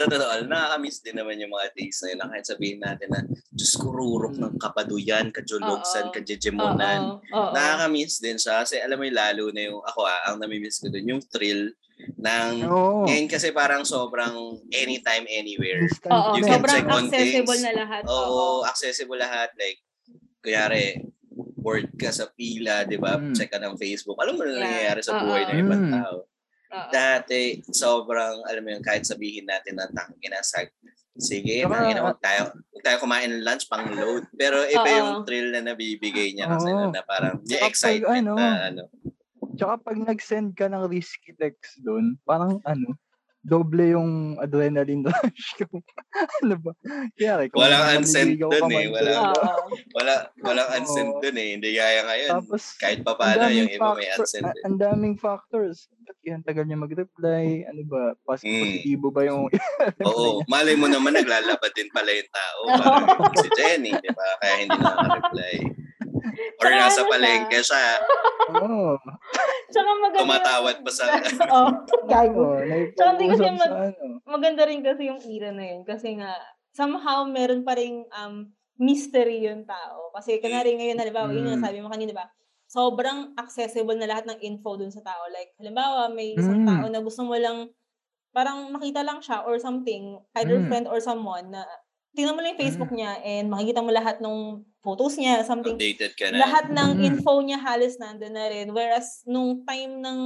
Sa 0.00 0.08
totoo, 0.08 0.48
nakaka-miss 0.48 1.04
din 1.04 1.12
naman 1.12 1.36
yung 1.36 1.52
mga 1.52 1.76
days 1.76 2.00
na 2.00 2.08
yun. 2.08 2.20
Kahit 2.24 2.46
sabihin 2.48 2.80
natin 2.80 3.08
na, 3.12 3.20
Diyos 3.52 3.76
ko, 3.76 3.92
rurok 3.92 4.40
ng 4.40 4.56
kapaduyan, 4.56 5.28
kajulogsan, 5.28 6.08
Oo. 6.08 6.14
kajejemonan. 6.16 7.20
Oo, 7.20 7.36
oo. 7.36 7.52
Nakaka-miss 7.52 8.16
din 8.16 8.40
siya. 8.40 8.64
Kasi 8.64 8.80
alam 8.80 8.96
mo 8.96 9.04
yung 9.04 9.18
lalo 9.20 9.52
na 9.52 9.60
yung, 9.68 9.84
ako 9.84 10.00
ah, 10.08 10.32
ang 10.32 10.40
namimiss 10.40 10.80
ko 10.80 10.88
dun, 10.88 11.04
yung 11.04 11.20
thrill 11.20 11.68
ng 12.16 12.64
Oo. 12.64 13.04
Ngayon 13.04 13.28
kasi 13.28 13.52
parang 13.52 13.84
sobrang 13.84 14.32
anytime, 14.72 15.28
anywhere. 15.28 15.84
Oo, 16.08 16.32
You 16.32 16.48
can 16.48 16.64
sobrang 16.64 16.72
check 16.72 16.86
on 16.88 17.04
accessible 17.04 17.52
things. 17.52 17.64
na 17.68 17.72
lahat. 17.76 18.02
Oo, 18.08 18.64
accessible 18.64 19.20
lahat. 19.20 19.52
Like, 19.60 19.84
kunyari, 20.40 21.04
bored 21.60 21.92
ka 22.00 22.08
sa 22.08 22.32
pila, 22.32 22.88
di 22.88 22.96
ba? 22.96 23.20
Mm. 23.20 23.36
Check 23.36 23.52
ka 23.52 23.60
ng 23.60 23.76
Facebook. 23.76 24.16
Alam 24.16 24.40
mo 24.40 24.48
na 24.48 24.50
Yeah. 24.50 24.64
nangyayari 24.64 25.00
sa 25.04 25.12
Oo. 25.12 25.28
buhay 25.28 25.44
ng 25.44 25.58
ibang 25.60 25.84
Mm. 25.84 25.92
tao. 25.92 26.16
Oo. 26.70 26.90
Dati, 26.94 27.58
sobrang, 27.74 28.46
alam 28.46 28.62
mo 28.62 28.70
yun, 28.70 28.82
kahit 28.82 29.02
sabihin 29.02 29.46
natin 29.46 29.74
na 29.74 29.90
tangin 29.90 30.30
na 30.30 30.42
sag, 30.42 30.70
sige, 31.18 31.66
tangin 31.66 31.98
na, 31.98 32.14
tayo, 32.22 32.54
tayo 32.80 32.96
kumain 33.02 33.26
ng 33.26 33.42
lunch 33.42 33.66
pang 33.66 33.90
load. 33.90 34.24
Pero 34.38 34.62
iba 34.70 34.86
Oo. 34.86 34.98
yung 35.02 35.10
thrill 35.26 35.50
na 35.50 35.66
nabibigay 35.66 36.30
niya 36.30 36.46
kasi 36.46 36.70
Oo. 36.70 36.94
na, 36.94 36.94
na 36.94 37.02
parang, 37.02 37.42
yung 37.42 37.50
Saka 37.50 37.66
pag 37.66 37.70
excitement 37.74 38.22
ano, 38.22 38.34
na 38.38 38.50
ano. 38.70 38.82
Tsaka 39.58 39.74
pag 39.82 39.98
nag-send 39.98 40.50
ka 40.54 40.66
ng 40.70 40.84
risky 40.86 41.34
text 41.34 41.82
doon, 41.82 42.14
parang 42.22 42.62
ano, 42.62 42.94
doble 43.40 43.84
yung 43.90 44.10
adrenaline 44.36 45.00
rush 45.02 45.48
ko. 45.58 45.80
ano 46.44 46.54
ba? 46.58 46.72
Kaya 47.16 47.48
kung 47.48 47.56
Walang 47.58 47.84
unsend 47.98 48.36
naliligaw 48.36 48.50
dun 48.52 48.68
eh, 48.68 48.76
man 48.76 48.92
wala. 48.92 49.10
doon, 49.10 49.24
Oo. 49.24 49.64
Wala, 49.90 50.12
walang 50.40 50.68
Oo. 50.68 50.76
unsend 50.76 51.10
dun 51.18 51.36
eh. 51.36 51.48
Hindi 51.56 51.68
gaya 51.72 52.00
ngayon. 52.04 52.30
Tapos, 52.36 52.62
kahit 52.76 53.00
pa 53.00 53.12
paano 53.14 53.48
yung 53.48 53.66
iba 53.66 53.96
may 53.96 54.08
eh. 54.08 54.52
Ang 54.62 54.76
daming 54.76 55.16
factors. 55.16 55.88
Ba't 56.00 56.18
yan 56.20 56.42
tagal 56.42 56.64
niya 56.64 56.76
mag-reply? 56.76 57.64
Ano 57.64 57.82
ba? 57.86 58.02
Pas- 58.22 58.40
Mm. 58.40 58.56
Positibo 58.60 59.08
ba 59.08 59.22
yung 59.22 59.48
Oo, 60.08 60.40
malay 60.52 60.74
mo 60.74 60.84
naman 60.84 61.12
naglalabad 61.12 61.72
din 61.72 61.88
pala 61.88 62.08
yung 62.08 62.30
tao. 62.30 62.58
Parang 62.76 63.36
si 63.36 63.48
Jenny, 63.52 63.92
di 63.94 64.10
ba? 64.10 64.28
Kaya 64.38 64.54
hindi 64.58 64.76
nakaka-reply. 64.76 65.54
Or 66.58 66.70
nasa 66.70 67.00
ano 67.00 67.08
palengke 67.08 67.60
siya, 67.60 67.84
Oo. 68.50 68.96
Tsaka 69.70 69.90
maganda. 69.96 70.20
tumatawad 70.26 70.76
pa 70.82 70.90
sa... 70.90 71.04
Oo, 71.54 71.70
gago. 72.04 72.58
Oo, 72.58 72.90
Tsaka 72.92 73.10
hindi 73.14 73.26
kasi 73.30 73.44
mag- 73.48 73.76
ano. 73.94 74.18
maganda 74.26 74.62
rin 74.66 74.82
kasi 74.82 75.06
yung 75.06 75.22
era 75.22 75.50
na 75.50 75.64
yun. 75.64 75.82
Kasi 75.84 76.18
nga, 76.18 76.34
somehow 76.70 77.22
meron 77.24 77.62
pa 77.62 77.78
rin 77.78 78.02
um, 78.10 78.50
mystery 78.76 79.44
yung 79.44 79.62
tao. 79.62 80.10
Kasi 80.10 80.42
kunwari 80.42 80.74
ngayon, 80.74 80.98
halimbawa, 80.98 81.30
yun 81.30 81.46
nga 81.46 81.58
Mm. 81.58 81.64
sabi 81.64 81.78
mo 81.78 81.88
kanina, 81.88 82.12
ba? 82.12 82.26
Sobrang 82.66 83.34
accessible 83.34 83.94
na 83.94 84.06
lahat 84.06 84.26
ng 84.26 84.38
info 84.40 84.74
dun 84.74 84.90
sa 84.90 85.02
tao. 85.02 85.26
Like, 85.28 85.54
halimbawa, 85.56 86.10
may 86.10 86.34
isang 86.34 86.62
Mm. 86.62 86.68
tao 86.68 86.84
na 86.86 87.00
gusto 87.00 87.22
mo 87.22 87.34
lang, 87.34 87.70
parang 88.30 88.70
makita 88.70 89.02
lang 89.02 89.18
siya 89.18 89.42
or 89.42 89.58
something, 89.58 90.18
either 90.36 90.58
Mm. 90.58 90.66
friend 90.66 90.86
or 90.86 90.98
someone 90.98 91.50
na 91.50 91.62
tingnan 92.10 92.34
mo 92.34 92.42
lang 92.42 92.54
yung 92.54 92.62
Facebook 92.62 92.90
niya 92.90 93.22
and 93.22 93.46
makikita 93.46 93.78
mo 93.78 93.90
lahat 93.90 94.18
ng 94.18 94.66
photos 94.80 95.16
niya, 95.16 95.44
something. 95.44 95.76
Updated 95.76 96.12
ka 96.16 96.32
na. 96.32 96.40
Lahat 96.40 96.66
ng 96.68 96.90
Mm. 96.96 97.04
info 97.04 97.32
niya 97.40 97.60
halos 97.60 98.00
nandun 98.00 98.32
na 98.32 98.48
rin. 98.48 98.72
Whereas, 98.72 99.22
nung 99.24 99.64
time 99.64 100.00
ng 100.00 100.18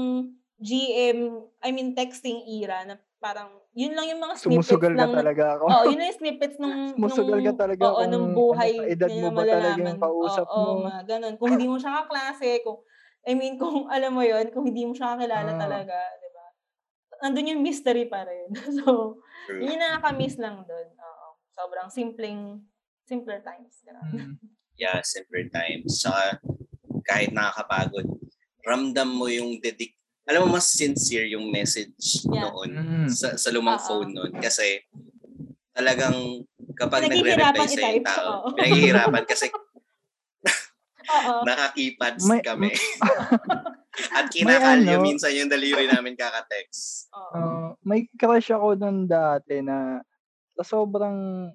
GM, 0.57 1.19
I 1.61 1.71
mean, 1.75 1.93
texting 1.93 2.47
era, 2.47 2.87
na 2.87 2.95
parang, 3.19 3.51
yun 3.75 3.93
lang 3.93 4.07
yung 4.07 4.23
mga 4.23 4.39
snippets 4.39 4.71
Sumusugal 4.71 4.93
ka 4.95 4.99
lang. 5.03 5.11
na- 5.11 5.19
talaga 5.19 5.45
ako. 5.59 5.65
Oo, 5.67 5.85
yun 5.91 5.99
lang 5.99 6.09
yung 6.15 6.21
snippets 6.23 6.57
nung, 6.63 6.77
Sumusugal 6.95 7.41
ka 7.43 7.53
talaga 7.59 7.83
oo, 7.85 7.99
kung 7.99 8.11
nung 8.11 8.29
buhay 8.33 8.73
ano, 8.79 8.87
edad 8.87 9.11
mo 9.11 9.29
ba 9.35 9.43
talaga 9.43 9.81
yung 9.83 9.99
kausap 9.99 10.47
oo, 10.47 10.61
mo. 10.63 10.71
mga 10.87 11.03
ganun. 11.11 11.35
Kung 11.37 11.51
hindi 11.51 11.67
mo 11.67 11.77
siya 11.77 11.93
kaklase, 12.05 12.63
kung, 12.63 12.79
I 13.27 13.33
mean, 13.35 13.59
kung 13.59 13.77
alam 13.95 14.15
mo 14.15 14.23
yun, 14.23 14.55
kung 14.55 14.65
hindi 14.65 14.87
mo 14.87 14.95
siya 14.95 15.19
kakilala 15.19 15.51
Ah. 15.51 15.59
talaga, 15.59 15.97
di 16.23 16.29
ba? 16.31 16.45
Nandun 17.27 17.51
yung 17.51 17.63
mystery 17.65 18.07
pa 18.07 18.23
rin. 18.23 18.55
so, 18.79 19.19
True. 19.51 19.59
yun 19.59 19.75
yung 19.75 19.83
nakaka-miss 19.83 20.39
lang 20.39 20.63
dun. 20.63 20.89
Oo. 20.95 21.27
Sobrang 21.51 21.89
simpleng, 21.91 22.63
simpler 23.05 23.41
times. 23.41 23.81
Mm. 23.85 24.37
Yeah, 24.75 24.99
simpler 25.07 25.47
times. 25.49 26.03
Saka, 26.03 26.43
kahit 27.07 27.31
nakakapagod, 27.31 28.11
ramdam 28.61 29.07
mo 29.07 29.31
yung 29.31 29.63
dedic... 29.63 29.95
Alam 30.27 30.51
mo, 30.51 30.59
mas 30.59 30.67
sincere 30.67 31.31
yung 31.31 31.47
message 31.49 32.27
Yeah. 32.27 32.51
noon 32.51 32.71
Mm. 32.75 33.07
sa, 33.07 33.39
sa 33.39 33.55
lumang 33.55 33.79
Oo. 33.79 33.87
phone 33.87 34.11
noon. 34.11 34.35
Kasi, 34.35 34.83
talagang 35.71 36.43
kapag 36.75 37.07
nagre-reply 37.07 37.55
sa 37.65 37.81
yung 37.87 38.03
i-type. 38.03 38.07
tao, 38.09 38.31
Oo. 38.43 38.47
pinaghihirapan 38.51 39.25
kasi 39.25 39.47
Oo. 41.23 41.47
nakakipads 41.47 42.25
May- 42.27 42.43
kami. 42.43 42.75
At 44.19 44.27
kinakalyo 44.27 44.99
ano- 44.99 45.07
minsan 45.07 45.31
yung 45.31 45.47
daliri 45.47 45.87
namin 45.87 46.19
kakatext. 46.19 47.15
Oo. 47.15 47.31
Ah, 47.31 47.71
may 47.87 48.11
crush 48.11 48.51
ako 48.51 48.75
nun 48.75 49.07
dati 49.07 49.63
na 49.63 50.03
sobrang 50.59 51.47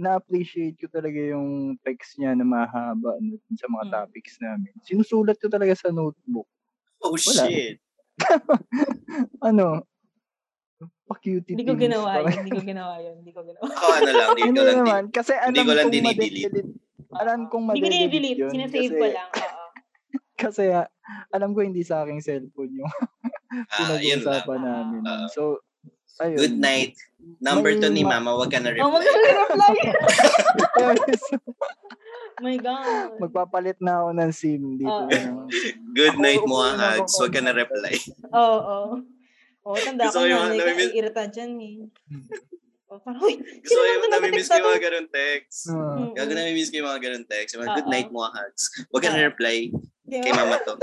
na-appreciate 0.00 0.74
ko 0.74 0.88
talaga 0.88 1.20
yung 1.20 1.48
text 1.80 2.16
niya 2.16 2.32
na 2.32 2.42
mahaba 2.42 3.14
ano, 3.14 3.36
sa 3.52 3.68
mga 3.68 3.84
Mm. 3.84 3.92
topics 3.92 4.34
namin. 4.38 4.72
Sinusulat 4.82 5.36
ko 5.36 5.46
talaga 5.46 5.72
sa 5.74 5.90
notebook. 5.90 6.48
Oh 7.00 7.12
Wala. 7.12 7.44
shit! 7.44 7.76
Ano, 9.40 9.84
pa-cutie 11.06 11.52
Hindi 11.52 11.64
ko 11.64 11.74
ginawa 11.74 12.20
yun. 12.20 12.32
Hindi 12.38 12.50
ko 12.50 12.62
ginawa 12.62 12.94
yun. 12.98 13.14
Hindi 13.20 13.32
ko 13.32 13.40
ginawa. 13.42 13.62
Ako 13.66 13.86
ano 13.90 14.10
lang, 14.10 14.28
dito 14.30 14.44
Hindi 14.46 14.60
lang 14.60 14.68
din. 14.70 14.78
naman, 14.80 15.02
kasi 15.10 15.32
alam 15.34 15.50
Hindi 15.50 15.60
ko 15.60 15.72
lang 15.74 15.88
dinidelete. 15.90 16.22
made-delete. 16.40 16.72
Alam 17.12 17.38
kong 17.46 17.64
Hindi 17.66 17.72
ko 17.74 17.84
made-delete 17.84 18.10
dinidelete. 18.10 18.38
yun. 18.38 18.50
Sinasave 18.50 18.90
ko 18.90 19.06
lang. 19.08 19.28
Oo. 19.30 19.64
Kasi 20.40 20.62
ah, 20.72 20.88
alam 21.28 21.52
ko 21.52 21.60
hindi 21.60 21.82
sa 21.82 22.00
aking 22.00 22.20
cellphone 22.20 22.72
yung 22.72 22.88
Ah, 22.88 23.98
yun 23.98 24.22
lang. 24.22 24.48
pinag-uusapan 24.48 24.60
namin. 24.62 25.02
Oo. 25.02 25.26
So, 25.28 25.42
ayun. 26.20 26.38
Good 26.38 26.56
night. 26.56 26.92
Number 27.36 27.72
May 27.72 27.80
2 27.82 27.92
ni 27.92 28.02
ma- 28.02 28.16
Mama, 28.16 28.36
wag 28.36 28.48
ka 28.48 28.60
na 28.60 28.72
Oh, 28.76 28.96
reply. 28.96 28.96
mag-reply. 28.96 29.76
Yes. 30.78 31.22
My 32.44 32.56
God. 32.56 33.20
Magpapalit 33.20 33.76
na 33.78 34.00
ako 34.00 34.08
ng 34.14 34.30
SIM 34.32 34.62
dito. 34.76 34.88
Ano. 35.04 35.44
Good 35.92 36.16
Ako, 36.16 36.24
night 36.24 36.44
mo 36.46 36.64
na 36.64 36.96
hugs, 36.96 37.12
ako. 37.12 37.20
wag 37.20 37.32
ka 37.32 37.40
na 37.40 37.52
reply. 37.52 37.94
Oo. 38.32 38.78
Oh, 39.60 39.68
oh. 39.68 39.76
tanda 39.76 40.08
Gusto 40.08 40.20
ko 40.20 40.26
na. 40.26 40.48
namimiss- 40.50 40.92
Naiirita 40.92 41.22
dyan 41.28 41.52
eh. 41.58 41.76
Oh, 42.90 42.98
parang, 42.98 43.22
uy, 43.22 43.38
Gusto 43.38 43.70
Sino 43.70 43.78
ko 43.78 43.86
ba 43.86 43.94
yung 43.94 44.02
namimiss 44.10 44.50
ko 44.50 44.50
nag-text 44.50 44.50
yung 44.50 44.66
mga 44.66 44.74
na 44.74 44.82
ganun 44.82 45.08
text. 45.14 45.58
Ah. 45.62 45.94
mm, 45.94 46.10
Gago 46.10 46.32
namimiss 46.34 46.68
ko 46.68 46.74
yung 46.74 46.88
mga 46.90 47.02
ganun 47.06 47.26
text. 47.30 47.50
Yung 47.54 47.62
mga 47.62 47.70
good 47.70 47.86
Oo. 47.86 47.94
night 47.94 48.10
mo 48.10 48.20
hugs. 48.26 48.62
Wag 48.90 49.02
ka 49.06 49.10
na 49.14 49.20
reply 49.22 49.58
kay 50.10 50.32
mama 50.34 50.58
to. 50.58 50.74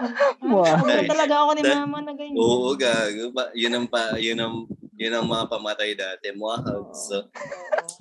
Wow. 0.50 0.82
Talaga 1.06 1.34
ako 1.44 1.50
ni 1.56 1.62
mama 1.62 1.98
na 2.02 2.12
ganyan. 2.16 2.40
Oo, 2.40 2.72
gago. 2.74 3.30
Yun 3.52 3.74
ang 3.76 3.86
pa, 3.86 4.16
yun 4.16 4.38
ang, 4.40 4.64
yun 4.96 5.12
ang 5.14 5.26
mga 5.28 5.44
pamatay 5.46 5.92
dati. 5.94 6.32
Mga 6.32 6.56
hugs. 6.64 7.00
So, 7.08 7.16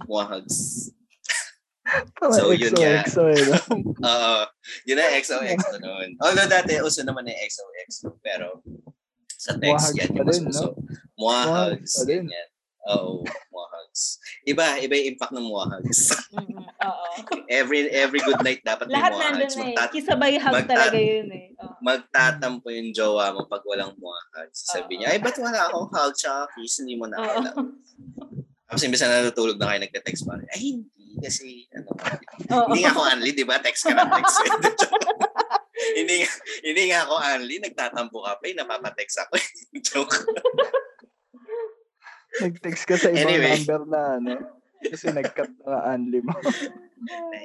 mga 0.07 0.25
hugs. 0.31 0.57
So, 2.21 2.53
yun 2.53 2.73
nga. 2.77 3.03
XOXO? 3.03 3.53
Oo. 4.09 4.41
Yun 4.87 4.97
ang 5.01 5.11
XOXO 5.19 5.75
noon. 5.81 6.09
Although 6.21 6.49
dati, 6.49 6.77
uso 6.79 7.01
naman 7.03 7.27
yung 7.27 7.39
XOXO. 7.49 8.17
Pero, 8.21 8.61
sa 9.39 9.55
text 9.55 9.95
Muahags 9.95 9.97
yan 9.97 10.09
yung 10.15 10.27
mas 10.27 10.39
uso. 10.43 10.67
no? 10.75 10.77
Muahags. 11.15 11.93
Oo, 12.89 13.21
muahags. 13.49 14.17
Iba, 14.43 14.77
iba 14.77 14.93
yung 14.93 15.07
impact 15.13 15.31
ng 15.31 15.45
muahags. 15.45 15.99
Mm-mm. 16.33 16.57
Oo. 16.79 17.05
every 17.45 17.85
every 17.91 18.17
good 18.19 18.39
night 18.39 18.61
dapat 18.61 18.87
may 18.87 18.95
Lahat 18.95 19.13
nandun 19.13 19.45
muahags. 19.45 19.53
na 19.53 19.61
eh. 19.61 19.65
Magtat- 19.69 19.93
Kisabay 19.93 20.33
hug 20.35 20.53
magta- 20.53 20.71
talaga 20.71 20.97
yun 20.97 21.29
eh. 21.29 21.45
Oo. 21.55 21.73
magtatampo 21.79 22.67
yung 22.69 22.89
jowa 22.89 23.29
mo 23.31 23.45
pag 23.45 23.61
walang 23.63 23.93
muahags. 23.95 24.65
Sabi 24.65 24.97
niya, 24.97 25.13
ay, 25.13 25.19
ba't 25.19 25.37
wala 25.37 25.69
akong 25.69 25.87
hug 25.87 26.13
tsaka 26.13 26.49
kiss? 26.53 26.81
Hindi 26.81 26.95
mo 26.95 27.05
na 27.05 27.17
alam. 27.19 27.77
Tapos 28.65 28.81
imbes 28.81 29.01
na 29.01 29.21
natutulog 29.21 29.57
na 29.57 29.69
kayo, 29.69 29.79
nagte-text 29.81 30.23
pa. 30.23 30.37
Ay, 30.49 30.77
hindi. 30.77 31.17
Kasi, 31.19 31.65
ano, 31.73 31.89
Oo. 32.53 32.69
hindi 32.69 32.85
nga 32.85 32.93
ako 32.93 33.01
Anli, 33.01 33.31
di 33.33 33.41
ba? 33.41 33.57
Text 33.57 33.81
ka 33.81 33.97
na 33.97 34.05
text. 34.07 34.37
hindi 35.97 36.21
nga, 36.21 36.29
hindi 36.61 36.83
nga 36.87 36.99
ako 37.01 37.15
Anli, 37.17 37.55
nagtatampo 37.59 38.17
ka 38.21 38.37
pa, 38.37 38.45
eh, 38.45 38.53
napapatext 38.53 39.17
ako. 39.19 39.33
Joke. 39.89 40.15
Nag-text 42.37 42.83
ka 42.85 42.95
sa 42.95 43.09
ibang 43.09 43.25
Anyway. 43.25 43.51
number 43.57 43.81
na 43.89 44.01
ano. 44.15 44.33
Kasi 44.79 45.11
nag-cut 45.11 45.51
na 45.59 45.91
unli 45.91 46.21
mo. 46.21 46.33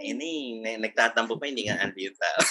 Ini, 0.04 0.60
na- 0.60 0.82
nagtatampo 0.82 1.34
pa, 1.34 1.46
hindi 1.46 1.66
nga 1.66 1.78
Anli 1.78 2.10
yung 2.10 2.18
tao. 2.18 2.38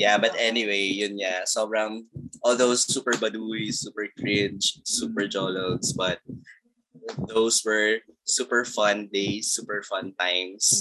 yeah, 0.00 0.16
but 0.16 0.32
anyway, 0.38 0.80
yun 0.80 1.18
nga. 1.18 1.44
Sobrang, 1.44 2.06
all 2.42 2.56
those 2.56 2.86
super 2.86 3.12
baduy, 3.14 3.74
super 3.74 4.06
cringe, 4.16 4.80
super 4.86 5.26
jologs, 5.26 5.92
but 5.92 6.22
those 7.28 7.60
were 7.66 8.00
super 8.24 8.64
fun 8.64 9.10
days, 9.12 9.52
super 9.52 9.84
fun 9.84 10.14
times 10.16 10.80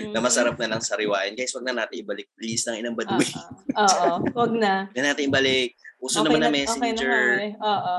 Mhm. 0.00 0.16
na 0.16 0.22
masarap 0.22 0.56
na 0.56 0.72
lang 0.72 0.80
sariwain. 0.80 1.36
Guys, 1.36 1.52
wag 1.52 1.66
na 1.66 1.76
natin 1.76 2.00
ibalik. 2.00 2.30
Please 2.34 2.64
ng 2.64 2.80
inang 2.80 2.96
baduy. 2.96 3.26
Oo. 3.76 3.84
Oo. 3.84 4.12
Wag 4.32 4.52
na. 4.56 4.88
Huwag 4.88 4.96
na 4.96 5.12
natin 5.12 5.28
ibalik. 5.28 5.76
Uso 6.00 6.24
naman 6.24 6.40
na, 6.40 6.48
messenger. 6.50 7.20
Okay 7.36 7.52
na, 7.52 7.60
Oo. 7.62 7.96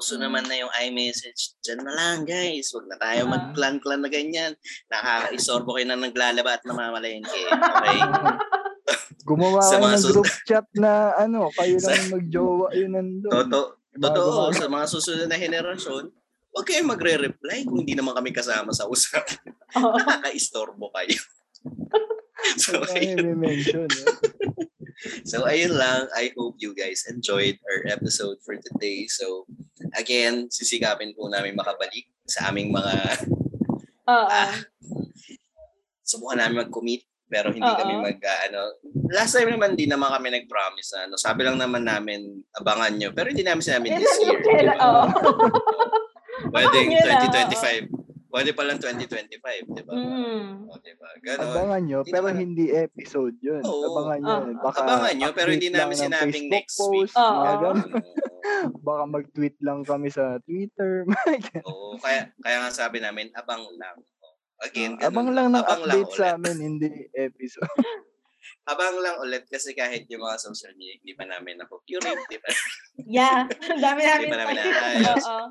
Uso 0.00 0.16
naman 0.16 0.48
na 0.48 0.56
yung 0.56 0.72
iMessage. 0.80 1.60
Diyan 1.60 1.84
na 1.84 1.92
lang, 1.92 2.16
guys. 2.24 2.72
Huwag 2.72 2.88
na 2.88 2.96
tayo 2.96 3.28
Ah. 3.28 3.30
mag-clan-clan 3.30 4.00
na 4.00 4.08
ganyan. 4.08 4.56
Nakaka-isorbo 4.88 5.76
kayo 5.76 5.86
na 5.86 6.00
naglalaba 6.00 6.56
at 6.56 6.64
namamalengke. 6.64 7.28
Okay? 7.52 8.00
Gumawa 9.28 9.60
Sa 9.60 9.76
mga 9.76 9.94
ng 9.94 10.00
sus- 10.00 10.10
group 10.10 10.30
chat 10.42 10.64
na 10.74 11.12
ano, 11.14 11.52
kayo 11.52 11.76
Sa- 11.76 11.92
lang 11.92 12.08
magjowa 12.10 12.72
yun 12.72 12.90
nandun. 12.90 13.28
Toto, 13.30 13.76
totoo, 13.92 14.48
gumawa- 14.48 14.56
sa 14.56 14.66
mga 14.66 14.86
susunod 14.88 15.28
na 15.28 15.36
henerasyon, 15.36 16.04
huwag 16.50 16.64
kayong 16.64 16.88
magre-reply 16.88 17.58
kung 17.62 17.78
hindi 17.78 17.92
naman 17.92 18.16
kami 18.16 18.32
kasama 18.32 18.72
sa 18.72 18.88
usap. 18.88 19.22
Oo. 19.76 19.94
Nakaka-istorbo 19.94 20.88
kayo. 20.90 21.20
so, 22.56 22.80
ayun, 22.88 23.20
yung 23.28 23.38
mention. 23.38 23.84
eh. 23.84 24.69
So, 25.24 25.44
ayun 25.44 25.74
lang. 25.74 26.06
I 26.12 26.32
hope 26.36 26.56
you 26.58 26.72
guys 26.72 27.06
enjoyed 27.08 27.56
our 27.66 27.90
episode 27.90 28.38
for 28.44 28.56
today. 28.56 29.06
So, 29.08 29.44
again, 29.96 30.48
sisikapin 30.52 31.16
po 31.16 31.28
namin 31.28 31.56
makabalik 31.56 32.08
sa 32.26 32.48
aming 32.48 32.70
mga 32.70 33.26
Oo. 34.10 34.26
Ah, 34.26 34.54
subukan 36.02 36.42
namin 36.42 36.66
mag-commit 36.66 37.06
pero 37.30 37.54
hindi 37.54 37.62
Oo. 37.62 37.78
kami 37.78 37.94
mag 37.94 38.18
ah, 38.26 38.50
ano 38.50 38.60
last 39.14 39.38
time 39.38 39.54
naman 39.54 39.78
di 39.78 39.86
naman 39.86 40.10
kami 40.10 40.34
nag-promise 40.34 40.90
na 40.98 41.00
ano 41.06 41.14
sabi 41.14 41.46
lang 41.46 41.54
naman 41.54 41.86
namin 41.86 42.42
abangan 42.58 42.90
nyo 42.90 43.14
pero 43.14 43.30
hindi 43.30 43.46
namin 43.46 43.62
sinabi 43.62 43.94
this 43.94 44.18
year 44.18 44.42
di 44.42 44.50
Kailan- 44.50 44.74
ba? 44.74 44.82
Oo. 44.82 45.02
pwedeng 46.50 46.90
Abangan 46.90 47.22
nyo 47.22 47.30
lang, 47.30 47.46
2025 47.86 47.99
pwede 48.30 48.50
pa 48.50 48.62
lang 48.62 48.78
2025 48.78 49.26
di 49.68 49.82
ba 49.82 49.92
Mm. 49.92 50.64
o, 50.64 50.78
di 50.78 50.94
ba 50.94 51.08
ganon 51.18 51.42
Abangan 51.44 51.82
nyo, 51.82 51.98
Hindi 52.00 52.10
pero 52.10 52.26
naman- 52.26 52.40
hindi 52.40 52.64
episode 52.70 53.36
yun. 53.38 53.62
Oo. 53.62 53.82
Abangan 53.90 54.18
nyo. 54.18 54.32
Ah. 54.32 54.62
Baka 54.62 54.78
abangan 54.80 55.14
nyo 55.14 55.28
pero 55.30 55.48
hindi 55.50 55.68
lang 55.68 55.78
namin 55.84 55.96
ng 55.96 56.02
sinabing 56.06 56.46
next 56.48 56.78
week 56.86 57.06
post, 57.06 57.14
Oo. 57.16 57.42
ganun. 57.42 57.76
Oo. 57.76 57.98
Baka 58.86 59.02
mag-tweet 59.04 59.56
lang 59.60 59.82
kami 59.82 60.08
sa 60.08 60.38
Twitter. 60.40 61.04
Oo, 61.68 61.98
kaya 61.98 62.30
kaya 62.38 62.56
nga 62.60 62.70
sabi 62.70 62.98
namin 62.98 63.28
abang 63.34 63.66
lang 63.74 63.98
again 64.60 64.94
ganun. 64.94 65.02
Ah, 65.02 65.10
Abang 65.10 65.28
lang 65.28 65.46
ng 65.48 65.58
Abang 65.58 65.82
lang 65.82 65.98
update 65.98 66.12
sa 66.12 66.24
ulit. 66.24 66.36
amin, 66.38 66.56
hindi 66.58 66.88
episode. 67.12 67.66
abang 68.62 68.96
lang 68.96 69.18
ulit 69.18 69.44
kasi 69.44 69.72
kahit 69.72 70.06
yung 70.06 70.22
mga 70.22 70.38
social 70.38 70.70
media 70.72 70.94
hindi 70.96 71.12
pa 71.12 71.24
namin 71.24 71.58
na-curate 71.58 72.22
di 72.24 72.38
ba 72.38 72.48
Yeah. 73.00 73.48
Ang 73.48 73.80
dami 73.80 74.00
namin. 74.00 74.20
Hindi 74.20 74.28
pa 74.28 74.38
namin 74.38 74.54
naayos. 74.56 75.24
Oo. 75.24 75.46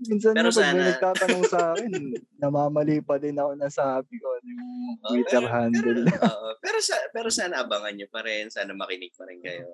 Minsan 0.00 0.30
Pero 0.30 0.48
may 0.48 0.62
sana- 0.62 0.86
nagtatanong 0.86 1.44
sa 1.44 1.58
akin, 1.74 1.90
namamali 2.38 3.02
pa 3.02 3.18
din 3.18 3.34
ako 3.34 3.52
na 3.54 3.66
sabi 3.66 4.14
ko 4.14 4.28
yung 4.38 4.62
Oo, 4.96 5.08
Twitter 5.10 5.42
pero- 5.42 5.50
handle. 5.50 6.00
Pero, 6.06 6.22
oo. 6.22 6.48
pero, 6.62 6.78
sa, 6.78 6.94
pero 7.10 7.28
sana 7.28 7.60
abangan 7.60 7.90
nyo 7.92 8.06
pa 8.06 8.22
rin. 8.22 8.46
Sana 8.46 8.70
makinig 8.72 9.10
pa 9.12 9.26
rin 9.26 9.42
kayo. 9.42 9.66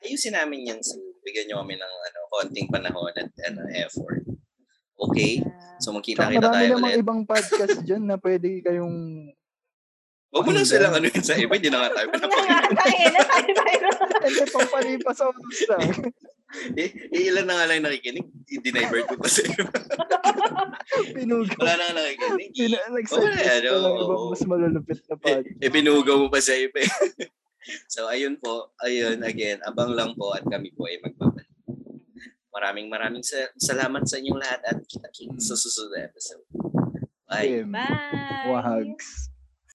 Ayusin 0.00 0.34
namin 0.34 0.66
yan. 0.66 0.80
So, 0.80 0.98
bigyan 1.22 1.46
nyo 1.48 1.62
kami 1.62 1.74
ng 1.74 1.94
ano, 2.02 2.18
konting 2.28 2.66
panahon 2.66 3.14
at 3.14 3.30
ano, 3.44 3.62
effort. 3.76 4.26
Okay? 4.98 5.46
So, 5.78 5.94
magkita-kita 5.94 6.42
marami 6.42 6.54
tayo 6.66 6.74
ulit. 6.76 6.98
ibang 6.98 7.22
podcast 7.22 7.78
dyan 7.82 8.02
na 8.02 8.18
pwede 8.18 8.62
kayong 8.62 8.98
Huwag 10.34 10.44
mo 10.44 10.52
lang 10.52 10.66
silang 10.66 10.92
ano 10.92 11.08
yun 11.08 11.24
sa 11.24 11.34
iba. 11.34 11.56
Hindi 11.56 11.70
na 11.70 11.80
nga 11.80 11.90
tayo 11.94 12.06
Huwag 12.10 12.20
na 12.20 12.28
nga. 12.28 12.60
Tayo 12.84 13.06
na. 13.08 13.20
Tayo 13.24 13.50
tayo. 13.54 13.86
hindi 14.20 14.44
pampalipas 14.44 15.18
oras 15.22 15.58
lang. 15.70 15.88
Eh, 16.74 16.88
eh, 17.12 17.28
ilan 17.28 17.44
na 17.44 17.54
nga 17.54 17.68
lang 17.68 17.84
nakikinig. 17.84 18.24
I-divert 18.48 19.04
ko 19.04 19.20
pa 19.20 19.28
sa 19.28 19.44
iba. 19.44 19.68
Pinugaw. 21.16 21.60
Wala 21.60 21.72
na 21.76 21.84
nga 21.84 22.00
nakikinig. 22.00 22.50
Pina, 22.50 22.78
nag-suggest 22.88 23.68
Oo, 23.68 23.84
ano, 23.84 24.04
pa 24.08 24.32
mas 24.32 24.42
malulupit 24.48 24.98
na 25.04 25.14
Eh, 25.14 25.20
podcast. 25.20 25.60
eh, 25.60 25.70
pinugaw 25.70 26.16
mo 26.16 26.26
pa 26.28 26.40
sa 26.40 26.56
iba. 26.56 26.80
eh. 26.80 26.88
so, 27.92 28.08
ayun 28.08 28.40
po. 28.40 28.72
Ayun, 28.80 29.20
again, 29.22 29.60
abang 29.62 29.92
lang 29.92 30.16
po 30.16 30.32
at 30.32 30.42
kami 30.42 30.72
po 30.72 30.88
ay 30.88 30.96
magbabalik. 31.04 31.44
Maraming 32.48 32.88
maraming 32.88 33.22
sa- 33.22 33.52
salamat 33.54 34.08
sa 34.08 34.18
inyong 34.18 34.40
lahat 34.40 34.64
at 34.64 34.80
kita-kits 34.82 35.46
sa 35.46 35.54
susunod 35.54 35.94
na 35.94 36.08
episode. 36.08 36.42
Bye. 37.28 37.60
Bye. 37.62 38.48
Wahags. 38.48 39.28